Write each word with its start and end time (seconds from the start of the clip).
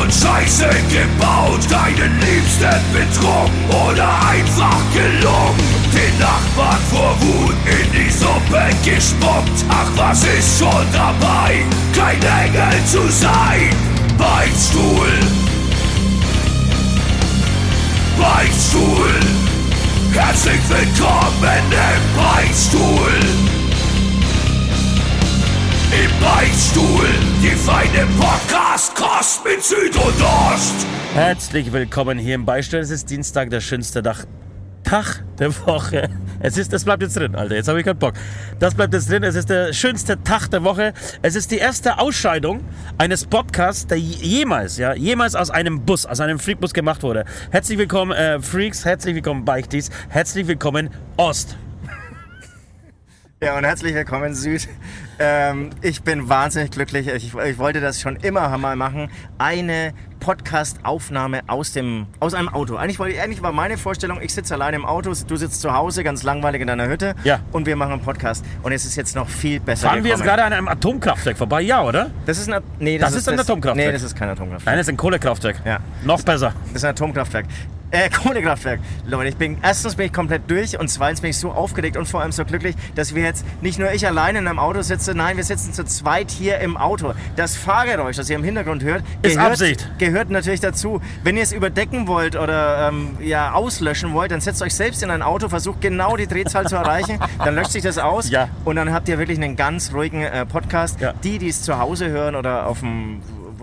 und 0.00 0.12
Scheiße 0.12 0.68
gebaut, 0.88 1.60
deinen 1.70 2.18
Liebsten 2.20 2.80
betrogen 2.92 3.52
oder 3.86 4.08
einfach 4.28 4.80
gelungen. 4.92 5.58
Den 5.92 6.18
Nachbarn 6.18 6.80
vor 6.90 7.16
Wut 7.20 7.54
in 7.66 7.92
die 7.92 8.10
Suppe 8.10 8.64
gespuckt. 8.84 9.64
Ach, 9.68 9.90
was 9.96 10.24
ist 10.24 10.58
schon 10.58 10.86
dabei, 10.92 11.64
kein 11.94 12.22
Engel 12.22 12.84
zu 12.86 13.06
sein? 13.10 13.70
Beichtstuhl, 14.16 15.18
Beichtstuhl. 18.18 19.20
Herzlich 20.12 20.60
willkommen 20.68 21.72
im 21.72 22.22
Beichtstuhl. 22.22 23.51
Im 25.92 26.10
Beichtstuhl, 26.24 27.06
die 27.42 27.50
feine 27.50 28.06
Podcast-Kost 28.18 29.44
mit 29.44 29.62
Süd 29.62 29.94
und 29.94 30.22
Ost. 30.22 30.86
Herzlich 31.12 31.70
willkommen 31.70 32.18
hier 32.18 32.34
im 32.36 32.46
Beistuhl. 32.46 32.80
Es 32.80 32.88
ist 32.88 33.10
Dienstag, 33.10 33.50
der 33.50 33.60
schönste 33.60 34.02
Tag, 34.02 34.26
Tag 34.84 35.22
der 35.38 35.54
Woche. 35.66 36.08
Es 36.40 36.56
ist, 36.56 36.72
das 36.72 36.84
bleibt 36.84 37.02
jetzt 37.02 37.14
drin, 37.18 37.34
Alter. 37.34 37.56
Jetzt 37.56 37.68
habe 37.68 37.78
ich 37.78 37.84
keinen 37.84 37.98
Bock. 37.98 38.14
Das 38.58 38.74
bleibt 38.74 38.94
jetzt 38.94 39.10
drin. 39.10 39.22
Es 39.22 39.34
ist 39.34 39.50
der 39.50 39.74
schönste 39.74 40.22
Tag 40.22 40.48
der 40.48 40.64
Woche. 40.64 40.94
Es 41.20 41.36
ist 41.36 41.50
die 41.50 41.58
erste 41.58 41.98
Ausscheidung 41.98 42.60
eines 42.96 43.26
Podcasts, 43.26 43.86
der 43.86 43.98
jemals, 43.98 44.78
ja, 44.78 44.94
jemals 44.94 45.34
aus 45.34 45.50
einem 45.50 45.84
Bus, 45.84 46.06
aus 46.06 46.20
einem 46.20 46.38
Freakbus 46.38 46.72
gemacht 46.72 47.02
wurde. 47.02 47.26
Herzlich 47.50 47.76
willkommen, 47.76 48.12
äh, 48.12 48.40
Freaks. 48.40 48.86
Herzlich 48.86 49.14
willkommen, 49.14 49.44
Beichtis. 49.44 49.90
Herzlich 50.08 50.46
willkommen, 50.46 50.88
Ost. 51.18 51.58
Ja, 53.42 53.58
und 53.58 53.64
herzlich 53.64 53.92
willkommen, 53.92 54.36
Süd. 54.36 54.68
Ähm, 55.18 55.70
ich 55.82 56.04
bin 56.04 56.28
wahnsinnig 56.28 56.70
glücklich. 56.70 57.08
Ich, 57.08 57.34
ich, 57.34 57.58
wollte 57.58 57.80
das 57.80 58.00
schon 58.00 58.14
immer 58.14 58.56
mal 58.56 58.76
machen. 58.76 59.10
Eine 59.36 59.94
Podcast-Aufnahme 60.22 61.40
aus, 61.48 61.72
dem, 61.72 62.06
aus 62.20 62.34
einem 62.34 62.48
Auto. 62.48 62.76
Eigentlich, 62.76 62.98
wollte, 62.98 63.20
eigentlich 63.20 63.42
war 63.42 63.52
meine 63.52 63.76
Vorstellung, 63.76 64.20
ich 64.22 64.32
sitze 64.32 64.54
alleine 64.54 64.76
im 64.76 64.84
Auto, 64.84 65.12
du 65.26 65.36
sitzt 65.36 65.60
zu 65.60 65.74
Hause, 65.74 66.04
ganz 66.04 66.22
langweilig 66.22 66.60
in 66.60 66.68
deiner 66.68 66.88
Hütte. 66.88 67.14
Ja. 67.24 67.40
Und 67.52 67.66
wir 67.66 67.76
machen 67.76 67.92
einen 67.94 68.02
Podcast. 68.02 68.44
Und 68.62 68.72
es 68.72 68.84
ist 68.84 68.96
jetzt 68.96 69.16
noch 69.16 69.28
viel 69.28 69.60
besser 69.60 69.88
Fahren 69.88 70.04
wir 70.04 70.10
jetzt 70.10 70.20
gekommen. 70.22 70.36
gerade 70.36 70.44
an 70.46 70.52
einem 70.52 70.68
Atomkraftwerk 70.68 71.36
vorbei? 71.36 71.62
Ja, 71.62 71.82
oder? 71.82 72.10
Das 72.26 72.38
ist 72.38 72.50
ein, 72.52 72.62
nee, 72.78 72.98
Das 72.98 73.14
ist 73.14 73.28
ein 73.28 73.38
Atomkraftwerk. 73.38 73.86
Nee, 73.88 73.92
das 73.92 74.02
ist 74.02 74.16
kein 74.16 74.28
Atomkraftwerk. 74.28 74.66
Nein, 74.66 74.76
das 74.76 74.86
ist 74.86 74.92
ein 74.92 74.96
Kohlekraftwerk. 74.96 75.56
Ja. 75.64 75.78
Noch 76.04 76.22
besser. 76.22 76.52
Das 76.68 76.76
ist 76.76 76.84
ein 76.84 76.90
Atomkraftwerk. 76.90 77.46
Äh, 77.94 78.08
Kohlekraftwerk. 78.08 78.80
Leute, 79.06 79.28
ich 79.28 79.36
bin, 79.36 79.58
erstens 79.62 79.96
bin 79.96 80.06
ich 80.06 80.14
komplett 80.14 80.50
durch 80.50 80.78
und 80.80 80.88
zweitens 80.88 81.20
bin 81.20 81.28
ich 81.28 81.36
so 81.36 81.52
aufgeregt 81.52 81.98
und 81.98 82.06
vor 82.08 82.22
allem 82.22 82.32
so 82.32 82.42
glücklich, 82.46 82.74
dass 82.94 83.14
wir 83.14 83.22
jetzt 83.22 83.44
nicht 83.60 83.78
nur 83.78 83.92
ich 83.92 84.06
alleine 84.06 84.38
in 84.38 84.48
einem 84.48 84.58
Auto 84.58 84.80
sitze, 84.80 85.14
nein, 85.14 85.36
wir 85.36 85.44
sitzen 85.44 85.74
zu 85.74 85.84
zweit 85.84 86.30
hier 86.30 86.58
im 86.60 86.78
Auto. 86.78 87.12
Das 87.36 87.54
Fahrgeräusch, 87.54 88.16
das 88.16 88.30
ihr 88.30 88.36
im 88.36 88.44
Hintergrund 88.44 88.82
hört, 88.82 89.02
Ist 89.20 89.34
gehört, 89.36 89.50
Absicht. 89.52 89.90
gehört 89.98 90.11
natürlich 90.30 90.60
dazu. 90.60 91.00
Wenn 91.24 91.36
ihr 91.36 91.42
es 91.42 91.52
überdecken 91.52 92.06
wollt 92.06 92.36
oder 92.36 92.88
ähm, 92.88 93.16
ja, 93.20 93.52
auslöschen 93.52 94.12
wollt, 94.12 94.30
dann 94.30 94.40
setzt 94.40 94.62
euch 94.62 94.74
selbst 94.74 95.02
in 95.02 95.10
ein 95.10 95.22
Auto, 95.22 95.48
versucht 95.48 95.80
genau 95.80 96.16
die 96.16 96.26
Drehzahl 96.26 96.66
zu 96.66 96.76
erreichen, 96.76 97.18
dann 97.44 97.54
löscht 97.54 97.72
sich 97.72 97.82
das 97.82 97.98
aus 97.98 98.30
Ja. 98.30 98.48
und 98.64 98.76
dann 98.76 98.92
habt 98.92 99.08
ihr 99.08 99.18
wirklich 99.18 99.38
einen 99.38 99.56
ganz 99.56 99.92
ruhigen 99.92 100.22
äh, 100.22 100.46
Podcast. 100.46 101.00
Ja. 101.00 101.12
Die, 101.24 101.38
die 101.38 101.48
es 101.48 101.62
zu 101.62 101.78
Hause 101.78 102.08
hören 102.08 102.34
oder 102.36 102.66
auf 102.66 102.80
dem 102.80 103.20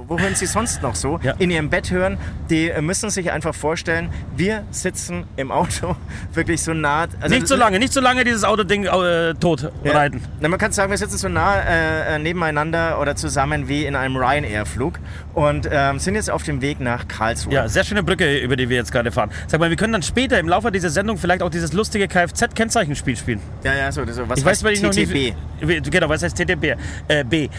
wo 0.09 0.19
hören 0.19 0.35
Sie 0.35 0.45
sonst 0.47 0.81
noch 0.81 0.95
so? 0.95 1.19
Ja. 1.23 1.33
In 1.38 1.52
Ihrem 1.52 1.69
Bett 1.69 1.91
hören, 1.91 2.17
die 2.49 2.69
äh, 2.69 2.81
müssen 2.81 3.09
sich 3.11 3.31
einfach 3.31 3.53
vorstellen, 3.55 4.09
wir 4.35 4.63
sitzen 4.71 5.25
im 5.38 5.52
Auto 5.52 5.95
wirklich 6.33 6.61
so 6.61 6.73
nah. 6.73 7.05
Also 7.21 7.35
Nicht 7.35 7.47
so 7.47 7.55
lange, 7.55 7.79
nicht 7.79 7.93
so 7.93 8.02
lange 8.02 8.23
dieses 8.23 8.43
Autoding 8.43 8.85
äh, 8.85 9.35
tot 9.35 9.71
Ja. 9.83 9.91
reiten. 9.93 10.21
Na, 10.41 10.49
man 10.49 10.59
kann 10.59 10.71
sagen, 10.71 10.89
wir 10.89 10.97
sitzen 10.97 11.17
so 11.17 11.30
nah 11.30 11.55
äh, 11.61 12.15
äh, 12.15 12.19
nebeneinander 12.19 12.99
oder 12.99 13.15
zusammen 13.15 13.67
wie 13.67 13.85
in 13.85 13.95
einem 13.95 14.17
Ryanair-Flug 14.17 14.99
und 15.36 15.69
ähm, 15.71 15.99
sind 15.99 16.15
jetzt 16.15 16.31
auf 16.31 16.43
dem 16.43 16.61
Weg 16.61 16.80
nach 16.80 17.08
Karlsruhe. 17.08 17.53
Ja, 17.53 17.67
sehr 17.67 17.83
schöne 17.83 18.02
Brücke, 18.03 18.39
über 18.39 18.55
die 18.55 18.67
wir 18.67 18.77
jetzt 18.77 18.92
gerade 18.92 19.11
fahren. 19.11 19.30
Sag 19.48 19.59
mal, 19.59 19.69
wir 19.69 19.77
können 19.77 19.93
dann 19.93 20.03
später 20.03 20.39
im 20.39 20.48
Laufe 20.49 20.71
dieser 20.71 20.89
Sendung 20.89 21.17
vielleicht 21.17 21.43
auch 21.43 21.49
dieses 21.52 21.71
lustige 21.73 22.08
Kfz-Kennzeichenspiel 22.08 23.15
spielen. 23.15 23.39
ja, 23.64 23.75
ja, 23.75 23.92
so. 23.92 24.03
So 24.09 24.27
was 24.27 24.39
Ich 24.39 24.45
weiß, 24.45 24.52
heißt 24.52 24.64
weil 24.64 24.73
ich 24.73 24.81
noch 24.81 24.89
TTB? 24.89 25.14
nicht. 25.14 25.36
Wie- 25.61 25.81
Genau, 25.81 26.09
was 26.09 26.23
heißt 26.23 26.36
TTB? 26.36 26.75
Äh, 27.08 27.23
B. 27.23 27.49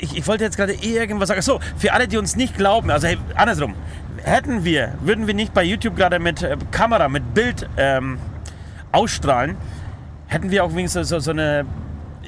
Ich, 0.00 0.16
ich 0.16 0.26
wollte 0.26 0.44
jetzt 0.44 0.56
gerade 0.56 0.72
irgendwas 0.74 1.28
sagen. 1.28 1.38
Achso, 1.38 1.60
für 1.76 1.92
alle, 1.92 2.08
die 2.08 2.16
uns 2.16 2.36
nicht 2.36 2.56
glauben, 2.56 2.90
also 2.90 3.06
hey, 3.06 3.18
andersrum. 3.34 3.74
Hätten 4.22 4.64
wir, 4.64 4.94
würden 5.00 5.26
wir 5.26 5.34
nicht 5.34 5.54
bei 5.54 5.62
YouTube 5.62 5.96
gerade 5.96 6.18
mit 6.18 6.42
äh, 6.42 6.56
Kamera, 6.72 7.08
mit 7.08 7.34
Bild 7.34 7.68
ähm, 7.76 8.18
ausstrahlen, 8.90 9.56
hätten 10.26 10.50
wir 10.50 10.64
auch 10.64 10.74
wenigstens 10.74 11.08
so, 11.08 11.20
so 11.20 11.30
eine 11.30 11.64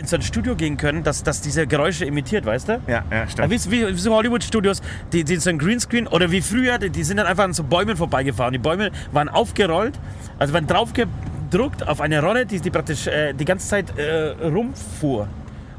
in 0.00 0.06
so 0.06 0.16
ein 0.16 0.22
Studio 0.22 0.56
gehen 0.56 0.78
können, 0.78 1.02
dass, 1.02 1.22
dass 1.22 1.42
diese 1.42 1.66
Geräusche 1.66 2.06
imitiert, 2.06 2.46
weißt 2.46 2.68
du? 2.68 2.72
Ja, 2.86 3.04
ja, 3.10 3.16
Ja, 3.18 3.28
stimmt. 3.28 3.50
wie, 3.50 3.70
wie, 3.70 3.88
wie 3.88 3.98
so 3.98 4.14
Hollywood-Studios, 4.14 4.80
die, 5.12 5.24
die 5.24 5.36
so 5.36 5.50
ein 5.50 5.58
Greenscreen 5.58 6.06
oder 6.06 6.30
wie 6.30 6.40
früher, 6.40 6.78
die, 6.78 6.88
die 6.88 7.04
sind 7.04 7.18
dann 7.18 7.26
einfach 7.26 7.44
an 7.44 7.52
so 7.52 7.64
Bäumen 7.64 7.98
vorbeigefahren. 7.98 8.52
Die 8.52 8.58
Bäume 8.58 8.92
waren 9.12 9.28
aufgerollt, 9.28 9.98
also 10.38 10.54
waren 10.54 10.66
draufgedruckt 10.66 11.86
auf 11.86 12.00
eine 12.00 12.22
Rolle, 12.22 12.46
die, 12.46 12.60
die 12.60 12.70
praktisch 12.70 13.08
äh, 13.08 13.34
die 13.34 13.44
ganze 13.44 13.68
Zeit 13.68 13.98
äh, 13.98 14.30
rumfuhr. 14.42 15.28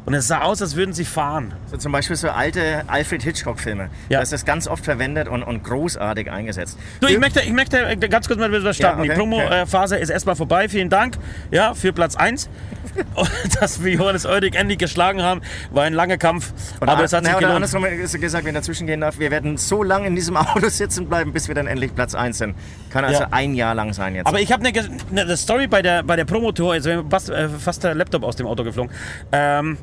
Und 0.05 0.15
es 0.15 0.27
sah 0.27 0.41
aus, 0.41 0.61
als 0.61 0.75
würden 0.75 0.93
sie 0.93 1.05
fahren. 1.05 1.53
So 1.69 1.77
zum 1.77 1.91
Beispiel 1.91 2.15
so 2.15 2.29
alte 2.29 2.83
Alfred 2.87 3.21
Hitchcock-Filme. 3.21 3.89
Ja. 4.09 4.17
Da 4.17 4.23
ist 4.23 4.31
das 4.33 4.45
ganz 4.45 4.67
oft 4.67 4.83
verwendet 4.83 5.27
und, 5.27 5.43
und 5.43 5.63
großartig 5.63 6.31
eingesetzt. 6.31 6.79
Du, 7.01 7.07
ich 7.07 7.19
möchte, 7.19 7.41
ich 7.41 7.53
möchte 7.53 7.77
äh, 7.85 7.95
ganz 7.95 8.27
kurz 8.27 8.39
mal 8.39 8.51
wieder 8.51 8.73
starten. 8.73 9.03
Ja, 9.03 9.13
okay, 9.13 9.13
Die 9.13 9.19
Promo-Phase 9.19 9.97
ist 9.97 10.09
erstmal 10.09 10.35
vorbei. 10.35 10.69
Vielen 10.69 10.89
Dank 10.89 11.17
ja, 11.51 11.75
für 11.75 11.93
Platz 11.93 12.15
1. 12.15 12.49
Dass 13.59 13.83
wir 13.83 13.93
Johannes 13.93 14.25
Eudig 14.25 14.55
endlich 14.55 14.79
geschlagen 14.79 15.21
haben, 15.21 15.41
war 15.71 15.83
ein 15.83 15.93
langer 15.93 16.17
Kampf. 16.17 16.51
Oder, 16.81 16.93
aber 16.93 17.03
es 17.03 17.13
hat 17.13 17.23
sich 17.23 17.31
na, 17.31 17.37
oder 17.37 17.47
gelohnt. 17.47 17.73
andersrum 17.73 18.19
gesagt, 18.19 18.45
wenn 18.45 18.55
dazwischen 18.55 18.87
gehen 18.87 19.01
darf, 19.01 19.19
wir 19.19 19.29
werden 19.29 19.57
so 19.57 19.83
lange 19.83 20.07
in 20.07 20.15
diesem 20.15 20.35
Auto 20.41 20.67
sitzen 20.69 21.07
bleiben, 21.07 21.31
bis 21.31 21.47
wir 21.47 21.55
dann 21.55 21.67
endlich 21.67 21.93
Platz 21.93 22.15
1 22.15 22.39
sind. 22.39 22.55
Kann 22.89 23.05
also 23.05 23.21
Ja. 23.21 23.27
ein 23.31 23.53
Jahr 23.53 23.75
lang 23.75 23.93
sein 23.93 24.15
jetzt. 24.15 24.25
Aber 24.27 24.39
ich 24.39 24.51
habe 24.51 24.65
eine, 24.65 24.89
eine 25.11 25.37
Story 25.37 25.67
bei 25.67 25.81
der, 25.83 26.01
bei 26.03 26.15
der 26.15 26.25
Promotour, 26.25 26.73
also 26.73 26.89
mir 26.89 27.05
fast, 27.09 27.29
äh, 27.29 27.47
fast 27.49 27.83
der 27.83 27.93
Laptop 27.93 28.23
aus 28.23 28.35
dem 28.35 28.47
Auto 28.47 28.63
geflogen, 28.63 28.91
ähm, 29.31 29.77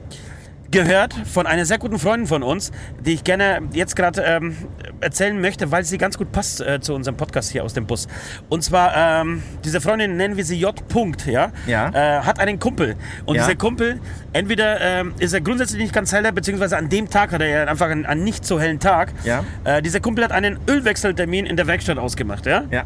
gehört 0.70 1.14
von 1.14 1.46
einer 1.46 1.64
sehr 1.64 1.78
guten 1.78 1.98
Freundin 1.98 2.26
von 2.26 2.42
uns, 2.42 2.72
die 3.04 3.14
ich 3.14 3.24
gerne 3.24 3.60
jetzt 3.72 3.96
gerade 3.96 4.22
ähm, 4.22 4.56
erzählen 5.00 5.40
möchte, 5.40 5.70
weil 5.70 5.84
sie 5.84 5.98
ganz 5.98 6.18
gut 6.18 6.32
passt 6.32 6.60
äh, 6.60 6.80
zu 6.80 6.94
unserem 6.94 7.16
Podcast 7.16 7.50
hier 7.50 7.64
aus 7.64 7.72
dem 7.74 7.86
Bus. 7.86 8.06
Und 8.48 8.62
zwar, 8.62 8.94
ähm, 9.22 9.42
diese 9.64 9.80
Freundin 9.80 10.16
nennen 10.16 10.36
wir 10.36 10.44
sie 10.44 10.58
J. 10.58 10.86
Punkt, 10.88 11.26
ja, 11.26 11.52
Ja. 11.66 11.88
Äh, 11.90 12.20
hat 12.22 12.38
einen 12.40 12.58
Kumpel. 12.58 12.96
Und 13.24 13.36
Ja. 13.36 13.42
dieser 13.42 13.56
Kumpel, 13.56 14.00
entweder 14.32 14.80
ähm, 14.80 15.14
ist 15.18 15.32
er 15.32 15.40
grundsätzlich 15.40 15.80
nicht 15.80 15.94
ganz 15.94 16.12
heller, 16.12 16.32
beziehungsweise 16.32 16.76
an 16.76 16.88
dem 16.88 17.08
Tag 17.08 17.32
hat 17.32 17.40
er 17.40 17.48
ja 17.48 17.64
einfach 17.64 17.88
einen, 17.88 18.04
einen 18.06 18.24
nicht 18.24 18.44
so 18.44 18.60
hellen 18.60 18.78
Tag. 18.80 19.12
Ja. 19.24 19.44
Äh, 19.64 19.82
dieser 19.82 20.00
Kumpel 20.00 20.24
hat 20.24 20.32
einen 20.32 20.58
Ölwechseltermin 20.68 21.46
in 21.46 21.56
der 21.56 21.66
Werkstatt 21.66 21.98
ausgemacht, 21.98 22.46
ja. 22.46 22.64
ja. 22.70 22.84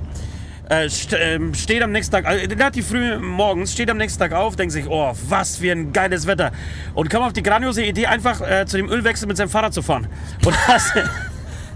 Äh, 0.73 0.89
st 0.89 1.13
ähm, 1.13 1.53
steht 1.53 1.83
am 1.83 1.93
nächsten 1.93 2.13
Tag, 2.13 2.25
äh, 2.25 2.47
relativ 2.47 2.89
früh 2.89 3.19
morgens, 3.19 3.73
steht 3.73 3.91
am 3.91 3.99
nächsten 3.99 4.19
Tag 4.19 4.33
auf, 4.33 4.57
denkt 4.57 4.73
sich, 4.73 4.87
oh, 4.89 5.13
was 5.29 5.59
für 5.59 5.71
ein 5.71 5.93
geiles 5.93 6.27
Wetter. 6.27 6.51
Und 6.95 7.11
kam 7.11 7.23
auf 7.23 7.35
die 7.35 7.43
grandiose 7.43 7.85
Idee, 7.85 8.07
einfach 8.07 8.41
äh, 8.41 8.65
zu 8.65 8.79
dem 8.79 8.89
Ölwechsel 8.89 9.29
mit 9.29 9.37
seinem 9.37 9.51
Fahrrad 9.51 9.75
zu 9.75 9.83
fahren. 9.83 10.09
Und 10.47 10.57
das, 10.67 10.95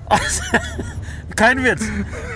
als, 0.07 0.41
kein 1.37 1.63
Witz, 1.63 1.85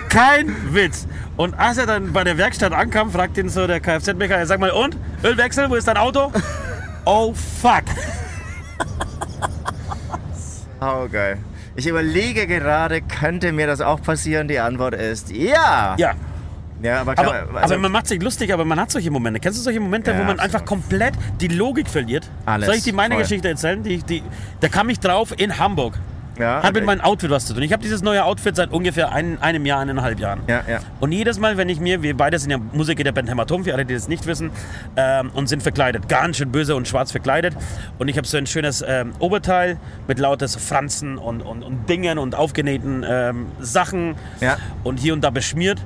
kein 0.09 0.55
Witz. 0.71 1.07
Und 1.35 1.55
als 1.55 1.79
er 1.79 1.87
dann 1.87 2.13
bei 2.13 2.23
der 2.23 2.37
Werkstatt 2.37 2.73
ankam, 2.73 3.11
fragt 3.11 3.39
ihn 3.39 3.49
so 3.49 3.65
der 3.65 3.79
Kfz-Mechaniker, 3.79 4.45
sag 4.45 4.59
mal, 4.59 4.69
und? 4.69 4.95
Ölwechsel, 5.23 5.67
wo 5.67 5.73
ist 5.73 5.87
dein 5.87 5.97
Auto? 5.97 6.31
Oh, 7.05 7.33
fuck. 7.33 7.83
Oh, 10.83 11.07
geil. 11.07 11.37
Ich 11.75 11.85
überlege 11.85 12.47
gerade, 12.47 13.01
könnte 13.03 13.51
mir 13.51 13.67
das 13.67 13.81
auch 13.81 14.01
passieren? 14.01 14.47
Die 14.47 14.57
Antwort 14.57 14.95
ist 14.95 15.29
ja. 15.29 15.93
Ja. 15.99 16.15
Ja, 16.81 17.01
aber 17.01 17.15
klar. 17.15 17.27
Aber, 17.49 17.61
also, 17.61 17.73
aber 17.75 17.81
man 17.81 17.91
macht 17.91 18.07
sich 18.07 18.21
lustig, 18.21 18.53
aber 18.53 18.65
man 18.65 18.79
hat 18.79 18.91
solche 18.91 19.11
Momente. 19.11 19.39
Kennst 19.39 19.59
du 19.59 19.63
solche 19.63 19.79
Momente, 19.79 20.11
Ja, 20.11 20.19
wo 20.19 20.23
man 20.23 20.39
einfach 20.39 20.61
absolut. 20.61 20.83
komplett 20.89 21.13
die 21.39 21.47
Logik 21.49 21.87
verliert? 21.89 22.29
Alles, 22.45 22.67
Soll 22.67 22.75
ich 22.75 22.83
dir 22.83 22.93
meine 22.93 23.15
voll. 23.15 23.23
Geschichte 23.23 23.49
erzählen? 23.49 23.83
Die, 23.83 23.97
die, 23.97 24.23
da 24.59 24.67
kam 24.69 24.89
ich 24.89 24.99
drauf 24.99 25.33
in 25.37 25.57
Hamburg. 25.59 25.97
ja, 26.39 26.63
Hat 26.63 26.73
mit 26.73 26.85
meinem 26.85 27.01
Outfit 27.01 27.29
was 27.29 27.45
zu 27.45 27.53
tun. 27.53 27.61
Ich 27.61 27.71
habe 27.73 27.83
dieses 27.83 28.01
neue 28.01 28.23
Outfit 28.23 28.55
seit 28.55 28.71
ungefähr 28.71 29.11
ein, 29.11 29.39
einem 29.41 29.65
Jahr, 29.65 29.79
eineinhalb 29.81 30.19
Jahren. 30.19 30.39
Ja, 30.47 30.63
ja. 30.67 30.79
Und 30.99 31.11
jedes 31.11 31.37
Mal, 31.39 31.57
wenn 31.57 31.69
ich 31.69 31.79
mir, 31.79 32.01
wir 32.01 32.15
beide 32.17 32.39
sind 32.39 32.49
ja 32.49 32.57
Musiker 32.57 33.03
der 33.03 33.11
Band 33.11 33.29
Hämatom, 33.29 33.63
für 33.63 33.73
alle, 33.73 33.85
die 33.85 33.93
das 33.93 34.07
nicht 34.07 34.25
wissen, 34.25 34.49
ähm, 34.95 35.29
und 35.35 35.47
sind 35.49 35.61
verkleidet, 35.61 36.07
ganz 36.09 36.37
schön 36.37 36.51
böse 36.51 36.75
und 36.75 36.87
schwarz 36.87 37.11
verkleidet. 37.11 37.55
Und 37.99 38.07
ich 38.07 38.17
habe 38.17 38.25
so 38.25 38.37
ein 38.37 38.47
schönes 38.47 38.83
ähm, 38.87 39.11
Oberteil 39.19 39.77
mit 40.07 40.17
lautes 40.19 40.55
Franzen 40.55 41.17
und, 41.19 41.41
und, 41.41 41.61
und 41.63 41.87
Dingen 41.89 42.17
und 42.17 42.33
aufgenähten 42.33 43.05
ähm, 43.07 43.47
Sachen 43.59 44.15
und 44.83 44.99
hier 44.99 45.13
und 45.13 45.21
da 45.21 45.29
beschmiert. 45.29 45.79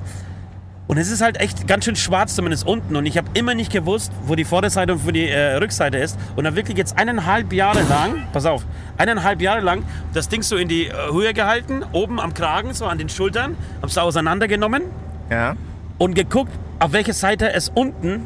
Und 0.88 0.98
es 0.98 1.10
ist 1.10 1.20
halt 1.20 1.40
echt 1.40 1.66
ganz 1.66 1.84
schön 1.84 1.96
schwarz, 1.96 2.36
zumindest 2.36 2.64
unten. 2.66 2.94
Und 2.94 3.06
ich 3.06 3.18
habe 3.18 3.26
immer 3.34 3.54
nicht 3.54 3.72
gewusst, 3.72 4.12
wo 4.24 4.36
die 4.36 4.44
Vorderseite 4.44 4.92
und 4.92 5.04
wo 5.06 5.10
die 5.10 5.28
äh, 5.28 5.54
Rückseite 5.56 5.98
ist. 5.98 6.16
Und 6.36 6.44
dann 6.44 6.54
wirklich 6.54 6.78
jetzt 6.78 6.96
eineinhalb 6.96 7.52
Jahre 7.52 7.82
lang, 7.88 8.22
pass 8.32 8.46
auf, 8.46 8.64
eineinhalb 8.96 9.40
Jahre 9.40 9.60
lang 9.60 9.82
das 10.14 10.28
Ding 10.28 10.42
so 10.42 10.56
in 10.56 10.68
die 10.68 10.86
äh, 10.86 10.92
Höhe 11.12 11.34
gehalten, 11.34 11.82
oben 11.92 12.20
am 12.20 12.34
Kragen, 12.34 12.72
so 12.72 12.86
an 12.86 12.98
den 12.98 13.08
Schultern, 13.08 13.56
hab's 13.82 13.94
da 13.94 14.02
auseinandergenommen 14.02 14.82
Ja. 15.28 15.56
und 15.98 16.14
geguckt, 16.14 16.52
auf 16.78 16.92
welche 16.92 17.14
Seite 17.14 17.52
es 17.52 17.68
unten 17.68 18.22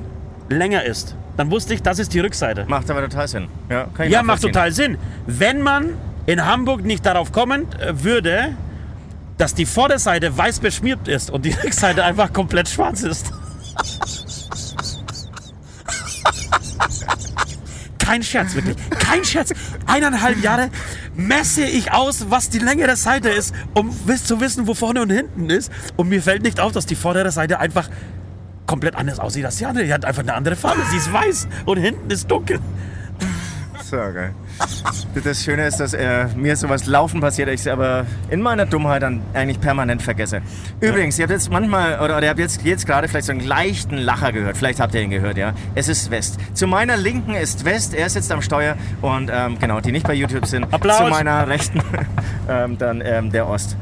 länger 0.50 0.84
ist. 0.84 1.16
Dann 1.38 1.50
wusste 1.50 1.72
ich, 1.72 1.82
das 1.82 1.98
ist 1.98 2.12
die 2.12 2.20
Rückseite. 2.20 2.66
Macht 2.68 2.90
aber 2.90 3.00
total 3.08 3.26
Sinn. 3.26 3.46
Ja, 3.70 3.86
kann 3.94 4.06
ich 4.06 4.12
Ja, 4.12 4.22
macht 4.22 4.42
total 4.42 4.72
Sinn. 4.72 4.98
Wenn 5.26 5.62
man 5.62 5.94
in 6.26 6.44
Hamburg 6.44 6.84
nicht 6.84 7.06
darauf 7.06 7.32
kommen 7.32 7.66
äh, 7.80 8.04
würde, 8.04 8.54
dass 9.40 9.54
die 9.54 9.64
Vorderseite 9.64 10.36
weiß 10.36 10.60
beschmiert 10.60 11.08
ist 11.08 11.30
und 11.30 11.46
die 11.46 11.52
Rückseite 11.52 12.04
einfach 12.04 12.32
komplett 12.32 12.68
schwarz 12.68 13.02
ist. 13.02 13.32
Kein 17.98 18.22
Scherz, 18.22 18.54
wirklich. 18.54 18.76
Kein 18.90 19.24
Scherz. 19.24 19.54
Eineinhalb 19.86 20.42
Jahre 20.42 20.68
messe 21.14 21.64
ich 21.64 21.92
aus, 21.92 22.26
was 22.28 22.50
die 22.50 22.58
Länge 22.58 22.84
der 22.84 22.96
Seite 22.96 23.30
ist, 23.30 23.54
um 23.72 23.94
zu 24.22 24.40
wissen, 24.40 24.66
wo 24.66 24.74
vorne 24.74 25.00
und 25.00 25.10
hinten 25.10 25.48
ist. 25.48 25.72
Und 25.96 26.10
mir 26.10 26.22
fällt 26.22 26.42
nicht 26.42 26.60
auf, 26.60 26.72
dass 26.72 26.84
die 26.84 26.96
vordere 26.96 27.30
Seite 27.30 27.60
einfach 27.60 27.88
komplett 28.66 28.94
anders 28.94 29.20
aussieht 29.20 29.46
als 29.46 29.56
die 29.56 29.64
andere. 29.64 29.84
Die 29.84 29.92
hat 29.92 30.04
einfach 30.04 30.22
eine 30.22 30.34
andere 30.34 30.56
Farbe. 30.56 30.82
Sie 30.90 30.98
ist 30.98 31.10
weiß 31.10 31.48
und 31.64 31.78
hinten 31.78 32.10
ist 32.10 32.30
dunkel. 32.30 32.60
So, 33.88 33.96
geil. 33.96 34.34
Das 35.24 35.42
Schöne 35.42 35.66
ist, 35.66 35.80
dass 35.80 35.94
äh, 35.94 36.26
mir 36.36 36.56
sowas 36.56 36.86
laufen 36.86 37.20
passiert, 37.20 37.48
ich 37.48 37.60
es 37.60 37.66
aber 37.66 38.06
in 38.30 38.40
meiner 38.40 38.66
Dummheit 38.66 39.02
dann 39.02 39.22
eigentlich 39.34 39.60
permanent 39.60 40.02
vergesse. 40.02 40.42
Übrigens, 40.80 41.18
ihr 41.18 41.24
habt 41.24 41.32
jetzt 41.32 41.50
manchmal, 41.50 41.94
oder, 42.00 42.16
oder 42.16 42.22
ihr 42.22 42.28
habt 42.30 42.38
jetzt, 42.38 42.62
jetzt 42.62 42.86
gerade 42.86 43.08
vielleicht 43.08 43.26
so 43.26 43.32
einen 43.32 43.46
leichten 43.46 43.96
Lacher 43.96 44.32
gehört. 44.32 44.56
Vielleicht 44.56 44.80
habt 44.80 44.94
ihr 44.94 45.02
ihn 45.02 45.10
gehört, 45.10 45.36
ja. 45.36 45.52
Es 45.74 45.88
ist 45.88 46.10
West. 46.10 46.38
Zu 46.54 46.66
meiner 46.66 46.96
Linken 46.96 47.34
ist 47.34 47.64
West, 47.64 47.94
er 47.94 48.08
sitzt 48.08 48.30
am 48.32 48.42
Steuer 48.42 48.76
und 49.02 49.30
ähm, 49.32 49.58
genau, 49.58 49.80
die 49.80 49.92
nicht 49.92 50.06
bei 50.06 50.14
YouTube 50.14 50.46
sind. 50.46 50.72
Applaus. 50.72 50.98
Zu 50.98 51.04
meiner 51.06 51.48
Rechten 51.48 51.82
ähm, 52.48 52.78
dann 52.78 53.02
ähm, 53.04 53.30
der 53.30 53.48
Ost. 53.48 53.76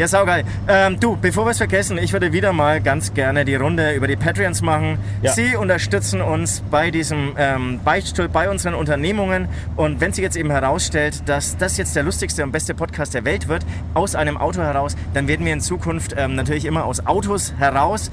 Ja, 0.00 0.08
saugeil. 0.08 0.44
Ähm, 0.66 0.98
du, 0.98 1.18
bevor 1.20 1.44
wir 1.44 1.50
es 1.50 1.58
vergessen, 1.58 1.98
ich 1.98 2.14
würde 2.14 2.32
wieder 2.32 2.54
mal 2.54 2.80
ganz 2.80 3.12
gerne 3.12 3.44
die 3.44 3.54
Runde 3.54 3.92
über 3.92 4.08
die 4.08 4.16
Patreons 4.16 4.62
machen. 4.62 4.96
Ja. 5.20 5.32
Sie 5.32 5.56
unterstützen 5.56 6.22
uns 6.22 6.62
bei 6.70 6.90
diesem 6.90 7.34
ähm, 7.36 7.80
Beichtstuhl, 7.84 8.26
bei 8.26 8.48
unseren 8.48 8.72
Unternehmungen. 8.72 9.46
Und 9.76 10.00
wenn 10.00 10.14
sich 10.14 10.22
jetzt 10.22 10.38
eben 10.38 10.50
herausstellt, 10.50 11.28
dass 11.28 11.58
das 11.58 11.76
jetzt 11.76 11.94
der 11.96 12.02
lustigste 12.02 12.42
und 12.42 12.50
beste 12.50 12.72
Podcast 12.74 13.12
der 13.12 13.26
Welt 13.26 13.48
wird, 13.48 13.66
aus 13.92 14.14
einem 14.14 14.38
Auto 14.38 14.62
heraus, 14.62 14.96
dann 15.12 15.28
werden 15.28 15.44
wir 15.44 15.52
in 15.52 15.60
Zukunft 15.60 16.14
ähm, 16.16 16.34
natürlich 16.34 16.64
immer 16.64 16.86
aus 16.86 17.06
Autos 17.06 17.52
heraus 17.58 18.10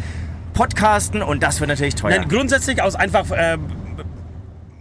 podcasten 0.53 1.21
und 1.21 1.41
das 1.41 1.61
wird 1.61 1.69
natürlich 1.69 1.95
teuer. 1.95 2.17
Nein, 2.17 2.27
grundsätzlich 2.27 2.81
aus 2.81 2.95
einfach 2.95 3.31
äh, 3.31 3.57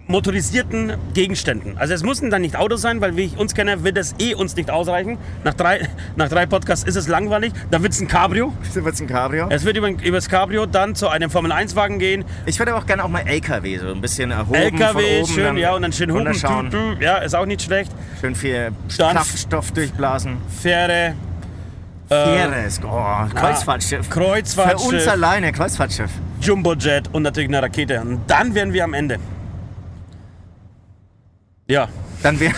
motorisierten 0.09 0.93
Gegenständen. 1.15 1.77
Also 1.79 1.95
es 1.95 2.03
müssen 2.03 2.31
dann 2.31 2.43
nicht 2.43 2.57
Autos 2.57 2.81
sein, 2.81 3.01
weil 3.01 3.17
wie 3.17 3.25
ich 3.25 3.37
uns 3.39 3.55
kenne, 3.55 3.83
wird 3.85 3.99
es 3.99 4.15
eh 4.19 4.35
uns 4.35 4.55
nicht 4.57 4.71
ausreichen. 4.71 5.19
Nach 5.45 5.55
drei, 5.55 5.89
nach 6.17 6.29
drei 6.29 6.47
Podcasts 6.47 6.85
ist 6.87 6.97
es 6.97 7.09
langweilig. 7.09 7.53
Dann 7.71 7.83
wird 7.83 7.93
es 7.93 8.01
ein 8.01 8.09
Cabrio. 8.09 8.53
Dann 8.75 8.85
wird's 8.85 9.01
ein 9.01 9.07
Cabrio. 9.09 9.49
Es 9.51 9.65
wird 9.65 9.77
über, 9.77 9.89
über 9.89 10.17
das 10.19 10.29
Cabrio 10.29 10.67
dann 10.67 10.95
zu 10.95 11.09
einem 11.09 11.31
Formel-1-Wagen 11.31 11.99
gehen. 11.99 12.25
Ich 12.47 12.59
würde 12.59 12.75
auch 12.77 12.87
gerne 12.87 13.05
auch 13.05 13.09
mal 13.09 13.27
LKW, 13.27 13.79
so 13.79 13.89
ein 13.89 14.01
bisschen 14.01 14.31
erhoben 14.31 14.55
LKW, 14.55 14.93
von 14.93 15.23
oben. 15.25 15.33
schön, 15.33 15.57
ja, 15.57 15.75
und 15.75 15.83
dann 15.83 15.93
schön 15.93 16.11
hupen. 16.11 16.27
runterschauen. 16.27 16.71
tü, 16.71 16.95
tü, 16.97 17.05
Ja, 17.05 17.19
ist 17.19 17.35
auch 17.35 17.47
nicht 17.47 17.63
schlecht. 17.63 17.91
Schön 18.21 18.35
viel 18.35 18.71
Dann- 18.99 19.17
Kraftstoff 19.17 19.73
durchblasen. 19.73 20.37
Fähre, 20.63 21.15
Fähre 22.09 22.63
ist, 22.67 22.85
oh, 22.85 23.27
Kreuzfahrtschiff. 23.35 24.07
Für 24.07 24.21
uns 24.21 24.55
Kreuzfahrtschiff, 24.55 25.09
alleine, 25.09 25.51
Kreuzfahrtschiff. 25.53 26.11
Jumbojet 26.41 27.09
und 27.13 27.23
natürlich 27.25 27.49
eine 27.49 27.61
Rakete. 27.63 28.01
Und 28.01 28.21
dann 28.29 28.55
wären 28.55 28.73
wir 28.73 28.85
am 28.85 28.95
Ende. 28.95 29.19
Ja, 31.69 31.89
Dann 32.23 32.39
wäre. 32.39 32.55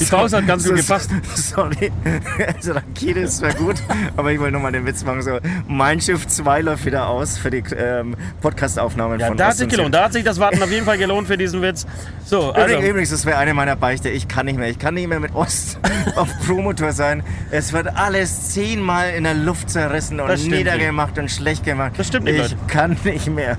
die 0.00 0.04
Pause 0.04 0.36
hat 0.38 0.46
ganz 0.46 0.64
gut 0.66 0.76
gepasst. 0.76 1.10
Sorry, 1.34 1.90
also 2.56 2.72
Rakete 2.72 3.20
ist 3.20 3.38
zwar 3.38 3.52
gut, 3.52 3.76
aber 4.16 4.30
ich 4.32 4.38
wollte 4.38 4.52
nochmal 4.52 4.70
den 4.72 4.86
Witz 4.86 5.04
machen. 5.04 5.22
So, 5.22 5.38
mein 5.66 6.00
Schiff 6.00 6.26
2 6.26 6.60
läuft 6.62 6.86
wieder 6.86 7.08
aus 7.08 7.36
für 7.36 7.50
die 7.50 7.64
ähm, 7.76 8.14
Podcastaufnahmen 8.40 9.18
Ja, 9.18 9.26
von 9.26 9.36
da 9.36 9.48
hat 9.48 9.56
sich 9.56 9.68
gelohnt. 9.68 9.92
Da 9.94 10.04
hat 10.04 10.12
sich 10.12 10.22
das 10.24 10.38
Warten 10.38 10.62
auf 10.62 10.70
jeden 10.70 10.86
Fall 10.86 10.98
gelohnt 10.98 11.26
für 11.26 11.36
diesen 11.36 11.60
Witz. 11.62 11.84
So, 12.24 12.52
also. 12.52 12.76
Übrigens, 12.78 13.10
das 13.10 13.26
wäre 13.26 13.38
eine 13.38 13.54
meiner 13.54 13.74
Beichte. 13.76 14.08
Ich 14.08 14.28
kann 14.28 14.46
nicht 14.46 14.58
mehr. 14.58 14.68
Ich 14.70 14.78
kann 14.78 14.94
nicht 14.94 15.08
mehr 15.08 15.20
mit 15.20 15.34
Ost 15.34 15.80
auf 16.16 16.28
Promotor 16.46 16.92
sein. 16.92 17.24
Es 17.50 17.72
wird 17.72 17.88
alles 17.96 18.50
zehnmal 18.54 19.10
in 19.10 19.24
der 19.24 19.34
Luft 19.34 19.68
zerrissen 19.68 20.20
und 20.20 20.46
niedergemacht 20.46 21.18
und 21.18 21.28
schlecht 21.30 21.64
gemacht. 21.64 21.92
Das 21.96 22.06
stimmt 22.06 22.24
nicht, 22.26 22.36
Ich 22.36 22.52
Leute. 22.52 22.56
kann 22.68 22.96
nicht 23.04 23.26
mehr. 23.26 23.58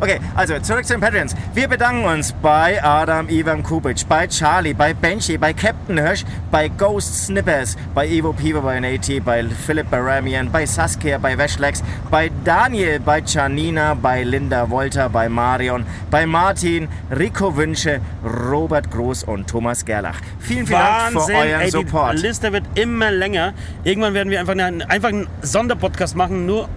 Okay, 0.00 0.18
also 0.34 0.58
zurück 0.60 0.84
zu 0.84 0.94
den 0.94 1.00
Patreons. 1.00 1.34
Wir 1.54 1.68
bedanken 1.68 2.04
uns 2.04 2.32
bei 2.42 2.82
Adam 2.82 3.28
Ivan 3.28 3.62
Kubic, 3.62 4.08
bei 4.08 4.26
Charlie, 4.26 4.74
bei 4.74 4.94
Benji, 4.94 5.36
bei 5.36 5.52
Captain 5.52 5.98
Hirsch, 5.98 6.24
bei 6.50 6.68
Ghost 6.68 7.26
Snippers, 7.26 7.76
bei 7.94 8.06
Evo 8.08 8.32
Pivo, 8.32 8.60
bei 8.60 8.80
Nate, 8.80 9.20
bei 9.20 9.44
Philipp 9.44 9.90
Baramian, 9.90 10.50
bei 10.50 10.66
Saskia, 10.66 11.18
bei 11.18 11.36
Weshlex, 11.36 11.82
bei 12.10 12.30
Daniel, 12.44 13.00
bei 13.00 13.22
Janina, 13.26 13.94
bei 13.94 14.22
Linda 14.22 14.68
Wolter, 14.70 15.08
bei 15.08 15.28
Marion, 15.28 15.84
bei 16.10 16.26
Martin, 16.26 16.88
Rico 17.10 17.56
Wünsche, 17.56 18.00
Robert 18.24 18.90
Groß 18.90 19.24
und 19.24 19.48
Thomas 19.48 19.84
Gerlach. 19.84 20.20
Vielen, 20.38 20.66
vielen 20.66 20.78
Dank 20.78 21.14
Wahnsinn, 21.14 21.36
für 21.36 21.42
euren 21.42 21.60
ey, 21.60 21.70
Support. 21.70 22.12
die 22.14 22.22
Liste 22.22 22.52
wird 22.52 22.64
immer 22.74 23.10
länger. 23.10 23.52
Irgendwann 23.84 24.14
werden 24.14 24.30
wir 24.30 24.40
einfach, 24.40 24.52
eine, 24.52 24.88
einfach 24.88 25.08
einen 25.08 25.28
Sonderpodcast 25.42 26.16
machen, 26.16 26.46
nur 26.46 26.68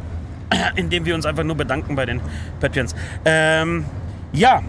indem 0.76 1.06
wir 1.06 1.16
uns 1.16 1.26
einfach 1.26 1.44
nur 1.44 1.56
bedanken 1.56 1.96
bei 1.96 2.06
den 2.06 2.22
Patreons. 2.60 2.96
Ähm, 3.26 3.86
ja, 4.32 4.62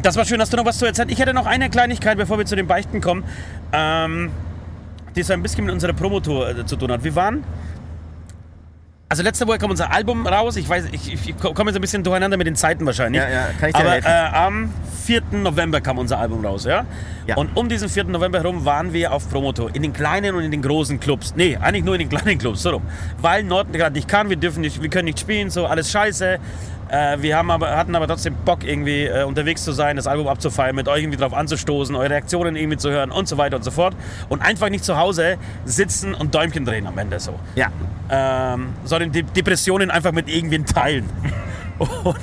das 0.00 0.16
war 0.16 0.24
schön. 0.24 0.40
Hast 0.40 0.52
du 0.52 0.56
noch 0.56 0.64
was 0.64 0.78
zu 0.78 0.86
erzählen? 0.86 1.08
Ich 1.08 1.18
hätte 1.18 1.34
noch 1.34 1.46
eine 1.46 1.70
Kleinigkeit, 1.70 2.16
bevor 2.16 2.38
wir 2.38 2.46
zu 2.46 2.56
den 2.56 2.66
Beichten 2.66 3.00
kommen, 3.00 3.24
ähm, 3.72 4.30
die 5.14 5.22
so 5.22 5.32
ein 5.32 5.42
bisschen 5.42 5.64
mit 5.64 5.74
unserer 5.74 5.92
Promotour 5.92 6.48
äh, 6.48 6.66
zu 6.66 6.76
tun 6.76 6.90
hat. 6.90 7.04
Wir 7.04 7.14
waren 7.14 7.44
also 9.12 9.22
letzte 9.22 9.46
Woche 9.46 9.58
kam 9.58 9.68
unser 9.68 9.92
Album 9.92 10.26
raus. 10.26 10.56
Ich 10.56 10.66
weiß, 10.66 10.86
ich, 10.90 11.12
ich 11.12 11.36
komme 11.36 11.70
jetzt 11.70 11.76
ein 11.76 11.82
bisschen 11.82 12.02
durcheinander 12.02 12.38
mit 12.38 12.46
den 12.46 12.56
Zeiten 12.56 12.86
wahrscheinlich. 12.86 13.20
Ja, 13.20 13.28
ja, 13.28 13.46
kann 13.60 13.68
ich 13.68 13.74
dir 13.74 13.80
Aber 13.82 13.90
helfen? 13.90 14.08
äh, 14.08 14.36
am 14.36 14.72
4. 15.04 15.22
November 15.32 15.82
kam 15.82 15.98
unser 15.98 16.18
Album 16.18 16.42
raus, 16.42 16.64
ja? 16.64 16.86
Ja. 17.26 17.36
Und 17.36 17.54
um 17.54 17.68
diesen 17.68 17.90
4. 17.90 18.04
November 18.04 18.38
herum 18.38 18.64
waren 18.64 18.94
wir 18.94 19.12
auf 19.12 19.28
Promotour. 19.28 19.68
In 19.74 19.82
den 19.82 19.92
kleinen 19.92 20.34
und 20.34 20.44
in 20.44 20.50
den 20.50 20.62
großen 20.62 20.98
Clubs. 20.98 21.34
Nee, 21.36 21.58
eigentlich 21.60 21.84
nur 21.84 21.94
in 21.96 21.98
den 21.98 22.08
kleinen 22.08 22.38
Clubs, 22.38 22.62
so 22.62 22.70
rum. 22.70 22.82
Weil 23.18 23.42
Norden 23.44 23.74
gerade 23.74 23.94
nicht 23.94 24.08
kann, 24.08 24.30
wir 24.30 24.36
dürfen 24.38 24.62
nicht, 24.62 24.80
wir 24.80 24.88
können 24.88 25.04
nicht 25.04 25.20
spielen, 25.20 25.50
so 25.50 25.66
alles 25.66 25.90
scheiße. 25.90 26.38
Äh, 26.92 27.22
wir 27.22 27.38
haben 27.38 27.50
aber, 27.50 27.74
hatten 27.74 27.96
aber 27.96 28.06
trotzdem 28.06 28.34
Bock, 28.44 28.64
irgendwie 28.64 29.04
äh, 29.04 29.24
unterwegs 29.24 29.64
zu 29.64 29.72
sein, 29.72 29.96
das 29.96 30.06
Album 30.06 30.28
abzufeiern, 30.28 30.76
mit 30.76 30.88
euch 30.88 31.02
irgendwie 31.02 31.16
drauf 31.16 31.32
anzustoßen, 31.32 31.96
eure 31.96 32.10
Reaktionen 32.10 32.54
irgendwie 32.54 32.76
zu 32.76 32.90
hören 32.90 33.10
und 33.10 33.26
so 33.26 33.38
weiter 33.38 33.56
und 33.56 33.62
so 33.62 33.70
fort. 33.70 33.96
Und 34.28 34.42
einfach 34.42 34.68
nicht 34.68 34.84
zu 34.84 34.98
Hause 34.98 35.38
sitzen 35.64 36.12
und 36.14 36.34
Däumchen 36.34 36.66
drehen 36.66 36.86
am 36.86 36.98
Ende 36.98 37.18
so 37.18 37.40
Ja, 37.54 37.68
ähm, 38.10 38.74
sondern 38.84 39.10
die 39.10 39.22
Depressionen 39.22 39.90
einfach 39.90 40.12
mit 40.12 40.28
irgendwen 40.28 40.66
teilen. 40.66 41.08
Und 41.78 42.16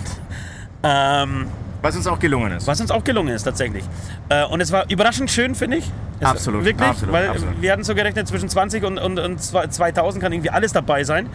ähm, 0.83 1.47
was 1.81 1.95
uns 1.95 2.07
auch 2.07 2.19
gelungen 2.19 2.51
ist. 2.51 2.67
was 2.67 2.81
uns 2.81 2.91
auch 2.91 3.03
gelungen 3.03 3.33
ist 3.33 3.43
tatsächlich. 3.43 3.83
Äh, 4.29 4.45
und 4.45 4.61
es 4.61 4.71
war 4.71 4.89
überraschend 4.89 5.31
schön, 5.31 5.55
finde 5.55 5.77
ich. 5.77 5.91
Es 6.19 6.27
Absolut, 6.27 6.65
Wirklich, 6.65 6.87
absolut, 6.87 7.13
weil 7.13 7.29
absolut. 7.29 7.61
wir 7.61 7.71
hatten 7.71 7.83
so 7.83 7.95
gerechnet, 7.95 8.27
zwischen 8.27 8.49
20 8.49 8.83
und, 8.83 8.97
und, 8.97 9.19
und 9.19 9.41
2000 9.41 10.21
kann 10.21 10.33
irgendwie 10.33 10.49
alles 10.49 10.73
dabei 10.73 11.03
sein. 11.03 11.29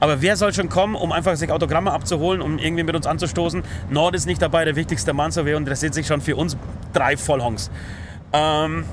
Aber 0.00 0.20
wer 0.20 0.36
soll 0.36 0.52
schon 0.52 0.68
kommen, 0.68 0.96
um 0.96 1.12
einfach 1.12 1.36
sich 1.36 1.50
Autogramme 1.52 1.92
abzuholen, 1.92 2.42
um 2.42 2.58
irgendwie 2.58 2.82
mit 2.82 2.96
uns 2.96 3.06
anzustoßen? 3.06 3.62
Nord 3.90 4.14
ist 4.14 4.26
nicht 4.26 4.42
dabei, 4.42 4.64
der 4.64 4.76
wichtigste 4.76 5.12
Mann, 5.12 5.30
so 5.30 5.46
wir 5.46 5.56
interessiert 5.56 5.94
sich 5.94 6.06
schon 6.06 6.20
für 6.20 6.36
uns 6.36 6.56
drei 6.92 7.16
Vollhongs. 7.16 7.70
Ähm, 8.32 8.84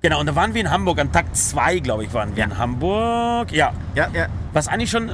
genau, 0.00 0.20
und 0.20 0.26
da 0.26 0.36
waren 0.36 0.54
wir 0.54 0.60
in 0.60 0.70
Hamburg, 0.70 1.00
an 1.00 1.10
Tag 1.10 1.34
2, 1.34 1.80
glaube 1.80 2.04
ich, 2.04 2.14
waren 2.14 2.36
wir 2.36 2.44
in 2.44 2.56
Hamburg. 2.56 3.50
Ja, 3.50 3.72
Ja, 3.94 4.08
ja. 4.14 4.26
was 4.52 4.68
eigentlich 4.68 4.90
schon 4.90 5.10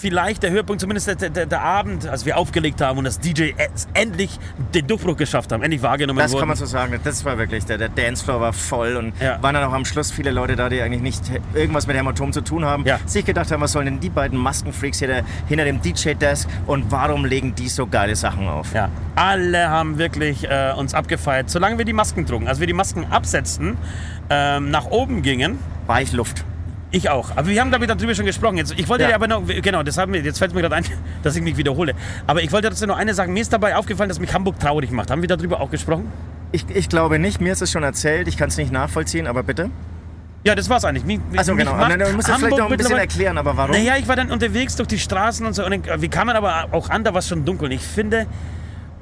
vielleicht 0.00 0.42
der 0.42 0.50
Höhepunkt, 0.50 0.80
zumindest 0.80 1.06
der, 1.08 1.30
der, 1.30 1.46
der 1.46 1.62
Abend, 1.62 2.06
als 2.08 2.24
wir 2.24 2.36
aufgelegt 2.38 2.80
haben 2.80 2.98
und 2.98 3.04
das 3.04 3.18
DJ 3.20 3.50
endlich 3.94 4.38
den 4.74 4.86
Durchbruch 4.86 5.16
geschafft 5.16 5.52
haben, 5.52 5.62
endlich 5.62 5.82
wahrgenommen 5.82 6.18
Das 6.18 6.32
wurden. 6.32 6.40
kann 6.40 6.48
man 6.48 6.56
so 6.56 6.64
sagen. 6.66 6.98
Das 7.04 7.24
war 7.24 7.36
wirklich, 7.38 7.64
der, 7.66 7.78
der 7.78 7.88
Dancefloor 7.90 8.40
war 8.40 8.52
voll 8.52 8.96
und 8.96 9.12
Ja. 9.20 9.42
waren 9.42 9.54
dann 9.54 9.64
auch 9.64 9.72
am 9.72 9.84
Schluss 9.84 10.10
viele 10.10 10.30
Leute 10.30 10.56
da, 10.56 10.68
die 10.68 10.80
eigentlich 10.80 11.02
nicht 11.02 11.22
irgendwas 11.54 11.86
mit 11.86 11.96
Hämatom 11.96 12.32
zu 12.32 12.40
tun 12.40 12.64
haben, 12.64 12.84
Ja. 12.86 12.98
sich 13.06 13.24
gedacht 13.24 13.50
haben, 13.50 13.60
was 13.60 13.72
sollen 13.72 13.86
denn 13.86 14.00
die 14.00 14.08
beiden 14.10 14.38
Maskenfreaks 14.38 14.98
hier 14.98 15.22
hinter 15.48 15.64
dem 15.64 15.80
DJ-Desk 15.82 16.48
und 16.66 16.90
warum 16.90 17.24
legen 17.24 17.54
die 17.54 17.68
so 17.68 17.86
geile 17.86 18.16
Sachen 18.16 18.48
auf? 18.48 18.72
ja, 18.74 18.88
alle 19.16 19.68
haben 19.68 19.98
wirklich 19.98 20.48
äh, 20.48 20.72
uns 20.76 20.94
abgefeiert, 20.94 21.50
solange 21.50 21.76
wir 21.78 21.84
die 21.84 21.92
Masken 21.92 22.24
trugen. 22.26 22.48
Als 22.48 22.58
wir 22.60 22.66
die 22.66 22.72
Masken 22.72 23.04
absetzten, 23.10 23.76
ähm, 24.30 24.70
nach 24.70 24.86
oben 24.86 25.22
gingen, 25.22 25.58
Weichluft. 25.86 26.38
ich 26.38 26.49
auch. 27.08 27.30
Aber 27.36 27.46
wir 27.48 27.60
haben, 27.60 27.70
glaube 27.70 27.84
ich, 27.84 27.90
darüber 27.90 28.14
schon 28.14 28.26
gesprochen. 28.26 28.56
Jetzt, 28.56 28.74
ich 28.76 28.88
wollte 28.88 29.04
Ja. 29.04 29.10
dir 29.10 29.14
aber 29.14 29.28
noch, 29.28 29.42
genau, 29.46 29.82
das 29.82 29.96
haben 29.96 30.12
wir, 30.12 30.20
jetzt 30.22 30.38
fällt 30.38 30.54
mir 30.54 30.60
gerade 30.62 30.74
ein, 30.76 30.84
dass 31.22 31.36
ich 31.36 31.42
mich 31.42 31.56
wiederhole. 31.56 31.94
Aber 32.26 32.42
ich 32.42 32.50
wollte 32.52 32.68
trotzdem 32.68 32.88
noch 32.88 32.96
eine 32.96 33.14
sagen. 33.14 33.32
Mir 33.32 33.40
ist 33.40 33.52
dabei 33.52 33.76
aufgefallen, 33.76 34.08
dass 34.08 34.18
mich 34.20 34.32
Hamburg 34.34 34.58
traurig 34.58 34.90
macht. 34.90 35.10
Haben 35.10 35.22
wir 35.22 35.28
darüber 35.28 35.60
auch 35.60 35.70
gesprochen? 35.70 36.10
Ich, 36.52 36.64
ich 36.74 36.88
glaube 36.88 37.18
nicht, 37.20 37.40
mir 37.40 37.52
ist 37.52 37.62
es 37.62 37.70
schon 37.70 37.84
erzählt, 37.84 38.26
ich 38.26 38.36
kann 38.36 38.48
es 38.48 38.56
nicht 38.56 38.72
nachvollziehen, 38.72 39.26
aber 39.28 39.42
bitte. 39.44 39.70
Ja, 40.42 40.54
das 40.54 40.68
war's 40.70 40.84
eigentlich. 40.84 41.04
Mich, 41.04 41.20
Also 41.36 41.54
genau, 41.54 41.74
macht 41.74 41.90
dann 41.92 41.98
musst 42.16 42.28
du 42.28 42.32
vielleicht 42.32 42.42
Hamburg 42.42 42.58
noch 42.58 42.70
ein 42.70 42.76
bisschen 42.76 42.98
erklären, 42.98 43.38
aber 43.38 43.56
warum? 43.56 43.72
Naja, 43.72 43.94
ich 43.98 44.08
war 44.08 44.16
dann 44.16 44.30
unterwegs 44.32 44.74
durch 44.74 44.88
die 44.88 44.98
Straßen 44.98 45.46
und 45.46 45.52
so. 45.52 45.64
Und 45.64 45.86
dann- 45.86 46.00
wir 46.00 46.08
kamen 46.10 46.34
aber 46.34 46.68
auch 46.72 46.88
an, 46.88 47.04
da 47.04 47.12
war 47.12 47.18
es 47.18 47.28
schon 47.28 47.44
dunkel. 47.44 47.66
Und 47.66 47.72
ich 47.72 47.82
finde, 47.82 48.26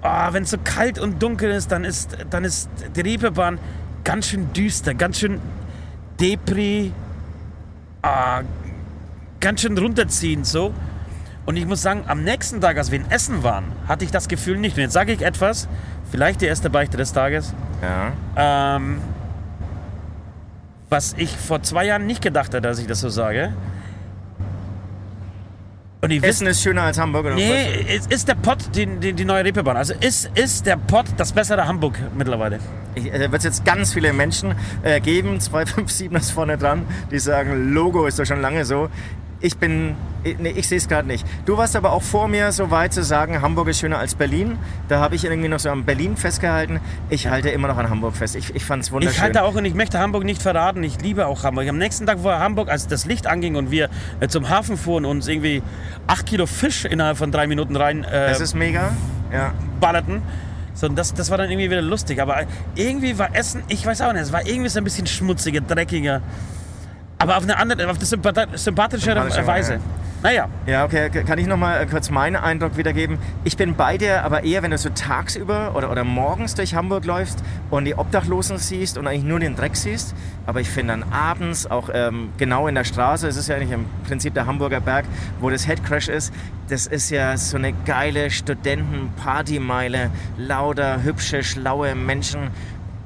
ah, 0.02 0.32
wenn 0.32 0.42
es 0.42 0.50
so 0.50 0.58
kalt 0.62 0.98
und 0.98 1.22
dunkel 1.22 1.50
ist, 1.52 1.70
dann 1.72 1.84
ist, 1.84 2.18
dann 2.28 2.44
ist 2.44 2.68
die 2.96 3.00
Reeperbahn 3.02 3.58
ganz 4.04 4.26
schön 4.28 4.52
düster, 4.52 4.94
ganz 4.94 5.20
schön 5.20 5.40
Depri, 6.20 6.92
ah, 8.02 8.42
ganz 9.40 9.60
schön 9.60 9.76
runterziehend 9.76 10.46
so. 10.46 10.74
Und 11.46 11.56
ich 11.56 11.66
muss 11.66 11.80
sagen, 11.80 12.04
am 12.06 12.24
nächsten 12.24 12.60
Tag, 12.60 12.76
als 12.76 12.90
wir 12.90 12.98
in 12.98 13.10
Essen 13.10 13.42
waren, 13.42 13.64
hatte 13.86 14.04
ich 14.04 14.10
das 14.10 14.28
Gefühl 14.28 14.58
nicht. 14.58 14.76
Und 14.76 14.82
jetzt 14.82 14.92
sage 14.92 15.12
ich 15.12 15.22
etwas, 15.22 15.66
vielleicht 16.10 16.42
die 16.42 16.46
erste 16.46 16.68
Beichte 16.68 16.96
des 16.96 17.12
Tages. 17.12 17.54
Ja. 17.80 18.76
Ähm, 18.76 19.00
was 20.90 21.14
ich 21.16 21.36
vor 21.36 21.62
zwei 21.62 21.86
Jahren 21.86 22.06
nicht 22.06 22.22
gedacht 22.22 22.48
hätte, 22.48 22.60
dass 22.60 22.78
ich 22.78 22.86
das 22.86 23.00
so 23.00 23.08
sage. 23.08 23.52
Und 26.00 26.10
die 26.10 26.22
Essen 26.22 26.46
ist 26.46 26.62
schöner 26.62 26.82
als 26.82 26.98
Hamburg 26.98 27.26
oder 27.26 27.34
Nee, 27.34 27.84
es 27.88 28.06
ist 28.06 28.28
der 28.28 28.36
Pott 28.36 28.58
die, 28.74 28.86
die, 28.86 29.12
die 29.12 29.24
neue 29.24 29.44
Reeperbahn. 29.44 29.76
Also 29.76 29.94
ist, 29.98 30.30
ist 30.36 30.64
der 30.64 30.76
Pott 30.76 31.06
das 31.16 31.32
bessere 31.32 31.66
Hamburg 31.66 31.98
mittlerweile. 32.16 32.60
Äh, 32.94 33.18
Da 33.18 33.32
wird 33.32 33.34
es 33.38 33.44
jetzt 33.44 33.64
ganz 33.64 33.92
viele 33.92 34.12
Menschen 34.12 34.54
äh, 34.84 35.00
geben, 35.00 35.40
257 35.40 36.12
ist 36.12 36.30
vorne 36.30 36.56
dran, 36.56 36.86
die 37.10 37.18
sagen, 37.18 37.72
Logo 37.74 38.06
ist 38.06 38.18
doch 38.18 38.26
schon 38.26 38.40
lange 38.40 38.64
so. 38.64 38.88
Ich 39.40 39.56
bin, 39.56 39.94
nee, 40.24 40.50
ich 40.50 40.66
sehe 40.66 40.78
es 40.78 40.88
gerade 40.88 41.06
nicht. 41.06 41.24
Du 41.46 41.56
warst 41.56 41.76
aber 41.76 41.92
auch 41.92 42.02
vor 42.02 42.26
mir 42.26 42.50
so 42.50 42.72
weit 42.72 42.92
zu 42.92 43.04
sagen, 43.04 43.40
Hamburg 43.40 43.68
ist 43.68 43.78
schöner 43.78 43.98
als 43.98 44.16
Berlin. 44.16 44.58
Da 44.88 44.98
habe 44.98 45.14
ich 45.14 45.24
irgendwie 45.24 45.48
noch 45.48 45.60
so 45.60 45.70
an 45.70 45.84
Berlin 45.84 46.16
festgehalten. 46.16 46.80
Ich 47.08 47.28
halte 47.28 47.50
immer 47.50 47.68
noch 47.68 47.76
an 47.76 47.88
Hamburg 47.88 48.16
fest. 48.16 48.34
Ich, 48.34 48.54
ich 48.56 48.64
fand 48.64 48.82
es 48.82 48.90
wunderschön. 48.90 49.14
Ich 49.14 49.22
halte 49.22 49.44
auch 49.44 49.54
und 49.54 49.64
ich 49.64 49.74
möchte 49.74 50.00
Hamburg 50.00 50.24
nicht 50.24 50.42
verraten. 50.42 50.82
Ich 50.82 51.00
liebe 51.00 51.26
auch 51.26 51.44
Hamburg. 51.44 51.68
Am 51.68 51.78
nächsten 51.78 52.04
Tag 52.04 52.24
war 52.24 52.40
Hamburg, 52.40 52.68
als 52.68 52.88
das 52.88 53.06
Licht 53.06 53.28
anging 53.28 53.54
und 53.54 53.70
wir 53.70 53.90
äh, 54.18 54.26
zum 54.26 54.48
Hafen 54.48 54.76
fuhren 54.76 55.04
und 55.04 55.18
uns 55.18 55.28
irgendwie 55.28 55.62
acht 56.08 56.26
Kilo 56.26 56.46
Fisch 56.46 56.84
innerhalb 56.84 57.16
von 57.16 57.30
drei 57.30 57.46
Minuten 57.46 57.76
rein 57.76 58.02
äh, 58.02 58.28
das 58.30 58.40
ist 58.40 58.54
mega. 58.54 58.92
Ja. 59.32 59.52
ballerten. 59.78 60.22
So, 60.74 60.86
und 60.86 60.96
das, 60.96 61.12
das 61.12 61.30
war 61.30 61.38
dann 61.38 61.50
irgendwie 61.50 61.70
wieder 61.70 61.82
lustig. 61.82 62.20
Aber 62.20 62.42
irgendwie 62.74 63.18
war 63.18 63.34
Essen, 63.36 63.62
ich 63.68 63.84
weiß 63.84 64.00
auch 64.02 64.12
nicht, 64.12 64.22
es 64.22 64.32
war 64.32 64.46
irgendwie 64.46 64.68
so 64.68 64.78
ein 64.78 64.84
bisschen 64.84 65.06
schmutziger, 65.06 65.60
dreckiger. 65.60 66.22
Aber 67.18 67.36
auf 67.36 67.42
eine 67.42 67.56
andere, 67.58 67.88
auf 67.90 67.96
eine 67.96 68.04
sympathi- 68.04 68.56
sympathischere 68.56 69.14
Sympathische 69.14 69.46
Weise. 69.46 69.72
Weise. 69.74 69.80
Naja, 70.20 70.48
Ja, 70.66 70.84
okay, 70.84 71.10
kann 71.10 71.38
ich 71.38 71.46
noch 71.46 71.56
mal 71.56 71.80
äh, 71.80 71.86
kurz 71.86 72.10
meinen 72.10 72.34
Eindruck 72.34 72.76
wiedergeben? 72.76 73.18
Ich 73.44 73.56
bin 73.56 73.76
bei 73.76 73.98
dir, 73.98 74.24
aber 74.24 74.42
eher, 74.42 74.64
wenn 74.64 74.72
du 74.72 74.78
so 74.78 74.88
tagsüber 74.90 75.76
oder, 75.76 75.92
oder 75.92 76.02
morgens 76.02 76.56
durch 76.56 76.74
Hamburg 76.74 77.04
läufst 77.04 77.38
und 77.70 77.84
die 77.84 77.94
Obdachlosen 77.96 78.58
siehst 78.58 78.98
und 78.98 79.06
eigentlich 79.06 79.22
nur 79.22 79.38
den 79.38 79.54
Dreck 79.54 79.76
siehst. 79.76 80.16
Aber 80.44 80.60
ich 80.60 80.68
finde 80.68 80.94
dann 80.98 81.12
abends, 81.12 81.70
auch 81.70 81.88
ähm, 81.94 82.30
genau 82.36 82.66
in 82.66 82.74
der 82.74 82.82
Straße, 82.82 83.28
es 83.28 83.36
ist 83.36 83.48
ja 83.48 83.54
eigentlich 83.54 83.70
im 83.70 83.84
Prinzip 84.08 84.34
der 84.34 84.46
Hamburger 84.46 84.80
Berg, 84.80 85.04
wo 85.40 85.50
das 85.50 85.68
Headcrash 85.68 86.08
ist, 86.08 86.32
das 86.68 86.88
ist 86.88 87.10
ja 87.10 87.36
so 87.36 87.56
eine 87.56 87.72
geile 87.86 88.28
Studenten-Partymeile, 88.30 90.10
lauter, 90.36 91.02
hübsche, 91.04 91.44
schlaue 91.44 91.94
Menschen, 91.94 92.50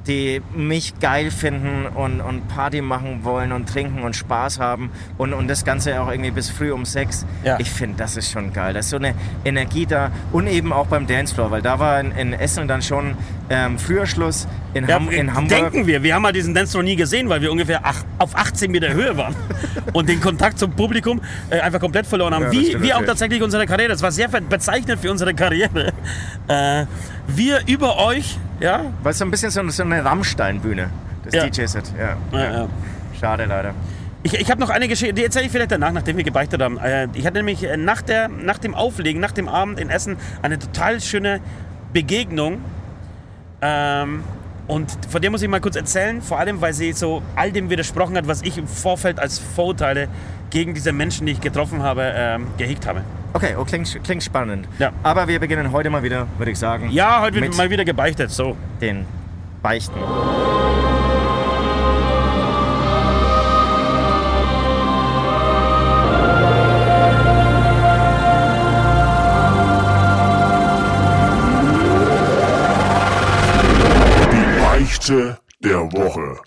die 0.07 0.43
mich 0.55 0.99
geil 1.01 1.31
finden 1.31 1.87
und, 1.87 2.21
und 2.21 2.49
Party 2.49 2.81
machen 2.81 3.25
wollen 3.25 3.53
und 3.53 3.69
trinken 3.69 4.03
und 4.03 4.17
Spaß 4.17 4.59
haben 4.59 4.91
und, 5.19 5.33
und 5.33 5.49
das 5.49 5.65
Ganze 5.65 6.01
auch 6.01 6.11
irgendwie 6.11 6.31
bis 6.31 6.51
früh 6.51 6.73
um 6.73 6.85
sechs. 6.85 7.25
Ja. 7.45 7.59
Ich 7.61 7.71
finde, 7.71 7.99
das 7.99 8.17
ist 8.17 8.31
schon 8.31 8.53
geil. 8.53 8.75
Da 8.75 8.81
ist 8.81 8.91
so 8.91 8.97
eine 8.97 9.15
Energie 9.45 9.87
da 9.87 10.11
und 10.33 10.47
eben 10.47 10.73
auch 10.73 10.87
beim 10.87 11.07
Dancefloor, 11.07 11.51
weil 11.51 11.63
da 11.63 11.79
war 11.79 12.01
in, 12.01 12.13
in 12.13 12.33
Essen 12.33 12.67
dann 12.67 12.83
schon 12.83 13.17
ähm, 13.49 13.79
früher 13.79 14.07
Schluss. 14.07 14.49
In, 14.75 14.89
ja, 14.89 14.95
Ham 14.95 15.11
in 15.11 15.35
Hamburg. 15.35 15.59
denken 15.59 15.87
wir. 15.87 16.03
Wir 16.03 16.15
haben 16.15 16.25
halt 16.25 16.35
diesen 16.35 16.55
Dance 16.55 16.77
noch 16.77 16.85
nie 16.85 16.97
gesehen, 16.97 17.29
weil 17.29 17.43
wir 17.43 17.53
ungefähr 17.53 17.81
ach, 17.83 18.03
auf 18.19 18.35
18 18.35 18.71
Meter 18.71 18.93
Höhe 18.93 19.17
waren 19.17 19.35
und 19.93 20.09
den 20.09 20.21
Kontakt 20.21 20.59
zum 20.59 20.73
Publikum 20.73 21.21
äh, 21.51 21.61
einfach 21.61 21.81
komplett 21.81 22.07
verloren 22.07 22.35
haben. 22.35 22.45
Ja, 22.45 22.49
das 22.51 22.59
wie 22.59 22.83
wie 22.83 22.95
auch 22.95 23.05
tatsächlich 23.05 23.43
unsere 23.43 23.67
Karriere. 23.67 23.91
Das 23.91 24.03
war 24.03 24.11
sehr 24.11 24.29
bezeichnend 24.29 25.01
für 25.01 25.11
unsere 25.11 25.35
Karriere. 25.35 25.93
Äh, 26.49 26.87
wir 27.29 27.61
über 27.67 27.99
euch, 27.99 28.37
ja, 28.63 28.81
Weil 29.03 29.13
es 29.13 29.19
so 29.19 29.25
ein 29.25 29.31
bisschen 29.31 29.51
so, 29.51 29.69
so 29.69 29.83
eine 29.83 30.05
Rammstein-Bühne, 30.05 30.91
das 31.25 31.35
Ja. 31.35 31.47
DJ-Set. 31.47 31.93
Ja. 31.99 32.17
Ja, 32.39 32.53
ja. 32.53 32.69
Schade 33.21 33.45
leider. 33.45 33.75
Ich, 34.25 34.35
ich 34.35 34.51
habe 34.51 34.61
noch 34.61 34.71
eine 34.71 34.87
Geschichte, 34.89 35.15
die 35.15 35.25
erzähle 35.25 35.47
ich 35.47 35.53
vielleicht 35.53 35.73
danach, 35.73 35.91
nachdem 35.93 36.17
wir 36.17 36.25
gebeichtet 36.25 36.63
haben. 36.63 36.79
Äh, 36.79 37.09
Ich 37.15 37.27
hatte 37.27 37.39
nämlich 37.39 37.65
äh, 37.65 37.77
nach, 37.77 38.03
der, 38.03 38.29
nach 38.29 38.59
dem 38.59 38.75
Auflegen, 38.75 39.21
nach 39.21 39.33
dem 39.33 39.49
Abend 39.49 39.81
in 39.81 39.91
Essen 39.91 40.17
eine 40.43 40.59
total 40.59 41.01
schöne 41.01 41.41
Begegnung. 41.93 42.61
Ähm, 43.61 44.23
und 44.67 44.91
von 45.09 45.21
der 45.21 45.31
muss 45.31 45.43
ich 45.43 45.49
mal 45.49 45.61
kurz 45.61 45.77
erzählen, 45.77 46.23
vor 46.23 46.39
allem, 46.39 46.61
weil 46.61 46.73
sie 46.73 46.93
so 46.93 47.23
all 47.37 47.53
dem 47.53 47.69
widersprochen 47.71 48.17
hat, 48.17 48.27
was 48.29 48.43
ich 48.43 48.59
im 48.59 48.67
Vorfeld 48.67 49.19
als 49.19 49.39
Vorurteile 49.39 50.09
gegen 50.51 50.75
diese 50.75 50.93
Menschen, 50.93 51.27
die 51.27 51.33
ich 51.33 51.41
getroffen 51.41 51.83
habe, 51.83 52.13
ähm, 52.15 52.47
gehegt 52.59 52.87
habe. 52.87 53.03
Okay, 53.33 53.55
oh, 53.59 53.65
klingt, 53.65 53.99
klingt 54.05 54.23
spannend. 54.23 54.69
Ja. 54.79 54.93
Aber 55.03 55.27
wir 55.27 55.41
beginnen 55.41 55.73
heute 55.73 55.89
mal 55.91 56.03
wieder, 56.03 56.27
würde 56.37 56.53
ich 56.53 56.59
sagen, 56.59 56.91
Ja, 56.91 57.21
heute 57.23 57.41
wird 57.41 57.57
mal 57.57 57.71
wieder 57.71 57.85
gebeichtet, 57.85 58.31
so. 58.31 58.57
den 58.81 59.07
Beichten. 59.63 59.99
Beichte 75.03 75.37
der 75.65 75.81
Woche. 75.93 76.41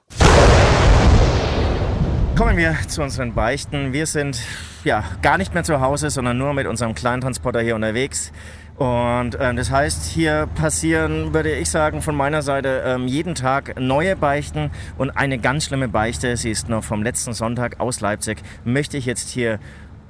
Kommen 2.37 2.55
wir 2.55 2.77
zu 2.87 3.03
unseren 3.03 3.33
Beichten. 3.33 3.91
Wir 3.91 4.05
sind 4.05 4.39
ja 4.85 5.03
gar 5.21 5.37
nicht 5.37 5.53
mehr 5.53 5.65
zu 5.65 5.81
Hause, 5.81 6.09
sondern 6.09 6.37
nur 6.37 6.53
mit 6.53 6.65
unserem 6.65 6.95
kleinen 6.95 7.19
Transporter 7.19 7.59
hier 7.59 7.75
unterwegs. 7.75 8.31
Und 8.77 9.37
ähm, 9.41 9.57
das 9.57 9.71
heißt, 9.71 10.05
hier 10.05 10.47
passieren, 10.55 11.33
würde 11.33 11.53
ich 11.53 11.69
sagen, 11.69 12.01
von 12.01 12.15
meiner 12.15 12.41
Seite 12.41 12.83
ähm, 12.85 13.07
jeden 13.07 13.35
Tag 13.35 13.77
neue 13.77 14.15
Beichten. 14.15 14.71
Und 14.97 15.11
eine 15.11 15.37
ganz 15.37 15.65
schlimme 15.65 15.89
Beichte, 15.89 16.37
sie 16.37 16.51
ist 16.51 16.69
noch 16.69 16.83
vom 16.85 17.03
letzten 17.03 17.33
Sonntag 17.33 17.81
aus 17.81 17.99
Leipzig, 17.99 18.37
möchte 18.63 18.95
ich 18.95 19.05
jetzt 19.05 19.31
hier 19.31 19.59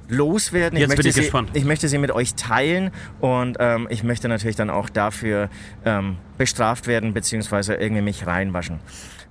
loswerden. 0.08 0.78
Jetzt 0.78 0.88
möchte 0.88 1.02
bin 1.02 1.08
ich 1.08 1.14
sie, 1.14 1.20
gespannt. 1.22 1.50
Ich 1.54 1.64
möchte 1.64 1.88
sie 1.88 1.98
mit 1.98 2.10
euch 2.10 2.34
teilen 2.34 2.90
und 3.20 3.56
ähm, 3.60 3.86
ich 3.90 4.02
möchte 4.02 4.28
natürlich 4.28 4.56
dann 4.56 4.70
auch 4.70 4.88
dafür 4.88 5.48
ähm, 5.84 6.16
bestraft 6.38 6.86
werden, 6.86 7.14
beziehungsweise 7.14 7.74
irgendwie 7.74 8.02
mich 8.02 8.26
reinwaschen. 8.26 8.80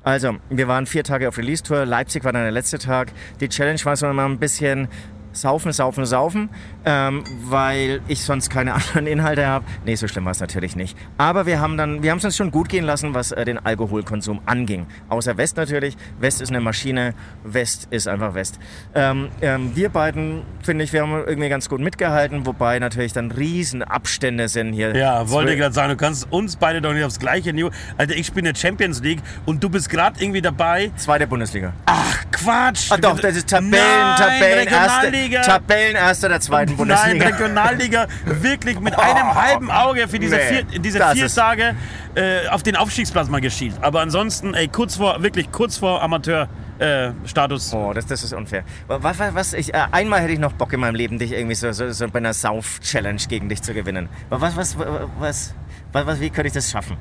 Also, 0.03 0.35
wir 0.51 0.67
waren 0.67 0.85
vier 0.85 1.03
Tage 1.03 1.27
auf 1.27 1.37
Release-Tour. 1.39 1.85
Leipzig 1.85 2.23
war 2.23 2.31
dann 2.31 2.43
der 2.43 2.51
letzte 2.51 2.77
Tag. 2.77 3.11
Die 3.39 3.49
Challenge 3.49 3.79
war 3.85 3.95
so 3.95 4.07
immer 4.07 4.25
ein 4.25 4.37
bisschen 4.37 4.87
saufen, 5.35 5.71
saufen, 5.71 6.05
saufen, 6.05 6.49
ähm, 6.85 7.23
weil 7.43 8.01
ich 8.07 8.23
sonst 8.23 8.49
keine 8.49 8.73
anderen 8.75 9.07
Inhalte 9.07 9.45
habe. 9.47 9.65
Nee, 9.85 9.95
so 9.95 10.07
schlimm 10.07 10.25
war 10.25 10.31
es 10.31 10.39
natürlich 10.39 10.75
nicht. 10.75 10.97
Aber 11.17 11.45
wir 11.45 11.59
haben 11.59 11.77
dann, 11.77 12.01
wir 12.03 12.11
haben 12.11 12.17
es 12.19 12.25
uns 12.25 12.35
schon 12.37 12.51
gut 12.51 12.69
gehen 12.69 12.85
lassen, 12.85 13.13
was 13.13 13.31
äh, 13.31 13.45
den 13.45 13.57
Alkoholkonsum 13.63 14.41
anging. 14.45 14.85
Außer 15.09 15.37
West 15.37 15.57
natürlich. 15.57 15.95
West 16.19 16.41
ist 16.41 16.49
eine 16.49 16.61
Maschine. 16.61 17.13
West 17.43 17.87
ist 17.91 18.07
einfach 18.07 18.33
West. 18.33 18.59
Ähm, 18.93 19.29
ähm, 19.41 19.75
wir 19.75 19.89
beiden, 19.89 20.43
finde 20.63 20.83
ich, 20.83 20.93
wir 20.93 21.01
haben 21.01 21.11
irgendwie 21.25 21.49
ganz 21.49 21.69
gut 21.69 21.79
mitgehalten, 21.81 22.45
wobei 22.45 22.79
natürlich 22.79 23.13
dann 23.13 23.31
riesen 23.31 23.83
Abstände 23.83 24.47
sind 24.47 24.73
hier. 24.73 24.95
Ja, 24.95 25.29
wollte 25.29 25.49
Zwölf- 25.51 25.59
gerade 25.59 25.73
sagen, 25.75 25.89
du 25.89 25.97
kannst 25.97 26.31
uns 26.31 26.55
beide 26.55 26.81
doch 26.81 26.93
nicht 26.93 27.03
aufs 27.03 27.19
gleiche 27.19 27.53
Niveau. 27.53 27.69
Alter, 27.97 28.15
ich 28.15 28.27
spiele 28.27 28.55
Champions 28.55 29.01
League 29.01 29.19
und 29.45 29.63
du 29.63 29.69
bist 29.69 29.89
gerade 29.89 30.21
irgendwie 30.21 30.41
dabei. 30.41 30.91
Zweite 30.95 31.27
Bundesliga. 31.27 31.73
Ach, 31.85 32.23
Quatsch! 32.31 32.91
Ah, 32.91 32.97
doch, 32.97 33.19
das 33.19 33.35
ist 33.35 33.49
Tabellen, 33.49 33.71
Nein, 33.71 34.15
Tabellen, 34.17 34.67
erste, 34.67 35.07
Regionalliga. 35.25 35.41
Tabellenerster 35.41 36.29
der 36.29 36.39
zweiten 36.39 36.71
Nein, 36.71 36.77
Bundesliga. 36.77 37.25
Regionalliga 37.27 38.07
wirklich 38.25 38.79
mit 38.79 38.97
einem 38.97 39.35
halben 39.35 39.71
Auge 39.71 40.07
für 40.07 40.19
diese 40.19 40.35
Nee, 40.35 40.63
vier, 40.63 40.79
diese 40.79 40.99
vier 41.13 41.27
Tage 41.27 41.75
äh, 42.15 42.47
auf 42.49 42.63
den 42.63 42.75
Aufstiegsplatz 42.75 43.29
mal 43.29 43.41
geschielt. 43.41 43.75
Aber 43.81 44.01
ansonsten, 44.01 44.53
ey, 44.53 44.67
kurz 44.67 44.95
vor, 44.97 45.21
wirklich 45.23 45.51
kurz 45.51 45.77
vor 45.77 46.01
Amateur-Status. 46.01 47.73
Oh, 47.73 47.93
das, 47.93 48.05
das 48.05 48.23
ist 48.23 48.33
unfair. 48.33 48.63
Was, 48.87 49.19
was, 49.19 49.35
was 49.35 49.53
ich, 49.53 49.73
äh, 49.73 49.87
einmal 49.91 50.21
hätte 50.21 50.33
ich 50.33 50.39
noch 50.39 50.53
Bock 50.53 50.73
in 50.73 50.79
meinem 50.79 50.95
Leben, 50.95 51.19
dich 51.19 51.31
irgendwie 51.31 51.55
so, 51.55 51.71
so, 51.71 51.91
so 51.91 52.07
bei 52.07 52.19
einer 52.19 52.33
Sauf-Challenge 52.33 53.21
gegen 53.27 53.49
dich 53.49 53.61
zu 53.61 53.73
gewinnen. 53.73 54.09
Was, 54.29 54.55
was, 54.55 54.77
was, 54.77 55.53
was, 55.91 56.05
was 56.05 56.19
wie 56.19 56.29
könnte 56.29 56.47
ich 56.47 56.53
das 56.53 56.69
schaffen? 56.71 56.97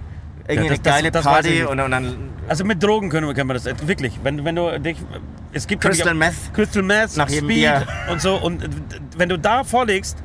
Irgendwie 0.46 0.68
Ja, 0.68 0.76
das- 0.76 0.84
eine 0.86 0.94
geile 0.96 1.10
das- 1.10 1.22
das 1.24 1.32
Party 1.32 1.62
und, 1.64 1.80
und 1.80 1.90
dann 1.90 2.30
Also 2.48 2.64
mit 2.64 2.82
Drogen 2.82 3.08
können 3.08 3.26
wir, 3.26 3.34
können 3.34 3.48
wir 3.48 3.54
das 3.54 3.64
wirklich. 3.86 4.18
Wenn, 4.22 4.44
wenn 4.44 4.54
du 4.56 4.78
dich, 4.80 4.98
es 5.52 5.66
gibt 5.66 5.82
Crystal 5.82 6.12
nämlich 6.12 6.28
Meth. 6.30 6.54
Crystal 6.54 6.82
Meth, 6.82 7.16
Nach 7.16 7.28
Speed 7.28 7.46
Bier. 7.48 7.86
und 8.10 8.20
so. 8.20 8.36
Und 8.36 8.68
wenn 9.16 9.28
du 9.30 9.38
da 9.38 9.64
vorlegst 9.64 10.18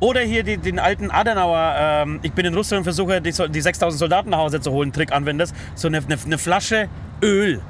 oder 0.00 0.20
hier 0.20 0.42
die, 0.44 0.56
den 0.56 0.78
alten 0.78 1.10
Adenauer, 1.10 1.74
ähm, 1.78 2.20
ich 2.22 2.32
bin 2.32 2.46
in 2.46 2.54
Russland 2.54 2.78
und 2.80 2.84
versuche 2.84 3.20
die, 3.20 3.32
die 3.50 3.60
6000 3.60 3.98
Soldaten 3.98 4.30
nach 4.30 4.38
Hause 4.38 4.60
zu 4.60 4.70
holen, 4.72 4.92
Trick 4.92 5.12
anwendest, 5.12 5.54
so 5.74 5.88
eine, 5.88 5.98
eine, 5.98 6.16
eine 6.24 6.38
Flasche 6.38 6.88
Öl. 7.22 7.60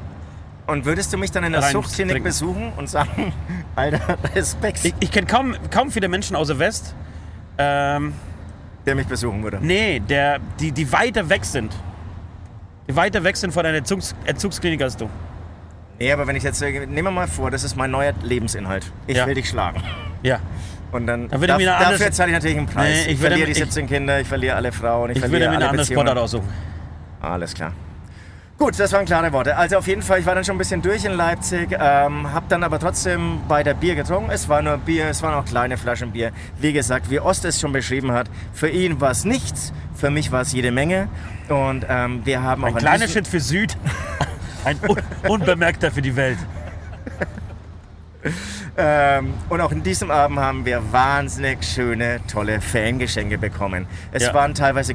Und 0.69 0.85
würdest 0.85 1.13
du 1.13 1.17
mich 1.19 1.31
dann 1.31 1.45
in 1.45 1.53
der 1.53 1.63
Suchtklinik 1.63 2.23
besuchen 2.25 2.73
und 2.77 2.89
sagen, 2.89 3.33
Alter, 3.77 4.17
Respekt, 4.35 4.85
Ich, 4.85 4.95
ich 5.01 5.11
kenne 5.13 5.27
kaum, 5.27 5.55
kaum 5.71 5.91
viele 5.91 6.09
Menschen 6.09 6.35
außer 6.37 6.59
West. 6.59 6.95
Ähm, 7.59 8.13
der 8.85 8.95
mich 8.95 9.07
besuchen 9.07 9.43
würde? 9.43 9.59
nee, 9.63 9.99
der, 10.01 10.39
die, 10.61 10.71
die 10.71 10.93
weiter 10.93 11.29
weg 11.29 11.45
sind. 11.45 11.73
Die 12.89 12.95
weiter 12.97 13.23
weg 13.25 13.37
sind 13.37 13.53
von 13.53 13.65
einer 13.67 13.79
Erzugs 13.79 14.15
Erzugsklinik 14.25 14.83
als 14.83 14.97
du. 14.97 15.09
Nee, 15.99 16.13
aber 16.13 16.27
wenn 16.27 16.37
ich 16.37 16.43
jetzt, 16.43 16.61
nehmen 16.61 17.05
wir 17.05 17.11
mal 17.11 17.27
vor, 17.27 17.51
das 17.51 17.65
ist 17.65 17.77
mein 17.77 17.91
neuer 17.91 18.13
Lebensinhalt. 18.23 18.91
Ich 19.07 19.17
Ja. 19.17 19.27
will 19.27 19.35
dich 19.35 19.49
schlagen. 19.49 19.83
Ja. 20.23 20.41
Und 20.93 21.07
dann, 21.07 21.29
Dann 21.29 21.43
ich 21.43 21.49
mir 21.49 21.55
eine 21.77 21.85
dafür 21.91 22.13
zahle 22.13 22.31
ich 22.31 22.35
natürlich 22.35 22.57
einen 22.59 22.67
Preis. 22.67 22.89
Nee, 22.89 23.01
ich, 23.03 23.09
ich 23.13 23.19
verliere 23.21 23.47
die 23.47 23.53
ich- 23.53 23.59
17 23.59 23.87
Kinder, 23.89 24.21
ich 24.21 24.29
verliere 24.29 24.55
alle 24.57 24.73
Frauen, 24.73 25.11
ich, 25.11 25.17
Ich 25.17 25.21
verliere 25.21 25.41
würde 25.41 25.51
mir 25.51 25.57
eine 25.57 25.65
alle 25.69 25.71
andere. 25.81 25.87
Sportart 25.87 26.19
aussuchen. 26.19 26.49
Alles 27.21 27.55
klar. 27.55 27.73
Gut, 28.59 28.79
das 28.81 28.91
waren 28.93 29.05
klare 29.05 29.31
Worte. 29.33 29.55
Also 29.57 29.77
auf 29.77 29.87
jeden 29.87 30.01
Fall, 30.01 30.21
ich 30.21 30.25
war 30.27 30.35
dann 30.35 30.43
schon 30.45 30.55
ein 30.55 30.59
bisschen 30.59 30.81
durch 30.81 31.05
in 31.05 31.13
Leipzig, 31.13 31.73
ähm, 31.79 32.33
habe 32.33 32.47
dann 32.49 32.63
aber 32.63 32.79
trotzdem 32.79 33.41
weiter 33.49 33.75
Bier 33.75 33.95
getrunken. 33.97 34.31
Es 34.31 34.49
war 34.49 34.63
nur 34.63 34.79
Bier, 34.79 35.07
es 35.11 35.23
waren 35.23 35.35
auch 35.35 35.45
kleine 35.45 35.77
Flaschen 35.77 36.13
Bier. 36.13 36.31
Wie 36.59 36.73
gesagt, 36.73 37.11
wie 37.11 37.21
Ost 37.21 37.45
es 37.45 37.61
schon 37.61 37.73
beschrieben 37.73 38.13
hat, 38.13 38.31
für 38.55 38.69
ihn 38.71 38.99
war 39.01 39.11
es 39.11 39.27
nichts, 39.27 39.75
für 39.97 40.11
mich 40.11 40.31
war 40.33 40.43
es 40.43 40.53
jede 40.53 40.71
Menge. 40.71 41.09
Und 41.49 41.87
ähm, 41.89 42.21
wir 42.25 42.43
haben 42.43 42.65
auch 42.65 42.69
Ein 42.69 42.75
kleiner 42.77 43.09
Schritt 43.09 43.27
für 43.29 43.41
Süd. 43.41 43.77
Ein 44.65 44.79
Un 44.89 44.99
Unbemerkter 45.29 45.91
für 45.91 46.03
die 46.03 46.17
Welt. 46.17 46.39
Ähm, 48.79 49.33
und 49.49 49.61
auch 49.61 49.73
in 49.73 49.83
diesem 49.83 50.11
Abend 50.11 50.39
haben 50.39 50.67
wir 50.67 50.93
wahnsinnig 50.93 51.65
schöne, 51.65 52.21
tolle 52.31 52.61
Fangeschenke 52.61 53.39
bekommen. 53.39 53.87
Es 54.13 54.25
Ja. 54.25 54.35
waren 54.35 54.53
teilweise 54.53 54.93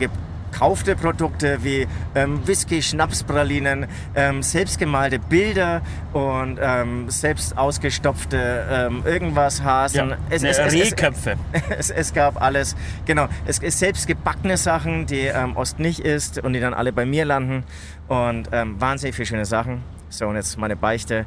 gekaufte 0.52 0.96
Produkte 0.96 1.64
wie 1.64 1.88
ähm, 2.16 2.46
Whisky, 2.46 2.82
Schnapspralinen, 2.82 3.88
ähm, 4.16 4.44
selbstgemalte 4.44 5.20
Bilder 5.20 5.82
und 6.14 6.60
ähm, 6.62 7.10
selbst 7.10 7.58
ausgestopfte 7.58 8.66
ähm, 8.70 9.04
irgendwas 9.06 9.64
Hasen. 9.64 10.10
Ja, 10.10 10.18
Es, 10.30 10.42
ne, 10.42 10.50
es, 10.50 10.60
es, 10.60 10.74
es, 10.74 10.74
Rehköpfe. 10.74 11.36
es, 11.78 11.90
es 11.90 12.14
gab 12.14 12.42
alles. 12.42 12.76
Genau, 13.06 13.28
es 13.46 13.60
ist 13.60 13.80
selbst 13.80 14.08
gebackene 14.08 14.58
Sachen, 14.58 15.06
die 15.06 15.22
ähm, 15.22 15.56
Ost 15.56 15.80
nicht 15.80 16.00
isst 16.00 16.40
und 16.40 16.54
die 16.54 16.60
dann 16.60 16.74
alle 16.74 16.92
bei 16.92 17.06
mir 17.06 17.26
landen. 17.26 17.64
Und 18.08 18.50
ähm, 18.52 18.80
wahnsinnig 18.80 19.16
viele 19.16 19.26
schöne 19.26 19.46
Sachen. 19.46 19.84
So, 20.10 20.28
und 20.28 20.36
jetzt 20.36 20.58
meine 20.58 20.76
Beichte. 20.76 21.26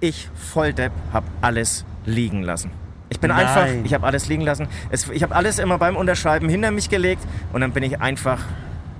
Ich, 0.00 0.28
Volldepp, 0.34 0.92
habe 1.12 1.26
alles 1.42 1.84
liegen 2.06 2.42
lassen. 2.42 2.70
Ich 3.10 3.20
bin 3.20 3.28
Nein. 3.28 3.46
einfach, 3.46 3.66
ich 3.84 3.92
habe 3.92 4.06
alles 4.06 4.28
liegen 4.28 4.42
lassen. 4.42 4.68
Es, 4.90 5.08
ich 5.08 5.22
habe 5.22 5.34
alles 5.34 5.58
immer 5.58 5.78
beim 5.78 5.96
Unterschreiben 5.96 6.48
hinter 6.48 6.70
mich 6.70 6.88
gelegt 6.88 7.22
und 7.52 7.60
dann 7.60 7.72
bin 7.72 7.82
ich 7.82 8.00
einfach, 8.00 8.38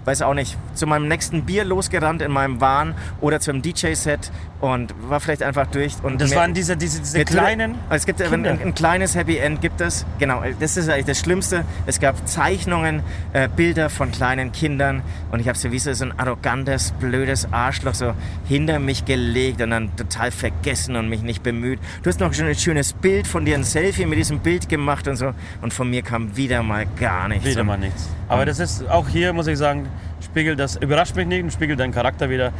weiß 0.05 0.23
auch 0.23 0.35
nicht, 0.35 0.59
zu 0.75 0.87
meinem 0.87 1.09
nächsten 1.09 1.45
Bier 1.45 1.65
losgerannt 1.65 2.21
in 2.21 2.33
meinem 2.33 2.61
Wahn 2.61 2.95
oder 3.21 3.41
zum 3.41 3.63
DJ-Set 3.63 4.33
und 4.61 4.95
war 5.09 5.21
vielleicht 5.21 5.43
einfach 5.43 5.67
durch. 5.67 5.95
Und 6.03 6.21
Das 6.21 6.35
waren 6.35 6.55
diese, 6.55 6.77
diese, 6.77 7.01
diese 7.01 7.25
kleinen. 7.25 7.77
Es 7.89 8.05
gibt 8.07 8.21
ein, 8.21 8.47
ein, 8.47 8.61
ein 8.61 8.75
kleines 8.75 9.15
Happy 9.15 9.39
End 9.39 9.61
gibt 9.61 9.81
es. 9.81 10.05
Genau, 10.19 10.43
das 10.59 10.77
ist 10.77 10.89
eigentlich 10.89 11.07
das 11.07 11.21
Schlimmste. 11.21 11.65
Es 11.87 11.99
gab 12.01 12.29
Zeichnungen, 12.29 13.03
äh, 13.33 13.49
Bilder 13.49 13.89
von 13.89 14.13
kleinen 14.13 14.53
Kindern 14.53 15.03
und 15.31 15.41
ich 15.41 15.49
habe 15.49 15.57
so 15.57 15.73
wie 15.73 15.79
so 15.79 15.91
ein 16.05 16.19
arrogantes, 16.19 16.93
blödes 17.01 17.53
Arschloch 17.53 17.95
so 17.95 18.13
hinter 18.47 18.79
mich 18.79 19.05
gelegt 19.05 19.63
und 19.63 19.71
dann 19.71 19.97
total 19.97 20.31
vergessen 20.31 20.97
und 20.97 21.09
mich 21.09 21.23
nicht 21.23 21.43
bemüht. 21.43 21.79
Du 22.03 22.11
hast 22.11 22.21
noch 22.21 22.33
schon 22.35 22.47
ein 22.47 22.55
schönes 22.55 22.93
Bild 22.93 23.27
von 23.27 23.45
dir, 23.45 23.55
ein 23.55 23.65
Selfie 23.65 24.07
mit 24.07 24.19
diesem 24.19 24.41
Bild 24.41 24.69
gemacht 24.69 25.09
und 25.09 25.17
so 25.17 25.33
und 25.63 25.73
von 25.73 25.89
mir 25.89 26.03
kam 26.03 26.37
wieder 26.37 26.63
mal 26.63 26.87
gar 26.99 27.29
nichts. 27.29 27.47
Wieder 27.47 27.65
mal 27.65 27.79
nichts. 27.79 28.09
Aber 28.29 28.45
das 28.45 28.59
ist 28.59 28.89
auch 28.89 29.09
hier, 29.09 29.33
muss 29.33 29.47
ich 29.47 29.59
sagen, 29.59 29.89
spiegelt 30.23 30.61
das, 30.61 30.77
überrascht 30.77 31.17
mich 31.17 31.27
nicht 31.27 31.43
und 31.43 31.53
spiegelt 31.53 31.81
deinen 31.81 31.93
Charakter 31.93 32.29
wieder. 32.29 32.53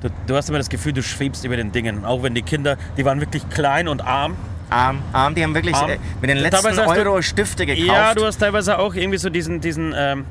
Du, 0.00 0.08
du 0.26 0.36
hast 0.36 0.48
immer 0.48 0.58
das 0.58 0.68
Gefühl, 0.68 0.92
du 0.92 1.02
schwebst 1.02 1.44
über 1.44 1.56
den 1.56 1.72
Dingen. 1.72 2.04
Auch 2.04 2.22
wenn 2.22 2.34
die 2.34 2.42
Kinder, 2.42 2.76
die 2.96 3.04
waren 3.04 3.20
wirklich 3.20 3.48
klein 3.48 3.88
und 3.88 4.02
arm. 4.02 4.36
Arm, 4.68 5.00
arm, 5.12 5.34
die 5.34 5.42
haben 5.44 5.54
wirklich 5.54 5.74
Arm. 5.76 5.90
äh, 5.90 5.98
mit 6.20 6.28
den 6.28 6.38
letzten 6.38 6.62
Teilweise 6.62 6.84
hast 6.84 6.96
du- 6.96 7.00
Euro 7.00 7.22
Stifte 7.22 7.66
gekauft. 7.66 7.86
Ja, 7.86 8.14
du 8.14 8.24
hast 8.26 8.38
teilweise 8.38 8.78
auch 8.78 8.94
irgendwie 8.94 9.18
so 9.18 9.30
diesen, 9.30 9.60
diesen, 9.60 9.94
ähm, 9.96 10.24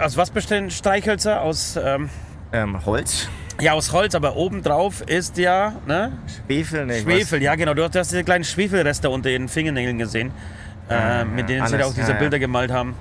aus 0.00 0.16
was 0.16 0.30
bestehen 0.30 0.70
Streichhölzer? 0.70 1.40
Aus, 1.42 1.76
ähm, 1.82 2.08
ähm, 2.52 2.84
Holz, 2.86 3.28
ja, 3.60 3.72
aus 3.72 3.92
Holz, 3.92 4.14
aber 4.14 4.36
obendrauf 4.36 5.02
ist 5.02 5.36
ja, 5.38 5.74
ne? 5.86 6.12
Schwefel, 6.46 6.86
nicht 6.86 7.02
Schwefel, 7.02 7.42
ja 7.42 7.54
genau. 7.56 7.74
Du 7.74 7.82
hast, 7.82 7.94
du 7.94 7.98
hast 7.98 8.10
diese 8.12 8.22
kleinen 8.24 8.44
Schwefelreste 8.44 9.10
unter 9.10 9.28
den 9.28 9.48
Fingernägeln 9.48 9.98
gesehen, 9.98 10.30
äh, 10.88 11.24
mit 11.24 11.48
denen 11.48 11.66
sie 11.66 11.72
da 11.72 11.78
alles, 11.78 11.86
auch 11.88 11.94
diese 11.94 12.08
ja, 12.08 12.14
ja. 12.14 12.18
Bilder 12.20 12.38
gemalt 12.38 12.70
haben. 12.70 12.94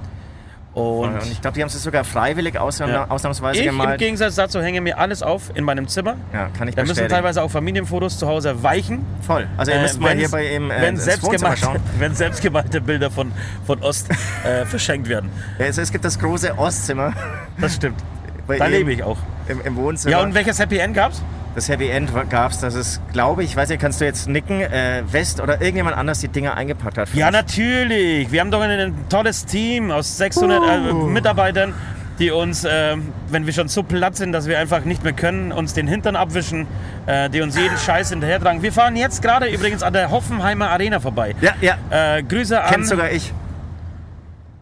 Und, 0.74 1.16
Und 1.16 1.32
ich 1.32 1.42
glaube, 1.42 1.56
die 1.56 1.62
haben 1.62 1.68
es 1.68 1.84
sogar 1.84 2.06
freiwillig 2.06 2.58
ausnahms 2.58 2.94
Ja. 2.94 3.06
ausnahmsweise 3.10 3.60
ich 3.60 3.66
im 3.66 3.78
gemalt. 3.78 4.00
Gegensatz 4.00 4.36
dazu 4.36 4.62
hänge 4.62 4.80
mir 4.80 4.98
alles 4.98 5.22
auf 5.22 5.52
in 5.54 5.66
meinem 5.66 5.88
Zimmer. 5.90 6.16
Ja, 6.32 6.48
kann 6.58 6.68
ich 6.70 6.76
Da 6.76 6.84
müssen 6.84 6.92
bestätigen. 6.94 7.10
teilweise 7.14 7.44
auch 7.44 7.52
Familienfotos 7.52 8.18
zu 8.18 8.28
Hause 8.28 8.64
weichen. 8.64 9.06
Voll. 9.22 9.48
Also 9.58 9.74
ihr 9.74 9.82
müsst 9.82 10.00
mal 10.00 10.16
hier 10.16 10.30
bei 10.30 10.56
ihm 10.56 10.72
äh, 10.72 10.82
wenn, 10.82 10.98
schauen. 11.58 11.80
wenn 12.00 12.16
selbstgemalte 12.16 12.80
Bilder 12.80 13.12
von, 13.12 13.34
von 13.68 13.82
Ost 13.84 14.10
äh, 14.46 14.66
verschenkt 14.66 15.10
werden. 15.10 15.30
Ja, 15.60 15.66
es, 15.66 15.78
es 15.78 15.92
gibt 15.92 16.06
das 16.06 16.18
große 16.18 16.58
Ostzimmer 16.58 17.14
Das 17.60 17.76
stimmt. 17.76 18.02
Da 18.48 18.66
lebe 18.68 18.94
ich 18.94 19.04
auch. 19.04 19.18
Im, 19.48 19.60
im 19.62 19.76
Wohnzimmer. 19.76 20.12
Ja, 20.12 20.24
und 20.24 20.34
welches 20.34 20.58
Happy 20.60 20.78
End 20.78 20.94
gab's? 20.96 21.22
Das 21.56 21.68
Happy 21.70 21.90
End 21.90 22.12
gab 22.30 22.52
es, 22.52 22.60
dass 22.60 22.76
es, 22.76 23.02
glaube 23.12 23.44
ich, 23.44 23.56
weiß 23.56 23.70
nicht, 23.70 23.82
kannst 23.82 24.00
du 24.02 24.06
jetzt 24.06 24.28
nicken, 24.28 24.62
äh, 24.62 25.04
West 25.12 25.42
oder 25.42 25.62
irgendjemand 25.62 25.98
anders 25.98 26.20
die 26.20 26.28
Dinger 26.30 26.56
eingepackt 26.56 26.98
hat. 26.98 27.14
Ja, 27.14 27.30
natürlich. 27.32 28.32
Wir 28.32 28.40
haben 28.40 28.52
doch 28.52 28.62
ein, 28.62 28.72
ein 28.72 28.96
tolles 29.10 29.46
Team 29.46 29.92
aus 29.92 30.18
600 30.18 30.62
äh, 30.62 30.92
Uh. 30.92 31.08
Mitarbeitern, 31.08 31.74
die 32.20 32.32
uns, 32.32 32.64
äh, 32.64 32.96
wenn 33.30 33.46
wir 33.46 33.54
schon 33.54 33.68
so 33.68 33.84
platt 33.84 34.16
sind, 34.16 34.32
dass 34.32 34.48
wir 34.48 34.60
einfach 34.60 34.86
nicht 34.86 35.04
mehr 35.04 35.14
können, 35.14 35.52
uns 35.52 35.74
den 35.74 35.88
Hintern 35.88 36.16
abwischen, 36.16 36.68
äh, 37.06 37.30
die 37.30 37.42
uns 37.42 37.58
jeden 37.58 37.78
Scheiß 37.78 38.10
hinterhertragen. 38.12 38.62
Wir 38.62 38.72
fahren 38.72 38.96
jetzt 38.96 39.22
gerade 39.22 39.48
übrigens 39.48 39.84
an 39.84 39.94
der 39.94 40.10
Hoffenheimer 40.12 40.70
Arena 40.70 41.00
vorbei. 41.00 41.36
Ja, 41.42 41.52
ja. 41.62 42.18
Äh, 42.18 42.24
Grüße 42.24 42.62
an, 42.62 42.70
Kennt 42.72 42.88
sogar 42.88 43.12
ich. 43.12 43.34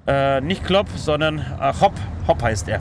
äh, 0.08 0.42
nicht 0.42 0.66
Klopp, 0.66 0.88
sondern 0.96 1.40
äh, 1.40 1.74
Hopp. 1.82 1.94
Hopp 2.28 2.42
heißt 2.42 2.68
er. 2.70 2.80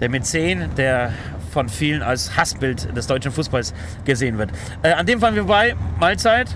Der 0.00 0.10
Mäzen, 0.10 0.68
der 0.76 1.12
von 1.56 1.70
vielen 1.70 2.02
als 2.02 2.36
Hassbild 2.36 2.94
des 2.94 3.06
deutschen 3.06 3.32
Fußballs 3.32 3.72
gesehen 4.04 4.36
wird. 4.36 4.50
Äh, 4.82 4.92
an 4.92 5.06
dem 5.06 5.20
fahren 5.20 5.34
wir 5.34 5.42
vorbei. 5.44 5.74
Mahlzeit. 5.98 6.54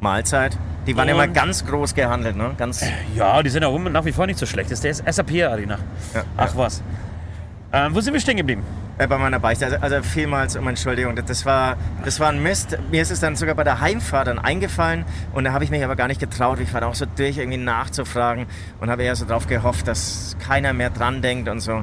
Mahlzeit. 0.00 0.58
Die 0.88 0.96
waren 0.96 1.08
Und- 1.08 1.14
immer 1.14 1.28
ganz 1.28 1.64
groß 1.64 1.94
gehandelt, 1.94 2.34
ne? 2.36 2.50
Ganz. 2.58 2.84
Ja, 3.14 3.40
die 3.40 3.50
sind 3.50 3.64
auch 3.64 3.78
nach 3.78 4.04
wie 4.04 4.10
vor 4.10 4.26
nicht 4.26 4.38
so 4.40 4.46
schlecht. 4.46 4.72
Das 4.72 4.82
ist 4.84 5.04
der 5.06 5.12
SAP-Arena. 5.12 5.78
Ja, 6.12 6.24
Ach 6.36 6.50
was. 6.56 6.82
Ähm, 7.72 7.94
wo 7.94 8.00
sind 8.00 8.12
wir 8.14 8.20
stehen 8.20 8.36
geblieben? 8.36 8.62
Äh, 8.98 9.06
bei 9.06 9.16
meiner 9.18 9.38
Beichte. 9.40 9.64
Also, 9.64 9.76
also 9.78 10.02
vielmals 10.02 10.56
um 10.56 10.66
Entschuldigung. 10.68 11.14
Das- 11.16 11.24
Das 11.26 11.46
war, 11.46 11.76
das 12.04 12.18
war 12.18 12.30
ein 12.30 12.42
Mist. 12.42 12.76
Mir 12.90 13.00
ist 13.02 13.12
es 13.12 13.20
dann 13.20 13.36
sogar 13.36 13.54
bei 13.54 13.62
der 13.64 13.80
Heimfahrt 13.80 14.26
dann 14.26 14.38
eingefallen 14.40 15.04
und 15.32 15.44
da 15.44 15.52
habe 15.52 15.62
ich 15.62 15.70
mich 15.70 15.84
aber 15.84 15.94
gar 15.94 16.08
nicht 16.08 16.20
getraut. 16.20 16.58
Ich 16.60 16.72
war 16.74 16.80
da 16.80 16.88
auch 16.88 16.94
so 16.96 17.06
durch, 17.06 17.38
irgendwie 17.38 17.58
nachzufragen 17.58 18.46
und 18.80 18.90
habe 18.90 19.04
eher 19.04 19.14
so 19.14 19.24
drauf 19.24 19.46
gehofft, 19.46 19.86
dass 19.86 20.36
keiner 20.44 20.72
mehr 20.72 20.90
dran 20.90 21.22
denkt 21.22 21.48
und 21.48 21.60
so. 21.60 21.82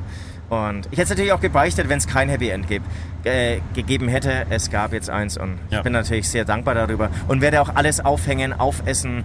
Und 0.52 0.88
ich 0.92 0.98
hätte 0.98 1.04
es 1.04 1.10
natürlich 1.12 1.32
auch 1.32 1.40
gebeichtet, 1.40 1.88
wenn 1.88 1.98
es 1.98 2.08
kein 2.08 2.28
Happy 2.28 2.50
End 2.50 2.68
gibt, 2.68 2.86
äh, 3.24 3.60
gegeben 3.74 4.10
hätte. 4.10 4.46
Es 4.50 4.70
gab 4.70 4.92
jetzt 4.92 5.10
eins 5.10 5.38
und 5.38 5.58
Ja. 5.70 5.78
ich 5.78 5.84
bin 5.86 5.94
natürlich 5.94 6.28
sehr 6.28 6.44
dankbar 6.44 6.76
darüber 6.76 7.10
und 7.30 7.40
werde 7.40 7.62
auch 7.62 7.74
alles 7.74 8.04
aufhängen, 8.04 8.52
aufessen, 8.60 9.24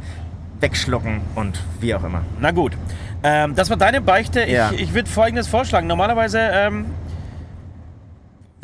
wegschlucken 0.61 1.23
und 1.35 1.61
wie 1.81 1.97
auch 1.97 2.05
immer. 2.05 2.23
Na 2.41 2.53
gut. 2.53 2.75
Ähm, 3.25 3.57
das 3.57 3.71
war 3.71 3.77
deine 3.77 4.01
Beichte. 4.01 4.49
Ja. 4.49 4.71
Ich, 4.71 4.83
ich 4.83 4.95
würde 4.95 5.11
folgendes 5.11 5.49
vorschlagen. 5.49 5.89
Normalerweise 5.89 6.39
ähm, 6.39 6.87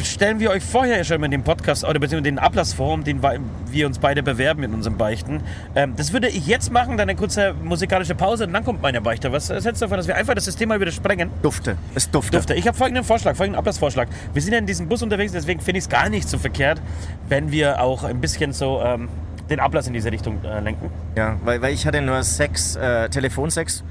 stellen 0.04 0.40
wir 0.40 0.50
euch 0.50 0.62
vorher 0.62 1.02
schon 1.04 1.20
mal 1.20 1.28
den 1.28 1.42
Podcast 1.42 1.84
oder 1.84 1.98
beziehungsweise 2.00 2.22
den 2.34 2.38
Ablass 2.38 2.72
vor, 2.72 2.94
um 2.94 3.04
den 3.04 3.22
wir- 3.22 3.86
uns 3.86 3.98
beide 3.98 4.22
bewerben 4.22 4.60
mit 4.60 4.72
unseren 4.72 4.96
Beichten. 4.96 5.40
Ähm, 5.74 5.94
das 5.96 6.12
würde 6.12 6.28
ich 6.28 6.46
jetzt 6.46 6.70
machen, 6.72 6.96
dann 6.96 7.08
eine 7.08 7.16
kurze 7.16 7.54
musikalische 7.62 8.14
Pause 8.14 8.46
und 8.46 8.52
dann 8.52 8.64
kommt 8.64 8.82
meine 8.82 9.00
Beichte. 9.00 9.32
Was 9.32 9.48
hältst 9.50 9.66
du 9.66 9.86
davon, 9.86 9.96
dass 9.96 10.06
wir 10.06 10.16
einfach 10.16 10.34
das 10.34 10.44
System 10.44 10.68
mal 10.68 10.80
wieder 10.80 10.92
sprengen? 10.92 11.30
Dufte. 11.42 11.76
Es 11.94 12.10
dufte. 12.10 12.36
Dufte. 12.36 12.54
Ich 12.54 12.66
habe 12.68 12.76
folgenden 12.76 13.04
Vorschlag, 13.04 13.34
folgenden 13.36 13.58
Ablassvorschlag. 13.58 14.08
Wir 14.32 14.42
sind 14.42 14.52
ja 14.52 14.58
in 14.58 14.66
diesem 14.66 14.88
Bus 14.88 15.02
unterwegs, 15.02 15.32
deswegen 15.32 15.60
finde 15.60 15.78
ich 15.78 15.84
es 15.84 15.88
gar 15.88 16.08
nicht 16.08 16.28
so 16.28 16.38
verkehrt, 16.38 16.80
wenn 17.28 17.50
wir 17.50 17.80
auch 17.80 18.04
ein 18.04 18.20
bisschen 18.20 18.52
so 18.52 18.80
ähm, 18.84 19.08
den 19.50 19.58
Ablass 19.60 19.86
in 19.86 19.92
diese 19.92 20.12
Richtung 20.12 20.38
äh, 20.44 20.60
lenken. 20.60 20.90
Ja, 21.16 21.36
weil, 21.44 21.60
weil 21.62 21.74
ich 21.74 21.86
hatte 21.86 22.00
nur 22.00 22.22
Sex, 22.22 22.76
äh, 22.76 23.08
Telefonsex 23.08 23.82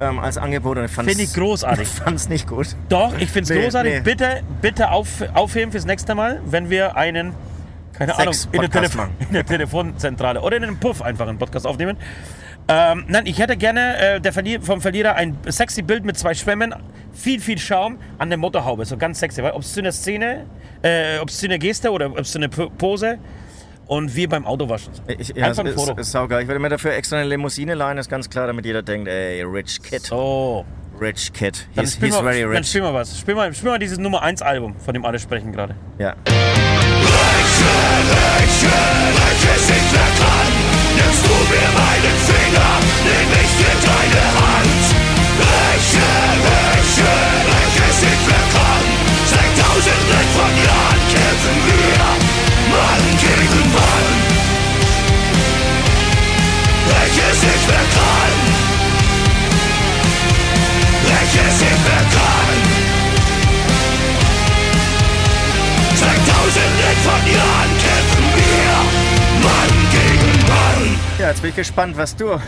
ähm, 0.00 0.18
als 0.18 0.36
Angebot 0.38 0.78
und 0.78 0.84
ich 0.84 0.90
fand 0.90 1.08
Finde 1.08 1.24
ich 1.24 1.32
großartig. 1.34 1.82
Ich 1.88 1.88
fand's 2.04 2.28
nicht 2.28 2.46
gut. 2.46 2.68
Doch, 2.88 3.14
ich 3.18 3.30
finde 3.30 3.42
es 3.52 3.56
Nee, 3.58 3.64
großartig. 3.64 3.94
nee. 3.94 4.00
Bitte, 4.00 4.42
bitte 4.60 4.90
auf, 4.90 5.08
aufheben 5.34 5.72
fürs 5.72 5.86
nächste 5.86 6.14
Mal, 6.14 6.40
wenn 6.46 6.68
wir 6.70 6.96
einen, 6.96 7.32
keine 7.92 8.18
Ahnung, 8.18 8.34
in 8.52 8.60
der, 8.60 8.82
in 9.20 9.32
der 9.32 9.46
Telefonzentrale 9.46 10.40
oder 10.42 10.56
in 10.56 10.64
einem 10.64 10.78
Puff 10.78 11.02
einfach 11.02 11.26
einen 11.28 11.38
Podcast 11.38 11.66
aufnehmen. 11.66 11.96
Ähm, 12.68 13.04
nein, 13.06 13.26
ich 13.26 13.38
hätte 13.38 13.56
gerne 13.56 13.96
äh, 14.16 14.20
der 14.20 14.32
Verlier, 14.32 14.60
vom 14.60 14.80
Verlierer 14.80 15.14
ein 15.14 15.36
sexy 15.46 15.82
Bild 15.82 16.04
mit 16.04 16.18
zwei 16.18 16.34
Schwämmen, 16.34 16.74
viel, 17.12 17.40
viel 17.40 17.58
Schaum 17.58 17.98
an 18.18 18.28
der 18.28 18.38
Motorhaube, 18.38 18.84
so 18.84 18.96
ganz 18.96 19.20
sexy. 19.20 19.40
Ob 19.42 19.62
es 19.62 19.72
zu 19.72 19.80
einer 19.80 19.92
Szene, 19.92 20.46
äh, 20.82 21.18
ob 21.20 21.28
es 21.28 21.38
zu 21.38 21.46
einer 21.46 21.58
Geste 21.58 21.92
oder 21.92 22.06
ob 22.06 22.18
es 22.18 22.32
zu 22.32 22.38
einer 22.38 22.48
Po- 22.48 22.68
Pose 22.70 23.18
und 23.86 24.14
wir 24.16 24.28
beim 24.28 24.44
Autowaschen. 24.46 24.92
Ich, 25.18 25.28
ja, 25.28 25.46
Einfach 25.46 25.62
ein 25.64 25.68
ist, 25.68 25.74
Foto. 25.74 26.00
ist 26.00 26.10
saugeil. 26.10 26.42
Ich 26.42 26.48
würde 26.48 26.58
mir 26.60 26.68
dafür 26.68 26.92
extra 26.94 27.18
eine 27.18 27.28
Limousine 27.28 27.74
leihen, 27.74 27.98
ist 27.98 28.08
ganz 28.10 28.28
klar, 28.28 28.46
damit 28.46 28.64
jeder 28.66 28.82
denkt, 28.82 29.08
ey, 29.08 29.42
rich 29.42 29.80
kid, 29.82 30.02
So, 30.06 30.64
rich 31.00 31.32
kid. 31.32 31.66
dann 31.74 31.84
He's, 31.84 31.94
spiel 31.94 32.08
he's 32.08 32.16
mal, 32.16 32.24
very 32.24 32.40
dann 32.42 32.50
rich. 32.50 32.68
spiel 32.68 32.82
mal 32.82 32.94
was. 32.94 33.18
Spiel 33.18 33.34
mal, 33.34 33.52
spiel 33.54 33.70
mal 33.70 33.78
dieses 33.78 33.98
Nummer 33.98 34.22
1 34.22 34.42
Album, 34.42 34.74
von 34.84 34.92
dem 34.94 35.04
alle 35.04 35.18
sprechen 35.18 35.52
gerade. 35.52 35.74
Ja. 35.98 36.14
Welches 38.36 39.70
ich 39.70 39.92
wer 39.92 40.10
kann, 40.20 40.52
nimmst 40.96 41.24
du 41.24 41.30
mir 41.30 41.68
meinen 41.78 42.16
Finger, 42.26 42.70
nehm 43.04 43.32
ich 43.42 43.52
dir 43.56 43.76
deine 43.86 44.24
Hand. 44.36 44.84
Welche, 45.38 46.08
welche, 46.42 47.12
welches 47.46 47.98
ich 48.02 48.22
wer 48.26 48.44
kann, 48.56 48.84
seit 49.30 49.52
tausenden 49.62 50.26
von 50.36 50.52
Jahren 50.64 51.02
kämpfen 51.12 51.58
wir, 51.66 51.75
Welches 57.46 57.62
ich 57.62 57.68
wer 57.68 57.76
kann, 57.76 58.34
welches 61.04 61.60
ich 61.62 61.78
wer 61.84 62.02
kann. 62.16 62.56
Seit 65.94 66.20
tausenden 66.26 66.96
von 67.04 67.22
Jahren 67.32 67.72
kämpfen 67.78 68.26
wir 68.34 68.74
Mann 69.44 69.74
gegen 69.92 70.48
Mann. 70.48 70.98
ja, 71.20 71.28
jetzt 71.28 71.40
bin 71.40 71.50
ich 71.50 71.56
gespannt, 71.56 71.96
was 71.96 72.16
du 72.16 72.24
Ja, 72.24 72.40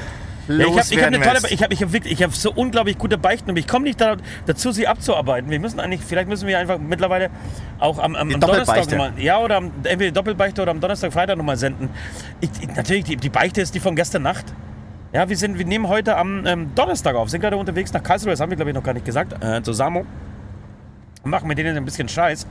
ich 0.48 0.50
habe 0.50 0.64
ich 0.64 0.66
hab 0.66 0.76
loswerden 0.76 1.14
eine 1.14 1.18
tolle, 1.20 1.34
willst. 1.42 1.52
ich 1.52 1.62
habe 1.62 1.74
ich 1.74 1.82
hab 1.82 1.92
wirklich, 1.92 2.12
ich 2.14 2.22
habe 2.22 2.32
so 2.34 2.52
unglaublich 2.52 2.98
gute 2.98 3.18
Beichten, 3.18 3.50
aber 3.50 3.58
ich 3.60 3.68
komme 3.68 3.84
nicht 3.84 4.00
da, 4.00 4.16
dazu, 4.46 4.72
sie 4.72 4.88
abzuarbeiten. 4.88 5.48
Wir 5.50 5.60
müssen 5.60 5.78
eigentlich, 5.78 6.00
vielleicht 6.00 6.28
müssen 6.28 6.48
wir 6.48 6.58
einfach 6.58 6.78
mittlerweile 6.78 7.30
auch 7.78 7.98
am, 7.98 8.16
am, 8.16 8.32
am 8.34 8.40
Donnerstag 8.40 8.90
nochmal, 8.90 9.12
ja, 9.18 9.38
oder 9.38 9.56
am, 9.58 9.70
entweder 9.84 10.10
Doppelbeichte 10.10 10.60
oder 10.62 10.72
am 10.72 10.80
Donnerstag, 10.80 11.12
Freitag 11.12 11.36
nochmal 11.36 11.56
senden. 11.56 11.90
Ich, 12.40 12.50
ich, 12.60 12.74
natürlich, 12.74 13.04
die, 13.04 13.16
die 13.16 13.28
Beichte 13.28 13.60
ist 13.60 13.74
die 13.76 13.80
von 13.80 13.94
gestern 13.94 14.22
Nacht. 14.22 14.46
Ja, 15.18 15.28
wir, 15.28 15.36
sind, 15.36 15.58
wir 15.58 15.64
nehmen 15.64 15.88
heute 15.88 16.16
am 16.16 16.46
ähm, 16.46 16.76
Donnerstag 16.76 17.16
auf, 17.16 17.28
sind 17.28 17.40
gerade 17.40 17.56
unterwegs 17.56 17.92
nach 17.92 18.04
Karlsruhe, 18.04 18.30
das 18.30 18.38
haben 18.38 18.50
wir 18.50 18.56
glaube 18.56 18.70
ich 18.70 18.74
noch 18.76 18.84
gar 18.84 18.94
nicht 18.94 19.04
gesagt, 19.04 19.44
äh, 19.44 19.60
zu 19.64 19.72
Samo. 19.72 20.06
Machen 21.24 21.48
mit 21.48 21.58
denen 21.58 21.76
ein 21.76 21.84
bisschen 21.84 22.08
Scheiß 22.08 22.46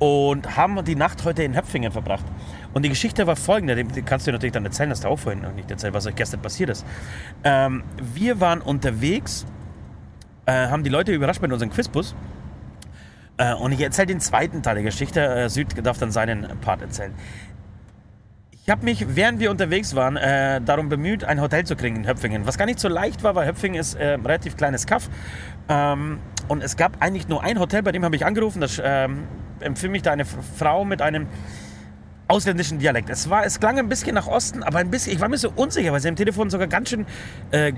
und 0.00 0.56
haben 0.56 0.84
die 0.84 0.96
Nacht 0.96 1.24
heute 1.24 1.44
in 1.44 1.56
Höpfingen 1.56 1.92
verbracht. 1.92 2.24
Und 2.74 2.84
die 2.84 2.88
Geschichte 2.88 3.28
war 3.28 3.36
folgende, 3.36 3.76
die 3.76 4.02
kannst 4.02 4.26
du 4.26 4.32
dir 4.32 4.38
natürlich 4.38 4.54
dann 4.54 4.64
erzählen, 4.64 4.90
hast 4.90 5.04
du 5.04 5.08
auch 5.08 5.20
vorhin 5.20 5.40
noch 5.42 5.52
nicht 5.52 5.70
erzählt, 5.70 5.94
was 5.94 6.04
euch 6.04 6.16
gestern 6.16 6.42
passiert 6.42 6.70
ist. 6.70 6.84
Ähm, 7.44 7.84
wir 8.12 8.40
waren 8.40 8.60
unterwegs, 8.60 9.46
äh, 10.46 10.66
haben 10.66 10.82
die 10.82 10.90
Leute 10.90 11.12
überrascht 11.12 11.42
mit 11.42 11.52
unserem 11.52 11.70
Quizbus. 11.70 12.16
Äh, 13.36 13.54
und 13.54 13.70
ich 13.70 13.80
erzähle 13.80 14.06
den 14.06 14.20
zweiten 14.20 14.64
Teil 14.64 14.74
der 14.74 14.82
Geschichte. 14.82 15.24
Äh, 15.24 15.48
Süd 15.48 15.68
darf 15.86 15.98
dann 15.98 16.10
seinen 16.10 16.58
Part 16.60 16.82
erzählen. 16.82 17.14
Ich 18.70 18.72
habe 18.72 18.84
mich, 18.84 19.16
während 19.16 19.40
wir 19.40 19.50
unterwegs 19.50 19.96
waren, 19.96 20.16
äh, 20.16 20.60
darum 20.60 20.88
bemüht, 20.88 21.24
ein 21.24 21.40
Hotel 21.40 21.64
zu 21.64 21.74
kriegen 21.74 21.96
in 21.96 22.06
Höpfingen. 22.06 22.46
Was 22.46 22.56
gar 22.56 22.66
nicht 22.66 22.78
so 22.78 22.86
leicht 22.86 23.24
war, 23.24 23.34
weil 23.34 23.48
Höpfingen 23.48 23.80
ist 23.80 23.96
äh, 23.96 24.14
ein 24.14 24.20
relativ 24.20 24.56
kleines 24.56 24.86
Kaff. 24.86 25.10
Ähm, 25.68 26.20
und 26.46 26.62
es 26.62 26.76
gab 26.76 27.02
eigentlich 27.02 27.26
nur 27.26 27.42
ein 27.42 27.58
Hotel, 27.58 27.82
bei 27.82 27.90
dem 27.90 28.04
habe 28.04 28.14
ich 28.14 28.24
angerufen. 28.24 28.60
Das 28.60 28.80
ähm, 28.80 29.24
empfiehlt 29.58 29.90
mich 29.90 30.02
da 30.02 30.12
eine 30.12 30.24
Frau 30.24 30.84
mit 30.84 31.02
einem 31.02 31.26
ausländischen 32.28 32.78
Dialekt. 32.78 33.10
Es, 33.10 33.28
war, 33.28 33.44
es 33.44 33.58
klang 33.58 33.76
ein 33.76 33.88
bisschen 33.88 34.14
nach 34.14 34.28
Osten, 34.28 34.62
aber 34.62 34.78
ein 34.78 34.88
bisschen, 34.92 35.14
ich 35.14 35.20
war 35.20 35.28
mir 35.28 35.38
so 35.38 35.50
unsicher, 35.56 35.90
weil 35.90 35.98
sie 35.98 36.08
am 36.08 36.14
Telefon 36.14 36.48
sogar 36.48 36.68
ganz 36.68 36.90
schön 36.90 37.06
äh, 37.50 37.72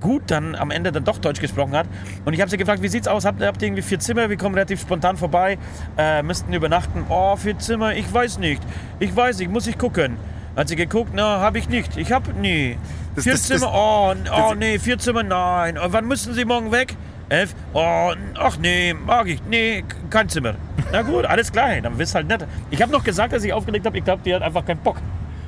gut 0.00 0.22
dann 0.28 0.54
am 0.54 0.70
Ende 0.70 0.92
dann 0.92 1.04
doch 1.04 1.18
Deutsch 1.18 1.40
gesprochen 1.40 1.74
hat. 1.76 1.86
Und 2.24 2.32
ich 2.34 2.40
habe 2.40 2.50
sie 2.50 2.56
gefragt, 2.56 2.82
wie 2.82 2.88
sieht's 2.88 3.08
aus? 3.08 3.24
Habt, 3.24 3.40
ihr- 3.40 3.46
habt 3.46 3.60
ihr 3.62 3.68
irgendwie 3.68 3.82
vier 3.82 3.98
Zimmer? 4.00 4.28
Wir 4.30 4.36
kommen 4.36 4.54
relativ 4.54 4.80
spontan 4.80 5.16
vorbei, 5.16 5.58
äh, 5.96 6.22
müssten 6.22 6.52
übernachten. 6.52 7.04
Oh, 7.08 7.36
vier 7.36 7.58
Zimmer, 7.58 7.94
ich 7.94 8.12
weiß 8.12 8.38
nicht. 8.38 8.62
Ich 9.00 9.14
weiß 9.14 9.38
nicht, 9.38 9.50
muss 9.50 9.66
ich 9.66 9.78
gucken. 9.78 10.16
Hat 10.56 10.68
sie 10.68 10.76
geguckt? 10.76 11.10
Na, 11.14 11.40
habe 11.40 11.58
ich 11.58 11.68
nicht. 11.68 11.96
Ich 11.96 12.12
habe 12.12 12.32
nie. 12.32 12.76
Das- 13.14 13.24
vier 13.24 13.32
das- 13.32 13.48
das- 13.48 13.60
Zimmer, 13.60 13.72
oh, 13.74 14.12
n- 14.12 14.28
oh 14.32 14.50
das- 14.50 14.58
nee, 14.58 14.78
vier 14.78 14.98
Zimmer, 14.98 15.22
nein. 15.22 15.78
Und 15.78 15.92
wann 15.92 16.06
müssen 16.06 16.34
Sie 16.34 16.44
morgen 16.44 16.70
weg? 16.72 16.94
Elf? 17.30 17.54
Oh, 17.72 18.12
ach 18.38 18.58
nee, 18.58 18.92
mag 18.94 19.26
ich. 19.28 19.40
Nee, 19.48 19.82
kein 20.10 20.28
Zimmer. 20.28 20.54
Na 20.92 21.02
gut, 21.02 21.24
alles 21.24 21.50
klar, 21.50 21.80
dann 21.80 21.98
wisst 21.98 22.14
halt 22.14 22.28
nicht. 22.28 22.44
Ich 22.70 22.82
habe 22.82 22.92
noch 22.92 23.02
gesagt, 23.02 23.32
dass 23.32 23.42
ich 23.42 23.52
aufgelegt 23.52 23.86
habe, 23.86 23.96
ich 23.98 24.04
glaube, 24.04 24.22
die 24.24 24.34
hat 24.34 24.42
einfach 24.42 24.64
keinen 24.64 24.78
Bock. 24.80 24.98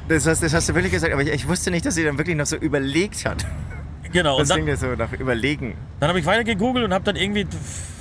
Das 0.09 0.27
hast, 0.27 0.43
das 0.43 0.55
hast 0.55 0.69
du 0.69 0.75
wirklich 0.75 0.93
gesagt, 0.93 1.13
aber 1.13 1.23
ich, 1.23 1.29
ich 1.29 1.47
wusste 1.49 1.71
nicht, 1.71 1.85
dass 1.85 1.95
sie 1.97 2.05
dann 2.05 2.17
wirklich 2.19 2.37
noch 2.37 2.47
so 2.47 2.57
überlegt 2.57 3.25
hat. 3.27 3.45
Genau, 4.13 4.35
und 4.35 4.41
Das 4.41 4.49
dann, 4.49 4.57
klingt 4.65 4.69
ja 4.69 4.77
so 4.77 4.95
nach 4.95 5.13
Überlegen. 5.13 5.77
Dann 6.01 6.09
habe 6.09 6.19
ich 6.19 6.27
weiter 6.27 6.45
gegoogelt 6.45 6.85
und 6.85 6.93
habe 6.95 7.05
dann 7.05 7.17
irgendwie 7.17 7.47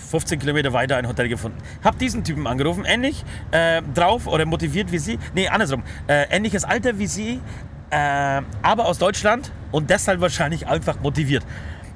15 0.10 0.39
Kilometer 0.39 0.72
weiter 0.74 0.98
ein 0.98 1.08
Hotel 1.08 1.28
gefunden. 1.28 1.58
Hab 1.84 2.00
diesen 2.00 2.24
Typen 2.24 2.48
angerufen, 2.48 2.86
ähnlich 2.86 3.24
äh, 3.52 3.82
drauf 3.94 4.28
oder 4.28 4.46
motiviert 4.46 4.91
wie 4.91 5.00
sie. 5.00 5.20
Nee, 5.34 5.48
andersrum. 5.48 5.84
Äh, 6.08 6.26
ähnliches 6.30 6.63
Alter 6.63 7.00
wie 7.00 7.08
sie, 7.08 7.41
äh, 7.89 8.41
aber 8.62 8.86
aus 8.86 8.98
Deutschland 8.98 9.52
und 9.72 9.89
deshalb 9.89 10.22
wahrscheinlich 10.22 10.68
einfach 10.68 11.00
motiviert. 11.02 11.46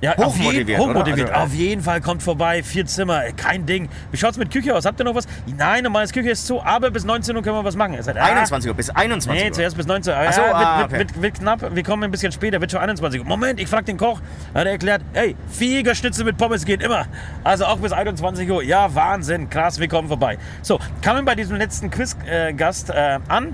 Ja, 0.01 0.13
auf 0.17 0.27
Hochmotiviert, 0.27 0.69
jeden, 0.69 0.81
hochmotiviert. 0.81 1.27
oder? 1.27 1.37
Also, 1.39 1.47
auf 1.53 1.59
jeden 1.59 1.81
Fall 1.81 1.99
kommt 1.99 2.23
vorbei, 2.23 2.63
vier 2.63 2.85
Zimmer, 2.85 3.25
äh, 3.25 3.33
kein 3.33 3.65
Ding. 3.65 3.89
Wie 4.11 4.17
schaut's 4.17 4.37
mit 4.37 4.49
Küche 4.49 4.73
aus? 4.73 4.85
Habt 4.85 4.99
ihr 5.01 5.03
noch 5.03 5.15
was? 5.15 5.27
Nein, 5.57 5.83
normales 5.83 6.13
Küche 6.13 6.29
ist 6.29 6.47
zu, 6.47 6.63
aber 6.63 6.89
bis 6.89 7.03
19 7.03 7.35
Uhr 7.35 7.41
können 7.43 7.57
wir 7.57 7.65
was 7.65 7.75
machen. 7.75 8.01
Sagt, 8.01 8.17
ah, 8.17 8.23
21 8.23 8.69
Uhr 8.69 8.75
bis 8.77 8.89
21 8.89 9.41
Nee, 9.43 9.49
Uhr. 9.49 9.53
zuerst 9.53 9.75
bis 9.75 9.87
19 9.87 10.13
Uhr. 10.13 10.19
Ach 10.19 10.31
so, 10.33 10.41
ja, 10.41 10.47
wird, 10.47 10.55
ah, 10.55 10.77
wird, 10.79 10.89
okay. 10.89 10.99
wird, 10.99 11.21
wird 11.21 11.39
knapp. 11.39 11.75
Wir 11.75 11.83
kommen 11.83 12.03
ein 12.03 12.11
bisschen 12.11 12.31
später, 12.31 12.61
wird 12.61 12.71
schon 12.71 12.79
21 12.79 13.19
Uhr. 13.19 13.27
Moment, 13.27 13.59
ich 13.59 13.67
frag 13.67 13.85
den 13.85 13.97
Koch. 13.97 14.21
Hat 14.53 14.65
er 14.65 14.71
erklärt, 14.71 15.01
hey, 15.13 15.35
Fliegerschnitzel 15.51 16.23
mit 16.23 16.37
Pommes 16.37 16.63
geht 16.65 16.81
immer. 16.81 17.05
Also 17.43 17.65
auch 17.65 17.77
bis 17.79 17.91
21 17.91 18.49
Uhr. 18.49 18.63
Ja, 18.63 18.95
Wahnsinn, 18.95 19.49
krass, 19.49 19.79
wir 19.81 19.89
kommen 19.89 20.07
vorbei. 20.07 20.37
So, 20.61 20.79
kamen 21.01 21.25
bei 21.25 21.35
diesem 21.35 21.57
letzten 21.57 21.89
Quiz-Gast 21.89 22.89
äh, 22.91 23.19
an. 23.27 23.53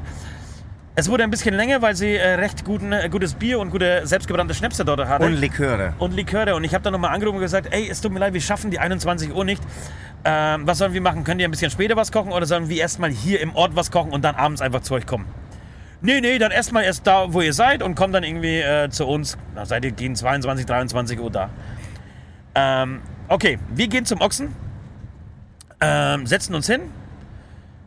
Es 0.98 1.10
wurde 1.10 1.24
ein 1.24 1.30
bisschen 1.32 1.54
länger, 1.56 1.82
weil 1.82 1.94
sie 1.96 2.16
äh, 2.16 2.36
recht 2.36 2.64
guten, 2.64 2.94
äh, 2.94 3.10
gutes 3.10 3.34
Bier 3.34 3.60
und 3.60 3.70
gute 3.70 4.08
selbstgebrannte 4.08 4.54
Schnäpse 4.54 4.86
dort 4.86 5.06
hatte 5.06 5.26
Und 5.26 5.34
Liköre. 5.34 5.94
und 6.00 6.14
Liköre. 6.14 6.56
Und 6.56 6.64
ich 6.64 6.74
habe 6.74 6.84
dann 6.84 6.94
nochmal 6.94 7.14
angerufen 7.14 7.36
und 7.36 7.42
gesagt, 7.42 7.68
ey, 7.72 7.90
es 7.90 8.00
tut 8.00 8.14
mir 8.14 8.20
leid, 8.20 8.34
wir 8.34 8.40
schaffen 8.40 8.72
die 8.72 8.80
21 8.80 9.34
Uhr 9.36 9.44
nicht. 9.44 9.62
Ähm, 10.24 10.66
was 10.66 10.78
sollen 10.78 10.94
wir 10.94 11.02
machen? 11.02 11.26
Könnt 11.26 11.42
ihr 11.42 11.48
ein 11.50 11.52
bisschen 11.52 11.70
später 11.70 11.98
was 11.98 12.14
kochen 12.14 12.32
oder 12.32 12.46
sollen 12.46 12.70
wir 12.70 12.78
erstmal 12.78 13.10
hier 13.10 13.42
im 13.42 13.54
Ort 13.56 13.76
was 13.76 13.92
kochen 13.92 14.12
und 14.14 14.24
dann 14.24 14.36
abends 14.36 14.62
einfach 14.62 14.82
zu 14.82 14.94
euch 14.94 15.06
kommen? 15.06 15.26
Nee, 16.02 16.22
nee, 16.22 16.38
dann 16.38 16.52
erstmal 16.52 16.84
erst 16.86 17.06
da, 17.06 17.34
wo 17.34 17.42
ihr 17.42 17.54
seid 17.54 17.84
und 17.84 17.96
kommt 17.96 18.16
dann 18.16 18.24
irgendwie 18.24 18.60
äh, 18.60 18.90
zu 18.90 19.06
uns. 19.06 19.38
Na, 19.54 19.66
seid 19.66 19.84
ihr 19.84 19.92
gegen 19.92 20.16
22, 20.16 20.66
23 20.66 21.20
Uhr 21.20 21.30
da. 21.30 21.50
Ähm, 22.54 23.02
okay, 23.28 23.60
wir 23.74 23.88
gehen 23.88 24.06
zum 24.06 24.22
Ochsen, 24.22 24.56
ähm, 25.82 26.26
setzen 26.26 26.56
uns 26.56 26.68
hin, 26.68 26.82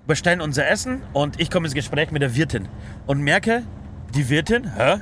bestellen 0.09 0.41
unser 0.41 0.67
Essen 0.67 1.03
und 1.13 1.39
ich 1.39 1.51
komme 1.51 1.67
ins 1.67 1.75
Gespräch 1.75 2.11
mit 2.11 2.23
der 2.23 2.35
Wirtin 2.35 2.67
und 3.07 3.21
merke, 3.21 3.63
die 4.15 4.29
Wirtin, 4.29 4.75
hä? 4.75 4.97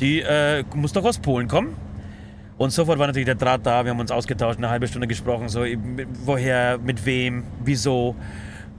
Die 0.00 0.20
äh, 0.20 0.64
muss 0.74 0.92
doch 0.92 1.04
aus 1.04 1.18
Polen 1.18 1.48
kommen. 1.48 1.76
Und 2.56 2.70
sofort 2.70 2.98
war 2.98 3.08
natürlich 3.08 3.26
der 3.26 3.34
Draht 3.34 3.66
da, 3.66 3.84
wir 3.84 3.90
haben 3.90 4.00
uns 4.00 4.10
ausgetauscht, 4.10 4.58
eine 4.58 4.70
halbe 4.70 4.86
Stunde 4.88 5.06
gesprochen, 5.06 5.48
so 5.48 5.64
woher, 6.24 6.78
mit 6.78 7.04
wem, 7.04 7.44
wieso. 7.64 8.16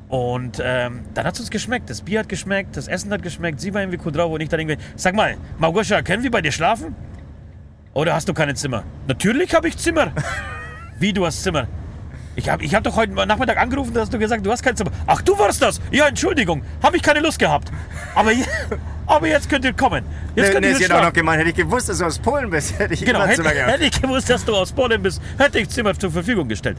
Und 0.08 0.62
ähm, 0.64 1.02
dann 1.14 1.26
hat 1.26 1.36
es 1.36 1.42
uns 1.42 1.52
geschmeckt. 1.52 1.90
Das 1.90 2.02
Bier 2.02 2.22
hat 2.22 2.30
geschmeckt, 2.30 2.76
das 2.76 2.88
Essen 2.88 3.12
hat 3.12 3.22
geschmeckt, 3.22 3.60
sie 3.60 3.74
war 3.74 3.82
irgendwie 3.82 4.00
cool 4.06 4.12
drauf 4.12 4.32
und 4.32 4.42
ich 4.42 4.50
dann 4.50 4.62
irgendwie, 4.62 4.78
sag 4.96 5.14
mal, 5.14 5.38
Małgosia, 5.60 6.02
können 6.02 6.24
wir 6.24 6.32
bei 6.32 6.42
dir 6.42 6.52
schlafen? 6.52 6.96
Oder 7.94 8.16
hast 8.16 8.28
du 8.30 8.34
keine 8.34 8.56
Zimmer? 8.56 8.84
Natürlich 9.08 9.54
habe 9.54 9.68
ich 9.68 9.78
Zimmer. 9.78 10.14
Wie, 11.00 11.12
du 11.14 11.26
hast 11.26 11.44
Zimmer? 11.44 11.68
Ich 12.40 12.48
habe 12.48 12.64
ich 12.64 12.74
hab 12.74 12.84
doch 12.86 12.96
heute 12.96 13.14
Nachmittag 13.14 13.58
angerufen, 13.58 13.94
da 13.94 14.00
hast 14.00 14.14
du 14.14 14.18
gesagt, 14.18 14.46
du 14.46 14.52
hast 14.52 14.64
kein 14.64 14.76
Zimmer. 14.76 14.92
Ach, 15.06 15.22
du 15.22 15.38
warst 15.38 15.62
das? 15.62 15.82
Ja, 15.92 16.08
Entschuldigung, 16.08 16.64
habe 16.82 16.96
ich 16.96 17.04
keine 17.04 17.20
Lust 17.20 17.38
gehabt. 17.38 17.70
Aber, 18.16 18.32
aber 19.08 19.28
jetzt 19.28 19.50
könnt 19.50 19.66
ihr 19.66 19.74
kommen. 19.74 20.06
Jetzt 20.36 20.48
Nee, 20.48 20.52
könnt 20.54 20.62
nee, 20.62 20.68
ihr 20.70 20.76
hat 20.76 20.84
schlafen. 20.84 21.02
auch 21.02 21.08
noch 21.08 21.14
gemeint, 21.14 21.40
hätte 21.42 21.50
ich 21.50 21.56
gewusst, 21.58 21.90
dass 21.90 21.98
du 21.98 22.06
aus 22.06 22.18
Polen 22.18 22.50
bist, 22.50 22.80
hätte 22.80 22.94
ich 22.94 23.04
Genau, 23.04 23.26
hätte, 23.26 23.44
hätte 23.44 23.84
ich 23.84 24.02
gewusst, 24.02 24.30
dass 24.30 24.46
du 24.46 24.56
aus 24.56 24.72
Polen 24.72 25.02
bist, 25.04 25.22
hätte 25.38 25.60
ich 25.60 25.70
Zimmer 25.70 25.94
zur 26.00 26.12
Verfügung 26.12 26.48
gestellt. 26.48 26.78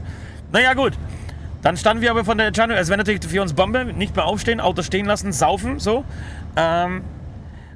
Naja, 0.51 0.73
gut. 0.73 0.93
Dann 1.61 1.77
standen 1.77 2.01
wir 2.01 2.09
aber 2.09 2.25
von 2.25 2.39
der 2.39 2.47
Entscheidung, 2.47 2.75
es 2.75 2.87
wäre 2.87 2.97
natürlich 2.97 3.23
für 3.23 3.39
uns 3.43 3.53
Bombe, 3.53 3.85
nicht 3.85 4.15
mehr 4.15 4.25
aufstehen, 4.25 4.59
Auto 4.59 4.81
stehen 4.81 5.05
lassen, 5.05 5.31
saufen, 5.31 5.77
so. 5.77 6.03
Ähm, 6.55 7.03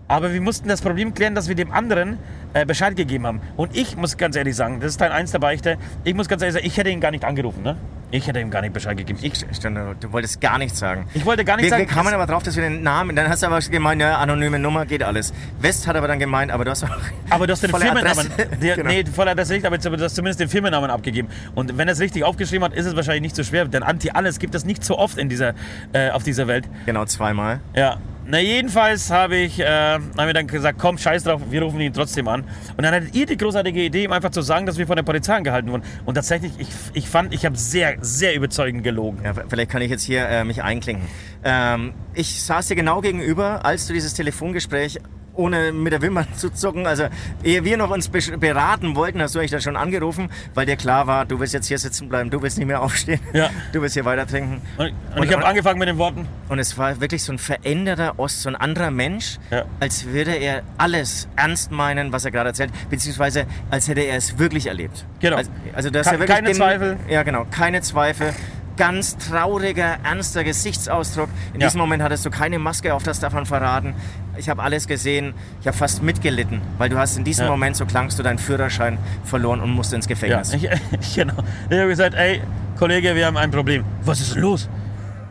aber 0.08 0.34
wir 0.34 0.42
mussten 0.42 0.68
das 0.68 0.82
Problem 0.82 1.14
klären, 1.14 1.36
dass 1.36 1.48
wir 1.48 1.56
dem 1.56 1.72
anderen 1.72 2.18
äh, 2.54 2.66
Bescheid 2.66 2.96
gegeben 2.96 3.26
haben. 3.26 3.42
Und 3.58 3.76
ich 3.76 3.98
muss 3.98 4.18
ganz 4.18 4.36
ehrlich 4.36 4.56
sagen, 4.56 4.80
das 4.80 4.92
ist 4.92 4.98
Teil 4.98 5.12
1 5.12 5.32
der 5.32 5.40
Beichte, 5.40 5.78
ich 6.04 6.14
muss 6.14 6.28
ganz 6.28 6.42
ehrlich 6.42 6.54
sagen, 6.54 6.66
ich 6.66 6.78
hätte 6.78 6.90
ihn 6.90 7.00
gar 7.02 7.12
nicht 7.12 7.26
angerufen, 7.26 7.64
ne? 7.64 7.76
Ich 8.12 8.28
hätte 8.28 8.40
ihm 8.40 8.52
gar 8.52 8.62
nicht 8.62 8.72
Bescheid 8.72 8.96
gegeben. 8.96 9.18
Ich, 9.24 9.34
Stimmt, 9.52 9.78
du 10.00 10.12
wolltest 10.14 10.40
gar 10.40 10.58
nichts 10.60 10.78
sagen. 10.80 11.08
ich 11.16 11.26
wollte 11.26 11.44
gar 11.44 11.56
nicht 11.58 11.64
Wir, 11.66 11.70
sagen... 11.72 11.82
wir 11.82 11.88
kamen 11.94 12.14
aber 12.14 12.28
drauf, 12.28 12.44
dass 12.44 12.56
wir 12.56 12.64
den 12.64 12.84
Namen, 12.84 13.16
dann 13.16 13.28
hast 13.28 13.42
du 13.44 13.48
aber 13.48 13.60
gemeint, 13.60 14.00
ja, 14.00 14.20
anonyme 14.20 14.60
Nummer 14.60 14.86
geht 14.86 15.02
alles. 15.04 15.34
West 15.60 15.88
hat 15.88 15.96
aber 15.96 16.08
dann 16.08 16.20
gemeint, 16.20 16.52
aber 16.52 16.64
du 16.66 16.72
hast 16.72 16.84
auch 16.84 16.90
Aber 17.32 17.48
du 17.48 17.54
hast 17.54 17.64
den 17.64 17.72
Firmennamen, 17.76 18.30
der, 18.62 18.76
Genau. 18.76 18.90
nee, 18.90 19.04
voll 19.06 19.28
Adresse 19.28 19.54
nicht, 19.54 19.66
aber 19.66 19.78
du 19.80 20.04
hast 20.04 20.16
zumindest 20.16 20.40
den 20.40 20.50
Firmennamen 20.50 20.92
abgegeben. 20.92 21.28
Und 21.56 21.78
wenn 21.78 21.88
er 21.90 21.94
es 21.94 22.00
richtig 22.00 22.24
aufgeschrieben 22.24 22.64
hat, 22.64 22.74
ist 22.74 22.86
es 22.86 22.96
wahrscheinlich 22.96 23.24
nicht 23.24 23.36
so 23.36 23.44
schwer, 23.44 23.66
denn 23.66 23.82
Anti-Alles 23.84 24.38
gibt 24.40 24.54
es 24.56 24.66
nicht 24.66 24.84
so 24.86 24.98
oft 24.98 25.18
in 25.18 25.28
dieser, 25.28 25.56
äh, 25.92 26.12
auf 26.12 26.24
dieser 26.24 26.48
Welt. 26.48 26.70
Genau, 26.86 27.06
zweimal. 27.06 27.60
Ja. 27.76 27.98
Na, 28.28 28.40
jedenfalls 28.40 29.12
habe 29.12 29.36
ich, 29.36 29.60
äh, 29.60 29.66
haben 29.66 30.16
wir 30.18 30.34
dann 30.34 30.48
gesagt, 30.48 30.80
komm, 30.80 30.98
scheiß 30.98 31.26
drauf, 31.26 31.42
wir 31.52 31.62
rufen 31.62 31.80
ihn 31.80 31.94
trotzdem 31.94 32.28
an. 32.28 32.44
Und 32.76 32.84
dann 32.84 32.96
hattet 32.96 33.14
ihr 33.14 33.28
die 33.28 33.38
großartige 33.38 33.84
Idee, 33.84 34.06
ihm 34.06 34.12
einfach 34.12 34.32
zu 34.32 34.42
sagen, 34.42 34.66
dass 34.66 34.80
wir 34.80 34.88
von 34.88 34.96
der 34.96 35.04
Polizei 35.04 35.36
angehalten 35.36 35.72
wurden. 35.72 35.84
Und 36.06 36.16
tatsächlich, 36.16 36.52
ich, 36.58 36.70
ich 36.94 37.08
fand, 37.08 37.36
ich 37.36 37.46
habe 37.46 37.56
sehr, 37.56 37.98
sehr 38.02 38.34
überzeugend 38.34 38.84
gelogen. 38.84 39.20
Ja, 39.24 39.34
vielleicht 39.48 39.70
kann 39.70 39.84
ich 39.84 39.92
jetzt 39.92 40.04
hier 40.04 40.28
äh, 40.28 40.44
mich 40.44 40.64
einklinken. 40.64 41.06
Ähm, 41.44 41.94
ich 42.16 42.42
saß 42.42 42.68
dir 42.68 42.76
genau 42.76 43.02
gegenüber, 43.02 43.64
als 43.64 43.86
du 43.86 43.94
dieses 43.94 44.16
Telefongespräch 44.16 45.00
ohne 45.36 45.72
mit 45.72 45.94
der 45.94 46.02
Wimmer 46.02 46.26
zu 46.36 46.50
zucken, 46.52 46.88
also 46.88 47.06
ehe 47.44 47.64
wir 47.64 47.78
noch 47.78 47.90
uns 47.92 48.10
beraten 48.10 48.96
wollten, 48.96 49.22
hast 49.22 49.36
du 49.36 49.40
eigentlich 49.40 49.52
dann 49.52 49.62
schon 49.62 49.76
angerufen, 49.78 50.30
weil 50.54 50.66
dir 50.66 50.76
klar 50.76 51.08
war, 51.08 51.26
du 51.26 51.40
willst 51.40 51.54
jetzt 51.54 51.68
hier 51.68 51.78
sitzen 51.78 52.10
bleiben, 52.10 52.30
du 52.30 52.42
willst 52.42 52.58
nicht 52.58 52.68
mehr 52.68 52.82
aufstehen, 52.82 53.20
Ja. 53.34 53.50
du 53.72 53.82
willst 53.82 53.94
hier 53.96 54.06
weiter 54.06 54.26
trinken. 54.28 54.62
Und, 54.78 54.94
und 55.16 55.24
ich 55.24 55.34
habe 55.34 55.46
angefangen 55.46 55.80
mit 55.80 55.88
den 55.88 55.98
Worten, 55.98 56.28
Und 56.50 56.60
es 56.60 56.78
war 56.78 57.00
wirklich 57.02 57.24
so 57.24 57.32
ein 57.34 57.40
veränderter 57.40 58.18
Ost, 58.20 58.42
so 58.42 58.50
ein 58.50 58.56
anderer 58.56 58.92
Mensch, 58.92 59.38
Ja. 59.52 59.66
als 59.80 60.06
würde 60.06 60.34
er 60.36 60.64
alles 60.78 61.28
ernst 61.36 61.72
meinen, 61.72 62.12
was 62.12 62.26
er 62.26 62.32
gerade 62.32 62.50
erzählt, 62.50 62.72
beziehungsweise 62.90 63.46
als 63.70 63.88
hätte 63.88 64.02
er 64.02 64.18
es 64.18 64.38
wirklich 64.40 64.68
erlebt. 64.68 65.06
Genau. 65.20 65.38
Also, 65.38 65.52
also 65.74 65.90
das 65.90 66.08
Ke- 66.08 66.14
ja 66.14 66.20
wirklich 66.20 66.36
keine 66.38 66.52
Zweifel. 66.54 66.98
Ja, 67.10 67.24
genau, 67.24 67.46
keine 67.52 67.82
Zweifel. 67.82 68.34
Ganz 68.78 69.18
trauriger, 69.18 69.98
ernster 70.04 70.44
Gesichtsausdruck. 70.44 71.30
In 71.54 71.62
Ja. 71.62 71.68
diesem 71.68 71.80
Moment 71.80 72.04
hattest 72.04 72.26
du 72.26 72.30
keine 72.30 72.60
Maske 72.60 72.94
auf, 72.94 73.04
das 73.04 73.20
darf 73.20 73.34
man 73.34 73.46
verraten. 73.46 73.94
Ich 74.38 74.50
habe 74.50 74.62
alles 74.62 74.86
gesehen. 74.88 75.34
Ich 75.62 75.68
habe 75.68 75.78
fast 75.78 76.04
mitgelitten, 76.04 76.60
weil 76.78 76.90
du 76.90 76.98
hast 76.98 77.18
in 77.18 77.24
diesem 77.24 77.46
Ja. 77.46 77.52
Moment, 77.52 77.78
so 77.78 77.86
klangst 77.86 78.20
du, 78.20 78.24
deinen 78.24 78.38
Führerschein 78.38 78.98
verloren 79.24 79.62
und 79.62 79.70
musst 79.72 79.94
ins 79.94 80.06
ja, 80.06 80.10
Gefängnis. 80.10 80.54
ich, 81.02 81.16
genau. 81.16 81.36
Ich 81.70 81.78
habe 81.78 81.88
gesagt, 81.88 82.16
ey, 82.16 82.42
Kollege, 82.78 83.16
wir 83.16 83.26
haben 83.26 83.38
ein 83.38 83.50
Problem. 83.52 83.86
Was 84.04 84.20
ist 84.20 84.36
los? 84.36 84.68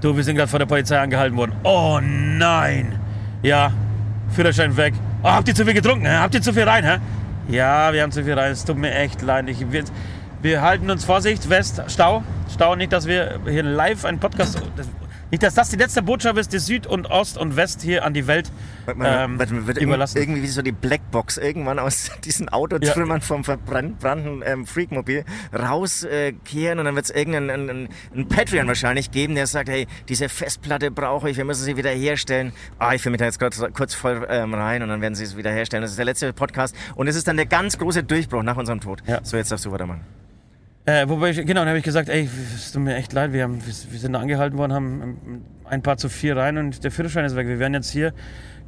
Du, 0.01 0.17
wir 0.17 0.25
sind 0.25 0.37
gerade 0.37 0.49
von 0.51 0.59
der 0.59 0.67
Polizei 0.67 0.99
angehalten 0.99 1.37
worden. 1.37 1.53
Oh 1.65 2.01
nein. 2.03 2.99
Ja, 3.43 3.73
Führerschein 4.31 4.75
weg. 4.77 4.95
Oh, 5.23 5.29
habt 5.29 5.49
ihr 5.49 5.55
zu 5.55 5.65
viel 5.65 5.75
getrunken? 5.75 6.07
Hä? 6.07 6.17
Habt 6.17 6.35
ihr 6.35 6.43
zu 6.43 6.53
viel 6.53 6.65
rein? 6.65 6.85
Hä? 6.85 6.97
Ja, 7.49 7.93
wir 7.93 8.03
haben 8.03 8.13
zu 8.13 8.25
viel 8.25 8.33
rein. 8.35 8.53
Es 8.53 8.65
tut 8.65 8.79
mir 8.79 8.95
echt 8.95 9.21
leid. 9.21 9.49
Ich, 9.49 9.71
wir, 9.71 9.85
wir 10.45 10.61
halten 10.61 10.91
uns 10.91 11.07
Vorsicht, 11.07 11.49
West, 11.49 11.83
Stau. 11.89 12.23
Stau, 12.53 12.77
nicht, 12.77 12.93
dass 12.93 13.07
wir 13.07 13.41
hier 13.49 13.63
live 13.63 14.05
einen 14.05 14.21
Podcast. 14.21 14.61
Nicht, 15.31 15.43
dass 15.43 15.55
das 15.55 15.71
die 15.71 15.77
letzte 15.77 16.03
Botschaft 16.03 16.39
ist, 16.39 16.53
die 16.53 16.59
Süd 16.59 16.87
und 16.87 17.07
Ost 17.11 17.39
und 17.39 17.57
West 17.57 17.81
hier 17.81 18.05
an 18.05 18.13
die 18.13 18.27
Welt 18.27 18.53
ähm, 18.87 19.39
Warte, 19.39 19.67
wird 19.67 19.79
überlassen. 19.79 20.19
irgendwie 20.19 20.43
wie 20.43 20.49
so 20.49 20.61
die 20.61 20.71
Blackbox 20.71 21.39
irgendwann 21.39 21.79
aus 21.79 22.11
diesen 22.25 22.51
Autotrümmern 22.51 23.23
vom 23.23 23.43
verbrannten 23.43 24.43
ähm, 24.45 24.67
Freakmobil 24.67 25.25
rauskehren 25.53 26.79
und 26.79 26.85
dann 26.85 26.95
wird 26.95 27.07
es 27.07 27.11
irgendeinen 27.11 27.51
einen, 27.51 27.89
einen 28.13 28.29
Patreon 28.29 28.69
wahrscheinlich 28.69 29.11
geben, 29.11 29.35
der 29.35 29.47
sagt, 29.47 29.71
hey, 29.71 29.87
diese 30.11 30.29
Festplatte 30.29 30.91
brauche 30.91 31.31
ich, 31.31 31.39
wir 31.39 31.47
müssen 31.47 31.65
sie 31.65 31.79
wieder 31.79 31.91
herstellen. 31.91 32.53
Ah, 32.79 32.95
ich 32.95 33.01
fühle 33.01 33.13
mich 33.13 33.21
da 33.21 33.25
jetzt 33.25 33.39
gerade 33.39 33.73
kurz 33.73 33.95
voll 33.95 34.27
ähm, 34.29 34.53
rein 34.53 34.83
und 34.83 34.91
dann 34.91 35.01
werden 35.01 35.15
sie 35.15 35.25
es 35.25 35.39
wieder 35.39 35.51
herstellen. 35.51 35.81
Das 35.81 35.91
ist 35.91 35.99
der 35.99 36.05
letzte 36.05 36.35
Podcast 36.35 36.77
und 36.97 37.09
es 37.09 37.17
ist 37.17 37.27
dann 37.27 37.37
der 37.37 37.47
ganz 37.47 37.79
große 37.79 38.05
Durchbruch 38.05 38.43
nach 38.43 38.59
unserem 38.59 38.81
Tod. 38.81 39.03
Ja. 39.07 39.21
So, 39.25 39.39
jetzt 39.39 39.51
darfst 39.51 39.65
du 39.65 39.73
weitermachen. 39.73 40.03
Äh, 40.87 41.09
wobei 41.09 41.31
ich, 41.31 41.37
genau, 41.39 41.61
dann 41.61 41.69
habe 41.69 41.79
ich 41.79 41.85
gesagt, 41.85 42.11
ey, 42.11 42.29
es 42.55 42.73
tut 42.73 42.83
mir 42.83 42.95
echt 42.97 43.13
leid, 43.15 43.33
wir, 43.33 43.43
haben, 43.43 43.63
wir, 43.65 43.99
sind 43.99 44.13
da 44.13 44.21
angehalten 44.21 44.59
worden, 44.59 44.73
haben 44.75 45.03
ähm, 45.03 45.43
ein 45.65 45.83
paar 45.83 45.97
zu 45.97 46.11
viel 46.11 46.39
rein 46.39 46.59
und 46.59 46.85
der 46.85 46.91
Führerschein 46.91 47.25
ist 47.25 47.37
weg. 47.37 47.49
Wir 47.49 47.59
werden 47.59 47.73
jetzt 47.73 47.91
hier, 47.91 48.13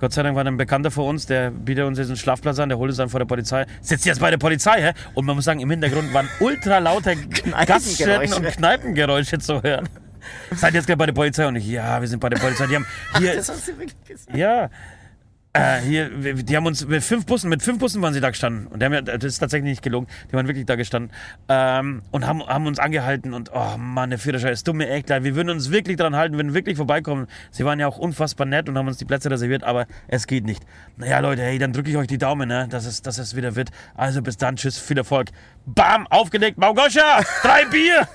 Gott 0.01 0.15
sei 0.15 0.23
Dank 0.23 0.35
war 0.35 0.45
ein 0.45 0.57
Bekannter 0.57 0.91
vor 0.91 1.07
uns, 1.07 1.27
der 1.27 1.51
bietet 1.51 1.85
uns 1.85 1.99
jetzt 1.99 2.09
einen 2.09 2.17
Schlafplatz 2.17 2.59
an, 2.59 2.71
der 2.71 2.79
holt 2.79 2.89
uns 2.89 2.97
dann 2.97 3.11
vor 3.11 3.21
der 3.21 3.27
Polizei, 3.27 3.67
sitzt 3.83 4.07
jetzt 4.07 4.21
bei 4.21 4.31
der 4.31 4.39
Polizei, 4.39 4.81
hä? 4.81 4.93
Und 5.13 5.27
man 5.27 5.37
muss 5.37 5.45
sagen, 5.45 5.61
im 5.61 5.71
Hintergrund 5.71 6.15
waren 6.15 6.29
ultra 6.41 6.79
laute 6.79 7.17
Gaststätten 7.67 8.33
und 8.33 8.47
Kneipengeräusche 8.47 9.39
zu 9.39 9.63
hören. 9.63 9.87
Seid 10.55 10.73
jetzt 10.73 10.87
gerade 10.87 10.99
bei 10.99 11.07
der 11.07 11.13
Polizei 11.13 11.47
und 11.47 11.57
ich, 11.57 11.69
ja, 11.69 12.01
wir 12.01 12.09
sind 12.09 12.19
bei 12.19 12.31
der 12.31 12.39
Polizei. 12.39 12.67
Die 12.67 12.77
haben 12.77 12.87
hier, 13.19 13.37
Das 13.37 13.51
hast 13.51 13.69
du 13.69 13.79
wirklich 13.79 13.95
gesagt. 14.05 14.37
ja. 14.37 14.71
Äh, 15.57 15.81
hier, 15.81 16.35
die 16.35 16.57
haben 16.57 16.67
uns 16.67 16.87
mit 16.87 17.03
fünf 17.03 17.27
Bussen, 17.27 17.49
mit 17.51 17.63
fünf 17.63 17.79
Bussen 17.79 18.03
waren 18.03 18.15
sie 18.15 18.21
da 18.21 18.31
gestanden. 18.31 18.67
Und 18.67 18.81
die 18.81 18.87
haben 18.87 18.93
ja, 18.93 19.03
das 19.03 19.25
ist 19.25 19.39
tatsächlich 19.39 19.71
nicht 19.71 19.83
gelogen, 19.83 20.07
die 20.31 20.35
waren 20.35 20.47
wirklich 20.47 20.67
da 20.67 20.77
gestanden. 20.77 21.13
Ähm, 21.49 22.03
und 22.11 22.27
haben, 22.27 22.47
haben 22.47 22.67
uns 22.67 22.79
angehalten 22.79 23.33
und, 23.35 23.51
oh 23.55 23.77
Mann, 23.79 24.11
der 24.11 24.19
Führerschein, 24.19 24.53
es 24.53 24.63
tut 24.63 24.81
echt 24.81 25.09
leid. 25.09 25.25
Wir 25.25 25.35
würden 25.35 25.51
uns 25.51 25.71
wirklich 25.71 25.97
dran 25.97 26.17
halten, 26.17 26.37
würden 26.37 26.55
wirklich 26.55 26.77
vorbeikommen. 26.77 27.27
Sie 27.51 27.65
waren 27.65 27.81
ja 27.81 27.87
auch 27.87 27.99
unfassbar 27.99 28.47
nett 28.47 28.69
und 28.69 28.77
haben 28.77 28.89
uns 28.89 28.99
die 28.99 29.05
Plätze 29.05 29.31
reserviert, 29.31 29.65
aber 29.65 29.87
es 30.09 30.27
geht 30.27 30.45
nicht. 30.45 30.63
Naja, 30.97 31.21
Leute, 31.21 31.43
hey, 31.43 31.59
dann 31.59 31.73
drücke 31.73 31.91
ich 31.91 31.97
euch 31.97 32.09
die 32.09 32.19
Daumen, 32.19 32.49
ne, 32.49 32.67
dass 32.69 32.87
es, 32.87 33.03
dass 33.03 33.19
es 33.19 33.37
wieder 33.37 33.57
wird. 33.57 33.71
Also 33.95 34.23
bis 34.23 34.37
dann, 34.37 34.57
tschüss, 34.57 34.79
viel 34.79 34.99
Erfolg. 34.99 35.29
Bam, 35.65 36.07
aufgelegt, 36.09 36.59
Maugoscha, 36.59 37.23
drei 37.43 37.65
Bier! 37.67 38.09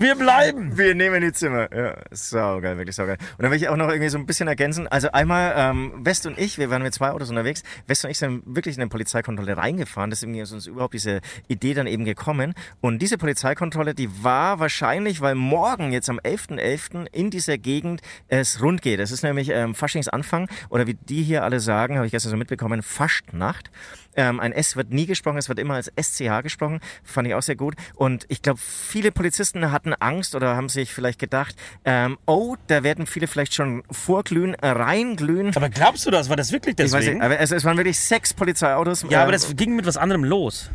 Wir 0.00 0.14
bleiben! 0.14 0.78
Wir 0.78 0.94
nehmen 0.94 1.20
die 1.20 1.30
Zimmer. 1.30 1.68
Ja, 1.76 1.94
saugeil, 2.10 2.78
wirklich 2.78 2.96
saugeil. 2.96 3.18
Und 3.36 3.42
dann 3.42 3.50
will 3.50 3.58
ich 3.58 3.68
auch 3.68 3.76
noch 3.76 3.90
irgendwie 3.90 4.08
so 4.08 4.16
ein 4.16 4.24
bisschen 4.24 4.48
ergänzen. 4.48 4.88
Also 4.88 5.12
einmal, 5.12 5.52
ähm, 5.54 5.92
West 5.98 6.24
und 6.24 6.38
ich, 6.38 6.56
wir 6.56 6.70
waren 6.70 6.82
mit 6.82 6.94
zwei 6.94 7.10
Autos 7.10 7.28
unterwegs. 7.28 7.62
West 7.86 8.06
und 8.06 8.10
ich 8.10 8.16
sind 8.16 8.42
wirklich 8.46 8.76
in 8.76 8.80
eine 8.80 8.88
Polizeikontrolle 8.88 9.58
reingefahren. 9.58 10.08
Deswegen 10.08 10.34
ist 10.36 10.52
uns 10.52 10.66
überhaupt 10.66 10.94
diese 10.94 11.20
Idee 11.48 11.74
dann 11.74 11.86
eben 11.86 12.06
gekommen. 12.06 12.54
Und 12.80 13.02
diese 13.02 13.18
Polizeikontrolle, 13.18 13.94
die 13.94 14.08
war 14.24 14.58
wahrscheinlich, 14.58 15.20
weil 15.20 15.34
morgen 15.34 15.92
jetzt 15.92 16.08
am 16.08 16.18
11.11. 16.18 17.04
in 17.12 17.28
dieser 17.28 17.58
Gegend 17.58 18.00
es 18.28 18.62
rund 18.62 18.80
geht. 18.80 19.00
Es 19.00 19.10
ist 19.10 19.22
nämlich 19.22 19.50
ähm, 19.50 19.74
Faschingsanfang 19.74 20.48
oder 20.70 20.86
wie 20.86 20.94
die 20.94 21.22
hier 21.22 21.44
alle 21.44 21.60
sagen, 21.60 21.96
habe 21.96 22.06
ich 22.06 22.12
gestern 22.12 22.30
so 22.30 22.38
mitbekommen, 22.38 22.82
Faschtnacht. 22.82 23.70
Ähm, 24.16 24.40
ein 24.40 24.52
S 24.52 24.76
wird 24.76 24.92
nie 24.92 25.06
gesprochen, 25.06 25.38
es 25.38 25.48
wird 25.48 25.58
immer 25.58 25.74
als 25.74 25.92
SCH 26.00 26.42
gesprochen. 26.42 26.80
Fand 27.04 27.28
ich 27.28 27.34
auch 27.34 27.42
sehr 27.42 27.56
gut. 27.56 27.74
Und 27.94 28.24
ich 28.28 28.42
glaube, 28.42 28.58
viele 28.58 29.12
Polizisten 29.12 29.70
hatten 29.70 29.89
Angst 29.94 30.34
oder 30.34 30.56
haben 30.56 30.68
sich 30.68 30.92
vielleicht 30.92 31.18
gedacht, 31.18 31.54
ähm, 31.84 32.18
oh, 32.26 32.56
da 32.66 32.82
werden 32.82 33.06
viele 33.06 33.26
vielleicht 33.26 33.54
schon 33.54 33.82
vorglühen, 33.90 34.54
äh, 34.54 34.68
reinglühen. 34.68 35.54
Aber 35.56 35.68
glaubst 35.68 36.06
du 36.06 36.10
das? 36.10 36.28
War 36.28 36.36
das 36.36 36.52
wirklich 36.52 36.74
Ich 36.78 36.84
weiß 36.84 36.92
deswegen? 36.92 37.18
nicht, 37.18 37.24
aber 37.24 37.38
es, 37.40 37.50
es 37.50 37.64
waren 37.64 37.76
wirklich 37.76 37.98
sechs 37.98 38.34
Polizeiautos. 38.34 39.04
Ja, 39.08 39.22
aber 39.22 39.28
ähm, 39.28 39.32
das 39.32 39.56
ging 39.56 39.76
mit 39.76 39.86
was 39.86 39.96
anderem 39.96 40.24
los. 40.24 40.70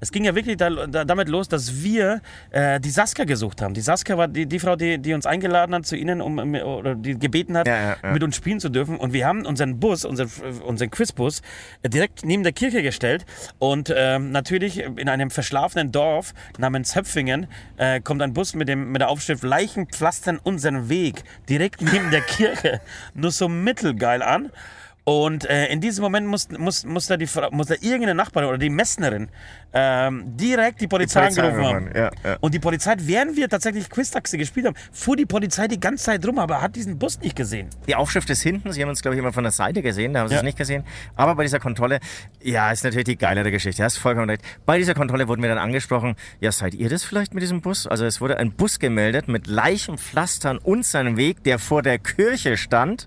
Es 0.00 0.10
ging 0.12 0.24
ja 0.24 0.34
wirklich 0.34 0.56
da, 0.56 0.70
da, 0.86 1.04
damit 1.04 1.28
los, 1.28 1.48
dass 1.48 1.82
wir 1.82 2.22
äh, 2.50 2.80
die 2.80 2.90
Saskia 2.90 3.24
gesucht 3.24 3.60
haben. 3.62 3.74
Die 3.74 3.80
Saskia 3.82 4.16
war 4.16 4.28
die, 4.28 4.46
die 4.46 4.58
Frau, 4.58 4.74
die, 4.76 4.98
die 4.98 5.12
uns 5.12 5.26
eingeladen 5.26 5.74
hat 5.74 5.86
zu 5.86 5.96
ihnen, 5.96 6.20
um, 6.20 6.38
oder 6.38 6.94
die 6.94 7.18
gebeten 7.18 7.56
hat, 7.56 7.66
Ja, 7.66 7.76
ja, 7.76 7.96
ja. 8.02 8.12
mit 8.12 8.22
uns 8.22 8.36
spielen 8.36 8.60
zu 8.60 8.70
dürfen. 8.70 8.96
Und 8.96 9.12
wir 9.12 9.26
haben 9.26 9.44
unseren 9.44 9.78
Bus, 9.78 10.04
unseren, 10.04 10.30
unseren 10.64 10.90
Quizbus, 10.90 11.42
äh, 11.82 11.88
direkt 11.88 12.24
neben 12.24 12.42
der 12.42 12.52
Kirche 12.52 12.82
gestellt. 12.82 13.26
Und 13.58 13.92
ähm, 13.94 14.30
natürlich 14.32 14.78
in 14.78 15.08
einem 15.08 15.30
verschlafenen 15.30 15.92
Dorf 15.92 16.32
namens 16.58 16.96
Höpfingen 16.96 17.46
äh, 17.76 18.00
kommt 18.00 18.22
ein 18.22 18.32
Bus 18.32 18.54
mit, 18.54 18.68
dem, 18.68 18.92
mit 18.92 19.00
der 19.00 19.10
Aufschrift 19.10 19.42
Leichen 19.42 19.86
pflastern 19.86 20.40
unseren 20.42 20.88
Weg 20.88 21.24
direkt 21.48 21.82
neben 21.82 22.10
der 22.10 22.22
Kirche. 22.22 22.80
Nur 23.14 23.30
so 23.30 23.48
mittelgeil 23.48 24.22
an. 24.22 24.50
Und 25.04 25.48
äh, 25.48 25.66
in 25.68 25.80
diesem 25.80 26.02
Moment 26.02 26.26
muss, 26.26 26.48
muss, 26.50 26.84
muss, 26.84 27.06
da 27.06 27.16
die, 27.16 27.26
muss 27.50 27.68
da 27.68 27.74
irgendeine 27.80 28.14
Nachbarin 28.14 28.48
oder 28.48 28.58
die 28.58 28.70
Messnerin 28.70 29.28
ähm, 29.72 30.36
direkt 30.36 30.80
die 30.80 30.86
Polizei, 30.88 31.22
Polizei 31.22 31.42
angerufen 31.42 31.74
haben. 31.74 31.90
ja, 31.96 32.10
ja. 32.24 32.36
Und 32.40 32.54
die 32.54 32.58
Polizei, 32.58 32.94
während 32.98 33.36
wir 33.36 33.48
tatsächlich 33.48 33.88
Quiz-Taxi 33.88 34.36
gespielt 34.36 34.66
haben, 34.66 34.76
fuhr 34.92 35.16
die 35.16 35.26
Polizei 35.26 35.68
die 35.68 35.80
ganze 35.80 36.04
Zeit 36.04 36.26
rum, 36.26 36.38
aber 36.38 36.60
hat 36.60 36.76
diesen 36.76 36.98
Bus 36.98 37.18
nicht 37.20 37.34
gesehen. 37.34 37.68
Die 37.86 37.94
Aufschrift 37.94 38.28
ist 38.30 38.42
hinten. 38.42 38.72
Sie 38.72 38.82
haben 38.82 38.88
uns, 38.90 39.00
glaube 39.00 39.14
ich, 39.14 39.18
immer 39.20 39.32
von 39.32 39.42
der 39.44 39.52
Seite 39.52 39.80
gesehen. 39.82 40.12
Da 40.12 40.20
haben 40.20 40.28
Sie 40.28 40.34
Ja. 40.34 40.40
es 40.40 40.44
nicht 40.44 40.58
gesehen. 40.58 40.84
Aber 41.16 41.34
bei 41.34 41.44
dieser 41.44 41.60
Kontrolle, 41.60 41.98
ja, 42.42 42.70
ist 42.70 42.84
natürlich 42.84 43.04
die 43.06 43.16
geilere 43.18 43.50
Geschichte. 43.50 43.82
Hast 43.82 43.96
vollkommen 43.96 44.28
recht. 44.28 44.42
Bei 44.66 44.76
dieser 44.78 44.94
Kontrolle 44.94 45.28
wurden 45.28 45.42
wir 45.42 45.48
dann 45.48 45.58
angesprochen, 45.58 46.14
ja, 46.40 46.52
seid 46.52 46.74
ihr 46.74 46.88
das 46.90 47.04
vielleicht 47.04 47.32
mit 47.34 47.42
diesem 47.42 47.62
Bus? 47.62 47.86
Also 47.86 48.04
es 48.04 48.20
wurde 48.20 48.36
ein 48.36 48.52
Bus 48.52 48.78
gemeldet 48.78 49.28
mit 49.28 49.46
Leichenpflastern 49.46 50.58
und 50.58 50.84
seinem 50.84 51.16
Weg, 51.16 51.42
der 51.44 51.58
vor 51.58 51.82
der 51.82 51.98
Kirche 51.98 52.56
stand. 52.56 53.06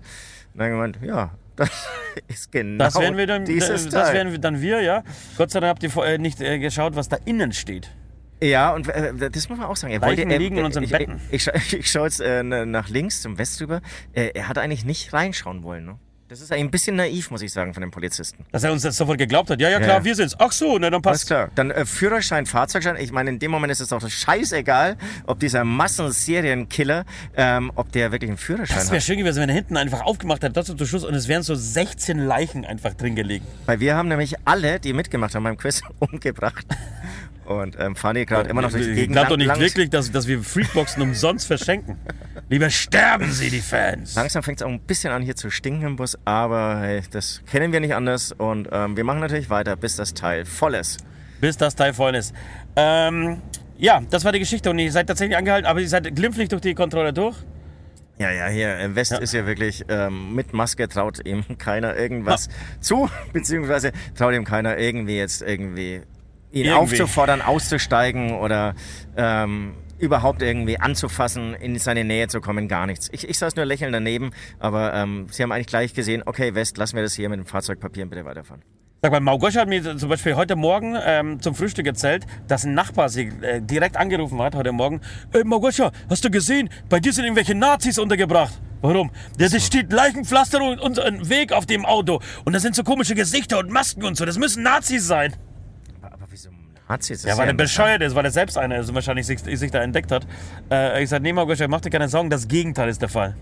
Und 0.54 0.60
dann 0.60 0.70
gemeint, 0.70 0.98
ja, 1.02 1.30
das 1.56 1.70
ist 2.28 2.52
genau 2.52 2.84
Das 2.84 2.98
wären 2.98 3.16
wir 3.16 3.26
dann, 3.26 3.44
dieses 3.44 3.88
das 3.88 4.06
Teil. 4.06 4.14
wären 4.14 4.32
wir 4.32 4.38
dann 4.38 4.60
wir, 4.60 4.80
ja. 4.80 5.02
Gott 5.36 5.50
sei 5.50 5.60
Dank 5.60 5.70
habt 5.70 5.82
ihr 5.82 5.90
vorher 5.90 6.18
nicht 6.18 6.40
äh, 6.40 6.58
geschaut, 6.58 6.96
was 6.96 7.08
da 7.08 7.16
innen 7.24 7.52
steht. 7.52 7.90
Ja, 8.42 8.74
und 8.74 8.88
äh, 8.88 9.30
das 9.30 9.48
muss 9.48 9.58
man 9.58 9.68
auch 9.68 9.76
sagen. 9.76 9.92
Er 9.92 10.00
Leichen 10.00 10.18
wollte, 10.18 10.32
er, 10.32 10.38
liegen 10.38 10.58
in 10.58 10.64
unseren 10.64 10.84
ich, 10.84 10.90
Betten. 10.90 11.20
Ich, 11.30 11.46
ich, 11.46 11.72
ich, 11.78 11.90
schaue 11.90 12.04
jetzt 12.04 12.20
äh, 12.20 12.42
nach 12.42 12.88
links 12.88 13.22
zum 13.22 13.38
West 13.38 13.60
rüber. 13.60 13.80
Äh, 14.12 14.30
er 14.34 14.48
hat 14.48 14.58
eigentlich 14.58 14.84
nicht 14.84 15.12
reinschauen 15.12 15.62
wollen. 15.62 15.86
Ne? 15.86 15.98
Das 16.34 16.40
ist 16.40 16.50
ein 16.50 16.68
bisschen 16.68 16.96
naiv, 16.96 17.30
muss 17.30 17.42
ich 17.42 17.52
sagen, 17.52 17.72
von 17.74 17.80
den 17.80 17.92
Polizisten. 17.92 18.44
Dass 18.50 18.64
er 18.64 18.72
uns 18.72 18.82
das 18.82 18.96
sofort 18.96 19.18
geglaubt 19.18 19.50
hat. 19.50 19.60
Ja, 19.60 19.68
ja, 19.70 19.78
klar, 19.78 19.98
Ja. 19.98 20.04
wir 20.04 20.16
sind's. 20.16 20.34
Ach 20.40 20.50
so, 20.50 20.78
na 20.80 20.90
dann 20.90 20.94
Alles 20.94 21.02
passt. 21.20 21.26
klar. 21.28 21.48
Dann 21.54 21.70
äh, 21.70 21.86
Führerschein, 21.86 22.44
Fahrzeugschein. 22.44 22.96
Ich 22.96 23.12
meine, 23.12 23.30
in 23.30 23.38
dem 23.38 23.52
Moment 23.52 23.70
ist 23.70 23.78
es 23.78 23.90
doch 23.90 24.04
scheißegal, 24.04 24.96
ob 25.28 25.38
dieser 25.38 25.62
Massenserienkiller, 25.62 27.04
ähm, 27.36 27.70
ob 27.76 27.92
der 27.92 28.10
wirklich 28.10 28.30
einen 28.30 28.38
Führerschein 28.38 28.76
Das 28.78 28.86
wäre 28.88 28.96
hat. 28.96 29.04
schön 29.04 29.18
gewesen, 29.18 29.40
wenn 29.42 29.48
er 29.48 29.54
hinten 29.54 29.76
einfach 29.76 30.00
aufgemacht 30.00 30.42
hätte, 30.42 30.54
das 30.54 30.66
zum 30.66 30.76
Schluss 30.84 31.04
und 31.04 31.14
es 31.14 31.28
wären 31.28 31.44
so 31.44 31.54
16 31.54 32.18
Leichen 32.18 32.64
einfach 32.64 32.94
drin 32.94 33.14
gelegen. 33.14 33.46
Weil 33.66 33.78
wir 33.78 33.94
haben 33.94 34.08
nämlich 34.08 34.34
alle, 34.44 34.80
die 34.80 34.92
mitgemacht 34.92 35.36
haben 35.36 35.44
beim 35.44 35.56
Quiz, 35.56 35.82
umgebracht. 36.00 36.66
Und 37.46 37.76
ähm, 37.78 37.94
fahren 37.94 38.16
hier 38.16 38.26
gerade 38.26 38.48
immer 38.48 38.62
noch 38.62 38.70
durch 38.70 38.84
die 38.84 38.90
Ich 38.90 38.96
Gegend. 38.96 39.12
glaube 39.16 39.28
doch 39.30 39.36
nicht 39.36 39.58
wirklich, 39.60 39.90
dass, 39.90 40.10
dass 40.10 40.26
wir 40.26 40.42
Freakboxen 40.42 41.02
umsonst 41.02 41.46
verschenken. 41.46 41.98
Lieber 42.48 42.70
sterben 42.70 43.30
sie, 43.32 43.50
die 43.50 43.60
Fans. 43.60 44.14
Langsam 44.14 44.42
fängt 44.42 44.60
es 44.60 44.66
auch 44.66 44.70
ein 44.70 44.80
bisschen 44.80 45.12
an 45.12 45.22
hier 45.22 45.36
zu 45.36 45.50
stinken 45.50 45.86
im 45.86 45.96
Bus, 45.96 46.16
aber 46.24 46.80
hey, 46.80 47.02
das 47.10 47.42
kennen 47.50 47.72
wir 47.72 47.80
nicht 47.80 47.94
anders. 47.94 48.32
Und 48.32 48.68
ähm, 48.72 48.96
wir 48.96 49.04
machen 49.04 49.20
natürlich 49.20 49.50
weiter, 49.50 49.76
bis 49.76 49.96
das 49.96 50.14
Teil 50.14 50.44
voll 50.44 50.74
ist. 50.74 51.04
Bis 51.40 51.56
das 51.56 51.74
Teil 51.76 51.92
voll 51.92 52.14
ist. 52.14 52.34
Ähm, 52.76 53.42
ja, 53.76 54.00
das 54.10 54.24
war 54.24 54.32
die 54.32 54.38
Geschichte 54.38 54.70
und 54.70 54.78
ihr 54.78 54.90
seid 54.92 55.06
tatsächlich 55.06 55.36
angehalten, 55.36 55.66
aber 55.66 55.80
ihr 55.80 55.88
seid 55.88 56.14
glimpflich 56.14 56.48
durch 56.48 56.62
die 56.62 56.74
Kontrolle 56.74 57.12
durch. 57.12 57.36
Ja, 58.18 58.30
ja, 58.30 58.46
hier 58.46 58.78
im 58.78 58.94
West 58.94 59.10
Ja. 59.10 59.18
ist 59.18 59.34
ja 59.34 59.44
wirklich 59.44 59.84
ähm, 59.88 60.34
mit 60.36 60.52
Maske 60.52 60.88
traut 60.88 61.26
ihm 61.26 61.44
keiner 61.58 61.96
irgendwas 61.96 62.48
zu, 62.80 63.10
beziehungsweise 63.32 63.90
traut 64.16 64.34
ihm 64.34 64.44
keiner 64.44 64.78
irgendwie 64.78 65.16
jetzt 65.16 65.42
irgendwie 65.42 66.02
ihn 66.54 66.66
Irgendwie. 66.66 67.00
aufzufordern, 67.00 67.42
auszusteigen 67.42 68.32
oder 68.32 68.74
ähm, 69.16 69.74
überhaupt 69.98 70.42
irgendwie 70.42 70.78
anzufassen, 70.78 71.54
in 71.54 71.78
seine 71.78 72.04
Nähe 72.04 72.28
zu 72.28 72.40
kommen, 72.40 72.68
gar 72.68 72.86
nichts. 72.86 73.08
Ich, 73.12 73.28
ich 73.28 73.38
saß 73.38 73.56
nur 73.56 73.64
lächelnd 73.64 73.94
daneben, 73.94 74.30
aber 74.58 74.94
ähm, 74.94 75.26
sie 75.30 75.42
haben 75.42 75.52
eigentlich 75.52 75.66
gleich 75.66 75.94
gesehen, 75.94 76.22
okay, 76.26 76.54
West, 76.54 76.78
lassen 76.78 76.96
wir 76.96 77.02
das 77.02 77.14
hier 77.14 77.28
mit 77.28 77.38
dem 77.38 77.46
Fahrzeugpapieren 77.46 78.10
bitte 78.10 78.24
weiterfahren. 78.24 78.62
Sag 79.02 79.12
mal, 79.12 79.20
Maugosch 79.20 79.56
hat 79.56 79.68
mir 79.68 79.98
zum 79.98 80.08
Beispiel 80.08 80.34
heute 80.34 80.56
Morgen 80.56 80.96
ähm, 81.04 81.38
zum 81.40 81.54
Frühstück 81.54 81.86
erzählt, 81.86 82.24
dass 82.48 82.64
ein 82.64 82.72
Nachbar 82.72 83.10
sie 83.10 83.30
äh, 83.42 83.60
direkt 83.60 83.98
angerufen 83.98 84.40
hat 84.40 84.54
heute 84.54 84.72
Morgen. 84.72 85.02
Äh, 85.34 85.44
Maugosch, 85.44 85.80
hast 86.08 86.24
du 86.24 86.30
gesehen, 86.30 86.70
bei 86.88 87.00
dir 87.00 87.12
sind 87.12 87.24
irgendwelche 87.24 87.54
Nazis 87.54 87.98
untergebracht. 87.98 88.62
Warum? 88.80 89.10
Da 89.38 89.48
da 89.48 89.60
steht 89.60 89.92
Leichenpflaster 89.92 90.62
und, 90.62 90.80
und 90.80 90.98
ein 91.00 91.28
Weg 91.28 91.52
auf 91.52 91.66
dem 91.66 91.84
Auto. 91.84 92.20
Und 92.44 92.54
da 92.54 92.60
sind 92.60 92.76
so 92.76 92.82
komische 92.82 93.14
Gesichter 93.14 93.58
und 93.58 93.70
Masken 93.70 94.04
und 94.04 94.16
so. 94.16 94.24
Das 94.24 94.38
müssen 94.38 94.62
Nazis 94.62 95.06
sein. 95.06 95.34
Wieso 96.86 96.92
Nazis? 96.92 97.22
Das 97.22 97.30
Ja, 97.30 97.38
weil 97.38 97.48
er 97.48 97.54
bescheuert 97.54 98.02
ist, 98.02 98.14
weil 98.14 98.24
er 98.24 98.30
selbst 98.30 98.58
einer 98.58 98.78
ist 98.78 98.88
und 98.88 98.94
wahrscheinlich 98.94 99.26
sich, 99.26 99.40
sich 99.40 99.70
da 99.70 99.82
entdeckt 99.82 100.12
hat. 100.12 100.26
Äh, 100.70 101.02
ich 101.02 101.08
sag, 101.08 101.22
nee, 101.22 101.32
Maugosch, 101.32 101.60
mach 101.68 101.80
dir 101.80 101.90
keine 101.90 102.08
Sorgen, 102.08 102.30
das 102.30 102.48
Gegenteil 102.48 102.88
ist 102.88 103.02
der 103.02 103.08
Fall. 103.08 103.36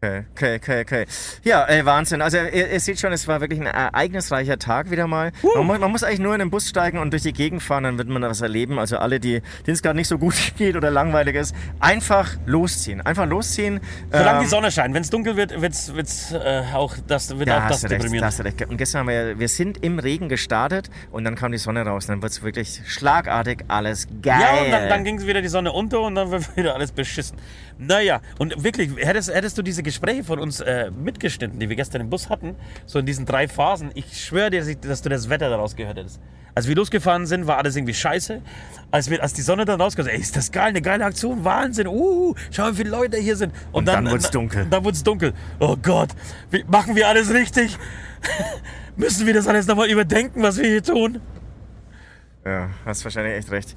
Okay, 0.00 0.22
okay, 0.30 0.56
okay, 0.56 0.80
okay. 0.82 1.06
Ja, 1.42 1.64
ey, 1.64 1.84
Wahnsinn. 1.84 2.22
Also 2.22 2.36
ihr, 2.36 2.70
ihr 2.70 2.78
seht 2.78 3.00
schon, 3.00 3.12
es 3.12 3.26
war 3.26 3.40
wirklich 3.40 3.58
ein 3.58 3.66
ereignisreicher 3.66 4.56
Tag 4.56 4.92
wieder 4.92 5.08
mal. 5.08 5.32
Man, 5.56 5.66
muss, 5.66 5.80
man 5.80 5.90
muss 5.90 6.04
eigentlich 6.04 6.20
nur 6.20 6.34
in 6.34 6.38
den 6.38 6.50
Bus 6.50 6.68
steigen 6.68 6.98
und 6.98 7.10
durch 7.10 7.24
die 7.24 7.32
Gegend 7.32 7.64
fahren, 7.64 7.82
dann 7.82 7.98
wird 7.98 8.06
man 8.06 8.22
da 8.22 8.28
was 8.28 8.40
erleben. 8.40 8.78
Also 8.78 8.98
alle, 8.98 9.18
die 9.18 9.40
denen 9.66 9.74
es 9.74 9.82
gerade 9.82 9.96
nicht 9.96 10.06
so 10.06 10.16
gut 10.16 10.34
geht 10.56 10.76
oder 10.76 10.92
langweilig 10.92 11.34
ist, 11.34 11.52
einfach 11.80 12.30
losziehen. 12.46 13.00
Einfach 13.00 13.26
losziehen. 13.26 13.80
Solange 14.12 14.38
Ähm, 14.38 14.44
die 14.44 14.48
Sonne 14.48 14.70
scheint. 14.70 14.94
Wenn 14.94 15.02
es 15.02 15.10
dunkel 15.10 15.34
wird, 15.34 15.60
wird's, 15.60 15.92
wird's, 15.92 16.30
äh, 16.30 16.62
auch 16.72 16.94
das, 17.08 17.36
wird 17.36 17.48
da 17.48 17.64
auch 17.64 17.68
das 17.68 17.80
du 17.80 17.88
recht, 17.88 18.04
da 18.04 18.42
recht. 18.44 18.68
Und 18.68 18.76
gestern 18.76 19.00
haben 19.00 19.08
wir, 19.08 19.40
wir 19.40 19.48
sind 19.48 19.82
im 19.82 19.98
Regen 19.98 20.28
gestartet 20.28 20.90
und 21.10 21.24
dann 21.24 21.34
kam 21.34 21.50
die 21.50 21.58
Sonne 21.58 21.82
raus. 21.82 22.04
Und 22.04 22.10
dann 22.10 22.22
wird 22.22 22.30
es 22.30 22.44
wirklich 22.44 22.82
schlagartig 22.86 23.64
alles 23.66 24.06
geil. 24.22 24.38
Ja, 24.40 24.64
und 24.64 24.70
dann, 24.70 24.88
dann 24.90 25.02
ging 25.04 25.26
wieder 25.26 25.42
die 25.42 25.48
Sonne 25.48 25.72
unter 25.72 26.02
und 26.02 26.14
dann 26.14 26.30
wird 26.30 26.56
wieder 26.56 26.76
alles 26.76 26.92
beschissen. 26.92 27.36
Naja, 27.78 28.20
und 28.38 28.62
wirklich, 28.62 28.90
hättest, 28.96 29.34
hättest 29.34 29.58
du 29.58 29.62
diese 29.62 29.87
Gespräche 29.88 30.22
von 30.24 30.38
uns 30.38 30.60
äh, 30.60 30.90
mitgeschnitten, 30.90 31.58
die 31.58 31.68
wir 31.68 31.76
gestern 31.76 32.00
im 32.00 32.10
Bus 32.10 32.28
hatten, 32.30 32.54
so 32.86 32.98
in 32.98 33.06
diesen 33.06 33.26
drei 33.26 33.48
Phasen, 33.48 33.90
ich 33.94 34.24
schwöre 34.24 34.50
dir, 34.50 34.60
dass 34.60 34.68
ich- 34.68 34.80
dass 34.80 35.02
du 35.02 35.08
das 35.08 35.28
Wetter 35.28 35.48
daraus 35.50 35.74
gehört 35.76 35.96
hättest. 35.98 36.20
Als 36.54 36.66
wir 36.66 36.74
losgefahren 36.74 37.24
sind, 37.26 37.46
war 37.46 37.58
alles 37.58 37.76
irgendwie 37.76 37.94
scheiße. 37.94 38.42
Als, 38.90 39.08
wir, 39.10 39.22
als 39.22 39.32
die 39.32 39.42
Sonne 39.42 39.64
dann 39.64 39.80
rauskam, 39.80 40.06
ey, 40.08 40.18
ist 40.18 40.36
das 40.36 40.50
geil, 40.50 40.68
eine 40.70 40.82
geile 40.82 41.04
Aktion, 41.04 41.44
Wahnsinn, 41.44 41.86
uh, 41.86 42.34
schau, 42.50 42.70
wie 42.72 42.76
viele 42.76 42.90
Leute 42.90 43.16
hier 43.18 43.36
sind. 43.36 43.52
Und 43.70 43.86
dann 43.86 44.10
wurd's 44.10 44.30
dunkel. 44.30 44.66
Dann 44.68 44.82
wurde 44.84 44.96
es 44.96 45.04
dunkel. 45.04 45.32
Oh 45.60 45.76
Gott, 45.80 46.08
wie, 46.50 46.64
machen 46.64 46.96
wir 46.96 47.06
alles 47.06 47.32
richtig? 47.32 47.78
Müssen 48.96 49.26
wir 49.26 49.34
das 49.34 49.46
alles 49.46 49.66
nochmal 49.68 49.88
überdenken, 49.88 50.42
was 50.42 50.58
wir 50.58 50.66
hier 50.68 50.82
tun? 50.82 51.20
ja, 52.44 52.70
hast 52.84 53.04
wahrscheinlich 53.04 53.34
echt 53.34 53.50
recht. 53.50 53.74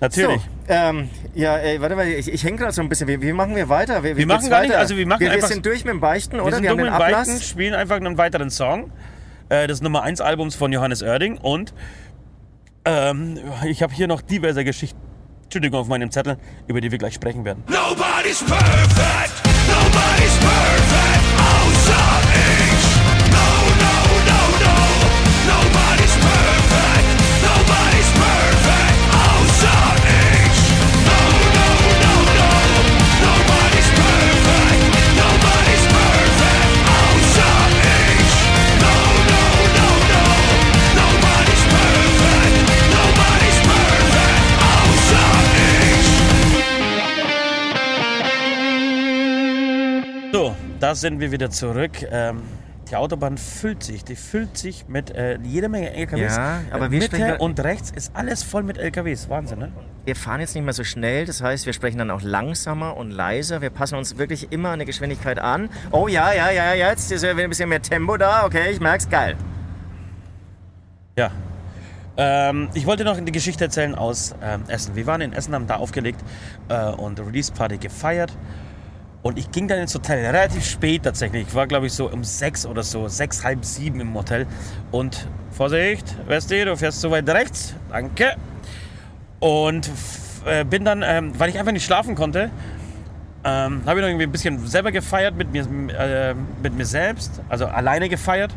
Natürlich. 0.00 0.40
So, 0.40 0.72
ähm, 0.72 1.10
ja, 1.34 1.56
ey, 1.58 1.80
warte 1.80 1.94
mal, 1.96 2.06
ich, 2.06 2.32
ich 2.32 2.42
hänge 2.44 2.56
gerade 2.56 2.72
so 2.72 2.80
ein 2.80 2.88
bisschen. 2.88 3.06
Wie, 3.08 3.20
wie 3.20 3.32
machen 3.32 3.54
wir 3.54 3.68
weiter? 3.68 4.02
Wie, 4.02 4.12
wie 4.14 4.16
Wir 4.18 4.26
machen 4.26 4.48
gar 4.48 4.60
nicht, 4.62 4.70
weiter? 4.70 4.80
also 4.80 4.96
wir 4.96 5.06
machen 5.06 5.20
wir, 5.20 5.28
wir 5.28 5.34
einfach- 5.34 5.48
sind 5.48 5.64
durch 5.66 5.84
mit 5.84 5.92
dem 5.92 6.00
Beichten, 6.00 6.36
Wir 6.36 6.44
oder? 6.44 6.56
sind 6.56 6.62
wir 6.62 6.70
haben 6.70 6.78
dumm 6.78 6.86
den 6.86 6.94
in 6.94 7.00
Ablass. 7.02 7.28
Weiten, 7.28 7.40
spielen 7.42 7.74
einfach 7.74 7.96
einen 7.96 8.16
weiteren 8.18 8.50
Song. 8.50 8.90
Äh, 9.50 9.66
das 9.66 9.82
Nummer 9.82 10.02
1 10.02 10.20
Albums 10.20 10.54
von 10.54 10.72
Johannes 10.72 11.02
Oerding 11.02 11.36
und 11.38 11.74
ähm, 12.86 13.38
ich 13.66 13.82
habe 13.82 13.92
hier 13.92 14.06
noch 14.06 14.22
diverse 14.22 14.64
Geschichten, 14.64 14.98
Entschuldigung, 15.44 15.80
auf 15.80 15.88
meinem 15.88 16.10
Zettel, 16.10 16.38
über 16.66 16.80
die 16.80 16.90
wir 16.90 16.98
gleich 16.98 17.14
sprechen 17.14 17.44
werden. 17.44 17.62
Nobody's 17.68 18.42
perfect, 18.44 19.42
da 50.90 50.96
sind 50.96 51.20
wir 51.20 51.30
wieder 51.30 51.50
zurück. 51.50 52.04
Ähm, 52.10 52.42
die 52.90 52.96
Autobahn 52.96 53.38
füllt 53.38 53.84
sich, 53.84 54.02
die 54.02 54.16
füllt 54.16 54.58
sich 54.58 54.88
mit 54.88 55.12
äh, 55.12 55.38
jeder 55.44 55.68
Menge 55.68 55.94
LKWs. 55.94 56.36
Ja, 56.36 56.62
aber 56.72 56.86
Äh, 56.86 56.90
wir 56.90 56.98
Mitte 56.98 57.16
sprechen- 57.16 57.40
und 57.40 57.60
rechts 57.60 57.92
ist 57.92 58.10
alles 58.16 58.42
voll 58.42 58.64
mit 58.64 58.76
LKWs. 58.76 59.28
Wahnsinn, 59.28 59.60
ne? 59.60 59.70
Wir 60.04 60.16
fahren 60.16 60.40
jetzt 60.40 60.56
nicht 60.56 60.64
mehr 60.64 60.72
so 60.72 60.82
schnell, 60.82 61.26
das 61.26 61.42
heißt, 61.42 61.64
wir 61.66 61.74
sprechen 61.74 61.98
dann 61.98 62.10
auch 62.10 62.22
langsamer 62.22 62.96
und 62.96 63.12
leiser. 63.12 63.60
Wir 63.62 63.70
passen 63.70 63.94
uns 63.94 64.18
wirklich 64.18 64.50
immer 64.50 64.70
an 64.70 64.80
die 64.80 64.84
Geschwindigkeit 64.84 65.38
an. 65.38 65.68
Oh 65.92 66.08
ja, 66.08 66.32
ja, 66.32 66.50
ja, 66.50 66.74
ja, 66.74 66.88
jetzt 66.88 67.12
ist 67.12 67.22
ja 67.22 67.34
wieder 67.36 67.44
ein 67.44 67.50
bisschen 67.50 67.68
mehr 67.68 67.82
Tempo 67.82 68.16
da. 68.16 68.44
Okay, 68.44 68.72
ich 68.72 68.80
merk's, 68.80 69.08
geil. 69.08 69.36
Ja. 71.16 71.30
Ähm, 72.16 72.68
ich 72.74 72.84
wollte 72.84 73.04
noch 73.04 73.16
die 73.20 73.30
Geschichte 73.30 73.62
erzählen 73.62 73.94
aus 73.94 74.34
ähm, 74.42 74.64
Essen. 74.66 74.96
Wir 74.96 75.06
waren 75.06 75.20
in 75.20 75.32
Essen, 75.32 75.54
haben 75.54 75.68
da 75.68 75.76
aufgelegt 75.76 76.20
äh, 76.68 76.86
und 76.86 77.20
Release 77.20 77.52
Party 77.52 77.78
gefeiert. 77.78 78.36
Und 79.22 79.38
ich 79.38 79.50
ging 79.50 79.68
dann 79.68 79.78
ins 79.78 79.94
Hotel, 79.94 80.24
relativ 80.24 80.64
spät 80.64 81.02
tatsächlich. 81.02 81.48
Ich 81.48 81.54
war, 81.54 81.66
glaube 81.66 81.86
ich, 81.86 81.92
so 81.92 82.10
um 82.10 82.24
sechs 82.24 82.64
oder 82.64 82.82
so, 82.82 83.08
sechs, 83.08 83.44
halb 83.44 83.64
sieben 83.64 84.00
im 84.00 84.14
Hotel. 84.14 84.46
Und 84.90 85.26
Vorsicht, 85.50 86.16
Westi, 86.26 86.64
du 86.64 86.76
fährst 86.76 87.00
so 87.00 87.10
weit 87.10 87.28
rechts. 87.28 87.74
Danke. 87.90 88.36
Und 89.40 89.90
äh, 90.46 90.64
bin 90.64 90.84
dann, 90.84 91.02
ähm, 91.04 91.38
weil 91.38 91.50
ich 91.50 91.58
einfach 91.58 91.72
nicht 91.72 91.84
schlafen 91.84 92.14
konnte, 92.14 92.50
ähm, 93.44 93.82
habe 93.86 94.00
ich 94.00 94.02
noch 94.02 94.08
irgendwie 94.08 94.24
ein 94.24 94.32
bisschen 94.32 94.66
selber 94.66 94.92
gefeiert 94.92 95.34
mit 95.34 95.52
mir, 95.52 95.66
äh, 95.98 96.34
mit 96.62 96.74
mir 96.74 96.86
selbst, 96.86 97.40
also 97.48 97.66
alleine 97.66 98.08
gefeiert. 98.08 98.54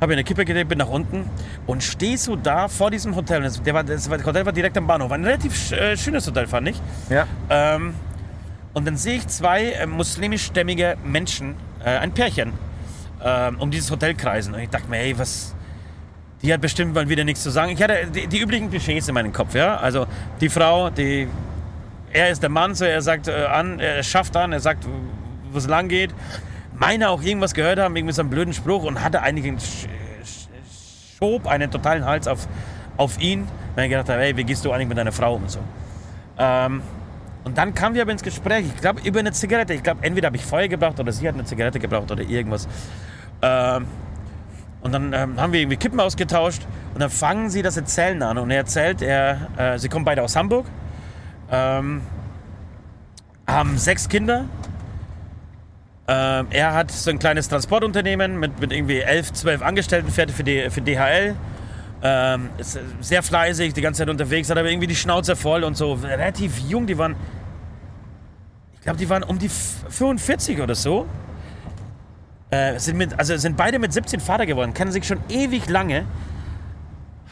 Habe 0.00 0.08
mir 0.08 0.14
eine 0.14 0.24
Kippe 0.24 0.44
gelegt, 0.44 0.68
bin 0.68 0.78
nach 0.78 0.90
unten 0.90 1.24
und 1.66 1.82
stehe 1.82 2.18
so 2.18 2.36
da 2.36 2.68
vor 2.68 2.90
diesem 2.90 3.16
Hotel. 3.16 3.40
Das, 3.42 3.62
der 3.62 3.72
war, 3.72 3.82
das 3.82 4.10
Hotel 4.10 4.44
war 4.44 4.52
direkt 4.52 4.76
am 4.76 4.86
Bahnhof. 4.86 5.10
Ein 5.10 5.24
relativ 5.24 5.72
äh, 5.72 5.96
schönes 5.96 6.26
Hotel, 6.26 6.46
fand 6.46 6.68
ich. 6.68 6.80
Ja. 7.08 7.26
Ähm, 7.48 7.94
und 8.76 8.86
dann 8.86 8.98
sehe 8.98 9.16
ich 9.16 9.26
zwei 9.28 9.70
äh, 9.70 9.86
muslimischstämmige 9.86 10.98
Menschen, 11.02 11.56
äh, 11.82 11.96
ein 11.96 12.12
Pärchen, 12.12 12.52
ähm, 13.24 13.58
um 13.58 13.70
dieses 13.70 13.90
Hotel 13.90 14.14
kreisen. 14.14 14.52
Und 14.52 14.60
ich 14.60 14.68
dachte 14.68 14.90
mir, 14.90 14.98
hey, 14.98 15.18
was. 15.18 15.54
Die 16.42 16.52
hat 16.52 16.60
bestimmt 16.60 16.92
mal 16.92 17.08
wieder 17.08 17.24
nichts 17.24 17.42
zu 17.42 17.48
sagen. 17.48 17.72
Ich 17.72 17.82
hatte 17.82 18.06
die, 18.14 18.26
die 18.26 18.38
üblichen 18.38 18.68
Klischees 18.68 19.08
in 19.08 19.14
meinem 19.14 19.32
Kopf, 19.32 19.54
ja. 19.54 19.78
Also 19.78 20.06
die 20.42 20.50
Frau, 20.50 20.90
die. 20.90 21.26
Er 22.12 22.28
ist 22.28 22.42
der 22.42 22.50
Mann, 22.50 22.74
so 22.74 22.84
er 22.84 23.00
sagt 23.00 23.28
äh, 23.28 23.46
an, 23.46 23.80
er 23.80 24.02
schafft 24.02 24.36
an, 24.36 24.52
er 24.52 24.60
sagt, 24.60 24.86
wo 25.50 25.56
es 25.56 25.66
lang 25.66 25.88
geht. 25.88 26.14
Meine 26.74 27.08
auch 27.08 27.22
irgendwas 27.22 27.54
gehört 27.54 27.78
haben, 27.78 27.96
irgendwie 27.96 28.12
so 28.12 28.20
einen 28.20 28.28
blöden 28.28 28.52
Spruch 28.52 28.84
und 28.84 29.02
hatte 29.02 29.22
eigentlich 29.22 29.46
einen 29.46 29.58
Sch 29.58 29.86
Sch 30.22 31.16
Schob, 31.18 31.46
einen 31.46 31.70
totalen 31.70 32.04
Hals 32.04 32.28
auf, 32.28 32.46
auf 32.98 33.18
ihn. 33.22 33.48
Wenn 33.74 33.84
ich 33.84 33.90
gedacht 33.90 34.10
habe, 34.10 34.20
hey, 34.20 34.36
wie 34.36 34.44
gehst 34.44 34.66
du 34.66 34.72
eigentlich 34.72 34.88
mit 34.88 34.98
deiner 34.98 35.12
Frau 35.12 35.36
um 35.36 35.44
und 35.44 35.50
so. 35.50 35.60
Ähm, 36.38 36.82
und 37.46 37.56
dann 37.56 37.74
kamen 37.74 37.94
wir 37.94 38.02
aber 38.02 38.10
ins 38.10 38.24
Gespräch, 38.24 38.66
ich 38.66 38.80
glaube, 38.80 39.00
über 39.02 39.20
eine 39.20 39.30
Zigarette. 39.30 39.72
Ich 39.72 39.84
glaube, 39.84 40.04
entweder 40.04 40.26
habe 40.26 40.36
ich 40.36 40.44
Feuer 40.44 40.66
gebraucht 40.66 40.98
oder 40.98 41.12
sie 41.12 41.28
hat 41.28 41.36
eine 41.36 41.44
Zigarette 41.44 41.78
gebraucht 41.78 42.10
oder 42.10 42.24
irgendwas. 42.24 42.66
Ähm, 43.40 43.86
und 44.80 44.90
dann 44.90 45.12
ähm, 45.12 45.40
haben 45.40 45.52
wir 45.52 45.60
irgendwie 45.60 45.76
Kippen 45.76 46.00
ausgetauscht 46.00 46.66
und 46.92 47.00
dann 47.00 47.08
fangen 47.08 47.48
sie 47.48 47.62
das 47.62 47.76
Erzählen 47.76 48.20
an. 48.24 48.38
Und 48.38 48.50
er 48.50 48.56
erzählt, 48.56 49.00
er, 49.00 49.48
äh, 49.56 49.78
sie 49.78 49.88
kommen 49.88 50.04
beide 50.04 50.24
aus 50.24 50.34
Hamburg, 50.34 50.66
ähm, 51.52 52.02
haben 53.46 53.78
sechs 53.78 54.08
Kinder. 54.08 54.46
Ähm, 56.08 56.48
er 56.50 56.74
hat 56.74 56.90
so 56.90 57.12
ein 57.12 57.20
kleines 57.20 57.48
Transportunternehmen 57.48 58.40
mit, 58.40 58.58
mit 58.58 58.72
irgendwie 58.72 58.98
elf, 58.98 59.32
zwölf 59.32 59.62
Angestellten, 59.62 60.10
fährt 60.10 60.32
für, 60.32 60.42
die, 60.42 60.68
für 60.68 60.80
DHL. 60.80 61.36
Ähm, 62.02 62.50
ist 62.58 62.78
sehr 63.00 63.22
fleißig, 63.22 63.72
die 63.72 63.80
ganze 63.80 64.00
Zeit 64.00 64.10
unterwegs, 64.10 64.50
hat 64.50 64.58
aber 64.58 64.68
irgendwie 64.68 64.86
die 64.86 64.96
Schnauze 64.96 65.34
voll 65.34 65.64
und 65.64 65.76
so. 65.76 65.94
Relativ 65.94 66.58
jung, 66.58 66.86
die 66.86 66.98
waren, 66.98 67.16
glaube, 68.86 68.98
die 68.98 69.08
waren 69.10 69.22
um 69.22 69.38
die 69.38 69.48
45 69.48 70.60
oder 70.60 70.74
so. 70.74 71.06
Äh, 72.50 72.78
sind 72.78 72.96
mit, 72.96 73.18
also 73.18 73.36
sind 73.36 73.56
beide 73.56 73.78
mit 73.78 73.92
17 73.92 74.20
Vater 74.20 74.46
geworden, 74.46 74.72
kennen 74.72 74.92
sich 74.92 75.04
schon 75.04 75.18
ewig 75.28 75.68
lange, 75.68 76.04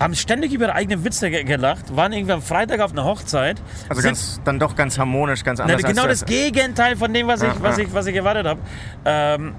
haben 0.00 0.16
ständig 0.16 0.52
über 0.52 0.64
ihre 0.66 0.74
eigenen 0.74 1.04
Witze 1.04 1.30
ge 1.30 1.44
gelacht, 1.44 1.94
waren 1.96 2.12
irgendwie 2.12 2.32
am 2.32 2.42
Freitag 2.42 2.80
auf 2.80 2.90
einer 2.90 3.04
Hochzeit. 3.04 3.62
Also 3.88 4.02
sind- 4.02 4.08
ganz, 4.10 4.40
dann 4.44 4.58
doch 4.58 4.74
ganz 4.74 4.98
harmonisch, 4.98 5.44
ganz 5.44 5.60
na, 5.60 5.66
anders. 5.66 5.82
genau 5.84 6.02
als 6.02 6.20
das 6.20 6.28
Gegenteil 6.28 6.96
von 6.96 7.14
dem, 7.14 7.28
was 7.28 7.42
ich, 7.42 7.48
Ja, 7.48 7.54
was 7.62 7.78
ja. 7.78 7.84
ich, 7.84 7.94
was 7.94 8.06
ich 8.06 8.16
erwartet 8.16 8.46
habe. 8.46 8.60
Ähm, 9.04 9.54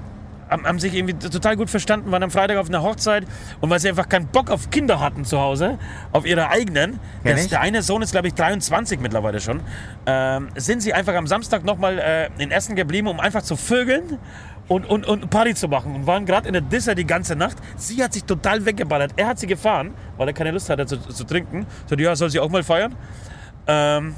haben, 0.49 0.65
haben 0.65 0.79
sich 0.79 0.93
irgendwie 0.93 1.13
total 1.13 1.55
gut 1.55 1.69
verstanden, 1.69 2.11
waren 2.11 2.23
am 2.23 2.31
Freitag 2.31 2.57
auf 2.57 2.67
einer 2.67 2.81
Hochzeit 2.81 3.25
und 3.61 3.69
weil 3.69 3.79
sie 3.79 3.89
einfach 3.89 4.09
keinen 4.09 4.27
Bock 4.27 4.49
auf 4.49 4.69
Kinder 4.69 4.99
hatten 4.99 5.25
zu 5.25 5.39
Hause, 5.39 5.77
auf 6.11 6.25
ihre 6.25 6.49
eigenen, 6.49 6.99
das, 7.23 7.45
ich. 7.45 7.49
der 7.49 7.61
eine 7.61 7.81
Sohn 7.81 8.01
ist 8.01 8.11
glaube 8.11 8.27
ich 8.27 8.33
23 8.33 8.99
mittlerweile 8.99 9.39
schon, 9.39 9.61
ähm, 10.05 10.49
sind 10.55 10.81
sie 10.81 10.93
einfach 10.93 11.15
am 11.15 11.27
Samstag 11.27 11.63
nochmal 11.63 11.99
äh, 11.99 12.29
in 12.37 12.51
Essen 12.51 12.75
geblieben, 12.75 13.07
um 13.07 13.19
einfach 13.19 13.41
zu 13.41 13.55
vögeln 13.55 14.19
und, 14.67 14.85
und, 14.85 15.05
und 15.05 15.29
Party 15.29 15.53
zu 15.53 15.67
machen 15.67 15.95
und 15.95 16.07
waren 16.07 16.25
gerade 16.25 16.47
in 16.47 16.53
der 16.53 16.61
Disser 16.61 16.95
die 16.95 17.05
ganze 17.05 17.35
Nacht. 17.35 17.57
Sie 17.77 18.03
hat 18.03 18.13
sich 18.13 18.23
total 18.23 18.65
weggeballert. 18.65 19.13
Er 19.15 19.27
hat 19.27 19.39
sie 19.39 19.47
gefahren, 19.47 19.93
weil 20.17 20.27
er 20.27 20.33
keine 20.33 20.51
Lust 20.51 20.69
hatte 20.69 20.85
zu, 20.85 20.97
zu 20.97 21.23
trinken. 21.23 21.67
So, 21.85 21.95
ja, 21.95 22.15
soll 22.15 22.29
sie 22.29 22.39
auch 22.39 22.49
mal 22.49 22.63
feiern? 22.63 22.95
Ähm, 23.67 24.15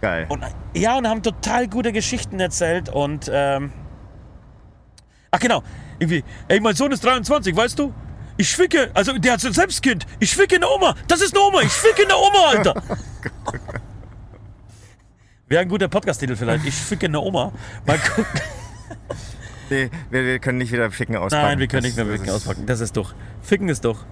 Geil. 0.00 0.26
und, 0.28 0.42
ja, 0.74 0.96
und 0.98 1.08
haben 1.08 1.22
total 1.22 1.68
gute 1.68 1.92
Geschichten 1.92 2.40
erzählt 2.40 2.88
und 2.88 3.30
ähm, 3.32 3.72
ach 5.34 5.40
genau, 5.40 5.62
irgendwie, 5.98 6.22
ey, 6.48 6.60
mein 6.60 6.76
Sohn 6.76 6.92
ist 6.92 7.04
23, 7.04 7.54
weißt 7.56 7.78
du? 7.78 7.92
Ich 8.36 8.54
ficke, 8.54 8.90
also 8.94 9.16
der 9.18 9.32
hat 9.32 9.40
selbst 9.40 9.82
Kind. 9.82 10.06
Ich 10.18 10.34
ficke 10.34 10.56
eine 10.56 10.68
Oma. 10.68 10.94
Das 11.06 11.20
ist 11.20 11.36
eine 11.36 11.44
Oma. 11.44 11.60
Ich 11.62 11.72
ficke 11.72 12.02
eine 12.02 12.16
Oma, 12.16 12.48
Alter. 12.50 12.74
Wäre 15.48 15.62
ein 15.62 15.68
guter 15.68 15.88
Podcast-Titel 15.88 16.34
vielleicht. 16.34 16.66
Ich 16.66 16.74
ficke 16.74 17.06
eine 17.06 17.20
Oma. 17.20 17.52
Mal 17.86 17.98
gucken. 17.98 18.40
Nee, 19.70 19.90
wir, 20.10 20.24
wir 20.24 20.38
können 20.38 20.58
nicht 20.58 20.72
wieder 20.72 20.90
Ficken 20.90 21.16
auspacken. 21.16 21.46
Nein, 21.46 21.58
wir 21.58 21.66
können 21.68 21.82
Das- 21.84 21.96
nicht 21.96 22.04
mehr 22.06 22.16
Ficken 22.16 22.30
auspacken. 22.34 22.66
Das 22.66 22.80
ist 22.80 22.96
doch. 22.96 23.14
Ficken 23.42 23.68
ist 23.68 23.84
doch. 23.84 24.04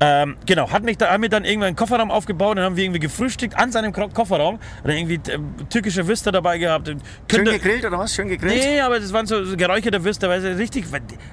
Ähm, 0.00 0.36
genau, 0.46 0.70
hat 0.72 0.82
mich 0.82 0.98
da, 0.98 1.10
haben 1.12 1.22
wir 1.22 1.28
dann 1.28 1.44
irgendwann 1.44 1.68
einen 1.68 1.76
Kofferraum 1.76 2.10
aufgebaut 2.10 2.56
und 2.58 2.64
haben 2.64 2.76
wir 2.76 2.82
irgendwie 2.84 2.98
gefrühstückt 2.98 3.56
an 3.56 3.70
seinem 3.70 3.92
Kofferraum. 3.92 4.58
Oder 4.82 4.94
irgendwie 4.94 5.14
äh, 5.30 5.38
türkische 5.70 6.06
Würste 6.08 6.32
dabei 6.32 6.58
gehabt. 6.58 6.88
Schön 6.88 7.00
Könnte- 7.28 7.52
gegrillt 7.52 7.84
oder 7.84 7.98
was? 7.98 8.12
Schön 8.14 8.26
gegrillt? 8.28 8.54
Nee, 8.56 8.80
aber 8.80 8.98
das 8.98 9.12
waren 9.12 9.26
so, 9.26 9.44
so 9.44 9.56
geräucherte 9.56 10.02
Würste, 10.02 10.28
weil 10.28 10.40
sie 10.40 10.48
richtig, 10.48 10.86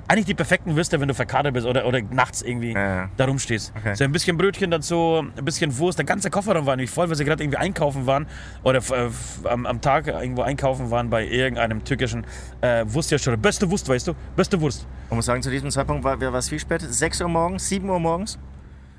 eigentlich 0.07 0.26
die 0.26 0.36
perfekten 0.36 0.76
Würste, 0.76 0.99
wenn 1.01 1.07
du 1.07 1.15
verkadert 1.15 1.53
bist 1.53 1.65
oder, 1.65 1.88
oder 1.88 2.01
nachts 2.11 2.43
irgendwie 2.43 2.74
Ja, 2.74 2.95
ja. 3.03 3.09
da 3.17 3.26
rumstehst. 3.26 3.74
Okay. 3.76 3.95
So 3.95 4.03
ein 4.03 4.11
bisschen 4.11 4.38
Brötchen 4.38 4.70
dazu, 4.70 5.24
ein 5.36 5.45
bisschen 5.45 5.76
Wurst. 5.80 5.97
Der 5.97 6.05
ganze 6.05 6.30
Kofferraum 6.30 6.67
war 6.67 6.76
nämlich 6.76 6.91
voll, 6.91 7.09
weil 7.09 7.15
sie 7.15 7.26
gerade 7.26 7.41
irgendwie 7.43 7.57
einkaufen 7.57 8.05
waren 8.05 8.28
oder 8.63 8.80
äh, 8.80 9.47
am, 9.47 9.65
am 9.65 9.82
Tag 9.82 10.05
irgendwo 10.07 10.43
einkaufen 10.43 10.91
waren 10.91 11.09
bei 11.09 11.26
irgendeinem 11.26 11.84
türkischen 11.84 12.24
äh, 12.61 12.86
Wursthersteller. 12.88 13.38
Beste 13.60 13.72
Wurst, 13.72 13.89
weißt 13.89 14.07
du? 14.07 14.14
Beste 14.38 14.62
Wurst. 14.62 14.88
Man 15.10 15.18
muss 15.18 15.26
sagen, 15.26 15.41
zu 15.41 15.51
diesem 15.51 15.70
Zeitpunkt 15.70 16.01
war, 16.05 16.18
es 16.22 16.49
wie 16.49 16.57
spät? 16.57 16.82
6 16.82 17.20
Uhr 17.20 17.28
morgens? 17.28 17.68
7 17.68 17.89
Uhr 17.89 17.99
morgens? 17.99 18.39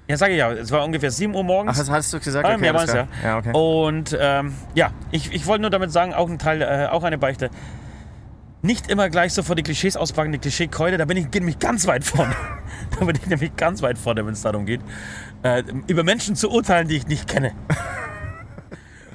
Ja, 0.06 0.18
sage 0.18 0.32
ich 0.32 0.38
ja. 0.38 0.52
Es 0.52 0.70
war 0.70 0.84
ungefähr 0.84 1.10
7 1.10 1.34
Uhr 1.34 1.42
morgens. 1.42 1.76
Ach, 1.76 1.78
das 1.78 1.88
hast 1.88 2.12
du 2.12 2.20
gesagt? 2.20 2.46
Okay, 2.46 2.66
ja. 2.66 2.84
klar. 2.84 3.08
Ja, 3.24 3.38
okay. 3.38 3.52
Und 3.54 4.14
ähm, 4.20 4.52
ja, 4.74 4.90
ich, 5.12 5.32
ich 5.32 5.46
wollte 5.46 5.62
nur 5.62 5.70
damit 5.70 5.92
sagen, 5.92 6.12
auch 6.12 6.28
ein 6.28 6.38
Teil, 6.38 6.60
äh, 6.60 6.88
auch 6.90 7.04
eine 7.04 7.16
Beichte. 7.16 7.48
Nicht 8.60 8.90
immer 8.90 9.08
gleich 9.08 9.32
so 9.32 9.42
vor 9.42 9.56
die 9.56 9.62
Klischees 9.62 9.96
auspacken, 9.96 10.30
die 10.32 10.38
Klischeekeule, 10.38 10.98
da 10.98 11.06
bin 11.06 11.16
ich 11.16 11.32
nämlich 11.32 11.58
ganz 11.58 11.86
weit 11.86 12.04
vorne. 12.04 12.36
da 12.98 13.06
bin 13.06 13.16
ich 13.16 13.26
nämlich 13.28 13.56
ganz 13.56 13.80
weit 13.80 13.96
vorne, 13.96 14.26
wenn 14.26 14.34
es 14.34 14.42
darum 14.42 14.66
geht, 14.66 14.82
äh, 15.42 15.62
über 15.86 16.04
Menschen 16.04 16.36
zu 16.36 16.50
urteilen, 16.50 16.86
die 16.86 16.98
ich 16.98 17.06
nicht 17.06 17.26
kenne. 17.26 17.52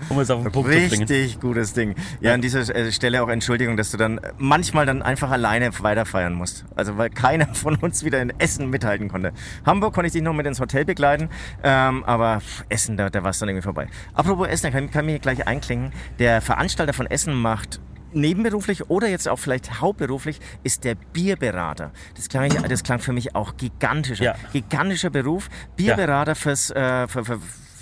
Um 0.09 0.19
es 0.19 0.29
auf 0.29 0.43
den 0.43 0.51
Punkt 0.51 0.71
zu 0.71 0.77
bringen. 0.77 1.07
Richtig 1.07 1.39
gutes 1.39 1.73
Ding. 1.73 1.95
Ja, 2.21 2.33
an 2.33 2.41
dieser 2.41 2.61
äh, 2.75 2.91
Stelle 2.91 3.23
auch 3.23 3.29
Entschuldigung, 3.29 3.77
dass 3.77 3.91
du 3.91 3.97
dann 3.97 4.17
äh, 4.17 4.33
manchmal 4.37 4.85
dann 4.85 5.01
einfach 5.01 5.31
alleine 5.31 5.71
weiterfeiern 5.79 6.33
musst. 6.33 6.65
Also 6.75 6.97
weil 6.97 7.09
keiner 7.09 7.47
von 7.53 7.75
uns 7.75 8.03
wieder 8.03 8.21
in 8.21 8.31
Essen 8.39 8.69
mithalten 8.69 9.07
konnte. 9.09 9.33
Hamburg 9.65 9.93
konnte 9.93 10.07
ich 10.07 10.13
dich 10.13 10.21
noch 10.21 10.33
mit 10.33 10.45
ins 10.45 10.59
Hotel 10.59 10.85
begleiten, 10.85 11.29
ähm, 11.63 12.03
aber 12.03 12.41
Essen, 12.69 12.97
da, 12.97 13.09
da 13.09 13.23
war 13.23 13.31
es 13.31 13.39
dann 13.39 13.49
irgendwie 13.49 13.63
vorbei. 13.63 13.87
Apropos 14.13 14.47
Essen, 14.47 14.71
da 14.71 14.71
kann, 14.71 14.91
kann 14.91 15.05
mir 15.05 15.19
gleich 15.19 15.47
einklingen. 15.47 15.91
Der 16.19 16.41
Veranstalter 16.41 16.93
von 16.93 17.07
Essen 17.07 17.33
macht 17.33 17.79
nebenberuflich 18.15 18.89
oder 18.89 19.07
jetzt 19.09 19.27
auch 19.27 19.37
vielleicht 19.37 19.81
hauptberuflich 19.81 20.39
ist 20.63 20.83
der 20.83 20.95
Bierberater. 20.95 21.91
Das 22.15 22.29
klang, 22.29 22.45
ich, 22.45 22.53
das 22.53 22.83
klang 22.83 22.99
für 22.99 23.13
mich 23.13 23.35
auch 23.35 23.57
gigantischer, 23.57 24.23
Ja. 24.23 24.35
gigantischer 24.53 25.09
Beruf. 25.09 25.49
Bierberater 25.75 26.35
fürs, 26.35 26.71
äh, 26.71 27.07
für, 27.07 27.25
für, 27.25 27.39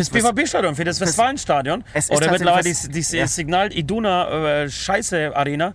Fürs 0.09 0.23
BVB-Stadion, 0.33 0.75
für 0.75 0.83
das 0.83 0.99
Westfalenstadion. 0.99 1.83
Es 1.93 2.05
ist 2.05 2.11
Oder 2.11 2.31
mittlerweile 2.31 2.63
die, 2.63 2.89
die 2.89 3.17
ja. 3.17 3.27
Signal 3.27 3.71
Iduna 3.73 4.63
äh, 4.63 4.69
Scheiße 4.69 5.35
Arena. 5.35 5.73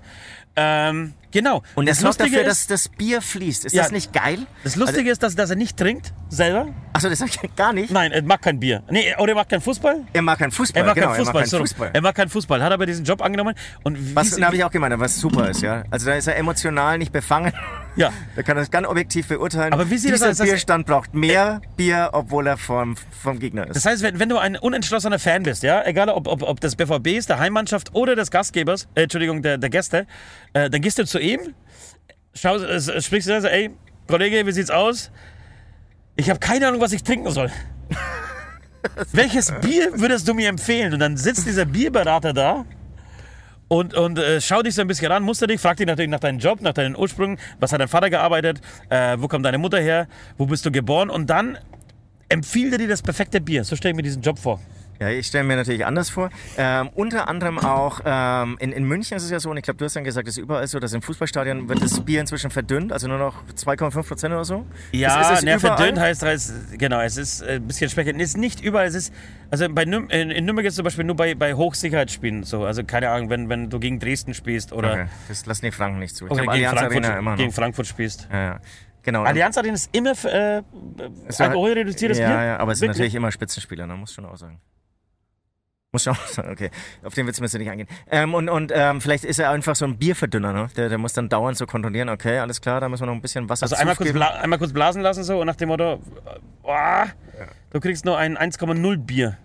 Ähm, 0.60 1.14
genau. 1.30 1.62
Und 1.76 1.86
er 1.86 1.92
das 1.92 2.00
sorgt 2.00 2.18
Lustige 2.18 2.38
dafür, 2.38 2.50
ist, 2.50 2.68
dass 2.70 2.82
das 2.84 2.96
Bier 2.96 3.22
fließt. 3.22 3.66
Ist 3.66 3.74
Ja. 3.74 3.84
das 3.84 3.92
nicht 3.92 4.12
geil? 4.12 4.40
das 4.64 4.74
Lustige 4.74 5.08
ist, 5.08 5.22
dass, 5.22 5.36
dass 5.36 5.50
er 5.50 5.56
nicht 5.56 5.76
trinkt, 5.76 6.12
selber. 6.30 6.74
Achso, 6.92 7.08
das 7.08 7.20
sag 7.20 7.28
ich 7.28 7.54
gar 7.54 7.72
nicht. 7.72 7.92
Nein, 7.92 8.10
er 8.10 8.22
mag 8.22 8.42
kein 8.42 8.58
Bier. 8.58 8.82
Nee, 8.90 9.14
oder 9.18 9.32
er 9.32 9.34
mag 9.36 9.48
keinen 9.48 9.60
Fußball. 9.60 10.00
Er 10.12 10.22
mag 10.22 10.36
keinen 10.36 10.50
Fußball. 10.50 10.82
Er 10.82 10.86
mag 10.86 10.94
genau, 10.96 11.06
keinen 11.12 11.16
Fußball, 11.18 11.42
Er 11.42 11.44
mag 11.44 11.50
keinen 11.50 11.60
Fußball. 11.60 11.90
Er 11.92 12.00
mag 12.02 12.14
keinen 12.16 12.28
Fußball, 12.28 12.62
hat 12.64 12.72
aber 12.72 12.86
diesen 12.86 13.04
Job 13.04 13.22
angenommen. 13.22 13.54
Und 13.84 14.16
Was 14.16 14.40
habe 14.40 14.56
ich 14.56 14.64
auch 14.64 14.70
gemeint, 14.72 14.98
was 14.98 15.16
super 15.20 15.48
ist, 15.48 15.62
ja. 15.62 15.84
Also 15.92 16.06
da 16.06 16.14
ist 16.14 16.26
er 16.26 16.36
emotional 16.36 16.98
nicht 16.98 17.12
befangen. 17.12 17.52
Ja. 17.98 18.12
Da 18.36 18.42
kann 18.44 18.56
es 18.58 18.70
ganz 18.70 18.86
objektiv 18.86 19.26
beurteilen. 19.26 19.72
Aber 19.72 19.90
wie 19.90 19.98
sieht 19.98 20.12
das 20.12 20.20
Dieser 20.20 20.30
aus, 20.30 20.36
dass- 20.38 20.48
Bierstand 20.48 20.86
braucht 20.86 21.14
mehr 21.14 21.60
Bier, 21.76 22.10
obwohl 22.12 22.46
er 22.46 22.56
vom, 22.56 22.96
vom 22.96 23.38
Gegner 23.40 23.66
ist. 23.66 23.74
Das 23.76 23.84
heißt, 23.84 24.02
wenn, 24.02 24.18
wenn 24.20 24.28
du 24.28 24.38
ein 24.38 24.56
unentschlossener 24.56 25.18
Fan 25.18 25.42
bist, 25.42 25.62
ja, 25.64 25.84
egal 25.84 26.08
ob, 26.08 26.28
ob, 26.28 26.42
ob 26.42 26.60
des 26.60 26.76
BVBs, 26.76 27.26
der 27.26 27.40
Heimmannschaft 27.40 27.94
oder 27.94 28.14
des 28.14 28.30
Gastgebers, 28.30 28.86
äh, 28.94 29.02
Entschuldigung, 29.02 29.42
der, 29.42 29.58
der 29.58 29.68
Gäste, 29.68 30.06
äh, 30.52 30.70
dann 30.70 30.80
gehst 30.80 30.98
du 30.98 31.04
zu 31.06 31.18
ihm, 31.18 31.40
schaust, 32.34 32.64
äh, 32.64 33.00
sprichst 33.02 33.28
du 33.28 33.34
und 33.34 33.42
sagst, 33.42 33.52
ey, 33.54 33.70
Kollege, 34.06 34.46
wie 34.46 34.52
sieht's 34.52 34.70
aus? 34.70 35.10
Ich 36.14 36.30
habe 36.30 36.38
keine 36.38 36.68
Ahnung, 36.68 36.80
was 36.80 36.92
ich 36.92 37.02
trinken 37.02 37.30
soll. 37.32 37.50
Welches 39.12 39.52
Bier 39.60 39.90
würdest 40.00 40.26
du 40.28 40.34
mir 40.34 40.48
empfehlen? 40.48 40.92
Und 40.94 41.00
dann 41.00 41.16
sitzt 41.16 41.46
dieser 41.46 41.64
Bierberater 41.64 42.32
da 42.32 42.64
und, 43.68 43.94
und 43.94 44.18
äh, 44.18 44.40
schau 44.40 44.62
dich 44.62 44.74
so 44.74 44.80
ein 44.80 44.88
bisschen 44.88 45.12
ran, 45.12 45.22
muster 45.22 45.46
dich, 45.46 45.60
frag 45.60 45.76
dich 45.76 45.86
natürlich 45.86 46.10
nach 46.10 46.20
deinem 46.20 46.38
Job, 46.38 46.60
nach 46.60 46.72
deinen 46.72 46.96
Ursprüngen, 46.96 47.38
was 47.60 47.72
hat 47.72 47.80
dein 47.80 47.88
Vater 47.88 48.10
gearbeitet, 48.10 48.60
äh, 48.88 49.16
wo 49.18 49.28
kommt 49.28 49.44
deine 49.44 49.58
Mutter 49.58 49.78
her, 49.78 50.08
wo 50.38 50.46
bist 50.46 50.64
du 50.64 50.72
geboren 50.72 51.10
und 51.10 51.28
dann 51.28 51.58
empfiehlt 52.28 52.72
er 52.72 52.78
dir 52.78 52.88
das 52.88 53.02
perfekte 53.02 53.40
Bier. 53.40 53.64
So 53.64 53.76
stelle 53.76 53.92
ich 53.92 53.96
mir 53.96 54.02
diesen 54.02 54.22
Job 54.22 54.38
vor. 54.38 54.60
Ja, 55.00 55.08
ich 55.10 55.28
stelle 55.28 55.44
mir 55.44 55.56
natürlich 55.56 55.86
anders 55.86 56.10
vor. 56.10 56.30
Ähm, 56.56 56.90
unter 56.94 57.28
anderem 57.28 57.58
auch 57.58 58.00
ähm, 58.04 58.56
in, 58.58 58.72
in 58.72 58.84
München 58.84 59.16
ist 59.16 59.22
es 59.22 59.30
ja 59.30 59.38
so, 59.38 59.50
und 59.50 59.56
ich 59.56 59.62
glaube, 59.62 59.78
du 59.78 59.84
hast 59.84 59.94
dann 59.94 60.02
gesagt, 60.02 60.26
es 60.26 60.36
ist 60.36 60.42
überall 60.42 60.66
so, 60.66 60.80
dass 60.80 60.92
im 60.92 61.02
Fußballstadion 61.02 61.68
wird 61.68 61.82
das 61.82 62.00
Bier 62.00 62.20
inzwischen 62.20 62.50
verdünnt, 62.50 62.92
also 62.92 63.06
nur 63.06 63.18
noch 63.18 63.44
2,5 63.54 64.02
Prozent 64.02 64.34
oder 64.34 64.44
so. 64.44 64.66
Ja, 64.90 65.20
ist, 65.20 65.30
ist 65.30 65.38
es 65.38 65.44
ne, 65.44 65.60
verdünnt 65.60 66.00
heißt, 66.00 66.22
heißt, 66.24 66.78
genau, 66.78 67.00
es 67.00 67.16
ist 67.16 67.42
äh, 67.42 67.54
ein 67.56 67.66
bisschen 67.66 67.88
schwächer. 67.90 68.10
Es 68.16 68.30
ist 68.30 68.36
nicht 68.38 68.60
überall, 68.60 68.86
es 68.86 68.94
ist, 68.94 69.14
also 69.50 69.68
bei 69.68 69.84
Nüm 69.84 70.08
in, 70.10 70.30
in 70.30 70.44
Nürnberg 70.44 70.66
ist 70.66 70.74
zum 70.74 70.84
Beispiel 70.84 71.04
nur 71.04 71.16
bei, 71.16 71.34
bei 71.36 71.54
Hochsicherheitsspielen 71.54 72.42
so, 72.42 72.64
also 72.64 72.82
keine 72.82 73.10
Ahnung, 73.10 73.30
wenn, 73.30 73.48
wenn 73.48 73.70
du 73.70 73.78
gegen 73.78 74.00
Dresden 74.00 74.34
spielst 74.34 74.72
oder, 74.72 74.92
Okay, 74.92 75.06
das 75.28 75.46
lassen 75.46 75.64
die 75.66 75.70
Franken 75.70 76.00
nicht 76.00 76.16
zu. 76.16 76.24
Ich 76.26 76.30
oder 76.32 76.40
gegen, 76.40 76.52
Allianz 76.52 76.78
Frankfurt, 76.78 77.04
Arena 77.04 77.18
immer 77.18 77.30
noch. 77.32 77.38
gegen 77.38 77.52
Frankfurt 77.52 77.86
spielst. 77.86 78.28
ja, 78.32 78.42
ja. 78.42 78.60
Genau. 79.04 79.22
Allianz 79.22 79.56
Arena 79.56 79.74
ist 79.74 79.88
immer 79.96 80.10
äh, 80.10 80.62
Es 81.28 81.38
war- 81.38 81.46
alkoholreduziertes 81.46 82.18
ja, 82.18 82.28
Bier. 82.28 82.44
Ja, 82.44 82.56
aber 82.58 82.72
es 82.72 82.80
sind 82.80 82.88
natürlich 82.88 83.14
immer 83.14 83.32
Spitzenspieler, 83.32 83.86
ne? 83.86 83.94
muss 83.94 84.12
schon 84.12 84.26
auch 84.26 84.36
sagen. 84.36 84.60
Muss 85.92 86.02
schon 86.04 86.12
auch 86.12 86.26
sagen, 86.26 86.50
okay. 86.52 86.70
Auf 87.02 87.14
den 87.14 87.26
Witz 87.26 87.40
müsst 87.40 87.54
ihr 87.54 87.60
nicht 87.60 87.70
eingehen. 87.70 87.88
Ähm, 88.10 88.34
und 88.34 88.50
und 88.50 88.72
ähm, 88.74 89.00
vielleicht 89.00 89.24
ist 89.24 89.38
er 89.38 89.50
einfach 89.50 89.74
so 89.74 89.86
ein 89.86 89.96
Bierverdünner, 89.96 90.52
ne? 90.52 90.68
Der, 90.76 90.90
der 90.90 90.98
muss 90.98 91.14
dann 91.14 91.30
dauernd 91.30 91.56
so 91.56 91.64
kontrollieren, 91.66 92.10
okay, 92.10 92.38
alles 92.38 92.60
klar, 92.60 92.80
da 92.80 92.88
müssen 92.90 93.02
wir 93.02 93.06
noch 93.06 93.14
ein 93.14 93.22
bisschen 93.22 93.48
Wasser 93.48 93.64
Also 93.64 93.76
einmal 93.76 93.96
kurz, 93.96 94.10
einmal 94.14 94.58
kurz 94.58 94.72
blasen 94.72 95.00
lassen 95.00 95.24
so 95.24 95.40
und 95.40 95.46
nach 95.46 95.56
dem 95.56 95.68
Motto, 95.68 95.98
oh, 96.62 97.04
du 97.70 97.80
kriegst 97.80 98.04
nur 98.04 98.18
ein 98.18 98.36
1,0 98.36 98.96
Bier. 98.98 99.38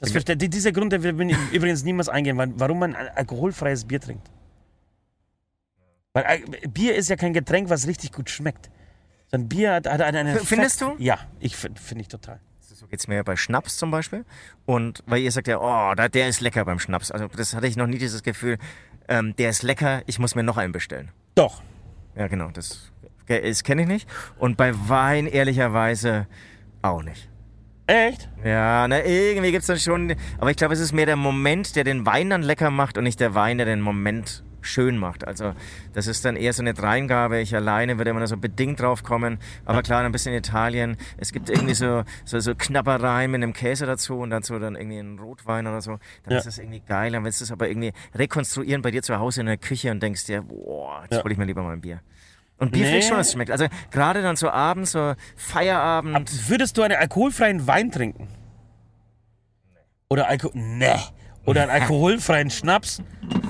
Das 0.00 0.10
versteht, 0.10 0.42
die- 0.42 0.50
dieser 0.50 0.72
Grund, 0.72 0.92
der 0.92 1.02
will 1.04 1.30
ich 1.30 1.36
übrigens 1.52 1.84
niemals 1.84 2.08
eingehen, 2.08 2.36
warum 2.56 2.80
man 2.80 2.96
ein 2.96 3.08
alkoholfreies 3.14 3.84
Bier 3.84 4.00
trinkt. 4.00 4.28
Weil 6.12 6.24
Al- 6.24 6.40
Bier 6.68 6.96
ist 6.96 7.08
ja 7.08 7.14
kein 7.16 7.32
Getränk, 7.32 7.70
was 7.70 7.86
richtig 7.86 8.10
gut 8.12 8.30
schmeckt. 8.30 8.68
Sondern 9.30 9.48
Bier 9.48 9.74
hat, 9.74 9.86
hat 9.88 10.00
eine, 10.00 10.36
Findest 10.40 10.80
Fett- 10.80 10.88
du? 10.98 11.02
Ja, 11.02 11.18
ich 11.38 11.56
finde 11.56 11.80
find 11.80 12.00
ich 12.00 12.08
total. 12.08 12.40
So 12.76 12.86
geht's 12.88 13.08
mir 13.08 13.24
bei 13.24 13.36
Schnaps 13.36 13.78
zum 13.78 13.90
Beispiel. 13.90 14.26
Und 14.66 15.02
weil 15.06 15.22
ihr 15.22 15.32
sagt 15.32 15.48
ja, 15.48 15.58
oh, 15.58 15.94
da, 15.94 16.08
der 16.08 16.28
ist 16.28 16.42
lecker 16.42 16.62
beim 16.66 16.78
Schnaps. 16.78 17.10
Also 17.10 17.26
das 17.28 17.54
hatte 17.54 17.66
ich 17.66 17.74
noch 17.78 17.86
nie 17.86 17.96
dieses 17.96 18.22
Gefühl, 18.22 18.58
ähm, 19.08 19.34
der 19.36 19.48
ist 19.48 19.62
lecker, 19.62 20.02
ich 20.04 20.18
muss 20.18 20.34
mir 20.34 20.42
noch 20.42 20.58
einen 20.58 20.72
bestellen. 20.72 21.10
Doch. 21.36 21.62
Ja, 22.16 22.26
genau, 22.26 22.50
das, 22.50 22.92
das 23.28 23.64
kenne 23.64 23.80
ich 23.80 23.88
nicht. 23.88 24.06
Und 24.36 24.58
bei 24.58 24.74
Wein 24.90 25.26
ehrlicherweise 25.26 26.26
auch 26.82 27.02
nicht. 27.02 27.30
Echt? 27.86 28.28
Ja, 28.44 28.86
na, 28.86 29.02
irgendwie 29.02 29.52
gibt's 29.52 29.68
dann 29.68 29.78
schon. 29.78 30.14
Aber 30.36 30.50
ich 30.50 30.58
glaube, 30.58 30.74
es 30.74 30.80
ist 30.80 30.92
mehr 30.92 31.06
der 31.06 31.16
Moment, 31.16 31.76
der 31.76 31.84
den 31.84 32.04
Wein 32.04 32.28
dann 32.28 32.42
lecker 32.42 32.70
macht 32.70 32.98
und 32.98 33.04
nicht 33.04 33.20
der 33.20 33.34
Wein, 33.34 33.56
der 33.56 33.64
den 33.64 33.80
Moment 33.80 34.44
schön 34.60 34.98
macht. 34.98 35.26
Also, 35.26 35.52
das 35.92 36.06
ist 36.06 36.24
dann 36.24 36.36
eher 36.36 36.52
so 36.52 36.62
eine 36.62 36.74
Dreingabe. 36.74 37.38
Ich 37.40 37.54
alleine 37.54 37.98
würde 37.98 38.10
immer 38.10 38.20
nur 38.20 38.26
so 38.28 38.36
bedingt 38.36 38.80
drauf 38.80 39.02
kommen. 39.04 39.38
Aber 39.64 39.82
klar, 39.82 40.04
ein 40.04 40.12
bisschen 40.12 40.34
Italien. 40.34 40.96
Es 41.18 41.32
gibt 41.32 41.48
irgendwie 41.50 41.74
so, 41.74 42.02
so, 42.24 42.40
so 42.40 42.54
Knabbereien 42.54 43.30
mit 43.30 43.42
einem 43.42 43.52
Käse 43.52 43.86
dazu 43.86 44.18
und 44.18 44.30
dazu 44.30 44.58
dann 44.58 44.74
irgendwie 44.76 44.98
einen 44.98 45.18
Rotwein 45.18 45.66
oder 45.66 45.80
so. 45.80 45.98
Dann 46.24 46.32
Ja. 46.32 46.38
ist 46.38 46.46
das 46.46 46.58
irgendwie 46.58 46.80
geil. 46.80 47.12
Dann 47.12 47.24
willst 47.24 47.40
du 47.40 47.44
es 47.44 47.52
aber 47.52 47.68
irgendwie 47.68 47.92
rekonstruieren 48.14 48.82
bei 48.82 48.90
dir 48.90 49.02
zu 49.02 49.18
Hause 49.18 49.40
in 49.40 49.46
der 49.46 49.56
Küche 49.56 49.90
und 49.90 50.02
denkst 50.02 50.24
dir, 50.26 50.42
boah, 50.42 51.02
jetzt 51.04 51.16
Ja. 51.18 51.22
hole 51.24 51.32
ich 51.32 51.38
mir 51.38 51.44
lieber 51.44 51.62
mal 51.62 51.72
ein 51.72 51.80
Bier. 51.80 52.00
Und 52.58 52.72
Bier 52.72 52.80
Nee. 52.82 52.86
finde 52.86 52.98
ich 53.00 53.06
schon, 53.06 53.18
dass 53.18 53.26
es 53.28 53.32
schmeckt. 53.34 53.50
Also, 53.50 53.66
gerade 53.90 54.22
dann 54.22 54.36
so 54.36 54.48
abends, 54.50 54.92
so 54.92 55.14
Feierabend. 55.36 56.48
Würdest 56.48 56.76
du 56.78 56.82
einen 56.82 56.96
alkoholfreien 56.96 57.66
Wein 57.66 57.90
trinken? 57.92 58.28
Oder 60.08 60.28
Alko 60.28 60.50
nee. 60.54 60.94
Oder 61.44 61.62
einen 61.62 61.70
alkoholfreien 61.82 62.50
Schnaps? 62.50 63.02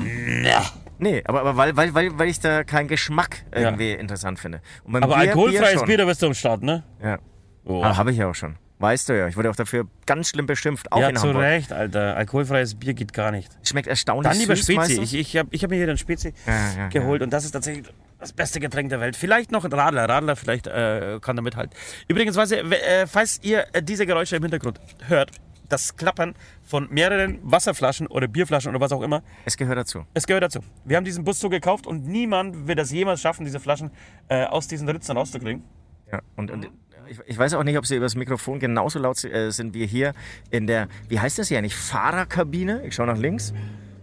Nee. 0.02 0.50
Nee, 0.98 1.22
aber, 1.26 1.40
aber 1.40 1.56
weil, 1.56 1.76
weil, 1.76 1.94
weil, 1.94 2.18
weil 2.18 2.28
ich 2.28 2.40
da 2.40 2.64
keinen 2.64 2.88
Geschmack 2.88 3.44
irgendwie 3.52 3.92
interessant 3.92 4.38
finde. 4.38 4.60
Aber 4.86 5.00
Bier, 5.00 5.16
alkoholfreies 5.16 5.82
Bier, 5.84 5.98
da 5.98 6.04
bist 6.04 6.22
du 6.22 6.26
am 6.26 6.34
Start, 6.34 6.62
ne? 6.62 6.84
Ja. 7.02 7.18
Oh. 7.64 7.82
Ah, 7.82 7.96
habe 7.96 8.12
ich 8.12 8.18
ja 8.18 8.28
auch 8.28 8.34
schon. 8.34 8.56
Weißt 8.78 9.08
du 9.08 9.16
ja, 9.16 9.26
ich 9.26 9.36
wurde 9.36 9.50
auch 9.50 9.56
dafür 9.56 9.86
ganz 10.04 10.28
schlimm 10.28 10.44
beschimpft, 10.44 10.92
auch 10.92 11.00
ja, 11.00 11.08
in 11.08 11.16
zu 11.16 11.28
Hamburg. 11.28 11.42
Recht, 11.42 11.72
Alter. 11.72 12.14
Alkoholfreies 12.16 12.74
Bier 12.74 12.92
geht 12.92 13.14
gar 13.14 13.30
nicht. 13.30 13.50
Schmeckt 13.62 13.88
erstaunlich 13.88 14.30
Dann 14.30 14.38
lieber 14.38 14.54
süß 14.54 14.66
Spezi. 14.66 15.00
Ich, 15.00 15.14
ich 15.14 15.36
habe 15.36 15.48
ich 15.50 15.64
hab 15.64 15.70
mir 15.70 15.76
hier 15.76 15.86
den 15.86 15.96
Spezi 15.96 16.34
Ja, 16.46 16.52
ja, 16.76 16.88
geholt 16.88 17.22
und 17.22 17.32
das 17.32 17.46
ist 17.46 17.52
tatsächlich 17.52 17.86
das 18.18 18.34
beste 18.34 18.60
Getränk 18.60 18.90
der 18.90 19.00
Welt. 19.00 19.16
Vielleicht 19.16 19.50
noch 19.50 19.64
ein 19.64 19.72
Radler. 19.72 20.06
Radler 20.08 20.36
vielleicht 20.36 20.66
äh, 20.66 21.18
kann 21.22 21.36
da 21.36 21.42
mithalten. 21.42 21.74
Übrigens, 22.06 22.36
falls 22.36 22.50
ihr, 22.52 22.70
äh, 22.70 23.06
falls 23.06 23.40
ihr 23.42 23.66
äh, 23.72 23.82
diese 23.82 24.04
Geräusche 24.04 24.36
im 24.36 24.42
Hintergrund 24.42 24.78
hört, 25.08 25.30
das 25.68 25.96
Klappern 25.96 26.34
von 26.62 26.88
mehreren 26.90 27.38
Wasserflaschen 27.42 28.06
oder 28.06 28.28
Bierflaschen 28.28 28.70
oder 28.70 28.80
was 28.80 28.92
auch 28.92 29.02
immer, 29.02 29.22
Es 29.44 29.56
gehört 29.56 29.78
dazu. 29.78 30.04
es 30.14 30.26
gehört 30.26 30.42
dazu. 30.44 30.60
Wir 30.84 30.96
haben 30.96 31.04
diesen 31.04 31.24
Bus 31.24 31.38
so 31.40 31.48
gekauft 31.48 31.86
und 31.86 32.06
niemand 32.06 32.66
wird 32.66 32.78
es 32.78 32.90
jemals 32.90 33.20
schaffen, 33.20 33.44
diese 33.44 33.60
Flaschen 33.60 33.90
äh, 34.28 34.44
aus 34.44 34.68
diesen 34.68 34.88
Ritzen 34.88 35.16
rauszukriegen. 35.16 35.62
Ja. 36.10 36.20
Und, 36.36 36.50
und 36.50 36.68
ich, 37.08 37.18
ich 37.26 37.38
weiß 37.38 37.54
auch 37.54 37.64
nicht, 37.64 37.78
ob 37.78 37.86
sie 37.86 37.96
über 37.96 38.06
das 38.06 38.14
Mikrofon 38.16 38.58
genauso 38.58 38.98
laut 38.98 39.22
äh, 39.24 39.50
sind 39.50 39.74
wie 39.74 39.86
hier 39.86 40.12
in 40.50 40.66
der, 40.66 40.88
wie 41.08 41.20
heißt 41.20 41.38
das 41.38 41.48
hier 41.48 41.58
eigentlich, 41.58 41.76
Fahrerkabine? 41.76 42.82
Ich 42.84 42.94
schaue 42.94 43.06
nach 43.06 43.18
links. 43.18 43.52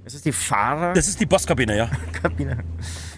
Ist 0.05 0.15
es 0.15 0.21
die 0.21 0.31
Fahrerkabine? 0.31 0.93
Das 0.95 1.07
ist 1.07 1.19
die 1.19 1.25
Bosskabine, 1.25 1.77
ja. 1.77 1.89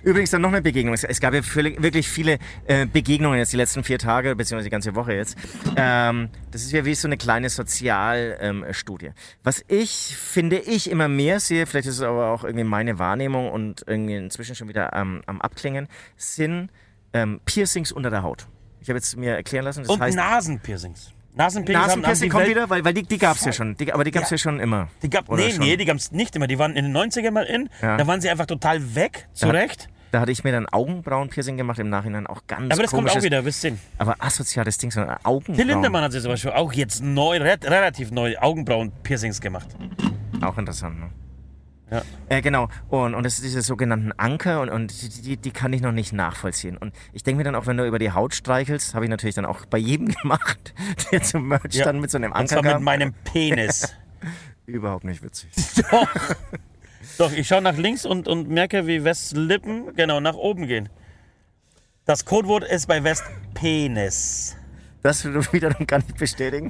Übrigens 0.06 0.30
dann 0.30 0.42
noch 0.44 0.52
eine 0.52 0.62
Begegnung. 0.62 0.94
Es, 0.94 1.20
gab 1.20 1.34
ja 1.34 1.42
wirklich 1.44 2.08
viele 2.08 2.38
äh, 2.68 2.86
Begegnungen 2.86 3.40
jetzt 3.40 3.52
die 3.54 3.58
letzten 3.58 3.84
vier 3.84 3.98
Tage, 3.98 4.36
beziehungsweise 4.36 4.68
die 4.68 4.72
ganze 4.72 4.94
Woche 4.94 5.14
jetzt. 5.14 5.36
Ähm, 5.76 6.30
das 6.52 6.62
ist 6.62 6.72
ja 6.72 6.86
wie 6.86 6.94
so 6.94 7.08
eine 7.08 7.18
kleine 7.18 7.50
Sozialstudie. 7.50 9.08
Ähm. 9.08 9.14
Was 9.44 9.66
ich, 9.68 10.16
finde 10.16 10.60
ich, 10.60 10.92
immer 10.92 11.08
mehr 11.08 11.40
sehe, 11.40 11.66
vielleicht 11.66 11.88
ist 11.88 11.96
es 11.96 12.02
aber 12.02 12.30
auch 12.30 12.44
irgendwie 12.44 12.66
meine 12.66 13.00
Wahrnehmung 13.00 13.52
und 13.52 13.84
irgendwie 13.88 14.16
inzwischen 14.16 14.56
schon 14.56 14.70
wieder 14.70 14.94
ähm, 14.94 15.24
am 15.26 15.42
Abklingen, 15.42 15.88
sind 16.18 16.70
ähm, 17.14 17.42
Piercings 17.46 17.92
unter 17.92 18.12
der 18.12 18.22
Haut. 18.22 18.46
Ich 18.82 18.90
habe 18.90 19.00
jetzt 19.00 19.18
mir 19.18 19.34
erklären 19.34 19.66
lassen, 19.66 19.82
das 19.82 19.90
Und 19.90 20.00
heißt... 20.02 20.16
Nasenpiercings. 20.16 21.14
Nasenpiercings 21.34 21.88
Nasenpiercing 21.88 22.30
kommt 22.30 22.44
Welt- 22.44 22.52
wieder, 22.52 22.70
weil, 22.70 22.86
weil 22.86 22.94
die, 22.94 23.04
die 23.04 23.18
gab 23.18 23.38
es 23.38 23.46
ja 23.46 23.52
schon. 23.52 23.76
Die, 23.76 23.92
aber 23.92 24.04
die 24.04 24.12
gab 24.12 24.24
es 24.24 24.30
ja. 24.30 24.36
Ja. 24.36 24.38
schon 24.38 24.60
immer. 24.60 24.88
Die 25.02 25.10
gab, 25.10 25.28
Oder 25.30 25.44
nee, 25.44 25.52
schon? 25.52 25.60
nee, 25.66 25.78
die 25.78 25.86
gab 25.86 25.98
es 25.98 26.12
nicht 26.12 26.36
immer. 26.36 26.46
Die 26.46 26.60
waren 26.60 26.76
in 26.76 26.86
den 26.86 26.96
90ern 26.96 27.32
mal 27.32 27.46
in. 27.46 27.70
Ja. 27.82 27.98
Da 27.98 28.06
waren 28.06 28.22
sie 28.22 28.30
einfach 28.30 28.46
total 28.46 28.94
weg, 28.94 29.28
zu 29.34 29.48
Recht. 29.48 29.90
Da 30.16 30.22
hatte 30.22 30.32
ich 30.32 30.46
mir 30.46 30.54
dann 30.54 30.66
Augenbrauenpiercing 30.66 31.58
gemacht, 31.58 31.78
im 31.78 31.90
Nachhinein 31.90 32.26
auch 32.26 32.48
ganz 32.48 32.72
Aber 32.72 32.82
das 32.84 32.92
kommt 32.92 33.10
auch 33.10 33.22
wieder, 33.22 33.44
wisst 33.44 33.66
ihr. 33.66 33.78
Aber 33.98 34.16
asoziales 34.20 34.78
Ding, 34.78 34.90
so 34.90 35.02
Augenbrauen. 35.02 35.58
Till 35.58 35.68
Lindemann 35.68 36.04
hat 36.06 36.14
sich 36.14 36.22
zum 36.22 36.32
Beispiel 36.32 36.52
auch 36.52 36.72
jetzt 36.72 37.04
neu, 37.04 37.36
re 37.36 37.58
relativ 37.62 38.12
neu 38.12 38.38
Augenbrauen-Piercings 38.38 39.42
gemacht. 39.42 39.68
Auch 40.40 40.58
interessant, 40.58 41.02
ne? 41.02 41.10
Ja. 41.92 42.02
Äh, 42.30 42.42
genau. 42.42 42.70
Und, 42.88 43.14
und 43.14 43.26
das 43.26 43.34
ist 43.34 43.44
diese 43.44 43.62
sogenannten 43.62 44.14
Anker 44.14 44.62
und, 44.62 44.70
und 44.70 45.26
die, 45.26 45.36
die, 45.36 45.52
kann 45.52 45.74
ich 45.74 45.82
noch 45.82 45.92
nicht 45.92 46.14
nachvollziehen. 46.14 46.78
Und 46.78 46.94
ich 47.12 47.24
denke 47.24 47.40
mir 47.40 47.44
dann 47.44 47.56
auch, 47.56 47.68
wenn 47.68 47.76
du 47.76 47.86
über 47.86 48.00
die 48.00 48.12
Haut 48.14 48.34
streichelst, 48.34 48.96
habe 48.96 49.04
ich 49.04 49.12
natürlich 49.12 49.36
dann 49.36 49.46
auch 49.46 49.66
bei 49.66 49.80
jedem 49.80 50.08
gemacht, 50.22 50.74
der 51.12 51.24
zum 51.24 51.50
Merch 51.50 51.74
Ja. 51.74 51.84
dann 51.84 52.00
mit 52.00 52.10
so 52.10 52.18
einem 52.20 52.32
Und 52.32 52.38
Anker 52.38 52.48
zwar 52.54 52.64
mit 52.64 52.72
kam. 52.72 52.84
meinem 52.86 53.14
Penis. 53.26 53.94
Überhaupt 54.66 55.04
nicht 55.04 55.22
witzig. 55.22 55.50
Doch. 55.92 56.08
Doch, 57.18 57.32
ich 57.32 57.48
schaue 57.48 57.62
nach 57.62 57.78
links 57.78 58.06
und, 58.06 58.28
und 58.28 58.50
merke, 58.50 58.88
wie 58.88 59.04
Wests 59.04 59.34
Lippen 59.34 59.96
genau 59.96 60.20
nach 60.20 60.36
oben 60.36 60.68
gehen. 60.68 60.90
Das 62.06 62.26
Codewort 62.26 62.64
ist 62.64 62.88
bei 62.88 63.04
West 63.04 63.24
Penis. 63.54 64.56
Das 65.02 65.24
wiederum 65.54 65.88
gar 65.88 65.98
nicht 65.98 66.18
bestätigen. 66.18 66.70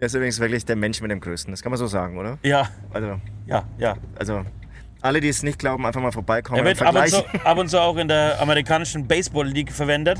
Er 0.00 0.06
ist 0.06 0.14
übrigens 0.14 0.38
wirklich 0.38 0.64
der 0.64 0.76
Mensch 0.76 1.00
mit 1.00 1.10
dem 1.10 1.20
Größten. 1.20 1.52
Das 1.52 1.62
kann 1.62 1.70
man 1.70 1.78
so 1.78 1.88
sagen, 1.88 2.16
oder? 2.18 2.38
Ja, 2.42 2.68
Also, 2.92 3.20
ja, 3.46 3.64
ja. 3.78 3.96
also 4.16 4.44
alle, 5.00 5.20
die 5.20 5.28
es 5.28 5.42
nicht 5.42 5.58
glauben, 5.58 5.84
einfach 5.86 6.00
mal 6.00 6.12
vorbeikommen 6.12 6.58
Er 6.58 6.64
wird 6.64 6.80
ab 6.82 6.94
und, 6.94 7.08
zu, 7.08 7.24
ab 7.44 7.58
und 7.58 7.68
zu 7.68 7.80
auch 7.80 7.96
in 7.96 8.08
der 8.08 8.40
amerikanischen 8.40 9.06
Baseball 9.06 9.46
League 9.46 9.72
verwendet. 9.72 10.18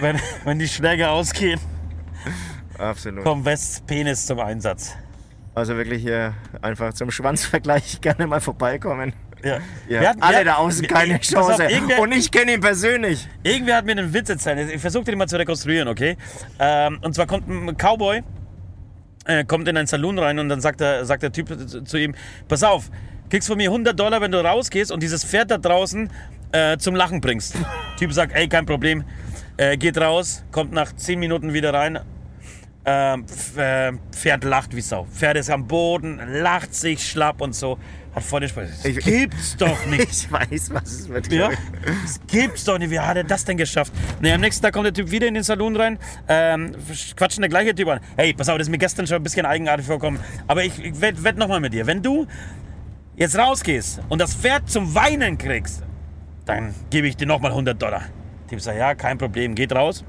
wenn, 0.00 0.18
wenn 0.44 0.58
die 0.58 0.68
Schläge 0.68 1.08
ausgehen, 1.10 1.60
Absolut. 2.78 3.24
kommt 3.24 3.44
Wests 3.44 3.80
Penis 3.80 4.26
zum 4.26 4.38
Einsatz. 4.40 4.94
Also 5.54 5.76
wirklich 5.76 6.02
hier 6.02 6.34
einfach 6.62 6.92
zum 6.94 7.10
Schwanzvergleich 7.10 8.00
gerne 8.00 8.26
mal 8.26 8.40
vorbeikommen. 8.40 9.12
Ja. 9.42 9.58
Ja. 9.88 10.00
Wir 10.00 10.08
hatten- 10.10 10.22
Alle 10.22 10.44
da 10.44 10.54
außen 10.56 10.86
keine 10.86 11.14
auf, 11.16 11.22
Chance. 11.22 11.64
irgendwer- 11.64 12.00
Und 12.00 12.12
ich 12.12 12.30
kenne 12.30 12.52
ihn 12.54 12.60
persönlich. 12.60 13.26
Irgendwer 13.42 13.76
hat 13.76 13.86
mir 13.86 13.92
einen 13.92 14.12
Witz 14.12 14.28
erzählt. 14.28 14.70
Ich 14.70 14.80
versuche 14.80 15.04
den 15.04 15.18
mal 15.18 15.26
zu 15.28 15.38
rekonstruieren, 15.38 15.88
okay? 15.88 16.16
Ähm, 16.58 16.98
und 17.02 17.14
zwar 17.14 17.26
kommt 17.26 17.48
ein 17.48 17.74
Cowboy, 17.76 18.22
äh, 19.26 19.44
kommt 19.44 19.66
in 19.66 19.76
einen 19.76 19.86
Saloon 19.86 20.18
rein 20.18 20.38
und 20.38 20.48
dann 20.50 20.60
sagt 20.60 20.80
der, 20.80 21.04
sagt 21.06 21.22
der 21.22 21.32
Typ 21.32 21.48
zu, 21.68 21.82
zu 21.84 21.96
ihm, 21.98 22.14
pass 22.48 22.62
auf, 22.62 22.90
kriegst 23.30 23.48
von 23.48 23.56
mir 23.56 23.70
100 23.70 23.98
Dollar, 23.98 24.20
wenn 24.20 24.30
du 24.32 24.38
rausgehst 24.44 24.92
und 24.92 25.02
dieses 25.02 25.24
Pferd 25.24 25.50
da 25.50 25.56
draußen 25.58 26.10
äh, 26.52 26.76
zum 26.76 26.94
Lachen 26.94 27.20
bringst. 27.22 27.56
typ 27.98 28.12
sagt, 28.12 28.34
ey, 28.34 28.46
kein 28.48 28.66
Problem. 28.66 29.04
Äh, 29.56 29.76
geht 29.78 29.98
raus, 29.98 30.44
kommt 30.52 30.72
nach 30.72 30.92
10 30.94 31.18
Minuten 31.18 31.52
wieder 31.54 31.72
rein. 31.72 31.98
Ähm, 32.84 33.24
F- 33.28 33.56
äh, 33.58 33.92
Pferd 34.12 34.44
lacht 34.44 34.74
wie 34.74 34.80
Sau. 34.80 35.04
Pferd 35.04 35.36
ist 35.36 35.50
am 35.50 35.66
Boden, 35.66 36.18
lacht 36.40 36.74
sich 36.74 37.06
schlapp 37.06 37.40
und 37.42 37.54
so. 37.54 37.78
Hat 38.14 38.22
voll 38.24 38.40
den 38.40 38.48
Spaß. 38.48 38.68
Das 38.82 38.84
Ich- 38.86 39.04
gibt's 39.04 39.56
doch 39.56 39.86
nicht. 39.86 40.00
Ich 40.10 40.32
weiß, 40.32 40.70
was 40.72 40.82
es 40.90 41.08
mit 41.08 41.30
Ja, 41.32 41.50
das 41.84 42.20
gibt's 42.26 42.64
doch 42.64 42.78
nicht. 42.78 42.90
Wie 42.90 42.98
hat 42.98 43.16
er 43.18 43.24
das 43.24 43.44
denn 43.44 43.56
geschafft? 43.58 43.92
Nee, 44.20 44.32
am 44.32 44.40
nächsten 44.40 44.62
Tag 44.62 44.72
kommt 44.72 44.86
der 44.86 44.94
Typ 44.94 45.10
wieder 45.10 45.26
in 45.28 45.34
den 45.34 45.42
Salon 45.42 45.76
rein, 45.76 45.98
ähm, 46.26 46.72
quatschen 47.16 47.42
der 47.42 47.50
gleiche 47.50 47.74
Typ 47.74 47.86
an. 47.88 48.00
Hey, 48.16 48.32
pass 48.32 48.48
auf, 48.48 48.56
das 48.58 48.66
ist 48.66 48.70
mir 48.70 48.78
gestern 48.78 49.06
schon 49.06 49.16
ein 49.16 49.22
bisschen 49.22 49.44
eigenartig 49.46 49.86
vorgekommen. 49.86 50.18
Aber 50.48 50.64
ich, 50.64 50.82
ich 50.82 51.00
wett, 51.00 51.22
wett 51.22 51.36
nochmal 51.36 51.60
mit 51.60 51.72
dir. 51.74 51.86
Wenn 51.86 52.02
du 52.02 52.26
jetzt 53.14 53.36
rausgehst 53.38 54.00
und 54.08 54.20
das 54.20 54.34
Pferd 54.34 54.68
zum 54.70 54.94
Weinen 54.94 55.36
kriegst, 55.38 55.82
dann 56.46 56.74
gebe 56.88 57.06
ich 57.06 57.16
dir 57.16 57.26
nochmal 57.26 57.50
100 57.52 57.80
Dollar. 57.80 58.02
Typ 58.48 58.60
sagt, 58.60 58.78
ja, 58.78 58.94
kein 58.94 59.18
Problem, 59.18 59.54
geht 59.54 59.72
raus. 59.72 60.02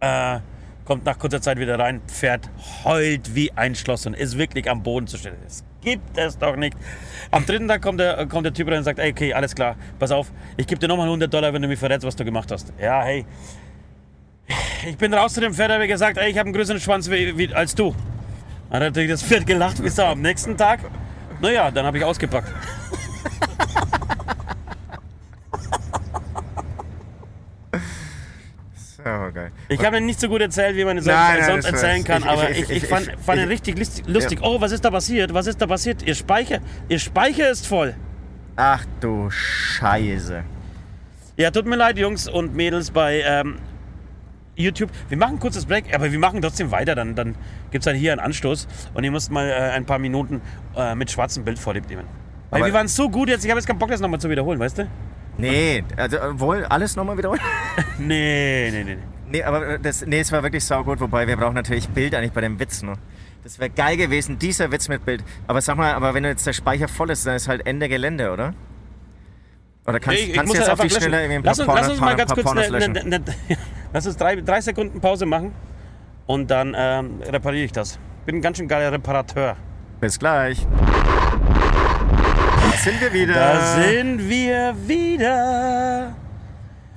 Äh, 0.00 0.38
kommt 0.86 1.04
nach 1.04 1.18
kurzer 1.18 1.42
Zeit 1.42 1.58
wieder 1.58 1.78
rein, 1.78 2.00
Pferd 2.06 2.48
heult 2.84 3.34
wie 3.34 3.52
ein 3.52 3.74
Schloss 3.74 4.06
und 4.06 4.14
ist 4.14 4.38
wirklich 4.38 4.70
am 4.70 4.82
Boden 4.82 5.06
zu 5.06 5.18
stellen. 5.18 5.36
Das 5.44 5.62
gibt 5.82 6.16
es 6.16 6.38
doch 6.38 6.56
nicht. 6.56 6.76
Am 7.30 7.44
dritten 7.44 7.68
Tag 7.68 7.82
kommt 7.82 8.00
der, 8.00 8.26
kommt 8.26 8.46
der 8.46 8.54
Typ 8.54 8.68
rein 8.68 8.78
und 8.78 8.84
sagt, 8.84 8.98
ey, 8.98 9.10
okay, 9.10 9.34
alles 9.34 9.54
klar, 9.54 9.76
pass 9.98 10.10
auf, 10.10 10.32
ich 10.56 10.66
gebe 10.66 10.78
dir 10.78 10.88
nochmal 10.88 11.06
100 11.06 11.32
Dollar, 11.32 11.52
wenn 11.52 11.60
du 11.60 11.68
mir 11.68 11.76
verrätst, 11.76 12.06
was 12.06 12.16
du 12.16 12.24
gemacht 12.24 12.50
hast. 12.50 12.72
Ja, 12.80 13.02
hey, 13.02 13.26
ich 14.88 14.96
bin 14.96 15.12
raus 15.12 15.34
zu 15.34 15.40
dem 15.40 15.52
Pferd, 15.52 15.72
habe 15.72 15.88
gesagt, 15.88 16.16
ey, 16.16 16.30
ich 16.30 16.38
habe 16.38 16.46
einen 16.46 16.54
größeren 16.54 16.80
Schwanz 16.80 17.10
wie, 17.10 17.36
wie, 17.36 17.52
als 17.52 17.74
du. 17.74 17.94
Dann 18.70 18.82
hat 18.82 18.90
natürlich 18.90 19.10
das 19.10 19.22
Pferd 19.22 19.46
gelacht, 19.46 19.82
wie 19.82 19.88
Sau. 19.88 20.06
Am 20.06 20.22
nächsten 20.22 20.56
Tag, 20.56 20.80
naja, 21.40 21.70
dann 21.70 21.84
habe 21.84 21.98
ich 21.98 22.04
ausgepackt. 22.04 22.48
Ja, 29.04 29.30
geil. 29.30 29.52
Ich 29.68 29.84
habe 29.84 29.98
ihn 29.98 30.06
nicht 30.06 30.20
so 30.20 30.28
gut 30.28 30.40
erzählt, 30.40 30.76
wie 30.76 30.84
man 30.84 30.98
es 30.98 31.04
sonst, 31.04 31.16
Nein, 31.16 31.38
nein, 31.40 31.46
sonst 31.50 31.64
das 31.64 31.72
erzählen 31.82 32.04
kann, 32.04 32.22
ich- 32.22 32.28
aber 32.28 32.50
ich- 32.50 32.58
ich, 32.70 32.70
ich, 32.70 32.86
fand, 32.86 33.10
fand 33.24 33.38
ihn 33.40 33.44
ich- 33.50 33.66
richtig 33.66 34.06
lustig. 34.06 34.38
Oh, 34.42 34.60
was 34.60 34.70
ist 34.72 34.84
da 34.84 34.90
passiert? 34.90 35.34
Was 35.34 35.46
ist 35.48 35.60
da 35.60 35.66
passiert? 35.66 36.02
Ihr 36.02 36.14
Speicher, 36.14 36.58
ihr 36.88 36.98
Speicher 36.98 37.50
ist 37.50 37.66
voll. 37.66 37.94
Ach 38.56 38.84
du 39.00 39.28
Scheiße. 39.30 40.44
Ja, 41.36 41.50
tut 41.50 41.66
mir 41.66 41.76
leid, 41.76 41.98
Jungs 41.98 42.28
und 42.28 42.54
Mädels 42.54 42.90
bei 42.90 43.20
ähm, 43.26 43.56
YouTube. 44.54 44.90
Wir 45.08 45.18
machen 45.18 45.34
ein 45.34 45.40
kurzes 45.40 45.66
Break, 45.66 45.94
aber 45.94 46.10
wir 46.10 46.18
machen 46.18 46.40
trotzdem 46.40 46.70
weiter. 46.70 46.94
Dann, 46.94 47.14
dann 47.14 47.34
gibt 47.70 47.82
es 47.82 47.86
halt 47.86 47.96
hier 47.98 48.12
einen 48.12 48.20
Anstoß 48.20 48.66
und 48.94 49.04
ihr 49.04 49.10
müsst 49.10 49.30
mal 49.30 49.46
äh, 49.48 49.52
ein 49.72 49.84
paar 49.84 49.98
Minuten 49.98 50.40
äh, 50.76 50.94
mit 50.94 51.10
schwarzem 51.10 51.44
Bild 51.44 51.58
vorlieb 51.58 51.88
nehmen. 51.90 52.04
Weil 52.50 52.60
Aber- 52.62 52.68
wir 52.70 52.74
waren 52.74 52.88
so 52.88 53.10
gut 53.10 53.28
jetzt, 53.28 53.44
ich 53.44 53.50
habe 53.50 53.58
jetzt 53.58 53.66
keinen 53.66 53.78
Bock, 53.80 53.90
das 53.90 54.00
nochmal 54.00 54.20
zu 54.20 54.30
wiederholen, 54.30 54.58
weißt 54.60 54.78
du? 54.78 54.88
Nee, 55.38 55.84
also 55.98 56.16
äh, 56.16 56.40
wohl 56.40 56.64
alles 56.64 56.96
nochmal 56.96 57.18
wiederholen? 57.18 57.40
Nee, 57.98 58.70
nee, 58.72 58.84
nee. 58.84 58.94
nee. 58.94 59.02
Nee, 59.30 59.42
aber 59.42 59.66
äh, 59.66 59.78
das, 59.80 60.04
nee, 60.06 60.20
es 60.20 60.30
war 60.32 60.42
wirklich 60.42 60.64
saugut, 60.64 61.00
wobei 61.00 61.26
wir 61.26 61.36
brauchen 61.36 61.54
natürlich 61.54 61.88
Bild 61.88 62.14
eigentlich 62.14 62.32
bei 62.32 62.40
dem 62.40 62.58
Witz, 62.60 62.82
ne? 62.82 62.94
Das 63.42 63.58
wäre 63.58 63.70
geil 63.70 63.96
gewesen, 63.96 64.38
dieser 64.38 64.70
Witz 64.72 64.88
mit 64.88 65.04
Bild. 65.04 65.22
Aber 65.46 65.60
sag 65.60 65.76
mal, 65.76 65.94
aber 65.94 66.14
wenn 66.14 66.24
jetzt 66.24 66.46
der 66.46 66.52
Speicher 66.52 66.88
voll 66.88 67.10
ist, 67.10 67.26
dann 67.26 67.36
ist 67.36 67.46
halt 67.48 67.66
Ende 67.66 67.88
Gelände, 67.88 68.32
oder? 68.32 68.54
Oder 69.86 70.00
kannst, 70.00 70.20
Ich- 70.20 70.28
ich 70.30 70.34
kannst 70.34 70.48
muss 70.48 70.54
du 70.56 70.60
jetzt 70.62 70.68
halt 70.70 70.80
auf 70.80 70.86
die 70.86 70.90
Schnelle 70.94 71.18
irgendwie 71.22 71.36
ein 71.36 71.44
lass, 71.44 71.58
paar 71.58 71.66
uns, 71.68 71.74
lass 71.76 71.86
Pornos- 71.86 71.90
uns 71.92 72.00
mal 72.00 72.16
ganz 72.16 72.34
kurz 72.34 72.46
eine, 72.50 72.76
eine, 72.76 73.00
eine, 73.16 73.24
lass 73.92 74.06
uns 74.06 74.16
drei, 74.16 74.36
drei 74.36 74.60
Sekunden 74.60 75.00
Pause 75.00 75.26
machen 75.26 75.52
und 76.26 76.50
dann 76.50 76.74
ähm, 76.76 77.20
repariere 77.22 77.64
ich 77.66 77.72
das. 77.72 77.98
Bin 78.24 78.36
ein 78.36 78.42
ganz 78.42 78.56
schön 78.58 78.66
geiler 78.66 78.90
Reparateur. 78.90 79.56
Bis 80.00 80.18
gleich. 80.18 80.66
Da 82.70 82.76
sind 82.78 83.00
wir 83.00 83.12
wieder. 83.12 83.34
Da 83.34 83.60
sind 83.80 84.28
wir 84.28 84.74
wieder 84.88 86.14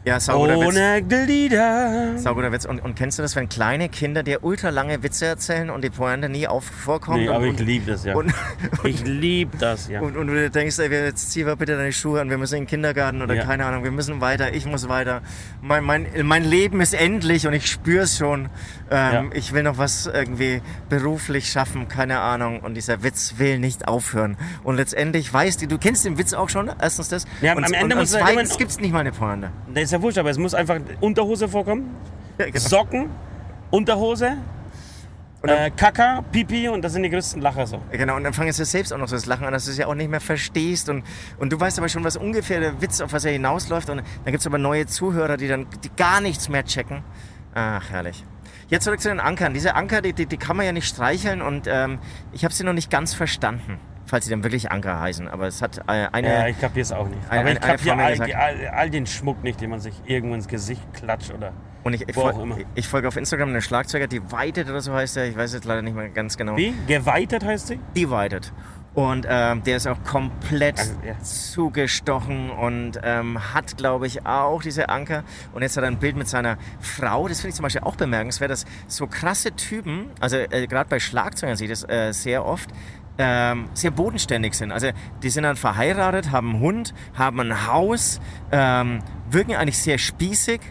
ja, 0.10 0.20
sauguter 0.20 0.60
Witz. 0.60 0.68
ohne 0.68 1.04
Glieder. 1.04 2.18
Sauguter 2.18 2.52
Witz. 2.52 2.66
Und, 2.66 2.80
und 2.80 2.96
kennst 2.96 3.18
du 3.18 3.22
das, 3.24 3.36
wenn 3.36 3.48
kleine 3.50 3.90
Kinder 3.90 4.24
dir 4.24 4.44
ultra 4.44 4.70
lange 4.70 5.02
Witze 5.04 5.26
erzählen 5.26 5.70
und 5.70 5.84
die 5.84 5.90
Pointe 5.90 6.30
nie 6.30 6.48
auf 6.48 6.66
vorkommt? 6.66 7.18
Nee, 7.20 7.30
und, 7.30 7.36
aber 7.36 7.46
ich 7.46 7.52
und, 7.52 7.60
liebe 7.62 7.92
das 7.92 8.04
ja. 8.06 8.16
und, 8.16 8.34
Ich 8.84 9.04
liebe 9.06 9.58
das 9.58 9.88
ja. 9.90 10.02
und, 10.02 10.18
und 10.18 10.28
du 10.28 10.50
denkst, 10.50 10.80
ey, 10.80 10.92
jetzt 10.92 11.32
zieh 11.32 11.44
mal 11.44 11.56
bitte 11.56 11.76
deine 11.78 11.94
Schuhe 11.94 12.22
an, 12.22 12.30
wir 12.30 12.38
müssen 12.38 12.56
in 12.56 12.62
den 12.64 12.68
Kindergarten 12.68 13.22
oder 13.22 13.36
Ja. 13.36 13.44
keine 13.46 13.66
Ahnung, 13.66 13.84
wir 13.84 13.92
müssen 13.92 14.22
weiter, 14.22 14.54
ich 14.54 14.66
muss 14.66 14.90
weiter. 14.90 15.22
Mein, 15.62 15.84
mein, 15.84 16.08
mein 16.24 16.44
Leben 16.44 16.82
ist 16.82 16.94
endlich 16.94 17.48
und 17.48 17.54
ich 17.54 17.68
spüre 17.68 18.04
es 18.04 18.18
schon. 18.18 18.50
Ähm, 18.92 19.14
Ja. 19.14 19.24
Ich 19.34 19.54
will 19.54 19.64
noch 19.64 19.78
was 19.78 20.08
irgendwie 20.08 20.62
beruflich 20.90 21.50
schaffen, 21.50 21.88
keine 21.88 22.20
Ahnung. 22.20 22.60
Und 22.62 22.74
dieser 22.76 23.04
Witz 23.04 23.36
will 23.38 23.60
nicht 23.60 23.88
aufhören. 23.88 24.38
Und 24.64 24.76
letztendlich 24.76 25.32
weißt 25.32 25.62
du, 25.62 25.68
du 25.68 25.78
kennst 25.78 26.06
den 26.06 26.18
Witz 26.18 26.34
auch 26.34 26.50
schon, 26.50 26.70
erstens 26.82 27.10
das. 27.10 27.26
Ja, 27.42 27.56
und, 27.56 27.64
am 27.64 27.74
Ende 27.74 27.96
und, 27.96 28.02
und 28.02 28.08
zweitens 28.08 28.58
gibt 28.58 28.72
es 28.72 28.80
nicht 28.80 28.92
mal 28.92 29.00
eine 29.00 29.12
Pointe. 29.12 29.52
Das 29.74 29.84
ist 29.86 29.92
ja 29.92 29.99
wurscht, 30.02 30.18
aber 30.18 30.30
es 30.30 30.38
muss 30.38 30.54
einfach 30.54 30.80
Unterhose 31.00 31.48
vorkommen, 31.48 31.96
Ja, 32.38 32.46
genau. 32.46 32.60
Socken, 32.60 33.10
Unterhose, 33.72 34.38
Und 35.42 35.50
äh, 35.50 35.72
Kaka, 35.72 36.22
Pipi 36.32 36.68
und 36.68 36.82
das 36.82 36.94
sind 36.94 37.04
die 37.04 37.10
größten 37.10 37.42
Lacher 37.42 37.66
so. 37.66 37.82
Genau, 37.92 38.18
und 38.18 38.24
dann 38.26 38.34
fangen 38.34 38.52
sie 38.52 38.66
selbst 38.66 38.92
auch 38.92 38.98
noch 38.98 39.08
so 39.08 39.16
das 39.16 39.26
Lachen 39.26 39.46
an, 39.46 39.54
dass 39.54 39.66
du 39.66 39.72
es 39.72 39.78
ja 39.78 39.88
auch 39.88 39.96
nicht 39.96 40.10
mehr 40.10 40.20
verstehst. 40.20 40.90
Und, 40.90 41.04
und 41.38 41.54
du 41.54 41.60
weißt 41.60 41.78
aber 41.80 41.88
schon, 41.88 42.04
was 42.04 42.18
ungefähr 42.18 42.60
der 42.60 42.82
Witz, 42.82 43.00
auf 43.00 43.14
was 43.14 43.24
er 43.24 43.32
hinausläuft. 43.32 43.90
Und 43.90 43.98
dann 43.98 44.32
gibt 44.34 44.42
es 44.42 44.48
aber 44.48 44.58
neue 44.58 44.86
Zuhörer, 44.86 45.38
die 45.38 45.48
dann 45.48 45.68
die 45.84 45.90
gar 45.96 46.20
nichts 46.20 46.50
mehr 46.50 46.66
checken. 46.66 47.04
Ach, 47.54 47.90
herrlich. 47.90 48.26
Jetzt 48.68 48.84
zurück 48.84 49.00
zu 49.00 49.08
den 49.10 49.20
Ankern. 49.22 49.54
Diese 49.54 49.76
Anker, 49.76 50.02
die, 50.02 50.14
die, 50.14 50.26
die 50.26 50.38
kann 50.38 50.58
man 50.58 50.66
ja 50.66 50.74
nicht 50.74 50.88
streicheln 50.88 51.42
und 51.42 51.68
ähm, 51.68 52.00
ich 52.34 52.44
habe 52.44 52.54
sie 52.54 52.64
noch 52.64 52.74
nicht 52.74 52.92
ganz 52.92 53.14
verstanden, 53.14 53.78
falls 54.10 54.26
sie 54.26 54.32
dann 54.32 54.44
wirklich 54.44 54.72
Anker 54.72 55.00
heißen. 55.00 55.28
Aber 55.28 55.48
es 55.48 55.62
hat 55.62 55.78
äh, 55.88 56.08
eine... 56.12 56.28
Ja, 56.28 56.48
ich 56.48 56.60
kapiere 56.60 56.82
es 56.82 56.92
auch 56.92 57.08
nicht. 57.08 57.20
Eine- 57.30 57.42
aber 57.42 57.52
ich 57.52 57.58
eine- 57.64 58.04
eine 58.04 58.18
kapiere 58.18 58.36
all, 58.38 58.66
all, 58.66 58.68
all 58.70 58.90
den 58.90 59.06
Schmuck 59.06 59.44
nicht, 59.44 59.62
den 59.62 59.70
man 59.70 59.80
sich 59.80 59.94
irgendwo 60.06 60.36
ins 60.36 60.48
Gesicht 60.48 60.82
klatscht 60.94 61.32
oder 61.34 61.54
und 61.84 61.94
ich, 61.94 62.08
ich, 62.10 62.16
wo 62.16 62.24
auch 62.24 62.42
immer. 62.42 62.58
ich 62.76 62.88
folge 62.88 63.08
auf 63.08 63.16
Instagram 63.16 63.50
einen 63.50 63.62
Schlagzeuger, 63.62 64.08
Divided 64.08 64.70
oder 64.70 64.82
so 64.82 64.94
heißt 64.94 65.16
er. 65.16 65.28
Ich 65.28 65.38
weiß 65.38 65.54
jetzt 65.54 65.64
leider 65.66 65.82
nicht 65.82 65.96
mehr 65.96 66.10
ganz 66.10 66.36
genau. 66.36 66.58
Wie? 66.58 66.74
Geweitet 66.88 67.46
heißt 67.46 67.68
sie? 67.68 67.80
Divided. 67.96 68.52
Und 68.96 69.26
ähm, 69.30 69.64
der 69.64 69.78
ist 69.78 69.88
auch 69.88 70.04
komplett 70.04 70.80
Also, 70.80 70.94
ja. 71.06 71.14
zugestochen 71.70 72.50
und 72.50 73.00
ähm, 73.04 73.54
hat, 73.54 73.78
glaube 73.78 74.08
ich, 74.08 74.26
auch 74.26 74.62
diese 74.62 74.90
Anker. 74.90 75.24
Und 75.54 75.62
jetzt 75.62 75.78
hat 75.78 75.84
er 75.84 75.88
ein 75.90 76.00
Bild 76.00 76.18
mit 76.18 76.28
seiner 76.28 76.58
Frau. 76.82 77.28
Das 77.28 77.40
finde 77.40 77.50
ich 77.50 77.56
zum 77.56 77.64
Beispiel 77.64 77.84
auch 77.84 77.96
bemerkenswert, 77.96 78.50
dass 78.52 78.66
so 78.88 79.06
krasse 79.08 79.52
Typen, 79.56 80.08
also 80.20 80.38
äh, 80.38 80.68
gerade 80.68 80.90
bei 80.90 81.00
Schlagzeugern 81.00 81.56
sehe 81.56 81.72
ich 81.72 81.80
das 81.80 81.88
äh, 81.88 82.12
sehr 82.14 82.46
oft, 82.46 82.72
ähm, 83.20 83.70
sehr 83.74 83.92
bodenständig 83.92 84.56
sind. 84.56 84.72
Also 84.72 84.90
die 85.22 85.30
sind 85.30 85.44
dann 85.44 85.58
verheiratet, 85.58 86.32
haben 86.32 86.52
einen 86.52 86.60
Hund, 86.62 86.94
haben 87.14 87.40
ein 87.42 87.68
Haus, 87.68 88.20
ähm, 88.52 89.00
wirken 89.30 89.56
eigentlich 89.56 89.78
sehr 89.78 90.00
spießig. 90.00 90.62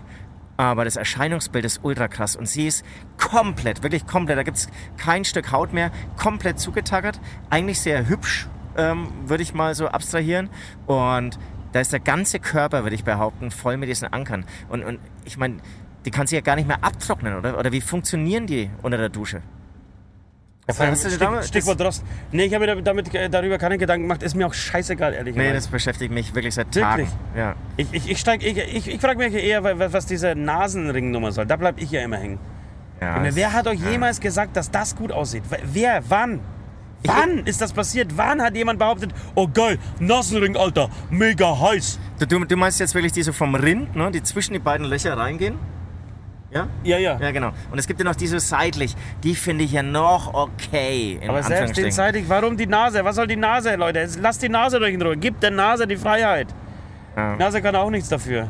Aber 0.57 0.85
das 0.85 0.97
Erscheinungsbild 0.97 1.65
ist 1.65 1.85
ultra 1.85 2.09
krass. 2.09 2.35
Und 2.35 2.49
sie 2.49 2.67
ist 2.67 2.85
komplett, 3.17 3.85
wirklich 3.85 4.07
komplett, 4.07 4.39
da 4.39 4.43
gibt 4.43 4.57
es 4.57 4.69
kein 4.97 5.25
Stück 5.25 5.53
Haut 5.53 5.73
mehr, 5.73 5.93
komplett 6.17 6.59
zugetackert. 6.59 7.21
Eigentlich 7.49 7.81
sehr 7.81 8.09
hübsch, 8.09 8.49
ähm, 8.77 9.09
würde 9.27 9.45
ich 9.45 9.55
mal 9.55 9.77
so 9.77 9.87
abstrahieren. 9.87 10.51
Und 10.87 11.39
da 11.73 11.81
ist 11.81 11.93
der 11.93 12.01
ganze 12.01 12.41
Körper, 12.41 12.83
würde 12.83 12.97
ich 12.97 13.05
behaupten, 13.05 13.53
voll 13.53 13.77
mit 13.77 13.89
diesen 13.89 14.13
Ankern. 14.13 14.47
Und, 14.69 14.83
und 14.83 14.99
ich 15.25 15.37
meine, 15.37 15.59
die 16.07 16.11
kann 16.11 16.27
sie 16.27 16.35
ja 16.35 16.41
gar 16.41 16.57
nicht 16.57 16.67
mehr 16.67 16.83
abtrocknen, 16.83 17.37
oder? 17.37 17.59
Oder 17.59 17.71
wie 17.71 17.83
funktionieren 17.83 18.47
die 18.47 18.71
unter 18.83 18.97
der 18.97 19.11
Dusche? 19.11 19.43
Hast 20.69 21.05
du 21.05 21.17
damit- 21.19 21.45
Stichwort 21.47 21.81
Rost. 21.81 22.05
Nee, 22.31 22.45
ich 22.45 22.55
habe 22.55 22.67
mir 22.67 22.83
damit, 22.83 23.11
darüber 23.33 23.57
keine 23.57 23.79
Gedanken 23.79 24.03
gemacht. 24.03 24.23
Ist 24.23 24.35
mir 24.35 24.47
auch 24.47 24.53
scheißegal, 24.53 25.15
ehrlich 25.15 25.35
Nee, 25.35 25.45
gesagt. 25.45 25.57
das 25.57 25.69
beschäftigt 25.69 26.13
mich 26.13 26.35
wirklich 26.35 26.55
seit 26.55 26.75
Wirklich? 26.75 27.09
Tagen. 27.09 27.19
Ja. 27.37 27.55
Ich, 27.79 27.87
ich, 27.93 28.11
ich, 28.11 28.19
steig- 28.19 28.43
ich, 28.43 28.59
ich, 28.59 28.89
ich 28.89 29.01
frage 29.01 29.19
mich 29.19 29.33
eher, 29.33 29.65
wa- 29.65 29.73
was 29.93 30.05
diese 30.07 30.35
Nasenringnummer 30.35 31.33
soll. 31.33 31.47
Da 31.47 31.57
bleib 31.57 31.81
ich 31.81 31.91
ja 31.91 32.03
immer 32.03 32.19
hängen. 32.19 32.39
Ja, 33.01 33.25
es- 33.25 33.35
Wer 33.35 33.53
hat 33.55 33.67
euch 33.67 33.81
jemals 33.81 34.21
gesagt, 34.21 34.57
dass 34.57 34.71
das 34.71 34.95
gut 34.95 35.11
aussieht? 35.11 35.45
Wer? 35.65 36.03
Wann? 36.09 36.41
Wann 37.05 37.47
ist 37.47 37.61
das 37.61 37.73
passiert? 37.73 38.17
Wann 38.17 38.43
hat 38.43 38.57
jemand 38.57 38.81
behauptet, 38.81 39.15
oh 39.37 39.47
geil, 39.47 39.79
Nasenring, 40.01 40.57
Alter, 40.57 40.91
mega 41.11 41.59
heiß? 41.59 41.99
Du, 42.19 42.27
du, 42.27 42.45
du 42.45 42.57
meinst 42.57 42.81
jetzt 42.81 42.93
wirklich 42.95 43.13
diese 43.13 43.33
vom 43.33 43.55
Rind, 43.55 43.95
ne, 43.95 44.11
die 44.11 44.21
zwischen 44.23 44.53
die 44.53 44.59
beiden 44.59 44.85
Löcher 44.85 45.17
reingehen? 45.17 45.55
Ja? 46.51 46.67
Ja, 46.83 46.99
ja. 46.99 47.19
Ja, 47.21 47.31
genau. 47.31 47.51
Und 47.71 47.79
es 47.79 47.87
gibt 47.87 48.01
ja 48.01 48.05
noch 48.05 48.15
diese 48.15 48.41
seitlich. 48.41 48.97
Die 49.23 49.35
finde 49.35 49.65
ich 49.65 49.73
ja 49.73 49.83
noch 49.83 50.33
okay. 50.33 51.19
Aber 51.23 51.35
selbst 51.35 51.51
Anführungsstrichen. 51.51 51.85
denseitig, 51.85 52.25
warum 52.29 52.57
die 52.57 52.67
Nase? 52.67 53.05
Was 53.05 53.17
soll 53.17 53.27
die 53.27 53.37
Nase, 53.37 53.75
Leute? 53.77 54.09
Lasst 54.21 54.43
die 54.43 54.49
Nase 54.49 54.79
durch 54.79 54.93
den 54.93 55.03
Ruhe. 55.03 55.17
Gib 55.17 55.41
der 55.41 55.51
Nase 55.51 55.87
die 55.87 55.97
Freiheit. 55.97 56.49
Ja. 57.17 57.37
Nase 57.37 57.61
kann 57.61 57.77
auch 57.77 57.91
nichts 57.91 58.09
dafür. 58.09 58.49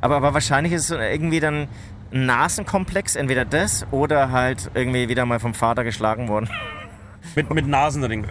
Aber, 0.00 0.16
aber 0.16 0.34
wahrscheinlich 0.34 0.72
ist 0.72 0.90
es 0.90 0.96
irgendwie 0.96 1.40
dann 1.40 1.68
ein 2.12 2.26
Nasenkomplex. 2.26 3.16
Entweder 3.16 3.44
das 3.44 3.86
oder 3.90 4.30
halt 4.30 4.70
irgendwie 4.74 5.08
wieder 5.08 5.26
mal 5.26 5.40
vom 5.40 5.54
Vater 5.54 5.82
geschlagen 5.82 6.28
worden. 6.28 6.48
Mit, 7.34 7.52
mit 7.52 7.66
Nasenring. 7.66 8.26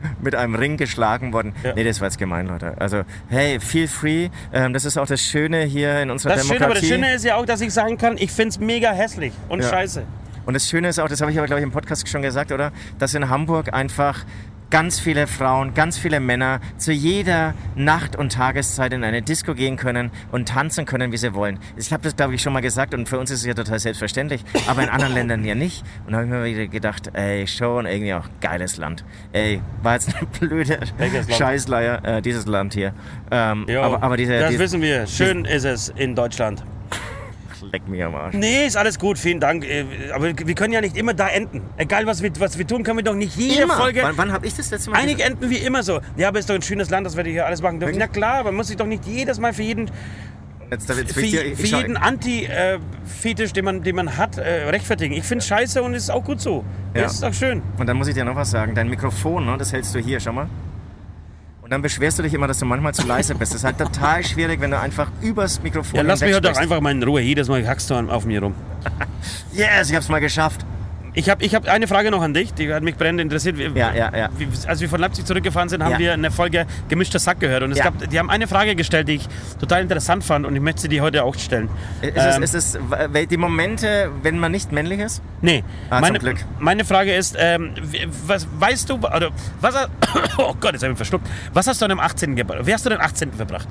Mit 0.22 0.34
einem 0.34 0.54
Ring 0.54 0.76
geschlagen 0.76 1.32
worden. 1.32 1.54
Ja. 1.64 1.74
Nee, 1.74 1.84
das 1.84 2.00
war 2.00 2.08
jetzt 2.08 2.18
gemein, 2.18 2.46
Leute. 2.46 2.74
Also, 2.78 3.02
hey, 3.28 3.58
feel 3.60 3.88
free. 3.88 4.28
Ähm, 4.52 4.72
das 4.72 4.84
ist 4.84 4.96
auch 4.98 5.06
das 5.06 5.20
Schöne 5.22 5.62
hier 5.64 6.00
in 6.02 6.10
unserer 6.10 6.34
Das 6.34 6.46
Schöne, 6.46 6.58
Demokratie. 6.58 6.64
aber 6.64 6.80
das 6.80 6.88
Schöne 7.06 7.14
ist 7.14 7.24
ja 7.24 7.36
auch, 7.36 7.46
dass 7.46 7.60
ich 7.60 7.72
sagen 7.72 7.96
kann, 7.98 8.16
ich 8.18 8.30
find's 8.30 8.58
mega 8.58 8.92
hässlich 8.92 9.32
und 9.48 9.62
Ja. 9.62 9.68
scheiße. 9.70 10.02
Und 10.44 10.54
das 10.54 10.68
Schöne 10.68 10.88
ist 10.88 11.00
auch, 11.00 11.08
das 11.08 11.20
habe 11.20 11.32
ich 11.32 11.38
aber, 11.38 11.46
glaube 11.46 11.60
ich, 11.60 11.64
im 11.64 11.72
Podcast 11.72 12.08
schon 12.08 12.22
gesagt, 12.22 12.52
oder? 12.52 12.70
Dass 12.98 13.14
in 13.14 13.28
Hamburg 13.28 13.72
einfach 13.74 14.24
ganz 14.70 14.98
viele 14.98 15.26
Frauen, 15.26 15.74
ganz 15.74 15.98
viele 15.98 16.20
Männer 16.20 16.60
zu 16.76 16.92
jeder 16.92 17.54
Nacht- 17.74 18.16
und 18.16 18.32
Tageszeit 18.32 18.92
in 18.92 19.04
eine 19.04 19.22
Disco 19.22 19.54
gehen 19.54 19.76
können 19.76 20.10
und 20.32 20.48
tanzen 20.48 20.84
können, 20.86 21.12
wie 21.12 21.16
sie 21.16 21.34
wollen. 21.34 21.58
Ich 21.76 21.92
habe 21.92 22.02
das, 22.02 22.16
glaube 22.16 22.34
ich, 22.34 22.42
schon 22.42 22.52
mal 22.52 22.60
gesagt 22.60 22.94
und 22.94 23.08
für 23.08 23.18
uns 23.18 23.30
ist 23.30 23.40
es 23.40 23.46
ja 23.46 23.54
total 23.54 23.78
selbstverständlich, 23.78 24.44
aber 24.66 24.82
in 24.82 24.88
anderen 24.88 25.14
Ländern 25.14 25.44
ja 25.44 25.54
nicht. 25.54 25.84
Und 26.06 26.12
da 26.12 26.18
habe 26.18 26.26
ich 26.26 26.32
mir 26.32 26.44
wieder 26.44 26.66
gedacht, 26.66 27.10
ey, 27.14 27.46
schon 27.46 27.86
irgendwie 27.86 28.14
auch 28.14 28.28
geiles 28.40 28.76
Land. 28.76 29.04
Ey, 29.32 29.60
war 29.82 29.94
jetzt 29.94 30.14
eine 30.16 30.26
blöde? 30.26 30.80
Scheißleier, 31.28 32.04
äh, 32.04 32.22
dieses 32.22 32.46
Land 32.46 32.74
hier. 32.74 32.92
Ähm, 33.30 33.66
Jo, 33.68 33.82
aber, 33.82 34.02
aber 34.02 34.16
diese, 34.16 34.38
das 34.38 34.50
diese 34.50 34.62
wissen 34.62 34.82
wir. 34.82 35.06
Schön 35.06 35.44
ist 35.44 35.64
es 35.64 35.88
in 35.90 36.14
Deutschland. 36.14 36.64
Leck 37.62 37.88
mich 37.88 38.02
am 38.02 38.14
Arsch. 38.14 38.34
Nee, 38.34 38.66
ist 38.66 38.76
alles 38.76 38.98
gut, 38.98 39.18
vielen 39.18 39.40
Dank. 39.40 39.64
Äh, 39.64 39.84
Aber 40.14 40.26
wir 40.26 40.54
können 40.54 40.72
ja 40.72 40.80
nicht 40.80 40.96
immer 40.96 41.14
da 41.14 41.28
enden. 41.28 41.62
Egal, 41.76 42.06
was 42.06 42.22
wir, 42.22 42.30
was 42.38 42.58
wir 42.58 42.66
tun, 42.66 42.82
können 42.82 42.98
wir 42.98 43.04
doch 43.04 43.14
nicht 43.14 43.36
jede 43.36 43.62
Immer. 43.62 43.74
Folge... 43.76 44.02
Wann, 44.02 44.16
wann 44.16 44.32
habe 44.32 44.46
ich 44.46 44.54
das 44.54 44.70
letzte 44.70 44.90
Mal 44.90 44.98
Einige 44.98 45.22
enden 45.22 45.50
wie 45.50 45.58
immer 45.58 45.82
so. 45.82 46.00
Ja, 46.16 46.28
aber 46.28 46.38
ist 46.38 46.48
doch 46.48 46.54
ein 46.54 46.62
schönes 46.62 46.90
Land, 46.90 47.06
das 47.06 47.16
wir 47.16 47.24
hier 47.24 47.46
alles 47.46 47.62
machen 47.62 47.80
dürfen. 47.80 47.96
Na 47.98 48.06
klar, 48.06 48.40
aber 48.40 48.50
man 48.50 48.56
muss 48.56 48.68
sich 48.68 48.76
doch 48.76 48.86
nicht 48.86 49.06
jedes 49.06 49.38
Mal 49.38 49.52
für 49.52 49.62
jeden, 49.62 49.90
Jetzt, 50.70 50.88
jetzt, 50.88 51.12
für, 51.12 51.20
für 51.20 51.66
jeden 51.76 51.96
Anti-Fetisch, 51.96 53.52
den 53.52 53.64
man, 53.64 53.82
den 53.82 53.94
man 53.94 54.16
hat, 54.16 54.36
äh, 54.36 54.68
rechtfertigen. 54.68 55.14
Ich 55.14 55.24
finde 55.24 55.44
scheiße 55.44 55.80
und 55.82 55.94
es 55.94 56.04
ist 56.04 56.10
auch 56.10 56.24
gut 56.24 56.40
so. 56.40 56.64
Ja. 56.92 57.02
Das 57.02 57.14
ist 57.14 57.22
doch 57.22 57.32
schön. 57.32 57.62
Und 57.78 57.86
dann 57.86 57.96
muss 57.96 58.08
ich 58.08 58.14
dir 58.14 58.24
noch 58.24 58.34
was 58.34 58.50
sagen. 58.50 58.74
Dein 58.74 58.88
Mikrofon, 58.88 59.46
ne, 59.46 59.56
das 59.58 59.72
hältst 59.72 59.94
du 59.94 60.00
hier, 60.00 60.18
schau 60.18 60.32
mal. 60.32 60.48
Und 61.66 61.72
dann 61.72 61.82
beschwerst 61.82 62.16
du 62.16 62.22
dich 62.22 62.32
immer, 62.32 62.46
dass 62.46 62.60
du 62.60 62.64
manchmal 62.64 62.94
zu 62.94 63.04
leise 63.04 63.34
bist. 63.34 63.50
Das 63.52 63.58
ist 63.58 63.64
halt 63.64 63.76
total 63.76 64.22
schwierig, 64.22 64.60
wenn 64.60 64.70
du 64.70 64.78
einfach 64.78 65.10
übers 65.20 65.60
Mikrofon 65.60 65.96
Ja, 65.96 66.02
lass 66.02 66.20
mich 66.20 66.38
doch 66.38 66.54
einfach 66.54 66.80
mal 66.80 66.92
in 66.92 67.02
Ruhe. 67.02 67.20
Jedes 67.20 67.48
Mal 67.48 67.66
hackst 67.66 67.90
du 67.90 67.96
auf 67.96 68.24
mir 68.24 68.40
rum. 68.40 68.54
Yes, 69.52 69.90
ich 69.90 69.96
hab's 69.96 70.08
mal 70.08 70.20
geschafft. 70.20 70.64
Ich 71.18 71.30
habe 71.30 71.42
ich 71.42 71.54
hab 71.54 71.66
eine 71.66 71.88
Frage 71.88 72.10
noch 72.10 72.20
an 72.20 72.34
dich, 72.34 72.52
die 72.52 72.72
hat 72.74 72.82
mich 72.82 72.94
brennend 72.94 73.22
interessiert. 73.22 73.56
Wir- 73.56 73.70
Ja, 73.74 73.94
ja, 73.94 74.14
ja. 74.14 74.28
Als 74.66 74.82
wir 74.82 74.88
von 74.90 75.00
Leipzig 75.00 75.24
zurückgefahren 75.24 75.70
sind, 75.70 75.82
haben 75.82 75.92
Ja. 75.92 75.98
wir 75.98 76.12
eine 76.12 76.30
Folge 76.30 76.66
Gemischter 76.88 77.18
Sack 77.18 77.40
gehört. 77.40 77.62
Und 77.62 77.72
es 77.72 77.78
Ja. 77.78 77.84
gab, 77.84 78.08
die 78.10 78.18
haben 78.18 78.28
eine 78.28 78.46
Frage 78.46 78.76
gestellt, 78.76 79.08
die 79.08 79.14
ich 79.14 79.28
total 79.58 79.80
interessant 79.80 80.24
fand 80.24 80.44
und 80.44 80.54
ich 80.54 80.60
möchte 80.60 80.82
sie 80.82 80.88
dir 80.88 81.02
heute 81.02 81.24
auch 81.24 81.34
stellen. 81.36 81.70
Ist, 82.02 82.12
Ähm, 82.16 82.42
es, 82.42 82.52
ist 82.52 82.74
es 82.74 83.28
die 83.30 83.36
Momente, 83.38 84.10
wenn 84.22 84.38
man 84.38 84.52
nicht 84.52 84.72
männlich 84.72 85.00
ist? 85.00 85.22
Nee, 85.40 85.64
Ah, 85.88 85.94
zum 85.96 86.00
meine, 86.02 86.18
Glück. 86.18 86.36
meine 86.58 86.84
Frage 86.84 87.14
ist, 87.14 87.34
ähm, 87.38 87.72
was 88.26 88.46
weißt 88.60 88.90
du, 88.90 88.96
oder 88.96 89.30
was, 89.62 89.74
oh 90.36 90.54
Gott, 90.60 90.72
jetzt 90.74 90.82
habe 90.82 90.86
ich 90.86 90.88
mich 90.90 90.96
verschluckt. 90.98 91.26
Was 91.54 91.66
hast 91.66 91.80
du 91.80 91.86
an 91.86 91.88
deinem 91.88 92.00
18. 92.00 92.36
gebracht? 92.36 92.60
Wie 92.66 92.74
hast 92.74 92.84
du 92.84 92.90
den 92.90 93.00
18. 93.00 93.32
verbracht? 93.32 93.68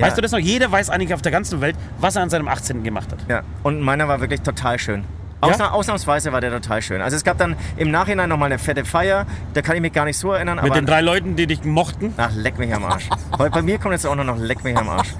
Ja. 0.00 0.06
Weißt 0.06 0.16
du 0.18 0.20
das 0.22 0.32
noch? 0.32 0.38
Jeder 0.40 0.70
weiß 0.72 0.90
eigentlich 0.90 1.14
auf 1.14 1.22
der 1.22 1.30
ganzen 1.30 1.60
Welt, 1.60 1.76
was 2.00 2.16
er 2.16 2.22
an 2.22 2.30
seinem 2.30 2.48
18. 2.48 2.82
gemacht 2.82 3.12
hat. 3.12 3.18
Ja. 3.28 3.42
Und 3.62 3.80
meiner 3.82 4.08
war 4.08 4.20
wirklich 4.20 4.40
total 4.40 4.80
schön. 4.80 5.04
Ja? 5.42 5.48
Ausna 5.50 5.70
ausnahmsweise 5.70 6.32
war 6.32 6.40
der 6.40 6.50
total 6.50 6.82
schön. 6.82 7.00
Also 7.00 7.16
es 7.16 7.22
gab 7.24 7.38
dann 7.38 7.56
im 7.76 7.90
Nachhinein 7.90 8.28
nochmal 8.28 8.46
eine 8.46 8.58
fette 8.58 8.84
Feier. 8.84 9.24
Da 9.54 9.62
kann 9.62 9.76
ich 9.76 9.82
mich 9.82 9.92
gar 9.92 10.04
nicht 10.04 10.18
so 10.18 10.32
erinnern. 10.32 10.58
Mit 10.62 10.74
den 10.74 10.84
drei 10.86 11.00
Leuten, 11.00 11.36
die 11.36 11.46
dich 11.46 11.62
mochten. 11.64 12.12
Ach, 12.16 12.30
leck 12.34 12.58
mich 12.58 12.74
am 12.74 12.84
Arsch. 12.84 13.08
Bei, 13.36 13.48
bei 13.48 13.62
mir 13.62 13.78
kommt 13.78 13.92
jetzt 13.92 14.06
auch 14.06 14.16
nur 14.16 14.24
noch 14.24 14.36
leck 14.38 14.64
mich 14.64 14.76
am 14.76 14.88
Arsch. 14.88 15.14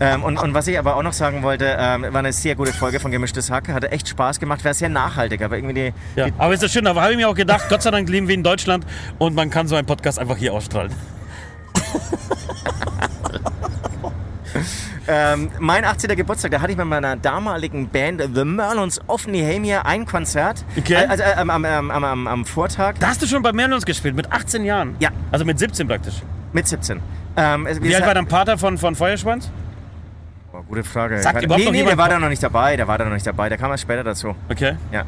Ähm, 0.00 0.22
und, 0.22 0.38
und 0.38 0.54
was 0.54 0.68
ich 0.68 0.78
aber 0.78 0.94
auch 0.94 1.02
noch 1.02 1.12
sagen 1.12 1.42
wollte, 1.42 1.76
ähm, 1.76 2.02
war 2.02 2.20
eine 2.20 2.32
sehr 2.32 2.54
gute 2.54 2.72
Folge 2.72 3.00
von 3.00 3.10
Gemischtes 3.10 3.50
Hack. 3.50 3.68
Hatte 3.68 3.90
echt 3.90 4.08
Spaß 4.08 4.38
gemacht, 4.38 4.64
war 4.64 4.72
sehr 4.72 4.88
nachhaltig, 4.88 5.42
aber 5.42 5.56
irgendwie 5.56 5.74
die, 5.74 5.92
Ja. 6.14 6.26
die 6.26 6.32
Aber 6.38 6.54
ist 6.54 6.62
das 6.62 6.72
schön, 6.72 6.86
aber 6.86 7.02
habe 7.02 7.12
ich 7.12 7.16
mir 7.18 7.28
auch 7.28 7.34
gedacht, 7.34 7.64
Gott 7.68 7.82
sei 7.82 7.90
Dank 7.90 8.08
leben 8.08 8.28
wir 8.28 8.34
in 8.36 8.44
Deutschland 8.44 8.86
und 9.18 9.34
man 9.34 9.50
kann 9.50 9.66
so 9.66 9.74
einen 9.74 9.86
Podcast 9.86 10.20
einfach 10.20 10.36
hier 10.36 10.52
ausstrahlen. 10.54 10.92
ähm, 15.08 15.50
mein 15.58 15.84
18. 15.84 16.14
Geburtstag, 16.16 16.50
da 16.52 16.60
hatte 16.60 16.70
ich 16.72 16.78
mit 16.78 16.86
meiner 16.86 17.16
damaligen 17.16 17.88
Band 17.88 18.22
The 18.34 18.44
Merlons 18.44 19.00
of 19.08 19.26
Nehemia 19.26 19.82
ein 19.82 20.06
Konzert. 20.06 20.64
Okay. 20.76 20.94
Äh, 20.94 21.06
Also 21.06 21.22
äh, 21.24 21.32
am, 21.36 21.50
am, 21.50 21.64
am, 21.90 22.26
am, 22.26 22.44
Vortag 22.44 22.94
Da 23.00 23.08
hast 23.08 23.22
du 23.22 23.26
schon 23.26 23.42
bei 23.42 23.52
Merlons 23.52 23.84
gespielt, 23.86 24.14
mit 24.14 24.30
18 24.30 24.64
Jahren. 24.64 24.96
Ja. 25.00 25.10
Also 25.32 25.44
mit 25.44 25.58
17 25.58 25.88
praktisch. 25.88 26.22
mit 26.52 26.68
17. 26.68 27.00
Ähm, 27.36 27.66
es- 27.66 27.80
Wie 27.82 27.94
alt 27.94 28.06
war 28.06 28.14
dein 28.14 28.26
Pater 28.26 28.58
von, 28.58 28.78
von 28.78 28.94
Feuerschwanz? 28.94 29.50
Boah, 30.52 30.62
gute 30.62 30.82
Frage. 30.84 31.20
Sagt 31.22 31.42
überhaupt 31.42 31.64
nee, 31.64 31.70
nee, 31.70 31.84
der 31.84 31.98
war 31.98 32.08
da 32.08 32.18
noch 32.18 32.28
nicht 32.30 32.42
dabei. 32.42 32.76
Der 32.76 32.88
war 32.88 32.98
da 32.98 33.04
noch 33.04 33.12
nicht 33.12 33.26
dabei. 33.26 33.48
Der 33.48 33.58
kam 33.58 33.70
erst 33.70 33.82
später 33.82 34.02
dazu. 34.02 34.34
Okay. 34.48 34.76
Ja. 34.92 35.04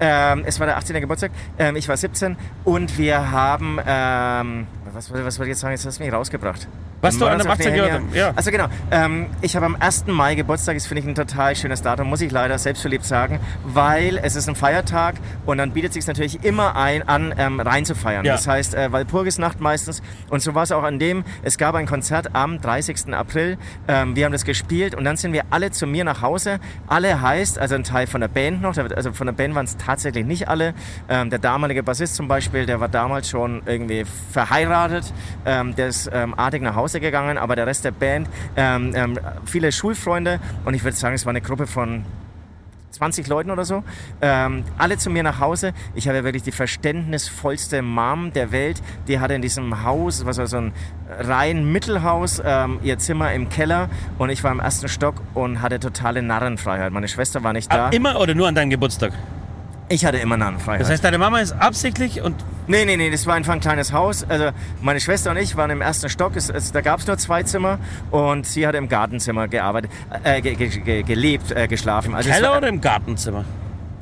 Ähm, 0.00 0.42
es 0.46 0.58
war 0.58 0.66
der 0.66 0.76
18. 0.76 1.00
Geburtstag. 1.00 1.30
Ähm, 1.58 1.76
ich 1.76 1.88
war 1.88 1.96
17 1.96 2.36
und 2.64 2.98
wir 2.98 3.30
haben. 3.30 3.78
Ähm, 3.86 4.66
was, 4.92 5.12
was, 5.12 5.24
was 5.24 5.38
wollte 5.38 5.50
ich 5.50 5.54
jetzt 5.54 5.60
sagen? 5.60 5.72
Jetzt 5.72 5.86
hast 5.86 5.98
du 6.00 6.04
mich 6.04 6.12
rausgebracht. 6.12 6.66
Was 7.00 7.18
du 7.18 7.26
an 7.26 7.38
dem 7.38 7.46
of 7.46 7.52
18. 7.54 7.72
Nehemia. 7.72 7.86
gehört 7.86 8.02
hast, 8.08 8.16
ja. 8.16 8.32
Also 8.36 8.50
genau. 8.50 8.66
Ähm, 8.90 9.26
ich 9.40 9.56
habe 9.56 9.66
am 9.66 9.76
1. 9.78 10.06
Mai 10.08 10.34
Geburtstag. 10.34 10.76
Das 10.76 10.86
finde 10.86 11.00
ich 11.02 11.08
ein 11.08 11.14
total 11.14 11.56
schönes 11.56 11.82
Datum, 11.82 12.08
muss 12.08 12.20
ich 12.20 12.30
leider 12.30 12.58
selbstverliebt 12.58 13.04
sagen, 13.04 13.40
weil 13.64 14.18
es 14.22 14.36
ist 14.36 14.48
ein 14.48 14.54
Feiertag 14.54 15.14
und 15.46 15.58
dann 15.58 15.72
bietet 15.72 15.90
es 15.90 15.94
sich 15.94 16.06
natürlich 16.06 16.44
immer 16.44 16.76
ein, 16.76 17.06
an, 17.08 17.34
ähm, 17.38 17.60
reinzufeiern. 17.60 18.24
Ja. 18.24 18.34
Das 18.34 18.46
heißt, 18.46 18.74
äh, 18.74 18.92
Walpurgisnacht 18.92 19.60
meistens. 19.60 20.02
Und 20.28 20.42
so 20.42 20.54
war 20.54 20.64
es 20.64 20.72
auch 20.72 20.82
an 20.82 20.98
dem. 20.98 21.24
Es 21.42 21.56
gab 21.56 21.74
ein 21.74 21.86
Konzert 21.86 22.34
am 22.34 22.60
30. 22.60 23.14
April. 23.14 23.56
Ähm, 23.88 24.14
wir 24.14 24.26
haben 24.26 24.32
das 24.32 24.44
gespielt 24.44 24.94
und 24.94 25.04
dann 25.04 25.16
sind 25.16 25.32
wir 25.32 25.44
alle 25.50 25.70
zu 25.70 25.86
mir 25.86 26.04
nach 26.04 26.20
Hause. 26.20 26.60
Alle 26.86 27.20
heißt, 27.20 27.58
also 27.58 27.76
ein 27.76 27.84
Teil 27.84 28.06
von 28.06 28.20
der 28.20 28.28
Band 28.28 28.60
noch, 28.60 28.76
also 28.76 29.12
von 29.12 29.26
der 29.26 29.34
Band 29.34 29.54
waren 29.54 29.64
es 29.64 29.76
tatsächlich 29.76 30.26
nicht 30.26 30.48
alle. 30.48 30.74
Ähm, 31.08 31.30
der 31.30 31.38
damalige 31.38 31.82
Bassist 31.82 32.14
zum 32.14 32.28
Beispiel, 32.28 32.66
der 32.66 32.80
war 32.80 32.88
damals 32.88 33.30
schon 33.30 33.62
irgendwie 33.64 34.04
verheiratet. 34.32 35.12
Ähm, 35.46 35.74
der 35.74 35.88
ist 35.88 36.10
ähm, 36.12 36.34
artig 36.38 36.62
nach 36.62 36.74
Hause 36.74 36.89
gegangen, 36.98 37.38
aber 37.38 37.54
der 37.54 37.66
Rest 37.66 37.84
der 37.84 37.92
Band, 37.92 38.28
ähm, 38.56 38.92
ähm, 38.96 39.18
viele 39.44 39.70
Schulfreunde 39.70 40.40
und 40.64 40.74
ich 40.74 40.82
würde 40.82 40.96
sagen, 40.96 41.14
es 41.14 41.24
war 41.24 41.30
eine 41.30 41.40
Gruppe 41.40 41.68
von 41.68 42.04
20 42.90 43.28
Leuten 43.28 43.50
oder 43.50 43.64
so, 43.64 43.82
ähm, 44.20 44.64
alle 44.76 44.98
zu 44.98 45.10
mir 45.10 45.22
nach 45.22 45.40
Hause. 45.40 45.72
Ich 45.94 46.08
habe 46.08 46.22
wirklich 46.24 46.42
die 46.42 46.52
verständnisvollste 46.52 47.82
Mom 47.82 48.32
der 48.32 48.52
Welt. 48.52 48.82
Die 49.08 49.20
hatte 49.20 49.34
in 49.34 49.42
diesem 49.42 49.84
Haus, 49.84 50.26
was 50.26 50.38
war 50.38 50.46
so 50.46 50.58
ein 50.58 50.72
rein 51.08 51.70
Mittelhaus, 51.70 52.42
ähm, 52.44 52.78
ihr 52.82 52.98
Zimmer 52.98 53.32
im 53.32 53.48
Keller 53.48 53.88
und 54.18 54.30
ich 54.30 54.44
war 54.44 54.52
im 54.52 54.60
ersten 54.60 54.88
Stock 54.88 55.14
und 55.34 55.62
hatte 55.62 55.80
totale 55.80 56.20
Narrenfreiheit. 56.20 56.92
Meine 56.92 57.08
Schwester 57.08 57.42
war 57.42 57.52
nicht 57.52 57.72
da. 57.72 57.88
Immer 57.90 58.20
oder 58.20 58.34
nur 58.34 58.48
an 58.48 58.54
deinem 58.54 58.70
Geburtstag? 58.70 59.12
Ich 59.92 60.04
hatte 60.04 60.18
immer 60.18 60.36
Narrenfreiheit. 60.36 60.80
Das 60.82 60.88
heißt, 60.88 61.02
deine 61.04 61.18
Mama 61.18 61.40
ist 61.40 61.52
absichtlich 61.52 62.22
und 62.22 62.36
Nee, 62.68 62.84
nee, 62.84 62.96
nee, 62.96 63.10
das 63.10 63.26
war 63.26 63.34
einfach 63.34 63.52
ein 63.52 63.58
kleines 63.58 63.92
Haus. 63.92 64.24
Also 64.28 64.50
meine 64.80 65.00
Schwester 65.00 65.32
und 65.32 65.36
ich 65.38 65.56
waren 65.56 65.70
im 65.70 65.80
ersten 65.80 66.08
Stock. 66.08 66.36
Es, 66.36 66.48
es, 66.48 66.70
da 66.70 66.80
gab 66.82 67.00
es 67.00 67.06
nur 67.08 67.18
zwei 67.18 67.42
Zimmer 67.42 67.80
und 68.12 68.46
sie 68.46 68.64
hat 68.64 68.76
im 68.76 68.88
Gartenzimmer 68.88 69.48
gearbeitet, 69.48 69.90
äh, 70.22 70.40
ge, 70.40 70.54
ge, 70.54 70.68
ge, 70.68 71.02
gelebt, 71.02 71.50
äh, 71.50 71.66
geschlafen. 71.66 72.14
Also 72.14 72.28
es 72.30 72.36
Keller 72.36 72.50
war, 72.52 72.58
oder 72.58 72.68
im 72.68 72.80
Gartenzimmer? 72.80 73.44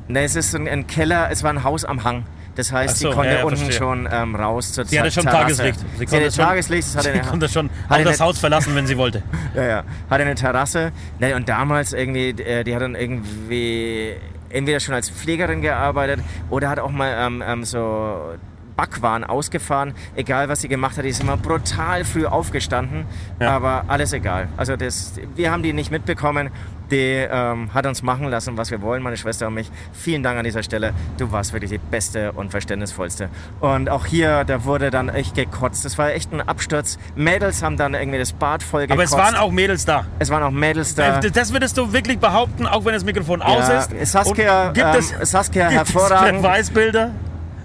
Nee, 0.07 0.23
es 0.25 0.35
ist 0.35 0.53
ein, 0.55 0.67
ein 0.67 0.85
Keller, 0.85 1.29
es 1.31 1.41
war 1.41 1.49
ein 1.51 1.63
Haus 1.63 1.83
am 1.83 2.03
Hang. 2.03 2.25
Das 2.55 2.71
heißt, 2.71 2.99
so, 2.99 3.09
sie 3.09 3.15
konnte 3.15 3.31
ja, 3.31 3.37
ja, 3.39 3.43
unten 3.45 3.57
verstehe. 3.57 3.77
schon 3.79 4.07
ähm, 4.11 4.35
raus 4.35 4.73
zur 4.73 4.85
Sie 4.85 4.99
hatte 4.99 5.09
schon 5.09 5.23
Terrasse. 5.23 5.39
Tageslicht. 5.57 5.79
Sie 5.97 6.05
Sie 6.05 6.15
hatte 6.15 6.31
schon- 6.31 6.45
Tageslicht, 6.45 6.87
es 6.89 6.95
hatte 6.95 7.03
Sie 7.13 7.19
eine, 7.19 7.27
konnte 7.27 7.49
schon 7.49 7.69
hatte 7.89 8.03
das 8.03 8.19
eine- 8.21 8.27
Haus 8.29 8.37
verlassen, 8.39 8.75
wenn 8.75 8.85
sie 8.85 8.97
wollte. 8.97 9.23
Ja, 9.55 9.63
ja. 9.63 9.83
Hatte 10.11 10.23
eine 10.25 10.35
Terrasse. 10.35 10.91
Ne, 11.19 11.35
und 11.35 11.49
damals 11.49 11.93
irgendwie, 11.93 12.29
äh, 12.29 12.63
die 12.63 12.75
hat 12.75 12.83
dann 12.83 12.93
irgendwie 12.93 14.13
entweder 14.49 14.79
schon 14.79 14.95
als 14.95 15.09
Pflegerin 15.09 15.61
gearbeitet 15.61 16.19
oder 16.49 16.69
hat 16.69 16.79
auch 16.79 16.91
mal 16.91 17.15
ähm, 17.19 17.43
ähm, 17.45 17.63
so 17.63 18.35
Backwaren 18.79 19.25
ausgefahren. 19.25 19.93
Egal, 20.15 20.47
was 20.47 20.61
sie 20.61 20.69
gemacht 20.69 20.97
hat, 20.97 21.03
die 21.03 21.09
ist 21.09 21.21
immer 21.21 21.35
brutal 21.35 22.05
früh 22.05 22.25
aufgestanden. 22.25 23.05
Ja. 23.37 23.51
Aber 23.51 23.83
alles 23.89 24.13
egal. 24.13 24.47
Also 24.55 24.77
das, 24.77 25.15
wir 25.35 25.51
haben 25.51 25.63
die 25.63 25.73
nicht 25.73 25.91
mitbekommen. 25.91 26.49
Die 26.91 27.27
ähm, 27.29 27.71
hat 27.73 27.85
uns 27.85 28.01
machen 28.01 28.29
lassen, 28.29 28.57
was 28.57 28.71
wir 28.71 28.81
wollen, 28.81 29.03
meine 29.03 29.17
Schwester 29.17 29.47
und 29.47 29.53
mich. 29.55 29.69
Vielen 29.91 30.23
Dank 30.23 30.39
an 30.39 30.45
dieser 30.45 30.63
Stelle. 30.63 30.93
Du 31.17 31.31
warst 31.31 31.51
wirklich 31.51 31.69
die 31.71 31.77
beste 31.77 32.31
und 32.31 32.51
verständnisvollste. 32.51 33.29
Und 33.59 33.89
auch 33.89 34.05
hier, 34.05 34.43
da 34.45 34.63
wurde 34.63 34.89
dann 34.89 35.09
echt 35.09 35.35
gekotzt. 35.35 35.83
Das 35.83 35.97
war 35.97 36.11
echt 36.13 36.33
ein 36.33 36.41
Absturz. 36.41 36.97
Mädels 37.15 37.61
haben 37.61 37.75
dann 37.77 37.93
irgendwie 37.93 38.17
das 38.17 38.31
Bad 38.31 38.63
voll 38.63 38.83
Aber 38.83 38.95
gekotzt. 38.95 39.13
es 39.13 39.19
waren 39.19 39.35
auch 39.35 39.51
Mädels 39.51 39.83
da. 39.85 40.05
Es 40.19 40.29
waren 40.29 40.41
auch 40.41 40.51
Mädels 40.51 40.95
da. 40.95 41.19
Das 41.19 41.51
würdest 41.53 41.77
du 41.77 41.91
wirklich 41.91 42.17
behaupten, 42.17 42.65
auch 42.65 42.85
wenn 42.85 42.93
das 42.93 43.03
Mikrofon 43.03 43.41
aus 43.41 43.67
Ja, 43.67 43.79
ist. 43.81 44.11
Saskia, 44.11 44.69
Und 44.69 44.73
gibt 44.73 44.87
ähm, 44.87 44.95
es, 45.19 45.29
Saskia 45.31 45.69
gibt 45.69 45.81
es 45.89 45.93
hervorragend. 45.93 46.43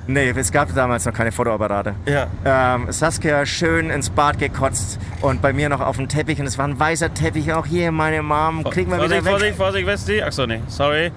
Nee, 0.06 0.30
es 0.36 0.52
gab 0.52 0.74
damals 0.74 1.06
noch 1.06 1.12
keine 1.12 1.32
Fotoapparate. 1.32 1.94
Ja. 2.06 2.26
Ähm, 2.44 2.92
Saskia 2.92 3.46
schön 3.46 3.90
ins 3.90 4.10
Bad 4.10 4.38
gekotzt 4.38 4.98
und 5.22 5.40
bei 5.40 5.52
mir 5.52 5.68
noch 5.68 5.80
auf 5.80 5.96
dem 5.96 6.08
Teppich 6.08 6.38
und 6.40 6.46
es 6.46 6.58
war 6.58 6.66
ein 6.66 6.78
weißer 6.78 7.14
Teppich. 7.14 7.52
Auch 7.52 7.66
hier 7.66 7.90
meine 7.90 8.22
Mom, 8.22 8.64
kriegen 8.64 8.90
wir 8.90 8.98
Vorsicht, 8.98 9.22
wieder 9.22 9.24
weg. 9.24 9.30
Vorsicht, 9.30 9.56
Vorsicht, 9.56 9.86
Westi. 9.86 10.22
Achso, 10.22 10.46
nee, 10.46 10.60
sorry. 10.68 11.10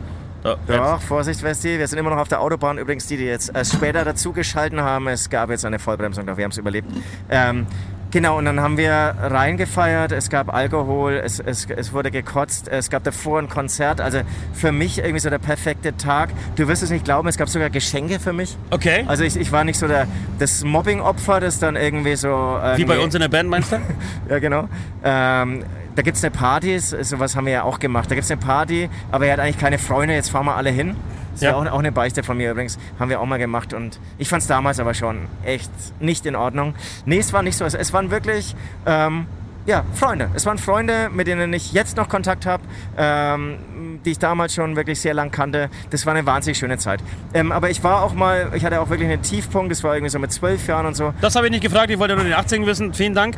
Jetzt. 0.44 0.80
Doch, 0.80 1.02
Vorsicht, 1.02 1.44
Westi, 1.44 1.78
wir 1.78 1.88
sind 1.88 2.00
immer 2.00 2.12
noch 2.12 2.20
auf 2.20 2.28
der 2.30 2.40
Autobahn. 2.40 2.78
Übrigens, 2.78 3.08
die, 3.08 3.18
die 3.18 3.26
jetzt 3.26 3.54
erst 3.54 3.74
später 3.74 4.06
dazugeschalten 4.06 4.82
haben, 4.82 5.08
es 5.08 5.30
gab 5.30 5.50
jetzt 5.50 5.66
eine 5.66 5.80
Vollbremsung, 5.80 6.26
doch 6.26 6.38
wir 6.38 6.46
haben 6.46 6.52
es 6.52 6.58
überlebt. 6.58 6.90
Ähm, 7.30 7.68
genau, 8.12 8.38
und 8.38 8.46
dann 8.46 8.60
haben 8.60 8.78
wir 8.78 9.16
reingefeiert, 9.20 10.12
es 10.12 10.30
gab 10.30 10.54
Alkohol, 10.54 11.22
es, 11.24 11.40
es, 11.40 11.66
es 11.66 11.94
wurde 11.94 12.12
gekotzt, 12.12 12.68
es 12.68 12.90
gab 12.90 13.04
davor 13.04 13.40
ein 13.40 13.50
Konzert. 13.50 14.02
Also 14.02 14.22
für 14.54 14.72
mich 14.72 15.00
irgendwie 15.00 15.20
so 15.20 15.30
der 15.30 15.40
perfekte 15.40 15.96
Tag. 15.98 16.30
Du 16.56 16.68
wirst 16.68 16.84
es 16.84 16.90
nicht 16.90 17.06
glauben, 17.06 17.28
es 17.28 17.38
gab 17.38 17.50
sogar 17.50 17.70
Geschenke 17.70 18.20
für 18.20 18.34
mich. 18.34 18.58
Okay. 18.72 19.04
Also 19.08 19.24
ich, 19.24 19.36
ich 19.36 19.52
war 19.52 19.64
nicht 19.64 19.80
so 19.80 19.88
der, 19.88 20.08
das 20.40 20.64
Mobbing-Opfer, 20.64 21.40
das 21.40 21.60
dann 21.60 21.76
irgendwie 21.76 22.16
so... 22.16 22.60
Wie 22.76 22.86
bei 22.86 23.00
uns 23.00 23.14
in 23.16 23.22
der 23.22 23.30
Band, 23.30 23.50
meinst 23.50 23.72
du? 23.72 23.78
ja, 24.30 24.40
genau. 24.40 24.70
Ähm, 25.04 25.64
da 25.96 26.04
gibt 26.04 26.18
es 26.18 26.24
eine 26.24 26.32
Party, 26.32 26.78
sowas 26.80 27.36
haben 27.36 27.46
wir 27.46 27.54
ja 27.54 27.64
auch 27.64 27.80
gemacht. 27.80 28.12
Da 28.12 28.16
gibt 28.16 28.26
es 28.26 28.32
eine 28.32 28.40
Party, 28.40 28.88
aber 29.12 29.26
er 29.26 29.34
hat 29.34 29.40
eigentlich 29.40 29.58
keine 29.58 29.80
Freunde, 29.80 30.14
jetzt 30.14 30.30
fahren 30.30 30.46
wir 30.46 30.56
alle 30.56 30.70
hin. 30.70 30.96
Das 31.38 31.44
Ja. 31.44 31.52
wäre 31.52 31.70
auch, 31.70 31.74
auch 31.76 31.80
eine 31.80 31.92
Beichte 31.92 32.24
von 32.24 32.36
mir 32.38 32.52
übrigens. 32.52 32.80
Haben 33.00 33.10
wir 33.10 33.22
auch 33.22 33.26
mal 33.26 33.38
gemacht 33.38 33.74
und 33.74 34.00
ich 34.18 34.28
fand 34.28 34.42
es 34.42 34.48
damals 34.48 34.80
aber 34.80 34.94
schon 34.96 35.28
echt 35.46 35.72
nicht 36.00 36.26
in 36.26 36.36
Ordnung. 36.36 36.74
Nee, 37.06 37.20
es 37.20 37.32
war 37.32 37.44
nicht 37.44 37.56
so. 37.58 37.64
Es, 37.66 37.76
es 37.76 37.94
waren 37.94 38.10
wirklich, 38.10 38.56
ähm, 38.88 39.28
ja, 39.68 39.84
Freunde. 39.94 40.30
Es 40.34 40.46
waren 40.46 40.58
Freunde, 40.58 41.10
mit 41.14 41.28
denen 41.28 41.52
ich 41.54 41.74
jetzt 41.74 41.98
noch 41.98 42.08
Kontakt 42.10 42.46
habe, 42.46 42.64
ähm, 42.98 43.58
die 44.06 44.12
ich 44.12 44.20
damals 44.20 44.54
schon 44.56 44.76
wirklich 44.76 45.00
sehr 45.00 45.14
lang 45.14 45.30
kannte. 45.30 45.70
Das 45.90 46.06
war 46.06 46.16
eine 46.16 46.26
wahnsinnig 46.26 46.58
schöne 46.58 46.78
Zeit. 46.78 47.02
Ähm, 47.34 47.52
aber 47.52 47.70
ich 47.70 47.84
war 47.84 48.02
auch 48.02 48.14
mal, 48.14 48.52
ich 48.56 48.64
hatte 48.66 48.80
auch 48.82 48.90
wirklich 48.90 49.10
einen 49.10 49.22
Tiefpunkt. 49.22 49.70
Das 49.72 49.84
war 49.84 49.94
irgendwie 49.94 50.10
so 50.10 50.20
mit 50.20 50.32
zwölf 50.32 50.66
Jahren 50.68 50.86
und 50.86 50.96
so. 50.96 51.14
Das 51.22 51.36
habe 51.36 51.48
ich 51.48 51.52
nicht 51.52 51.62
gefragt, 51.64 51.90
ich 51.92 52.00
wollte 52.00 52.16
nur 52.16 52.24
den 52.24 52.34
18 52.34 52.66
wissen. 52.66 52.94
Vielen 52.94 53.14
Dank 53.14 53.36